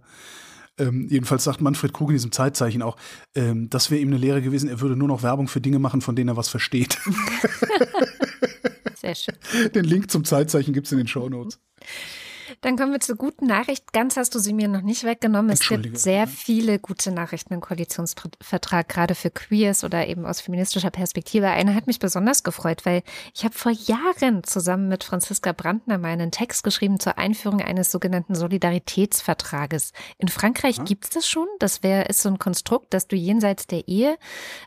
Ähm, 0.81 1.07
jedenfalls 1.09 1.45
sagt 1.45 1.61
Manfred 1.61 1.93
Krug 1.93 2.09
in 2.09 2.15
diesem 2.15 2.33
Zeitzeichen 2.33 2.83
auch, 2.83 2.97
ähm, 3.35 3.69
das 3.71 3.91
wäre 3.91 4.01
ihm 4.01 4.09
eine 4.09 4.17
Lehre 4.17 4.43
gewesen, 4.43 4.69
er 4.69 4.81
würde 4.81 4.97
nur 4.97 5.09
noch 5.09 5.23
Werbung 5.23 5.47
für 5.47 5.61
Dinge 5.61 5.79
machen, 5.79 6.01
von 6.01 6.17
denen 6.17 6.29
er 6.29 6.37
was 6.37 6.49
versteht. 6.49 6.99
Sehr 8.97 9.15
schön. 9.15 9.35
Den 9.75 9.85
Link 9.85 10.11
zum 10.11 10.25
Zeitzeichen 10.25 10.73
gibt 10.75 10.87
es 10.87 10.93
in 10.93 10.99
den 10.99 11.07
Show 11.07 11.29
Notes. 11.29 11.61
Dann 12.63 12.77
kommen 12.77 12.93
wir 12.93 13.01
zur 13.01 13.17
guten 13.17 13.47
Nachricht. 13.47 13.95
Ganz 13.95 14.19
hast 14.19 14.35
du 14.35 14.39
sie 14.39 14.53
mir 14.53 14.69
noch 14.69 14.83
nicht 14.83 15.05
weggenommen. 15.05 15.51
Es 15.51 15.67
gibt 15.67 15.99
sehr 15.99 16.27
viele 16.27 16.79
gute 16.79 17.11
Nachrichten 17.11 17.55
im 17.55 17.63
Koalitionsvertrag, 17.63 18.87
gerade 18.87 19.15
für 19.15 19.31
Queers 19.31 19.83
oder 19.83 20.07
eben 20.07 20.27
aus 20.27 20.43
feministischer 20.43 20.91
Perspektive. 20.91 21.49
Eine 21.49 21.75
hat 21.75 21.87
mich 21.87 21.99
besonders 22.01 22.43
gefreut, 22.43 22.85
weil 22.85 23.03
ich 23.35 23.45
habe 23.45 23.55
vor 23.55 23.73
Jahren 23.73 24.45
zusammen 24.45 24.89
mit 24.89 25.05
Franziska 25.05 25.53
Brandner 25.53 25.97
meinen 25.97 26.33
Text 26.33 26.63
geschrieben 26.63 27.01
zur 27.01 27.17
Einführung 27.17 27.63
eines 27.63 27.91
sogenannten 27.91 28.35
Solidaritätsvertrages. 28.35 29.93
In 30.19 30.29
Frankreich 30.29 30.77
ja. 30.77 30.85
gibt 30.85 31.05
es 31.05 31.11
das 31.11 31.27
schon. 31.27 31.47
Das 31.61 31.83
wäre 31.83 32.05
ist 32.05 32.21
so 32.21 32.29
ein 32.29 32.39
Konstrukt, 32.39 32.93
dass 32.93 33.09
du 33.09 33.17
jenseits 33.17 33.69
der 33.69 33.89
Ehe 33.89 34.19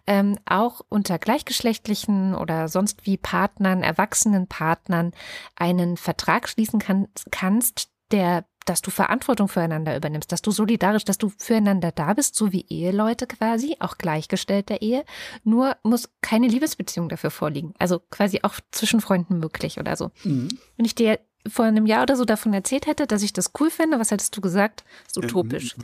ähm, 0.08 0.40
auch 0.46 0.82
unter 0.90 1.20
gleichgeschlechtlichen 1.20 2.34
oder 2.34 2.70
sonst 2.70 3.06
wie 3.06 3.18
Partnern, 3.18 3.84
erwachsenen 3.84 4.48
Partnern 4.48 5.12
einen 5.56 5.96
Vertrag 5.98 6.50
schließen 6.50 6.80
kann, 6.80 7.08
kannst, 7.30 7.83
der, 8.14 8.46
dass 8.66 8.82
du 8.82 8.92
Verantwortung 8.92 9.50
füreinander 9.50 9.98
übernimmst, 9.98 10.32
dass 10.32 10.42
du 10.42 10.52
solidarisch, 10.52 11.04
dass 11.04 11.18
du 11.18 11.32
füreinander 11.38 11.92
da 11.92 12.14
bist, 12.14 12.36
so 12.36 12.54
wie 12.54 12.66
Eheleute 12.70 13.28
quasi, 13.28 13.76
auch 13.80 13.98
gleichgestellt 13.98 14.70
der 14.70 14.82
Ehe. 14.82 15.04
Nur 15.44 15.76
muss 15.84 16.10
keine 16.22 16.48
Liebesbeziehung 16.48 17.10
dafür 17.10 17.32
vorliegen. 17.32 17.74
Also 17.78 18.00
quasi 18.00 18.40
auch 18.44 18.56
zwischen 18.72 19.02
Freunden 19.02 19.40
möglich 19.40 19.80
oder 19.80 19.98
so. 19.98 20.12
Mhm. 20.24 20.48
Wenn 20.78 20.86
ich 20.86 20.96
dir 20.96 21.20
vor 21.48 21.66
einem 21.66 21.86
Jahr 21.86 22.04
oder 22.04 22.16
so 22.16 22.24
davon 22.24 22.54
erzählt 22.54 22.88
hätte, 22.88 23.06
dass 23.06 23.22
ich 23.22 23.34
das 23.34 23.52
cool 23.60 23.70
finde, 23.70 24.00
was 24.00 24.12
hättest 24.12 24.38
du 24.38 24.42
gesagt? 24.42 24.86
Das 25.04 25.18
ist 25.18 25.18
utopisch. 25.18 25.76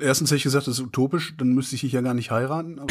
Erstens 0.00 0.30
hätte 0.30 0.36
ich 0.36 0.42
gesagt, 0.42 0.66
das 0.66 0.78
ist 0.78 0.84
utopisch, 0.84 1.34
dann 1.38 1.48
müsste 1.48 1.74
ich 1.76 1.80
dich 1.80 1.92
ja 1.92 2.02
gar 2.02 2.12
nicht 2.12 2.30
heiraten. 2.30 2.78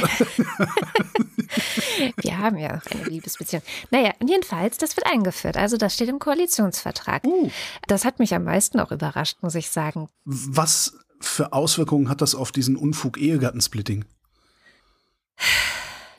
Wir 2.18 2.40
haben 2.40 2.58
ja 2.58 2.82
eine 2.90 3.04
Liebesbeziehung. 3.04 3.62
Naja, 3.92 4.14
jedenfalls, 4.26 4.78
das 4.78 4.98
wird 4.98 5.06
eingeführt. 5.06 5.58
Also 5.58 5.78
das 5.78 5.94
steht 5.94 6.10
im 6.10 6.18
Koalitionsvertrag. 6.18 7.24
Uh. 7.24 7.52
Das 7.88 8.04
hat 8.04 8.18
mich 8.18 8.34
am 8.34 8.46
meisten 8.46 8.80
auch 8.80 8.92
überrascht, 8.92 9.38
muss 9.42 9.54
ich 9.54 9.70
sagen. 9.70 10.10
Was 10.26 10.98
für 11.20 11.54
Auswirkungen 11.54 12.10
hat 12.10 12.22
das 12.22 12.34
auf 12.34 12.52
diesen 12.52 12.76
Unfug 12.76 13.20
Ehegattensplitting? 13.20 14.06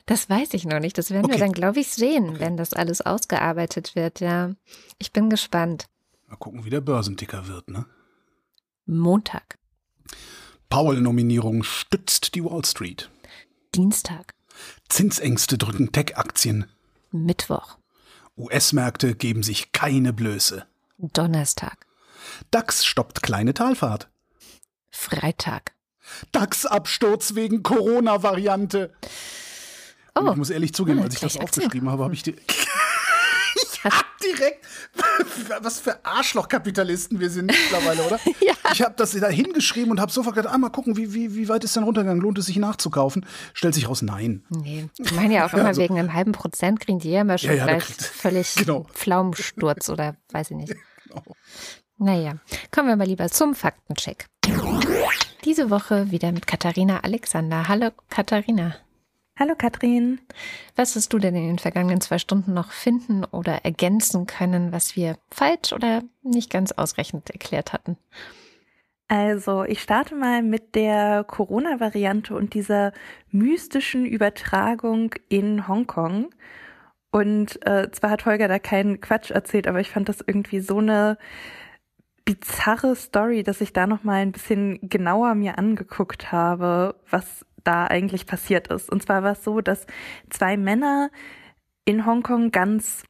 Das 0.07 0.29
weiß 0.29 0.55
ich 0.55 0.65
noch 0.65 0.79
nicht. 0.79 0.97
Das 0.97 1.11
werden 1.11 1.25
okay. 1.25 1.35
wir 1.35 1.41
dann, 1.41 1.53
glaube 1.53 1.81
ich, 1.81 1.89
sehen, 1.89 2.31
okay. 2.31 2.41
wenn 2.41 2.57
das 2.57 2.73
alles 2.73 3.01
ausgearbeitet 3.01 3.97
wird. 3.97 4.21
Ja, 4.21 4.53
ich 4.99 5.13
bin 5.13 5.29
gespannt. 5.31 5.87
Mal 6.29 6.37
gucken, 6.37 6.65
wie 6.65 6.71
der 6.71 6.81
Börsenticker 6.81 7.49
wird, 7.49 7.69
ne? 7.69 7.87
Montag. 8.87 9.59
Powell-Nominierung 10.73 11.65
stützt 11.65 12.35
die 12.35 12.43
Wall 12.43 12.65
Street. 12.65 13.11
Dienstag. 13.75 14.33
Zinsängste 14.89 15.59
drücken 15.59 15.93
Tech-Aktien. 15.93 16.65
Mittwoch. 17.11 17.77
US-Märkte 18.39 19.15
geben 19.15 19.43
sich 19.43 19.73
keine 19.73 20.15
Blöße. 20.15 20.65
Donnerstag. 20.97 21.87
DAX 22.51 22.87
stoppt 22.87 23.23
kleine 23.23 23.53
Talfahrt. 23.53 24.09
Freitag. 24.91 25.75
DAX-Absturz 26.33 27.35
wegen 27.35 27.63
Corona-Variante. 27.63 28.95
Oh. 30.15 30.31
ich 30.31 30.37
muss 30.37 30.49
ehrlich 30.49 30.73
zugeben, 30.73 31.03
als 31.03 31.17
ich 31.17 31.21
das 31.21 31.37
aufgeschrieben 31.37 31.91
habe, 31.91 32.03
habe 32.05 32.15
ich 32.15 32.23
die. 32.23 32.35
Ich 33.63 33.85
hab 33.85 34.05
direkt. 34.19 34.67
Was 35.63 35.81
für 35.81 36.05
Arschlochkapitalisten 36.05 37.21
wir 37.21 37.31
sind 37.31 37.47
mittlerweile, 37.47 38.03
oder? 38.05 38.21
ja. 38.41 38.55
Ich 38.73 38.83
habe 38.83 38.95
das 38.97 39.13
da 39.13 39.29
hingeschrieben 39.29 39.91
und 39.91 40.01
habe 40.01 40.13
sofort 40.13 40.37
gedacht, 40.37 40.55
ah, 40.55 40.59
mal 40.59 40.71
gucken, 40.71 40.97
wie, 40.97 41.15
wie, 41.15 41.35
wie 41.35 41.49
weit 41.49 41.65
ist 41.65 41.77
denn 41.77 41.85
runtergegangen? 41.85 42.23
Lohnt 42.23 42.39
es 42.39 42.47
sich 42.47 42.57
nachzukaufen? 42.57 43.27
Stellt 43.55 43.75
sich 43.75 43.89
raus, 43.89 44.03
nein. 44.03 44.45
Nee. 44.51 44.89
Ich 44.99 45.13
meine 45.13 45.35
ja 45.35 45.47
auch 45.47 45.53
immer, 45.55 45.67
also, 45.67 45.83
wegen 45.83 45.99
einem 45.99 46.13
halben 46.13 46.33
Prozent 46.33 46.81
kriegen 46.81 46.99
die 46.99 47.11
ja 47.11 47.23
immer 47.23 47.39
schon 47.39 47.51
ja, 47.51 47.57
ja, 47.57 47.65
gleich 47.67 47.85
völlig 47.85 48.55
genau. 48.55 48.87
Pflaumensturz 48.93 49.89
oder 49.89 50.17
weiß 50.33 50.51
ich 50.51 50.57
nicht. 50.57 50.75
Genau. 51.09 51.23
Naja, 51.99 52.37
kommen 52.71 52.89
wir 52.89 52.97
mal 52.97 53.07
lieber 53.07 53.29
zum 53.29 53.55
Faktencheck. 53.55 54.27
Diese 55.45 55.71
Woche 55.71 56.11
wieder 56.11 56.33
mit 56.33 56.47
Katharina 56.47 57.01
Alexander. 57.01 57.69
Hallo 57.69 57.91
Katharina. 58.09 58.77
Hallo 59.39 59.55
Katrin. 59.57 60.21
Was 60.77 60.95
hast 60.95 61.13
du 61.13 61.19
denn 61.19 61.35
in 61.35 61.47
den 61.47 61.59
vergangenen 61.59 62.03
zwei 62.03 62.19
Stunden 62.19 62.53
noch 62.53 62.71
finden 62.71 63.25
oder 63.25 63.65
ergänzen 63.65 64.27
können, 64.27 64.73
was 64.73 64.95
wir 64.95 65.17
falsch 65.31 65.73
oder 65.73 66.03
nicht 66.23 66.51
ganz 66.51 66.73
ausreichend 66.73 67.31
erklärt 67.31 67.73
hatten? 67.73 67.97
Also, 69.09 69.65
ich 69.65 69.83
starte 69.83 70.15
mal 70.15 70.43
mit 70.43 70.75
der 70.75 71.25
Corona-Variante 71.25 72.35
und 72.35 72.55
dieser 72.55 72.93
mystischen 73.31 74.07
Übertragung 74.07 75.15
in 75.29 75.67
Hongkong. 75.67 76.35
Und 77.11 77.65
äh, 77.67 77.91
zwar 77.91 78.11
hat 78.11 78.27
Holger 78.27 78.49
da 78.49 78.59
keinen 78.59 79.01
Quatsch 79.01 79.31
erzählt, 79.31 79.67
aber 79.67 79.81
ich 79.81 79.91
fand 79.91 80.09
das 80.09 80.25
irgendwie 80.27 80.61
so 80.61 80.79
eine 80.79 81.19
bizarre 82.25 82.97
Story, 82.97 83.43
dass 83.43 83.61
ich 83.61 83.73
da 83.73 83.87
noch 83.87 84.05
mal 84.05 84.23
ein 84.23 84.33
bisschen 84.33 84.79
genauer 84.89 85.35
mir 85.35 85.59
angeguckt 85.59 86.33
habe, 86.33 86.95
was 87.11 87.45
da 87.65 87.87
eigentlich 87.87 88.27
passiert 88.27 88.69
ist. 88.69 88.91
Und 88.91 89.03
zwar 89.03 89.23
war 89.23 89.33
es 89.33 89.45
so, 89.45 89.61
dass 89.61 89.87
zwei 90.31 90.57
Männer 90.57 91.11
in 91.85 92.07
Hongkong 92.07 92.51
ganz, 92.51 93.05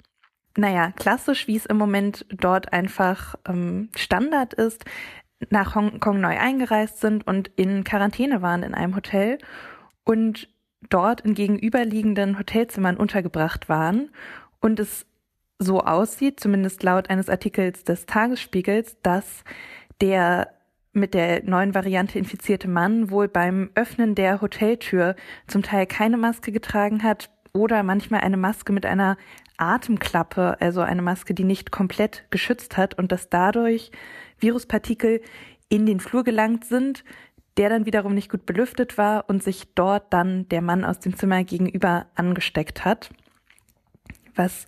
naja, 0.56 0.92
klassisch, 0.92 1.46
wie 1.46 1.56
es 1.56 1.66
im 1.66 1.76
Moment 1.76 2.26
dort 2.30 2.72
einfach 2.72 3.34
ähm, 3.46 3.90
Standard 3.96 4.54
ist, 4.54 4.84
nach 5.50 5.74
Hongkong 5.74 6.20
neu 6.20 6.38
eingereist 6.38 7.00
sind 7.00 7.26
und 7.26 7.48
in 7.56 7.84
Quarantäne 7.84 8.42
waren 8.42 8.62
in 8.62 8.74
einem 8.74 8.94
Hotel 8.94 9.38
und 10.04 10.48
dort 10.88 11.22
in 11.22 11.34
gegenüberliegenden 11.34 12.38
Hotelzimmern 12.38 12.96
untergebracht 12.96 13.68
waren 13.68 14.10
und 14.60 14.80
es 14.80 15.06
so 15.58 15.80
aussieht, 15.80 16.40
zumindest 16.40 16.82
laut 16.82 17.08
eines 17.10 17.28
Artikels 17.28 17.84
des 17.84 18.06
Tagesspiegels, 18.06 18.96
dass 19.02 19.44
der 20.00 20.52
mit 20.92 21.14
der 21.14 21.42
neuen 21.44 21.74
Variante 21.74 22.18
infizierte 22.18 22.68
Mann 22.68 23.10
wohl 23.10 23.28
beim 23.28 23.70
Öffnen 23.74 24.14
der 24.14 24.40
Hoteltür 24.40 25.16
zum 25.46 25.62
Teil 25.62 25.86
keine 25.86 26.16
Maske 26.16 26.52
getragen 26.52 27.02
hat 27.02 27.30
oder 27.52 27.82
manchmal 27.82 28.20
eine 28.20 28.36
Maske 28.36 28.72
mit 28.72 28.86
einer 28.86 29.16
Atemklappe, 29.56 30.60
also 30.60 30.80
eine 30.80 31.02
Maske, 31.02 31.34
die 31.34 31.44
nicht 31.44 31.70
komplett 31.70 32.24
geschützt 32.30 32.76
hat 32.76 32.98
und 32.98 33.12
dass 33.12 33.30
dadurch 33.30 33.90
Viruspartikel 34.38 35.20
in 35.68 35.86
den 35.86 36.00
Flur 36.00 36.24
gelangt 36.24 36.64
sind, 36.64 37.04
der 37.56 37.68
dann 37.68 37.86
wiederum 37.86 38.14
nicht 38.14 38.30
gut 38.30 38.46
belüftet 38.46 38.98
war 38.98 39.28
und 39.28 39.42
sich 39.42 39.74
dort 39.74 40.12
dann 40.12 40.48
der 40.48 40.62
Mann 40.62 40.84
aus 40.84 41.00
dem 41.00 41.16
Zimmer 41.16 41.44
gegenüber 41.44 42.06
angesteckt 42.14 42.84
hat. 42.84 43.10
Was, 44.34 44.66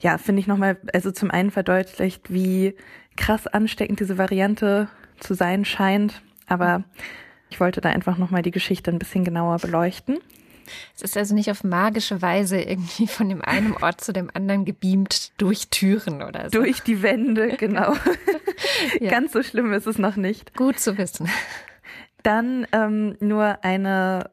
ja, 0.00 0.18
finde 0.18 0.40
ich 0.40 0.46
nochmal, 0.46 0.78
also 0.92 1.12
zum 1.12 1.30
einen 1.30 1.50
verdeutlicht, 1.50 2.32
wie 2.32 2.76
krass 3.16 3.46
ansteckend 3.46 4.00
diese 4.00 4.18
Variante 4.18 4.88
zu 5.20 5.34
sein 5.34 5.64
scheint. 5.64 6.22
Aber 6.46 6.84
ich 7.50 7.60
wollte 7.60 7.80
da 7.80 7.90
einfach 7.90 8.18
nochmal 8.18 8.42
die 8.42 8.50
Geschichte 8.50 8.90
ein 8.90 8.98
bisschen 8.98 9.24
genauer 9.24 9.58
beleuchten. 9.58 10.18
Es 10.96 11.02
ist 11.02 11.16
also 11.16 11.34
nicht 11.34 11.50
auf 11.50 11.64
magische 11.64 12.22
Weise 12.22 12.60
irgendwie 12.60 13.06
von 13.06 13.28
dem 13.28 13.42
einen 13.42 13.74
Ort 13.80 14.00
zu 14.00 14.12
dem 14.12 14.30
anderen 14.34 14.64
gebeamt 14.64 15.32
durch 15.38 15.68
Türen 15.68 16.22
oder 16.22 16.50
so. 16.50 16.58
Durch 16.58 16.80
die 16.80 17.02
Wände, 17.02 17.48
genau. 17.58 17.94
ja. 19.00 19.10
Ganz 19.10 19.32
so 19.32 19.42
schlimm 19.42 19.72
ist 19.72 19.86
es 19.86 19.98
noch 19.98 20.16
nicht. 20.16 20.54
Gut 20.56 20.78
zu 20.78 20.98
wissen. 20.98 21.28
Dann 22.22 22.66
ähm, 22.72 23.16
nur 23.20 23.62
eine 23.62 24.30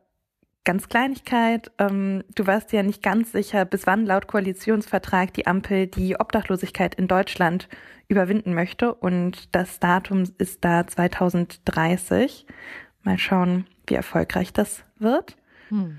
ganz 0.63 0.87
Kleinigkeit. 0.89 1.71
Ähm, 1.77 2.23
du 2.35 2.47
warst 2.47 2.71
ja 2.71 2.83
nicht 2.83 3.03
ganz 3.03 3.31
sicher, 3.31 3.65
bis 3.65 3.85
wann 3.87 4.05
laut 4.05 4.27
Koalitionsvertrag 4.27 5.33
die 5.33 5.47
Ampel 5.47 5.87
die 5.87 6.19
Obdachlosigkeit 6.19 6.95
in 6.95 7.07
Deutschland 7.07 7.67
überwinden 8.07 8.53
möchte. 8.53 8.93
Und 8.93 9.55
das 9.55 9.79
Datum 9.79 10.23
ist 10.37 10.63
da 10.63 10.87
2030. 10.87 12.45
Mal 13.03 13.17
schauen, 13.17 13.65
wie 13.87 13.95
erfolgreich 13.95 14.53
das 14.53 14.83
wird. 14.97 15.35
Mhm. 15.69 15.97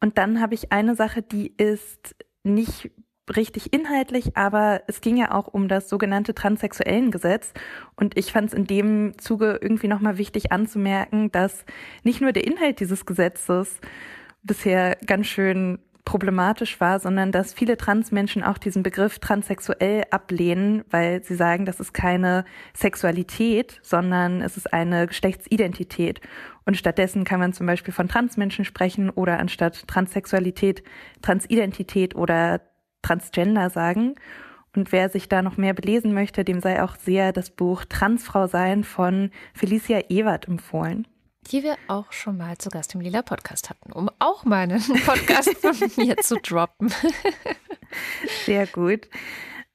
Und 0.00 0.18
dann 0.18 0.40
habe 0.40 0.54
ich 0.54 0.70
eine 0.70 0.94
Sache, 0.94 1.22
die 1.22 1.52
ist 1.56 2.14
nicht 2.44 2.90
richtig 3.36 3.72
inhaltlich, 3.72 4.36
aber 4.36 4.82
es 4.86 5.00
ging 5.00 5.16
ja 5.16 5.32
auch 5.32 5.46
um 5.46 5.68
das 5.68 5.88
sogenannte 5.88 6.34
transsexuellen 6.34 7.10
Gesetz. 7.10 7.52
Und 7.96 8.16
ich 8.16 8.32
fand 8.32 8.48
es 8.48 8.54
in 8.54 8.66
dem 8.66 9.18
Zuge 9.18 9.58
irgendwie 9.60 9.88
nochmal 9.88 10.18
wichtig 10.18 10.52
anzumerken, 10.52 11.30
dass 11.32 11.64
nicht 12.02 12.20
nur 12.20 12.32
der 12.32 12.46
Inhalt 12.46 12.80
dieses 12.80 13.06
Gesetzes 13.06 13.80
bisher 14.42 14.96
ganz 15.06 15.26
schön 15.26 15.78
problematisch 16.08 16.80
war, 16.80 17.00
sondern 17.00 17.32
dass 17.32 17.52
viele 17.52 17.76
Transmenschen 17.76 18.42
auch 18.42 18.56
diesen 18.56 18.82
Begriff 18.82 19.18
transsexuell 19.18 20.04
ablehnen, 20.10 20.82
weil 20.88 21.22
sie 21.22 21.34
sagen, 21.34 21.66
das 21.66 21.80
ist 21.80 21.92
keine 21.92 22.46
Sexualität, 22.72 23.78
sondern 23.82 24.40
es 24.40 24.56
ist 24.56 24.72
eine 24.72 25.06
Geschlechtsidentität. 25.06 26.22
Und 26.64 26.78
stattdessen 26.78 27.24
kann 27.24 27.40
man 27.40 27.52
zum 27.52 27.66
Beispiel 27.66 27.92
von 27.92 28.08
Transmenschen 28.08 28.64
sprechen 28.64 29.10
oder 29.10 29.38
anstatt 29.38 29.86
Transsexualität 29.86 30.82
Transidentität 31.20 32.14
oder 32.14 32.62
Transgender 33.08 33.70
sagen. 33.70 34.16
Und 34.76 34.92
wer 34.92 35.08
sich 35.08 35.28
da 35.28 35.40
noch 35.42 35.56
mehr 35.56 35.72
belesen 35.72 36.12
möchte, 36.12 36.44
dem 36.44 36.60
sei 36.60 36.82
auch 36.82 36.96
sehr 36.96 37.32
das 37.32 37.50
Buch 37.50 37.84
Transfrau 37.88 38.46
sein 38.46 38.84
von 38.84 39.30
Felicia 39.54 40.02
Ewert 40.10 40.46
empfohlen. 40.46 41.06
Die 41.50 41.62
wir 41.62 41.76
auch 41.88 42.12
schon 42.12 42.36
mal 42.36 42.58
zu 42.58 42.68
Gast 42.68 42.94
im 42.94 43.00
Lila 43.00 43.22
Podcast 43.22 43.70
hatten, 43.70 43.92
um 43.92 44.10
auch 44.18 44.44
mal 44.44 44.64
einen 44.64 44.82
Podcast 45.06 45.56
von 45.58 45.74
mir 45.96 46.18
zu 46.18 46.36
droppen. 46.36 46.92
Sehr 48.44 48.66
gut. 48.66 49.08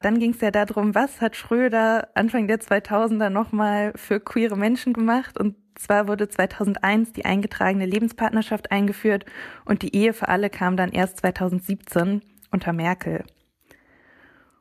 Dann 0.02 0.20
ging 0.20 0.32
es 0.32 0.42
ja 0.42 0.52
darum, 0.52 0.94
was 0.94 1.22
hat 1.22 1.36
Schröder 1.36 2.10
Anfang 2.14 2.48
der 2.48 2.60
2000er 2.60 3.30
nochmal 3.30 3.94
für 3.96 4.20
queere 4.20 4.58
Menschen 4.58 4.94
gemacht? 4.94 5.40
Und 5.40 5.56
zwar 5.76 6.08
wurde 6.08 6.30
2001 6.30 7.14
die 7.14 7.26
eingetragene 7.26 7.88
Lebenspartnerschaft 7.88 8.72
eingeführt 8.72 9.26
und 9.66 9.82
die 9.82 9.96
Ehe 9.96 10.14
für 10.14 10.28
alle 10.28 10.52
kam 10.52 10.78
dann 10.78 10.92
erst 10.92 11.18
2017 11.18 12.22
unter 12.54 12.74
Merkel. 12.74 13.26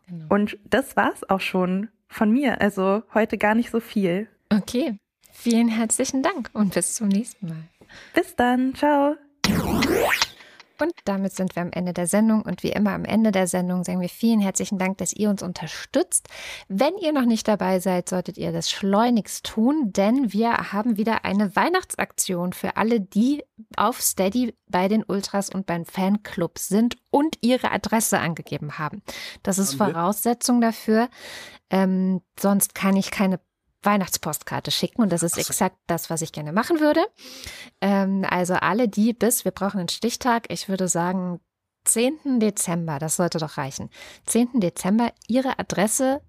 Genau. 0.09 0.27
Und 0.29 0.59
das 0.65 0.97
war's 0.97 1.29
auch 1.29 1.41
schon 1.41 1.89
von 2.09 2.31
mir. 2.31 2.61
Also 2.61 3.03
heute 3.15 3.39
gar 3.39 3.55
nicht 3.55 3.71
so 3.71 3.81
viel. 3.81 4.29
Okay. 4.51 4.97
Vielen 5.33 5.69
herzlichen 5.69 6.23
Dank 6.23 6.51
und 6.53 6.75
bis 6.75 6.95
zum 6.95 7.09
nächsten 7.09 7.49
Mal. 7.49 7.65
Bis 8.15 8.37
dann. 8.37 8.75
Ciao. 8.75 9.17
Und 10.83 10.95
damit 11.05 11.33
sind 11.33 11.55
wir 11.55 11.63
am 11.63 11.71
Ende 11.71 11.93
der 11.93 12.09
Sendung. 12.09 12.43
Und 12.43 12.65
wie 12.65 12.73
immer 12.73 12.91
am 12.91 13.05
Ende 13.05 13.31
der 13.31 13.47
Sendung 13.47 13.85
sagen 13.85 14.01
wir 14.01 14.09
vielen 14.09 14.41
herzlichen 14.41 14.79
Dank, 14.79 14.99
dass 14.99 15.13
ihr 15.13 15.31
uns 15.31 15.41
unterstützt. 15.41 16.27
Wenn 16.67 16.97
ihr 16.99 17.13
noch 17.13 17.25
nicht 17.25 17.47
dabei 17.47 17.79
seid, 17.79 18.09
solltet 18.09 18.37
ihr 18.37 18.51
das 18.51 18.69
schleunigst 18.69 19.47
tun, 19.47 19.93
denn 19.93 20.33
wir 20.33 20.73
haben 20.73 20.97
wieder 20.97 21.25
eine 21.25 21.55
Weihnachtsaktion 21.55 22.53
für 22.53 22.77
alle, 22.77 23.01
die 23.01 23.45
auf 23.77 24.01
Steady 24.01 24.57
bei 24.67 24.89
den 24.89 25.05
Ultras 25.05 25.51
und 25.51 25.67
beim 25.67 25.85
Fanclub 25.85 26.59
sind 26.59 26.97
und 27.13 27.39
ihre 27.43 27.71
Adresse 27.71 28.19
angegeben 28.19 28.77
haben. 28.81 29.03
Das 29.45 29.59
ist 29.59 29.75
Voraussetzung 29.75 30.61
dafür. 30.61 31.09
Ähm, 31.71 32.23
sonst 32.37 32.75
kann 32.75 32.97
ich 32.97 33.13
keine 33.13 33.39
Weihnachtspostkarte 33.83 34.71
schicken 34.71 35.03
und 35.03 35.13
das 35.13 35.23
ist 35.23 35.39
exakt 35.39 35.77
das, 35.87 36.11
was 36.11 36.23
ich 36.23 36.33
gerne 36.33 36.53
machen 36.53 36.81
würde. 36.81 37.05
Ähm, 37.81 38.25
also 38.29 38.55
alle 38.55 38.89
die 38.89 39.13
bis, 39.13 39.45
wir 39.45 39.53
brauchen 39.53 39.81
einen 39.81 39.89
Stichtag, 39.89 40.47
ich 40.53 40.69
würde 40.69 40.89
sagen 40.89 41.41
10. 41.85 42.41
Dezember, 42.41 42.99
das 42.99 43.17
sollte 43.17 43.39
doch 43.39 43.57
reichen. 43.57 43.91
10. 44.27 44.61
Dezember 44.61 45.13
ihre 45.27 45.59
Adresse, 45.59 46.21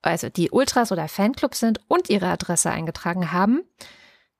also 0.00 0.28
die 0.28 0.50
Ultras 0.50 0.92
oder 0.92 1.08
Fanclub 1.08 1.54
sind 1.54 1.80
und 1.88 2.08
ihre 2.10 2.28
Adresse 2.28 2.70
eingetragen 2.70 3.32
haben, 3.32 3.62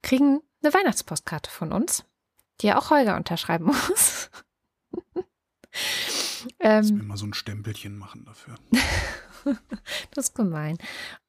kriegen 0.03 0.41
eine 0.63 0.73
Weihnachtspostkarte 0.73 1.51
von 1.51 1.73
uns, 1.73 2.05
die 2.61 2.69
ja 2.69 2.79
auch 2.79 2.91
Holger 2.91 3.17
unterschreiben 3.17 3.67
muss. 3.89 4.31
ähm, 5.15 6.83
Lass 6.83 6.91
mir 6.91 7.03
mal 7.03 7.17
so 7.17 7.27
ein 7.27 7.35
Stempelchen 7.35 7.97
machen 7.99 8.25
dafür. 8.25 8.55
das 10.15 10.27
ist 10.27 10.35
gemein. 10.35 10.79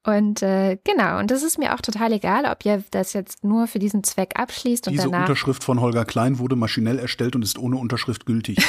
Und 0.04 0.42
äh, 0.42 0.78
genau, 0.84 1.18
und 1.18 1.30
das 1.30 1.42
ist 1.42 1.58
mir 1.58 1.74
auch 1.74 1.80
total 1.80 2.12
egal, 2.12 2.44
ob 2.44 2.64
ihr 2.64 2.82
das 2.90 3.12
jetzt 3.12 3.44
nur 3.44 3.66
für 3.66 3.78
diesen 3.78 4.04
Zweck 4.04 4.38
abschließt 4.38 4.86
Diese 4.86 5.06
und 5.06 5.12
danach. 5.12 5.28
Unterschrift 5.28 5.64
von 5.64 5.80
Holger 5.80 6.04
Klein 6.04 6.38
wurde 6.38 6.56
maschinell 6.56 6.98
erstellt 6.98 7.36
und 7.36 7.42
ist 7.42 7.58
ohne 7.58 7.76
Unterschrift 7.76 8.26
gültig. 8.26 8.58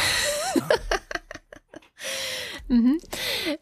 mhm. 2.67 2.97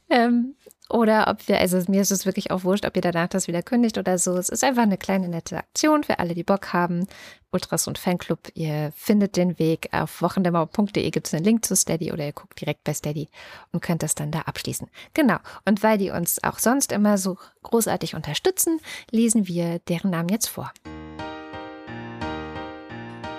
ähm, 0.09 0.55
oder 0.93 1.27
ob 1.27 1.47
wir, 1.47 1.59
also 1.59 1.81
mir 1.87 2.01
ist 2.01 2.11
es 2.11 2.27
wirklich 2.27 2.51
auch 2.51 2.63
wurscht, 2.63 2.85
ob 2.85 2.95
ihr 2.95 3.01
danach 3.01 3.27
das 3.27 3.47
wieder 3.47 3.63
kündigt 3.63 3.97
oder 3.97 4.19
so. 4.19 4.37
Es 4.37 4.49
ist 4.49 4.63
einfach 4.63 4.83
eine 4.83 4.97
kleine 4.97 5.27
nette 5.27 5.57
Aktion 5.57 6.03
für 6.03 6.19
alle, 6.19 6.35
die 6.35 6.43
Bock 6.43 6.71
haben. 6.71 7.07
Ultras 7.51 7.87
und 7.87 7.97
Fanclub, 7.97 8.49
ihr 8.53 8.93
findet 8.95 9.35
den 9.35 9.57
Weg. 9.57 9.89
Auf 9.91 10.21
wochendämmer.de 10.21 11.09
gibt 11.09 11.25
es 11.25 11.33
einen 11.33 11.45
Link 11.45 11.65
zu 11.65 11.75
Steady 11.75 12.11
oder 12.11 12.25
ihr 12.25 12.31
guckt 12.31 12.61
direkt 12.61 12.83
bei 12.83 12.93
Steady 12.93 13.27
und 13.71 13.81
könnt 13.81 14.03
das 14.03 14.13
dann 14.13 14.29
da 14.29 14.41
abschließen. 14.41 14.87
Genau. 15.15 15.37
Und 15.65 15.81
weil 15.81 15.97
die 15.97 16.11
uns 16.11 16.43
auch 16.43 16.59
sonst 16.59 16.91
immer 16.91 17.17
so 17.17 17.37
großartig 17.63 18.13
unterstützen, 18.13 18.79
lesen 19.09 19.47
wir 19.47 19.79
deren 19.79 20.11
Namen 20.11 20.29
jetzt 20.29 20.47
vor. 20.47 20.71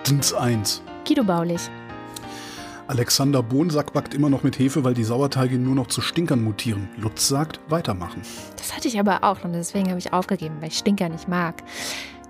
Dins 0.09 0.35
1. 0.35 0.83
Guido 1.07 1.23
Baulich. 1.23 1.71
Alexander 2.87 3.43
Bohnsack 3.43 3.93
backt 3.95 4.13
immer 4.15 4.29
noch 4.29 4.43
mit 4.43 4.59
Hefe, 4.59 4.85
weil 4.85 4.95
die 4.95 5.05
Sauerteige 5.05 5.59
nur 5.59 5.75
noch 5.75 5.87
zu 5.87 6.03
Stinkern 6.03 6.45
mutieren. 6.45 6.89
Lutz 6.99 7.29
sagt, 7.29 7.61
weitermachen. 7.69 8.21
Das 8.57 8.77
hatte 8.77 8.89
ich 8.89 9.01
aber 9.01 9.25
auch 9.25 9.43
und 9.43 9.53
deswegen 9.53 9.89
habe 9.89 9.99
ich 9.99 10.13
aufgegeben, 10.13 10.57
weil 10.61 10.69
ich 10.69 10.79
Stinker 10.79 11.09
nicht 11.09 11.27
mag. 11.27 11.63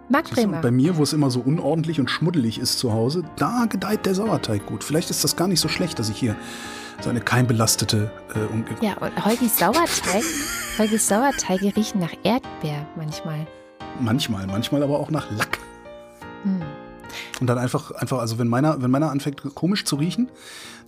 Marc 0.08 0.30
Bremer. 0.30 0.60
Bei 0.60 0.70
mir, 0.70 0.96
wo 0.96 1.02
es 1.02 1.12
immer 1.12 1.30
so 1.30 1.40
unordentlich 1.40 1.98
und 1.98 2.10
schmuddelig 2.10 2.58
ist 2.58 2.78
zu 2.78 2.92
Hause, 2.92 3.24
da 3.36 3.66
gedeiht 3.68 4.06
der 4.06 4.14
Sauerteig 4.14 4.66
gut. 4.66 4.84
Vielleicht 4.84 5.10
ist 5.10 5.24
das 5.24 5.34
gar 5.34 5.48
nicht 5.48 5.60
so 5.60 5.68
schlecht, 5.68 5.98
dass 5.98 6.08
ich 6.08 6.18
hier 6.18 6.36
so 7.00 7.10
eine 7.10 7.20
keimbelastete 7.20 8.10
äh, 8.34 8.52
Umgebung. 8.52 8.84
Ja, 8.84 8.96
und 8.98 9.24
Holgis 9.24 9.58
Sauerteig, 9.58 10.22
Holgis 10.78 11.08
Sauerteige 11.08 11.74
riechen 11.74 12.00
nach 12.00 12.12
Erdbeer 12.22 12.86
manchmal. 12.96 13.46
Manchmal, 14.00 14.46
manchmal 14.46 14.82
aber 14.82 15.00
auch 15.00 15.10
nach 15.10 15.30
Lack. 15.30 15.58
Hm. 16.44 16.62
Und 17.40 17.46
dann 17.46 17.58
einfach, 17.58 17.90
einfach, 17.92 18.18
also 18.18 18.38
wenn 18.38 18.48
meiner, 18.48 18.82
wenn 18.82 18.90
meiner 18.90 19.10
anfängt 19.10 19.42
komisch 19.54 19.84
zu 19.84 19.96
riechen, 19.96 20.30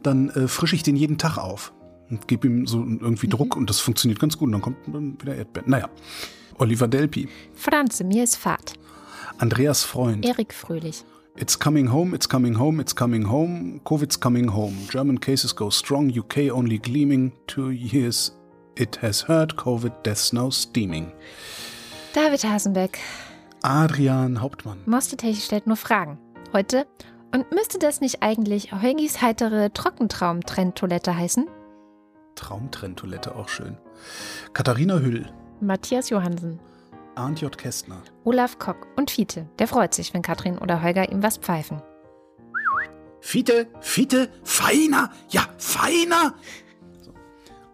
dann 0.02 0.30
äh, 0.30 0.48
frische 0.48 0.76
ich 0.76 0.82
den 0.82 0.96
jeden 0.96 1.18
Tag 1.18 1.38
auf 1.38 1.72
und 2.10 2.28
gebe 2.28 2.46
ihm 2.46 2.66
so 2.66 2.78
irgendwie 2.78 3.26
mhm. 3.26 3.30
Druck 3.30 3.56
und 3.56 3.68
das 3.68 3.80
funktioniert 3.80 4.20
ganz 4.20 4.38
gut. 4.38 4.46
Und 4.46 4.52
dann 4.52 4.62
kommt 4.62 4.76
dann 4.86 5.20
wieder 5.20 5.34
Erdbeeren. 5.34 5.70
Naja, 5.70 5.88
Oliver 6.58 6.88
Delpi. 6.88 7.28
Franze, 7.54 8.04
mir 8.04 8.24
ist 8.24 8.36
Fahrt. 8.36 8.74
Andreas 9.38 9.84
Freund. 9.84 10.24
Erik 10.24 10.54
Fröhlich. 10.54 11.04
It's 11.38 11.58
coming 11.58 11.92
home, 11.92 12.14
it's 12.14 12.26
coming 12.26 12.58
home, 12.58 12.80
it's 12.80 12.96
coming 12.96 13.28
home. 13.28 13.80
COVID's 13.84 14.18
coming 14.18 14.54
home. 14.54 14.74
German 14.90 15.20
cases 15.20 15.54
go 15.54 15.68
strong, 15.68 16.10
UK 16.10 16.50
only 16.50 16.78
gleaming. 16.78 17.32
Two 17.46 17.70
years 17.70 18.32
it 18.76 18.96
has 19.02 19.22
hurt, 19.28 19.56
COVID 19.56 20.02
deaths 20.02 20.32
now 20.32 20.50
steaming. 20.50 21.12
David 22.14 22.40
Hasenbeck. 22.40 22.98
Adrian 23.62 24.40
Hauptmann. 24.40 24.78
Mostetech 24.86 25.44
stellt 25.44 25.66
nur 25.66 25.76
Fragen. 25.76 26.18
Heute. 26.52 26.86
Und 27.34 27.50
müsste 27.52 27.78
das 27.78 28.00
nicht 28.00 28.22
eigentlich 28.22 28.72
Heugis 28.72 29.20
heitere 29.20 29.70
Trockentraum-Trenntoilette 29.70 31.16
heißen? 31.16 31.46
Traumtrenntoilette 32.34 33.34
auch 33.34 33.48
schön. 33.48 33.76
Katharina 34.52 34.98
Hüll. 34.98 35.26
Matthias 35.60 36.10
Johansen. 36.10 36.60
Arndt 37.14 37.40
J. 37.40 37.56
Kästner. 37.56 38.02
Olaf 38.24 38.58
Kock 38.58 38.86
und 38.96 39.10
Fiete. 39.10 39.48
Der 39.58 39.66
freut 39.66 39.94
sich, 39.94 40.12
wenn 40.12 40.22
Katrin 40.22 40.58
oder 40.58 40.82
Holger 40.82 41.10
ihm 41.10 41.22
was 41.22 41.38
pfeifen. 41.38 41.82
Fiete, 43.20 43.66
Fiete, 43.80 44.28
feiner, 44.44 45.10
ja, 45.30 45.42
feiner. 45.58 46.34
So. 47.02 47.12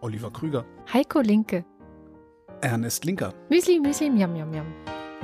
Oliver 0.01 0.31
Krüger. 0.31 0.65
Heiko 0.93 1.21
Linke. 1.21 1.65
Ernest 2.63 3.05
Linker. 3.05 3.35
Müsli, 3.51 3.81
Müsli, 3.81 4.09
Miam, 4.09 4.33
Miam, 4.33 4.51
Miam. 4.51 4.67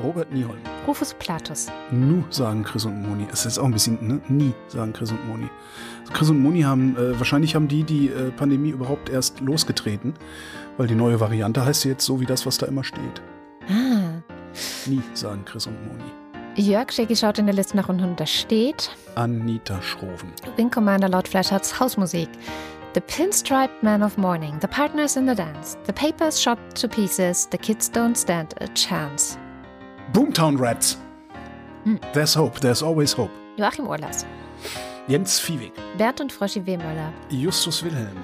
Robert 0.03 0.33
Nieholm. 0.33 0.59
Rufus 0.87 1.15
Platus. 1.15 1.69
Nu, 1.91 2.25
sagen 2.31 2.65
Chris 2.65 2.85
und 2.85 3.03
Moni. 3.03 3.27
Es 3.33 3.47
ist 3.47 3.59
auch 3.59 3.65
ein 3.65 3.73
bisschen, 3.73 3.99
ne? 4.07 4.21
Nie, 4.29 4.55
sagen 4.69 4.93
Chris 4.93 5.11
und 5.11 5.27
Moni. 5.29 5.49
Chris 6.13 6.31
und 6.31 6.43
Moni 6.43 6.63
haben, 6.63 6.97
äh, 6.97 7.19
wahrscheinlich 7.19 7.55
haben 7.55 7.69
die 7.69 7.85
die 7.85 8.09
äh, 8.09 8.31
Pandemie 8.31 8.71
überhaupt 8.71 9.11
erst 9.11 9.41
losgetreten, 9.41 10.15
weil 10.77 10.87
die 10.87 10.95
neue 10.95 11.21
Variante 11.21 11.65
heißt 11.65 11.85
jetzt 11.85 12.05
so 12.05 12.21
wie 12.21 12.27
das, 12.27 12.47
was 12.47 12.59
da 12.59 12.67
immer 12.67 12.85
steht. 12.85 13.23
Ah. 13.69 14.23
Nie, 14.87 15.03
sagen 15.15 15.45
Chris 15.45 15.67
und 15.67 15.77
Moni. 15.87 16.11
Jörg 16.57 16.91
Schäki 16.91 17.15
schaut 17.15 17.39
in 17.39 17.47
der 17.47 17.55
Liste 17.55 17.77
nach 17.77 17.89
unten 17.89 18.05
und 18.05 18.19
da 18.19 18.27
steht 18.27 18.91
Anita 19.15 19.81
Schroven. 19.81 20.33
Wing 20.57 20.71
Commander 20.71 21.09
Lord 21.09 21.29
Fleischerts 21.29 21.79
Hausmusik. 21.79 22.29
The 22.95 23.01
pinstriped 23.03 23.83
man 23.83 24.03
of 24.03 24.17
morning, 24.17 24.59
the 24.61 24.67
partners 24.67 25.17
in 25.17 25.29
the 25.29 25.35
dance, 25.35 25.77
the 25.87 25.93
papers 25.93 26.41
shot 26.41 26.59
to 26.75 26.89
pieces, 26.89 27.47
the 27.51 27.59
kids 27.59 27.89
don't 27.89 28.17
stand 28.17 28.55
a 28.61 28.67
chance. 28.75 29.39
Boomtown 30.13 30.57
Rats. 30.59 30.99
Hm. 31.85 32.01
There's 32.13 32.35
hope, 32.35 32.61
there's 32.61 32.83
always 32.83 33.17
hope. 33.17 33.31
Joachim 33.57 33.87
Urlas. 33.87 34.25
Jens 35.07 35.39
Viehweg. 35.39 35.73
Bert 35.97 36.21
und 36.21 36.33
Froschi 36.33 36.65
Wehmöller. 36.65 37.13
Justus 37.31 37.83
Wilhelm. 37.85 38.17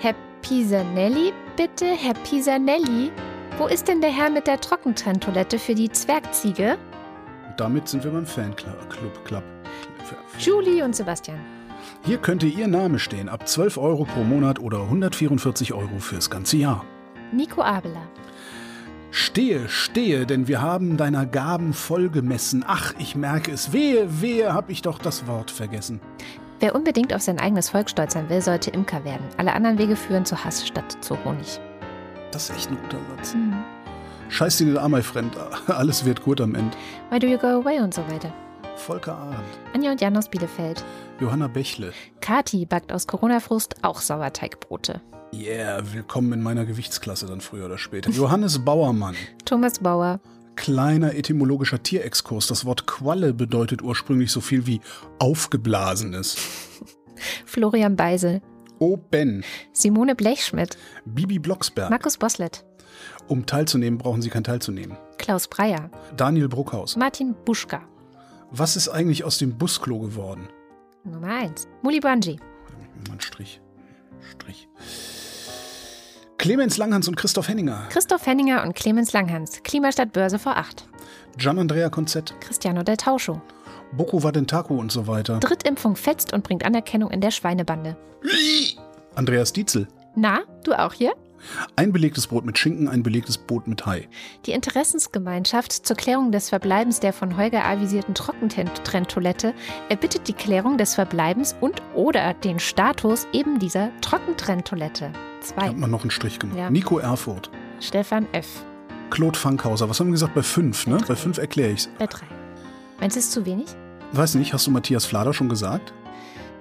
Herr 0.00 0.14
Pisanelli, 0.42 1.32
bitte, 1.56 1.86
Herr 1.86 2.14
Pisanelli. 2.14 3.10
Wo 3.58 3.66
ist 3.66 3.88
denn 3.88 4.00
der 4.00 4.10
Herr 4.10 4.30
mit 4.30 4.46
der 4.46 4.60
Trockentrenntoilette 4.60 5.58
für 5.58 5.74
die 5.74 5.90
Zwergziege? 5.90 6.78
Damit 7.56 7.88
sind 7.88 8.04
wir 8.04 8.10
beim 8.10 8.26
Fanclub. 8.26 8.74
Club. 9.24 9.42
Julie 10.38 10.82
und 10.84 10.96
Sebastian. 10.96 11.38
Hier 12.04 12.18
könnte 12.18 12.46
Ihr 12.46 12.68
Name 12.68 12.98
stehen, 12.98 13.28
ab 13.28 13.46
12 13.46 13.76
Euro 13.76 14.04
pro 14.04 14.22
Monat 14.22 14.58
oder 14.58 14.82
144 14.82 15.74
Euro 15.74 15.98
fürs 15.98 16.30
ganze 16.30 16.56
Jahr. 16.56 16.84
Nico 17.32 17.62
Abela. 17.62 18.08
Stehe, 19.10 19.68
stehe, 19.68 20.24
denn 20.24 20.46
wir 20.46 20.62
haben 20.62 20.96
deiner 20.96 21.26
Gaben 21.26 21.72
voll 21.72 22.10
gemessen. 22.10 22.64
Ach, 22.66 22.94
ich 22.98 23.16
merke 23.16 23.50
es. 23.50 23.72
Wehe, 23.72 24.20
wehe, 24.20 24.54
hab 24.54 24.70
ich 24.70 24.82
doch 24.82 24.98
das 24.98 25.26
Wort 25.26 25.50
vergessen. 25.50 26.00
Wer 26.60 26.74
unbedingt 26.74 27.12
auf 27.14 27.22
sein 27.22 27.40
eigenes 27.40 27.70
Volk 27.70 27.90
stolz 27.90 28.12
sein 28.12 28.28
will, 28.28 28.40
sollte 28.40 28.70
Imker 28.70 29.04
werden. 29.04 29.26
Alle 29.36 29.54
anderen 29.54 29.78
Wege 29.78 29.96
führen 29.96 30.24
zu 30.24 30.44
Hass 30.44 30.66
statt 30.66 30.96
zu 31.00 31.16
Honig. 31.24 31.58
Das 32.30 32.50
ist 32.50 32.56
echt 32.56 32.70
ein 32.70 32.78
guter 32.82 32.98
Satz. 33.16 33.34
Mhm. 33.34 33.64
Scheiß 34.28 34.58
dir 34.58 34.80
an, 34.80 34.92
my 34.92 35.02
friend. 35.02 35.34
Alles 35.66 36.04
wird 36.04 36.22
gut 36.22 36.40
am 36.40 36.54
Ende. 36.54 36.76
Why 37.10 37.18
do 37.18 37.26
you 37.26 37.38
go 37.38 37.48
away 37.48 37.80
und 37.80 37.92
so 37.92 38.02
weiter. 38.08 38.32
Volker 38.76 39.16
Arendt. 39.16 39.58
Anja 39.74 39.90
und 39.90 40.00
Jan 40.00 40.16
aus 40.16 40.28
Bielefeld. 40.28 40.84
Johanna 41.18 41.48
Bächle. 41.48 41.92
Kati 42.20 42.64
backt 42.64 42.92
aus 42.92 43.06
Corona-Frust 43.06 43.76
auch 43.82 44.00
Sauerteigbrote. 44.00 45.00
Yeah, 45.32 45.80
willkommen 45.92 46.32
in 46.32 46.42
meiner 46.42 46.64
Gewichtsklasse 46.64 47.26
dann 47.26 47.40
früher 47.40 47.66
oder 47.66 47.78
später. 47.78 48.10
Johannes 48.10 48.64
Bauermann. 48.64 49.14
Thomas 49.44 49.78
Bauer. 49.78 50.20
Kleiner 50.56 51.14
etymologischer 51.14 51.82
Tierexkurs. 51.82 52.48
Das 52.48 52.64
Wort 52.64 52.86
Qualle 52.86 53.32
bedeutet 53.32 53.80
ursprünglich 53.80 54.32
so 54.32 54.40
viel 54.40 54.66
wie 54.66 54.80
aufgeblasenes. 55.20 56.36
Florian 57.46 57.94
Beisel. 57.94 58.42
O. 58.80 58.96
Ben. 58.96 59.44
Simone 59.72 60.16
Blechschmidt. 60.16 60.76
Bibi 61.04 61.38
Blocksberg. 61.38 61.90
Markus 61.90 62.18
Boslett. 62.18 62.64
Um 63.28 63.46
teilzunehmen, 63.46 63.98
brauchen 63.98 64.22
Sie 64.22 64.30
kein 64.30 64.42
Teilzunehmen. 64.42 64.96
Klaus 65.16 65.46
Breyer. 65.46 65.90
Daniel 66.16 66.48
Bruckhaus. 66.48 66.96
Martin 66.96 67.36
Buschka. 67.44 67.82
Was 68.50 68.74
ist 68.74 68.88
eigentlich 68.88 69.22
aus 69.22 69.38
dem 69.38 69.56
Busklo 69.56 70.00
geworden? 70.00 70.48
Nummer 71.04 71.28
1. 71.28 71.68
Muli 71.82 72.00
Banji. 72.00 72.40
Ein 73.10 73.20
Strich. 73.20 73.60
Strich. 74.20 74.68
Clemens 76.40 76.78
Langhans 76.78 77.06
und 77.06 77.18
Christoph 77.18 77.48
Henninger. 77.48 77.86
Christoph 77.90 78.24
Henninger 78.24 78.62
und 78.62 78.74
Clemens 78.74 79.12
Langhans. 79.12 79.62
Klimastadt 79.62 80.14
Börse 80.14 80.38
vor 80.38 80.56
8. 80.56 80.88
Gian 81.36 81.58
Andrea 81.58 81.90
Konzett. 81.90 82.32
Cristiano 82.40 82.82
del 82.82 82.96
Tauscho. 82.96 83.42
Boko 83.92 84.22
Wadentaku 84.22 84.74
und 84.80 84.90
so 84.90 85.06
weiter. 85.06 85.38
Drittimpfung 85.38 85.96
fetzt 85.96 86.32
und 86.32 86.42
bringt 86.42 86.64
Anerkennung 86.64 87.10
in 87.10 87.20
der 87.20 87.30
Schweinebande. 87.30 87.94
Andreas 89.14 89.52
Dietzel. 89.52 89.86
Na, 90.16 90.40
du 90.64 90.72
auch 90.72 90.94
hier? 90.94 91.12
Ein 91.76 91.92
belegtes 91.92 92.26
Brot 92.26 92.46
mit 92.46 92.56
Schinken, 92.56 92.88
ein 92.88 93.02
belegtes 93.02 93.36
Brot 93.36 93.68
mit 93.68 93.84
Hai. 93.84 94.08
Die 94.46 94.52
Interessensgemeinschaft 94.52 95.72
zur 95.72 95.96
Klärung 95.96 96.32
des 96.32 96.48
Verbleibens 96.48 97.00
der 97.00 97.12
von 97.12 97.36
Holger 97.36 97.66
avisierten 97.66 98.14
Trockentrenntoilette 98.14 99.52
erbittet 99.90 100.26
die 100.26 100.32
Klärung 100.32 100.78
des 100.78 100.94
Verbleibens 100.94 101.54
und 101.60 101.82
oder 101.94 102.32
den 102.32 102.60
Status 102.60 103.26
eben 103.34 103.58
dieser 103.58 103.90
Trockentrenntoilette. 104.00 105.12
Zwei. 105.40 105.68
Hat 105.68 105.76
man 105.78 105.90
noch 105.90 106.02
einen 106.02 106.10
Strich 106.10 106.38
gemacht. 106.38 106.58
Ja. 106.58 106.70
Nico 106.70 106.98
Erfurt. 106.98 107.50
Stefan 107.80 108.26
F. 108.32 108.46
Claude 109.10 109.38
Fankhauser. 109.38 109.88
Was 109.88 109.98
haben 110.00 110.08
wir 110.08 110.12
gesagt? 110.12 110.34
Bei 110.34 110.42
fünf, 110.42 110.86
ne? 110.86 110.98
Bei, 110.98 111.06
bei 111.06 111.16
fünf 111.16 111.38
erkläre 111.38 111.72
ich's. 111.72 111.88
Bei 111.98 112.06
drei. 112.06 112.26
Meinst 113.00 113.16
du, 113.16 113.20
es 113.20 113.26
ist 113.26 113.32
zu 113.32 113.44
wenig? 113.46 113.68
Weiß 114.12 114.34
nicht. 114.34 114.52
Hast 114.52 114.66
du 114.66 114.70
Matthias 114.70 115.04
Flader 115.04 115.32
schon 115.32 115.48
gesagt? 115.48 115.92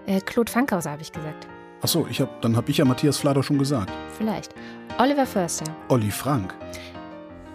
Äh, 0.06 0.22
Claude 0.22 0.52
Fankhauser 0.52 0.92
habe 0.92 1.02
ich 1.02 1.12
gesagt. 1.12 1.48
Achso, 1.82 2.08
ich 2.10 2.20
hab, 2.20 2.42
dann 2.42 2.56
habe 2.56 2.70
ich 2.72 2.78
ja 2.78 2.86
Matthias 2.86 3.18
Flader 3.18 3.44
schon 3.44 3.58
gesagt. 3.58 3.92
Vielleicht. 4.18 4.54
Oliver 4.98 5.26
Förster. 5.26 5.66
Olli 5.90 6.12
Frank. 6.12 6.54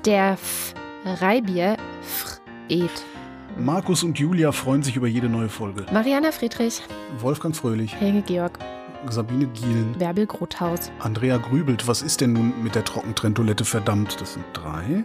Der 0.05 0.33
F 0.33 0.75
Reibier 1.05 1.77
Fred. 2.03 2.91
Markus 3.59 4.03
und 4.03 4.19
Julia 4.19 4.53
freuen 4.53 4.83
sich 4.83 4.97
über 4.97 5.07
jede 5.07 5.29
neue 5.29 5.49
Folge. 5.49 5.87
Mariana 5.93 6.33
Friedrich. 6.33 6.83
Wolfgang 7.19 7.55
Fröhlich. 7.55 7.95
Helge 7.95 8.23
Georg. 8.23 8.59
Sabine 9.11 9.47
Gielen. 9.47 9.93
Bärbel 9.99 10.27
Grothaus. 10.27 10.91
Andrea 10.99 11.37
Grübelt. 11.39 11.87
Was 11.87 12.03
ist 12.03 12.21
denn 12.21 12.33
nun 12.33 12.53
mit 12.63 12.75
der 12.75 12.85
Trockentrenntoilette 12.85 13.65
verdammt? 13.65 14.21
Das 14.21 14.35
sind 14.35 14.45
drei. 14.53 15.05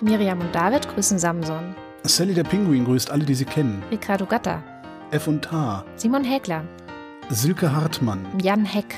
Miriam 0.00 0.40
und 0.40 0.54
David 0.54 0.88
grüßen 0.88 1.18
Samson. 1.18 1.74
Sally 2.02 2.34
der 2.34 2.44
Pinguin 2.44 2.84
grüßt 2.84 3.10
alle, 3.10 3.24
die 3.24 3.34
sie 3.34 3.44
kennen. 3.44 3.82
Ricardo 3.90 4.26
Gatter. 4.26 4.62
F 5.10 5.26
und 5.26 5.50
H. 5.50 5.84
Simon 5.96 6.24
Häkler. 6.24 6.64
Silke 7.30 7.74
Hartmann. 7.74 8.26
Jan 8.42 8.64
Heck. 8.64 8.96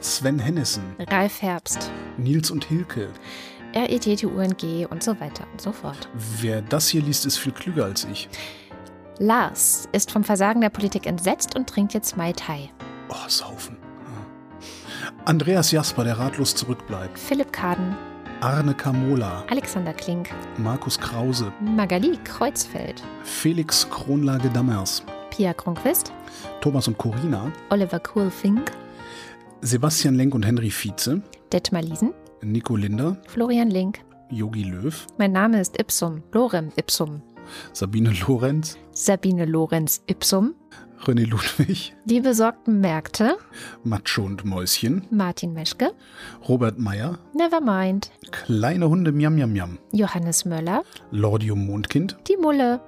Sven 0.00 0.38
Hennissen. 0.38 0.84
Ralf 1.10 1.42
Herbst. 1.42 1.90
Nils 2.16 2.50
und 2.50 2.64
Hilke. 2.64 3.08
RETTUNG 3.74 4.86
und 4.86 5.02
so 5.02 5.20
weiter 5.20 5.44
und 5.52 5.60
so 5.60 5.72
fort. 5.72 6.08
Wer 6.40 6.62
das 6.62 6.88
hier 6.88 7.02
liest, 7.02 7.26
ist 7.26 7.36
viel 7.36 7.52
klüger 7.52 7.84
als 7.84 8.06
ich. 8.10 8.28
Lars 9.18 9.88
ist 9.92 10.10
vom 10.12 10.24
Versagen 10.24 10.60
der 10.60 10.70
Politik 10.70 11.06
entsetzt 11.06 11.56
und 11.56 11.68
trinkt 11.68 11.92
jetzt 11.92 12.16
Mai 12.16 12.32
Tai. 12.32 12.70
Oh, 13.08 13.28
saufen. 13.28 13.76
Andreas 15.24 15.70
Jasper, 15.70 16.04
der 16.04 16.18
ratlos 16.18 16.54
zurückbleibt. 16.54 17.18
Philipp 17.18 17.52
Kaden. 17.52 17.96
Arne 18.40 18.74
Kamola. 18.74 19.44
Alexander 19.50 19.92
Klink. 19.92 20.30
Markus 20.58 20.98
Krause. 20.98 21.52
Magali 21.60 22.18
Kreuzfeld. 22.24 23.02
Felix 23.24 23.88
Kronlage-Dammers. 23.90 25.02
Pia 25.30 25.52
Kronquist. 25.52 26.12
Thomas 26.60 26.86
und 26.88 26.98
Corina. 26.98 27.52
Oliver 27.70 27.98
Kuhlfink. 27.98 28.72
Sebastian 29.60 30.14
Lenk 30.14 30.34
und 30.34 30.46
Henry 30.46 30.70
Vize. 30.70 31.20
Detmar 31.52 31.82
Liesen. 31.82 32.14
Nico 32.42 32.76
Linder. 32.76 33.16
Florian 33.26 33.70
Link. 33.70 34.00
Yogi 34.30 34.62
Löw. 34.62 35.06
Mein 35.16 35.32
Name 35.32 35.60
ist 35.60 35.78
Ipsum. 35.80 36.22
Lorem 36.32 36.70
Ipsum. 36.76 37.22
Sabine 37.72 38.12
Lorenz. 38.26 38.76
Sabine 38.92 39.46
Lorenz 39.46 40.02
Ipsum. 40.06 40.54
René 41.04 41.24
Ludwig. 41.26 41.94
Die 42.04 42.20
besorgten 42.20 42.80
Märkte. 42.80 43.36
Matscho 43.84 44.24
und 44.24 44.44
Mäuschen. 44.44 45.06
Martin 45.10 45.52
Meschke. 45.52 45.92
Robert 46.48 46.78
Meyer. 46.78 47.18
Nevermind. 47.34 48.10
Kleine 48.30 48.88
Hunde 48.88 49.12
Miam 49.12 49.34
Miam 49.34 49.52
Miam. 49.52 49.78
Johannes 49.92 50.44
Möller. 50.44 50.82
Lordium 51.10 51.66
Mondkind. 51.66 52.16
Die 52.28 52.36
Mulle. 52.36 52.80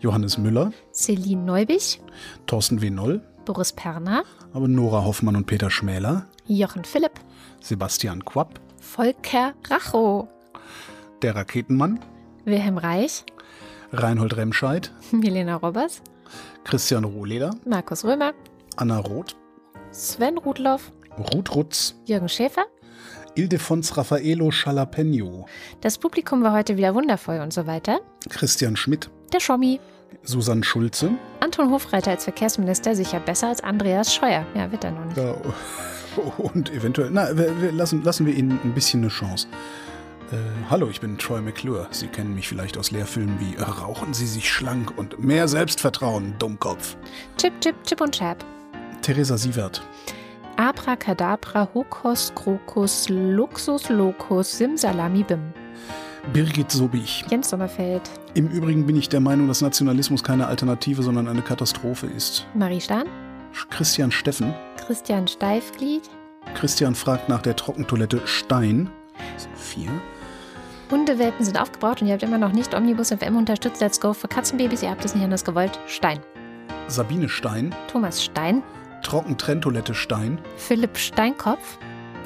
Johannes 0.00 0.38
Müller. 0.38 0.72
Celine 0.92 1.42
Neubich. 1.42 2.00
Thorsten 2.46 2.80
W. 2.82 2.90
Noll. 2.90 3.22
Boris 3.44 3.72
Perner. 3.72 4.24
Aber 4.52 4.68
Nora 4.68 5.04
Hoffmann 5.04 5.36
und 5.36 5.46
Peter 5.46 5.70
Schmäler. 5.70 6.26
Jochen 6.46 6.84
Philipp. 6.84 7.12
Sebastian 7.60 8.24
Quapp. 8.24 8.60
Volker 8.80 9.54
Racho. 9.68 10.28
Der 11.22 11.34
Raketenmann. 11.34 12.00
Wilhelm 12.44 12.78
Reich. 12.78 13.24
Reinhold 13.92 14.36
Remscheid. 14.36 14.92
Milena 15.10 15.56
Robbers. 15.56 16.02
Christian 16.66 17.04
Rohleder. 17.04 17.50
Markus 17.64 18.04
Römer. 18.04 18.32
Anna 18.76 18.98
Roth. 18.98 19.36
Sven 19.92 20.36
Rudloff. 20.36 20.90
Ruth 21.16 21.54
Rutz. 21.54 21.94
Jürgen 22.06 22.28
Schäfer. 22.28 22.64
Ildefons 23.36 23.96
Raffaello 23.96 24.50
Jalapeno. 24.50 25.46
Das 25.80 25.96
Publikum 25.96 26.42
war 26.42 26.52
heute 26.52 26.76
wieder 26.76 26.92
wundervoll 26.96 27.38
und 27.38 27.52
so 27.52 27.68
weiter. 27.68 28.00
Christian 28.30 28.74
Schmidt. 28.74 29.08
Der 29.32 29.38
Schommi. 29.38 29.78
Susanne 30.24 30.64
Schulze. 30.64 31.12
Anton 31.38 31.70
Hofreiter 31.70 32.10
als 32.10 32.24
Verkehrsminister 32.24 32.96
sicher 32.96 33.20
besser 33.20 33.46
als 33.46 33.62
Andreas 33.62 34.12
Scheuer. 34.12 34.44
Ja, 34.56 34.72
wird 34.72 34.82
er 34.82 34.90
noch 34.90 35.04
nicht. 35.04 35.16
Ja, 35.18 35.36
und 36.38 36.72
eventuell, 36.72 37.10
na, 37.12 37.36
wir, 37.38 37.62
wir 37.62 37.70
lassen, 37.70 38.02
lassen 38.02 38.26
wir 38.26 38.34
ihnen 38.34 38.58
ein 38.64 38.74
bisschen 38.74 39.02
eine 39.02 39.10
Chance. 39.10 39.46
Äh, 40.32 40.36
hallo, 40.68 40.88
ich 40.90 41.00
bin 41.00 41.18
Troy 41.18 41.40
McClure. 41.40 41.86
Sie 41.92 42.08
kennen 42.08 42.34
mich 42.34 42.48
vielleicht 42.48 42.76
aus 42.78 42.90
Lehrfilmen 42.90 43.38
wie 43.38 43.54
Rauchen 43.62 44.12
Sie 44.12 44.26
sich 44.26 44.50
schlank 44.50 44.96
und 44.98 45.22
mehr 45.22 45.46
Selbstvertrauen, 45.46 46.34
Dummkopf. 46.40 46.96
Chip, 47.36 47.52
Chip, 47.60 47.76
Chip 47.84 48.00
und 48.00 48.12
Chap. 48.12 48.44
Theresa 49.02 49.36
Sievert. 49.36 49.82
Abracadabra, 50.56 51.68
Hokus, 51.72 52.32
Krokus, 52.34 53.08
Luxus, 53.08 53.88
Locus, 53.88 54.58
Simsalami, 54.58 55.22
Bim. 55.22 55.52
Birgit 56.32 56.72
Sobich. 56.72 57.24
Jens 57.30 57.50
Sommerfeld. 57.50 58.02
Im 58.34 58.48
Übrigen 58.48 58.84
bin 58.84 58.96
ich 58.96 59.08
der 59.08 59.20
Meinung, 59.20 59.46
dass 59.46 59.60
Nationalismus 59.60 60.24
keine 60.24 60.48
Alternative, 60.48 61.04
sondern 61.04 61.28
eine 61.28 61.42
Katastrophe 61.42 62.08
ist. 62.08 62.48
Marie 62.54 62.80
Stahn. 62.80 63.06
Christian 63.70 64.10
Steffen. 64.10 64.52
Christian 64.84 65.28
Steifglied. 65.28 66.02
Christian 66.54 66.96
fragt 66.96 67.28
nach 67.28 67.42
der 67.42 67.54
Trockentoilette 67.54 68.20
Stein. 68.26 68.90
Vier. 69.54 69.90
Hundewelpen 70.90 71.44
sind 71.44 71.60
aufgebraucht 71.60 72.00
und 72.00 72.06
ihr 72.06 72.12
habt 72.14 72.22
immer 72.22 72.38
noch 72.38 72.52
nicht 72.52 72.74
Omnibus 72.74 73.10
FM 73.10 73.36
unterstützt. 73.36 73.80
Let's 73.80 74.00
go 74.00 74.12
für 74.12 74.28
Katzenbabys. 74.28 74.82
Ihr 74.82 74.90
habt 74.90 75.04
es 75.04 75.14
nicht 75.14 75.24
anders 75.24 75.44
gewollt. 75.44 75.78
Stein. 75.86 76.20
Sabine 76.86 77.28
Stein. 77.28 77.74
Thomas 77.90 78.22
Stein. 78.22 78.62
Trockentrenntoilette 79.02 79.94
Stein. 79.94 80.38
Philipp 80.56 80.96
Steinkopf. 80.96 81.78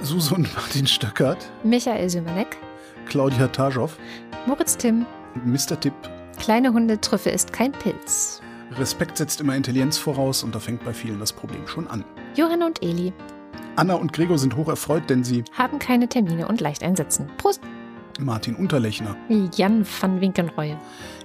Susan 0.03 0.47
Martin 0.55 0.87
Stöckert. 0.87 1.51
Michael 1.63 2.11
Sümanek. 2.11 2.59
Claudia 3.07 3.49
Taschow. 3.49 3.97
Moritz 4.47 4.77
Timm. 4.77 5.07
Mr. 5.45 5.81
Tipp. 5.81 5.95
Kleine 6.39 6.73
Hundetrüffe 6.73 7.31
ist 7.31 7.53
kein 7.53 7.73
Pilz. 7.73 8.41
Respekt 8.79 9.17
setzt 9.17 9.41
immer 9.41 9.57
Intelligenz 9.57 9.99
voraus 9.99 10.43
und 10.43 10.55
da 10.55 10.59
fängt 10.59 10.85
bei 10.85 10.93
vielen 10.93 11.19
das 11.19 11.33
Problem 11.33 11.67
schon 11.67 11.89
an. 11.89 12.05
Johanna 12.35 12.67
und 12.67 12.83
Eli. 12.83 13.13
Anna 13.77 13.95
und 13.95 14.13
Gregor 14.13 14.39
sind 14.39 14.57
hoch 14.57 14.69
erfreut, 14.69 15.09
denn 15.09 15.25
sie 15.25 15.45
haben 15.57 15.79
keine 15.79 16.09
Termine 16.09 16.47
und 16.47 16.61
leicht 16.61 16.83
einsetzen. 16.83 17.31
Prost! 17.39 17.61
Martin 18.21 18.55
Unterlechner. 18.55 19.17
Jan 19.55 19.85
van 20.01 20.21
Winkenreue. 20.21 20.77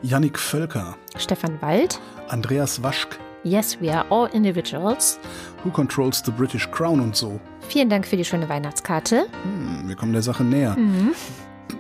Yannick 0.02 0.38
Völker. 0.40 0.96
Stefan 1.18 1.62
Wald. 1.62 2.00
Andreas 2.30 2.82
Waschk. 2.82 3.20
Yes, 3.44 3.80
we 3.80 3.92
are 3.92 4.06
all 4.10 4.28
individuals. 4.34 5.20
Who 5.64 5.70
controls 5.70 6.22
the 6.26 6.32
British 6.32 6.70
Crown 6.72 7.00
und 7.00 7.16
so. 7.16 7.40
Vielen 7.68 7.90
Dank 7.90 8.08
für 8.08 8.18
die 8.18 8.26
schöne 8.26 8.50
Weihnachtskarte. 8.50 9.28
Hm, 9.44 9.88
wir 9.88 9.96
kommen 9.96 10.14
der 10.14 10.24
Sache 10.24 10.44
näher. 10.44 10.76
Mhm. 10.76 11.14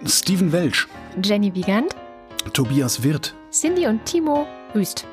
Steven 0.05 0.51
Welsch. 0.51 0.87
Jenny 1.23 1.53
Wiegand. 1.55 1.95
Tobias 2.53 3.01
Wirth. 3.03 3.33
Cindy 3.51 3.87
und 3.87 4.05
Timo 4.05 4.45
Wüst. 4.73 5.05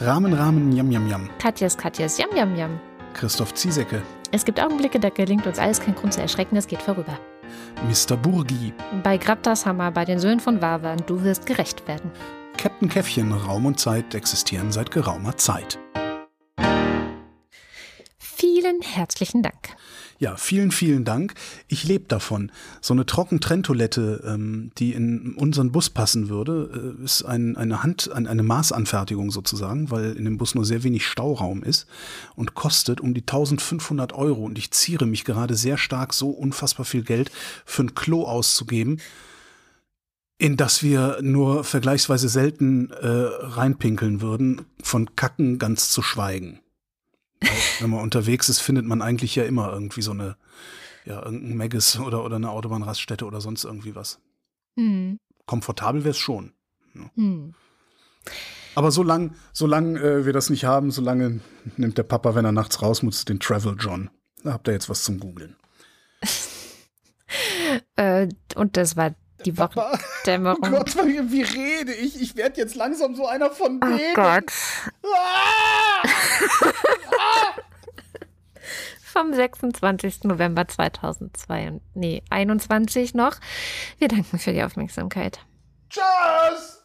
Rahmen, 0.00 0.32
Rahmen, 0.32 0.72
Yam, 0.72 0.90
Yam, 0.90 1.08
Yam. 1.08 1.28
Katjas, 1.38 1.76
Katjas, 1.76 2.18
Yam, 2.18 2.34
Yam, 2.34 2.56
Yam. 2.56 2.80
Christoph 3.12 3.52
Ziesecke. 3.54 4.00
Es 4.30 4.44
gibt 4.44 4.58
Augenblicke, 4.60 4.98
da 4.98 5.10
gelingt 5.10 5.46
uns 5.46 5.58
alles 5.58 5.80
kein 5.80 5.94
Grund 5.94 6.14
zu 6.14 6.20
erschrecken, 6.22 6.56
es 6.56 6.66
geht 6.66 6.80
vorüber. 6.80 7.18
Mr. 7.88 8.16
Burgi. 8.16 8.72
Bei 9.02 9.16
Grabtas 9.16 9.66
Hammer, 9.66 9.90
bei 9.90 10.04
den 10.04 10.18
Söhnen 10.18 10.40
von 10.40 10.60
Wawan, 10.62 11.02
du 11.06 11.22
wirst 11.24 11.46
gerecht 11.46 11.86
werden. 11.88 12.10
Captain 12.56 12.88
Käffchen, 12.88 13.32
Raum 13.32 13.66
und 13.66 13.80
Zeit 13.80 14.14
existieren 14.14 14.70
seit 14.72 14.90
geraumer 14.90 15.36
Zeit. 15.36 15.78
Vielen 18.18 18.82
herzlichen 18.82 19.42
Dank. 19.42 19.76
Ja, 20.22 20.36
vielen, 20.36 20.70
vielen 20.70 21.04
Dank. 21.04 21.34
Ich 21.66 21.82
lebe 21.82 22.04
davon. 22.06 22.52
So 22.80 22.94
eine 22.94 23.04
Trockentrenntoilette, 23.04 24.22
ähm, 24.24 24.70
die 24.78 24.92
in 24.92 25.34
unseren 25.34 25.72
Bus 25.72 25.90
passen 25.90 26.28
würde, 26.28 26.94
äh, 27.00 27.04
ist 27.04 27.24
ein, 27.24 27.56
eine 27.56 27.82
Hand, 27.82 28.08
ein, 28.12 28.28
eine 28.28 28.44
Maßanfertigung 28.44 29.32
sozusagen, 29.32 29.90
weil 29.90 30.12
in 30.12 30.24
dem 30.24 30.38
Bus 30.38 30.54
nur 30.54 30.64
sehr 30.64 30.84
wenig 30.84 31.08
Stauraum 31.08 31.64
ist 31.64 31.88
und 32.36 32.54
kostet 32.54 33.00
um 33.00 33.14
die 33.14 33.22
1500 33.22 34.12
Euro. 34.12 34.44
Und 34.44 34.58
ich 34.58 34.70
ziere 34.70 35.06
mich 35.06 35.24
gerade 35.24 35.56
sehr 35.56 35.76
stark, 35.76 36.14
so 36.14 36.30
unfassbar 36.30 36.86
viel 36.86 37.02
Geld 37.02 37.32
für 37.64 37.82
ein 37.82 37.96
Klo 37.96 38.22
auszugeben 38.22 39.00
in 40.38 40.56
das 40.56 40.82
wir 40.82 41.18
nur 41.20 41.62
vergleichsweise 41.62 42.28
selten 42.28 42.90
äh, 42.90 43.06
reinpinkeln 43.06 44.20
würden, 44.20 44.66
von 44.82 45.14
Kacken 45.14 45.58
ganz 45.58 45.90
zu 45.90 46.02
schweigen. 46.02 46.61
Wenn 47.80 47.90
man 47.90 48.00
unterwegs 48.00 48.48
ist, 48.48 48.60
findet 48.60 48.84
man 48.84 49.02
eigentlich 49.02 49.34
ja 49.34 49.44
immer 49.44 49.72
irgendwie 49.72 50.02
so 50.02 50.12
eine, 50.12 50.36
ja, 51.04 51.22
irgendein 51.24 51.56
Megis 51.56 51.98
oder, 51.98 52.24
oder 52.24 52.36
eine 52.36 52.50
Autobahnraststätte 52.50 53.24
oder 53.24 53.40
sonst 53.40 53.64
irgendwie 53.64 53.94
was. 53.94 54.20
Mhm. 54.76 55.18
Komfortabel 55.46 56.04
wäre 56.04 56.12
es 56.12 56.18
schon. 56.18 56.52
Ja. 56.94 57.10
Mhm. 57.14 57.54
Aber 58.74 58.90
solange 58.90 59.32
solang, 59.52 59.96
äh, 59.96 60.24
wir 60.24 60.32
das 60.32 60.48
nicht 60.48 60.64
haben, 60.64 60.90
solange 60.90 61.40
nimmt 61.76 61.98
der 61.98 62.04
Papa, 62.04 62.34
wenn 62.34 62.44
er 62.44 62.52
nachts 62.52 62.80
raus 62.80 63.02
muss, 63.02 63.24
den 63.24 63.40
Travel 63.40 63.76
John. 63.78 64.10
Da 64.42 64.52
habt 64.52 64.66
ihr 64.68 64.72
jetzt 64.72 64.88
was 64.88 65.04
zum 65.04 65.20
Googeln. 65.20 65.56
äh, 67.96 68.28
und 68.54 68.76
das 68.76 68.96
war 68.96 69.14
die 69.42 69.56
Wochendämmerung. 69.58 70.62
Oh 70.62 70.70
Gott, 70.70 70.96
wie 70.96 71.42
rede 71.42 71.92
ich? 71.92 72.20
Ich 72.20 72.36
werde 72.36 72.60
jetzt 72.60 72.74
langsam 72.74 73.14
so 73.14 73.26
einer 73.26 73.50
von 73.50 73.80
denen. 73.80 74.00
Oh 74.12 74.14
Gott. 74.14 74.52
Ah! 75.04 76.02
Vom 79.12 79.34
26. 79.34 80.24
November 80.24 80.66
2002, 80.66 81.80
nee, 81.92 82.22
21 82.30 83.12
noch. 83.12 83.36
Wir 83.98 84.08
danken 84.08 84.38
für 84.38 84.54
die 84.54 84.62
Aufmerksamkeit. 84.62 85.40
Tschüss! 85.90 86.81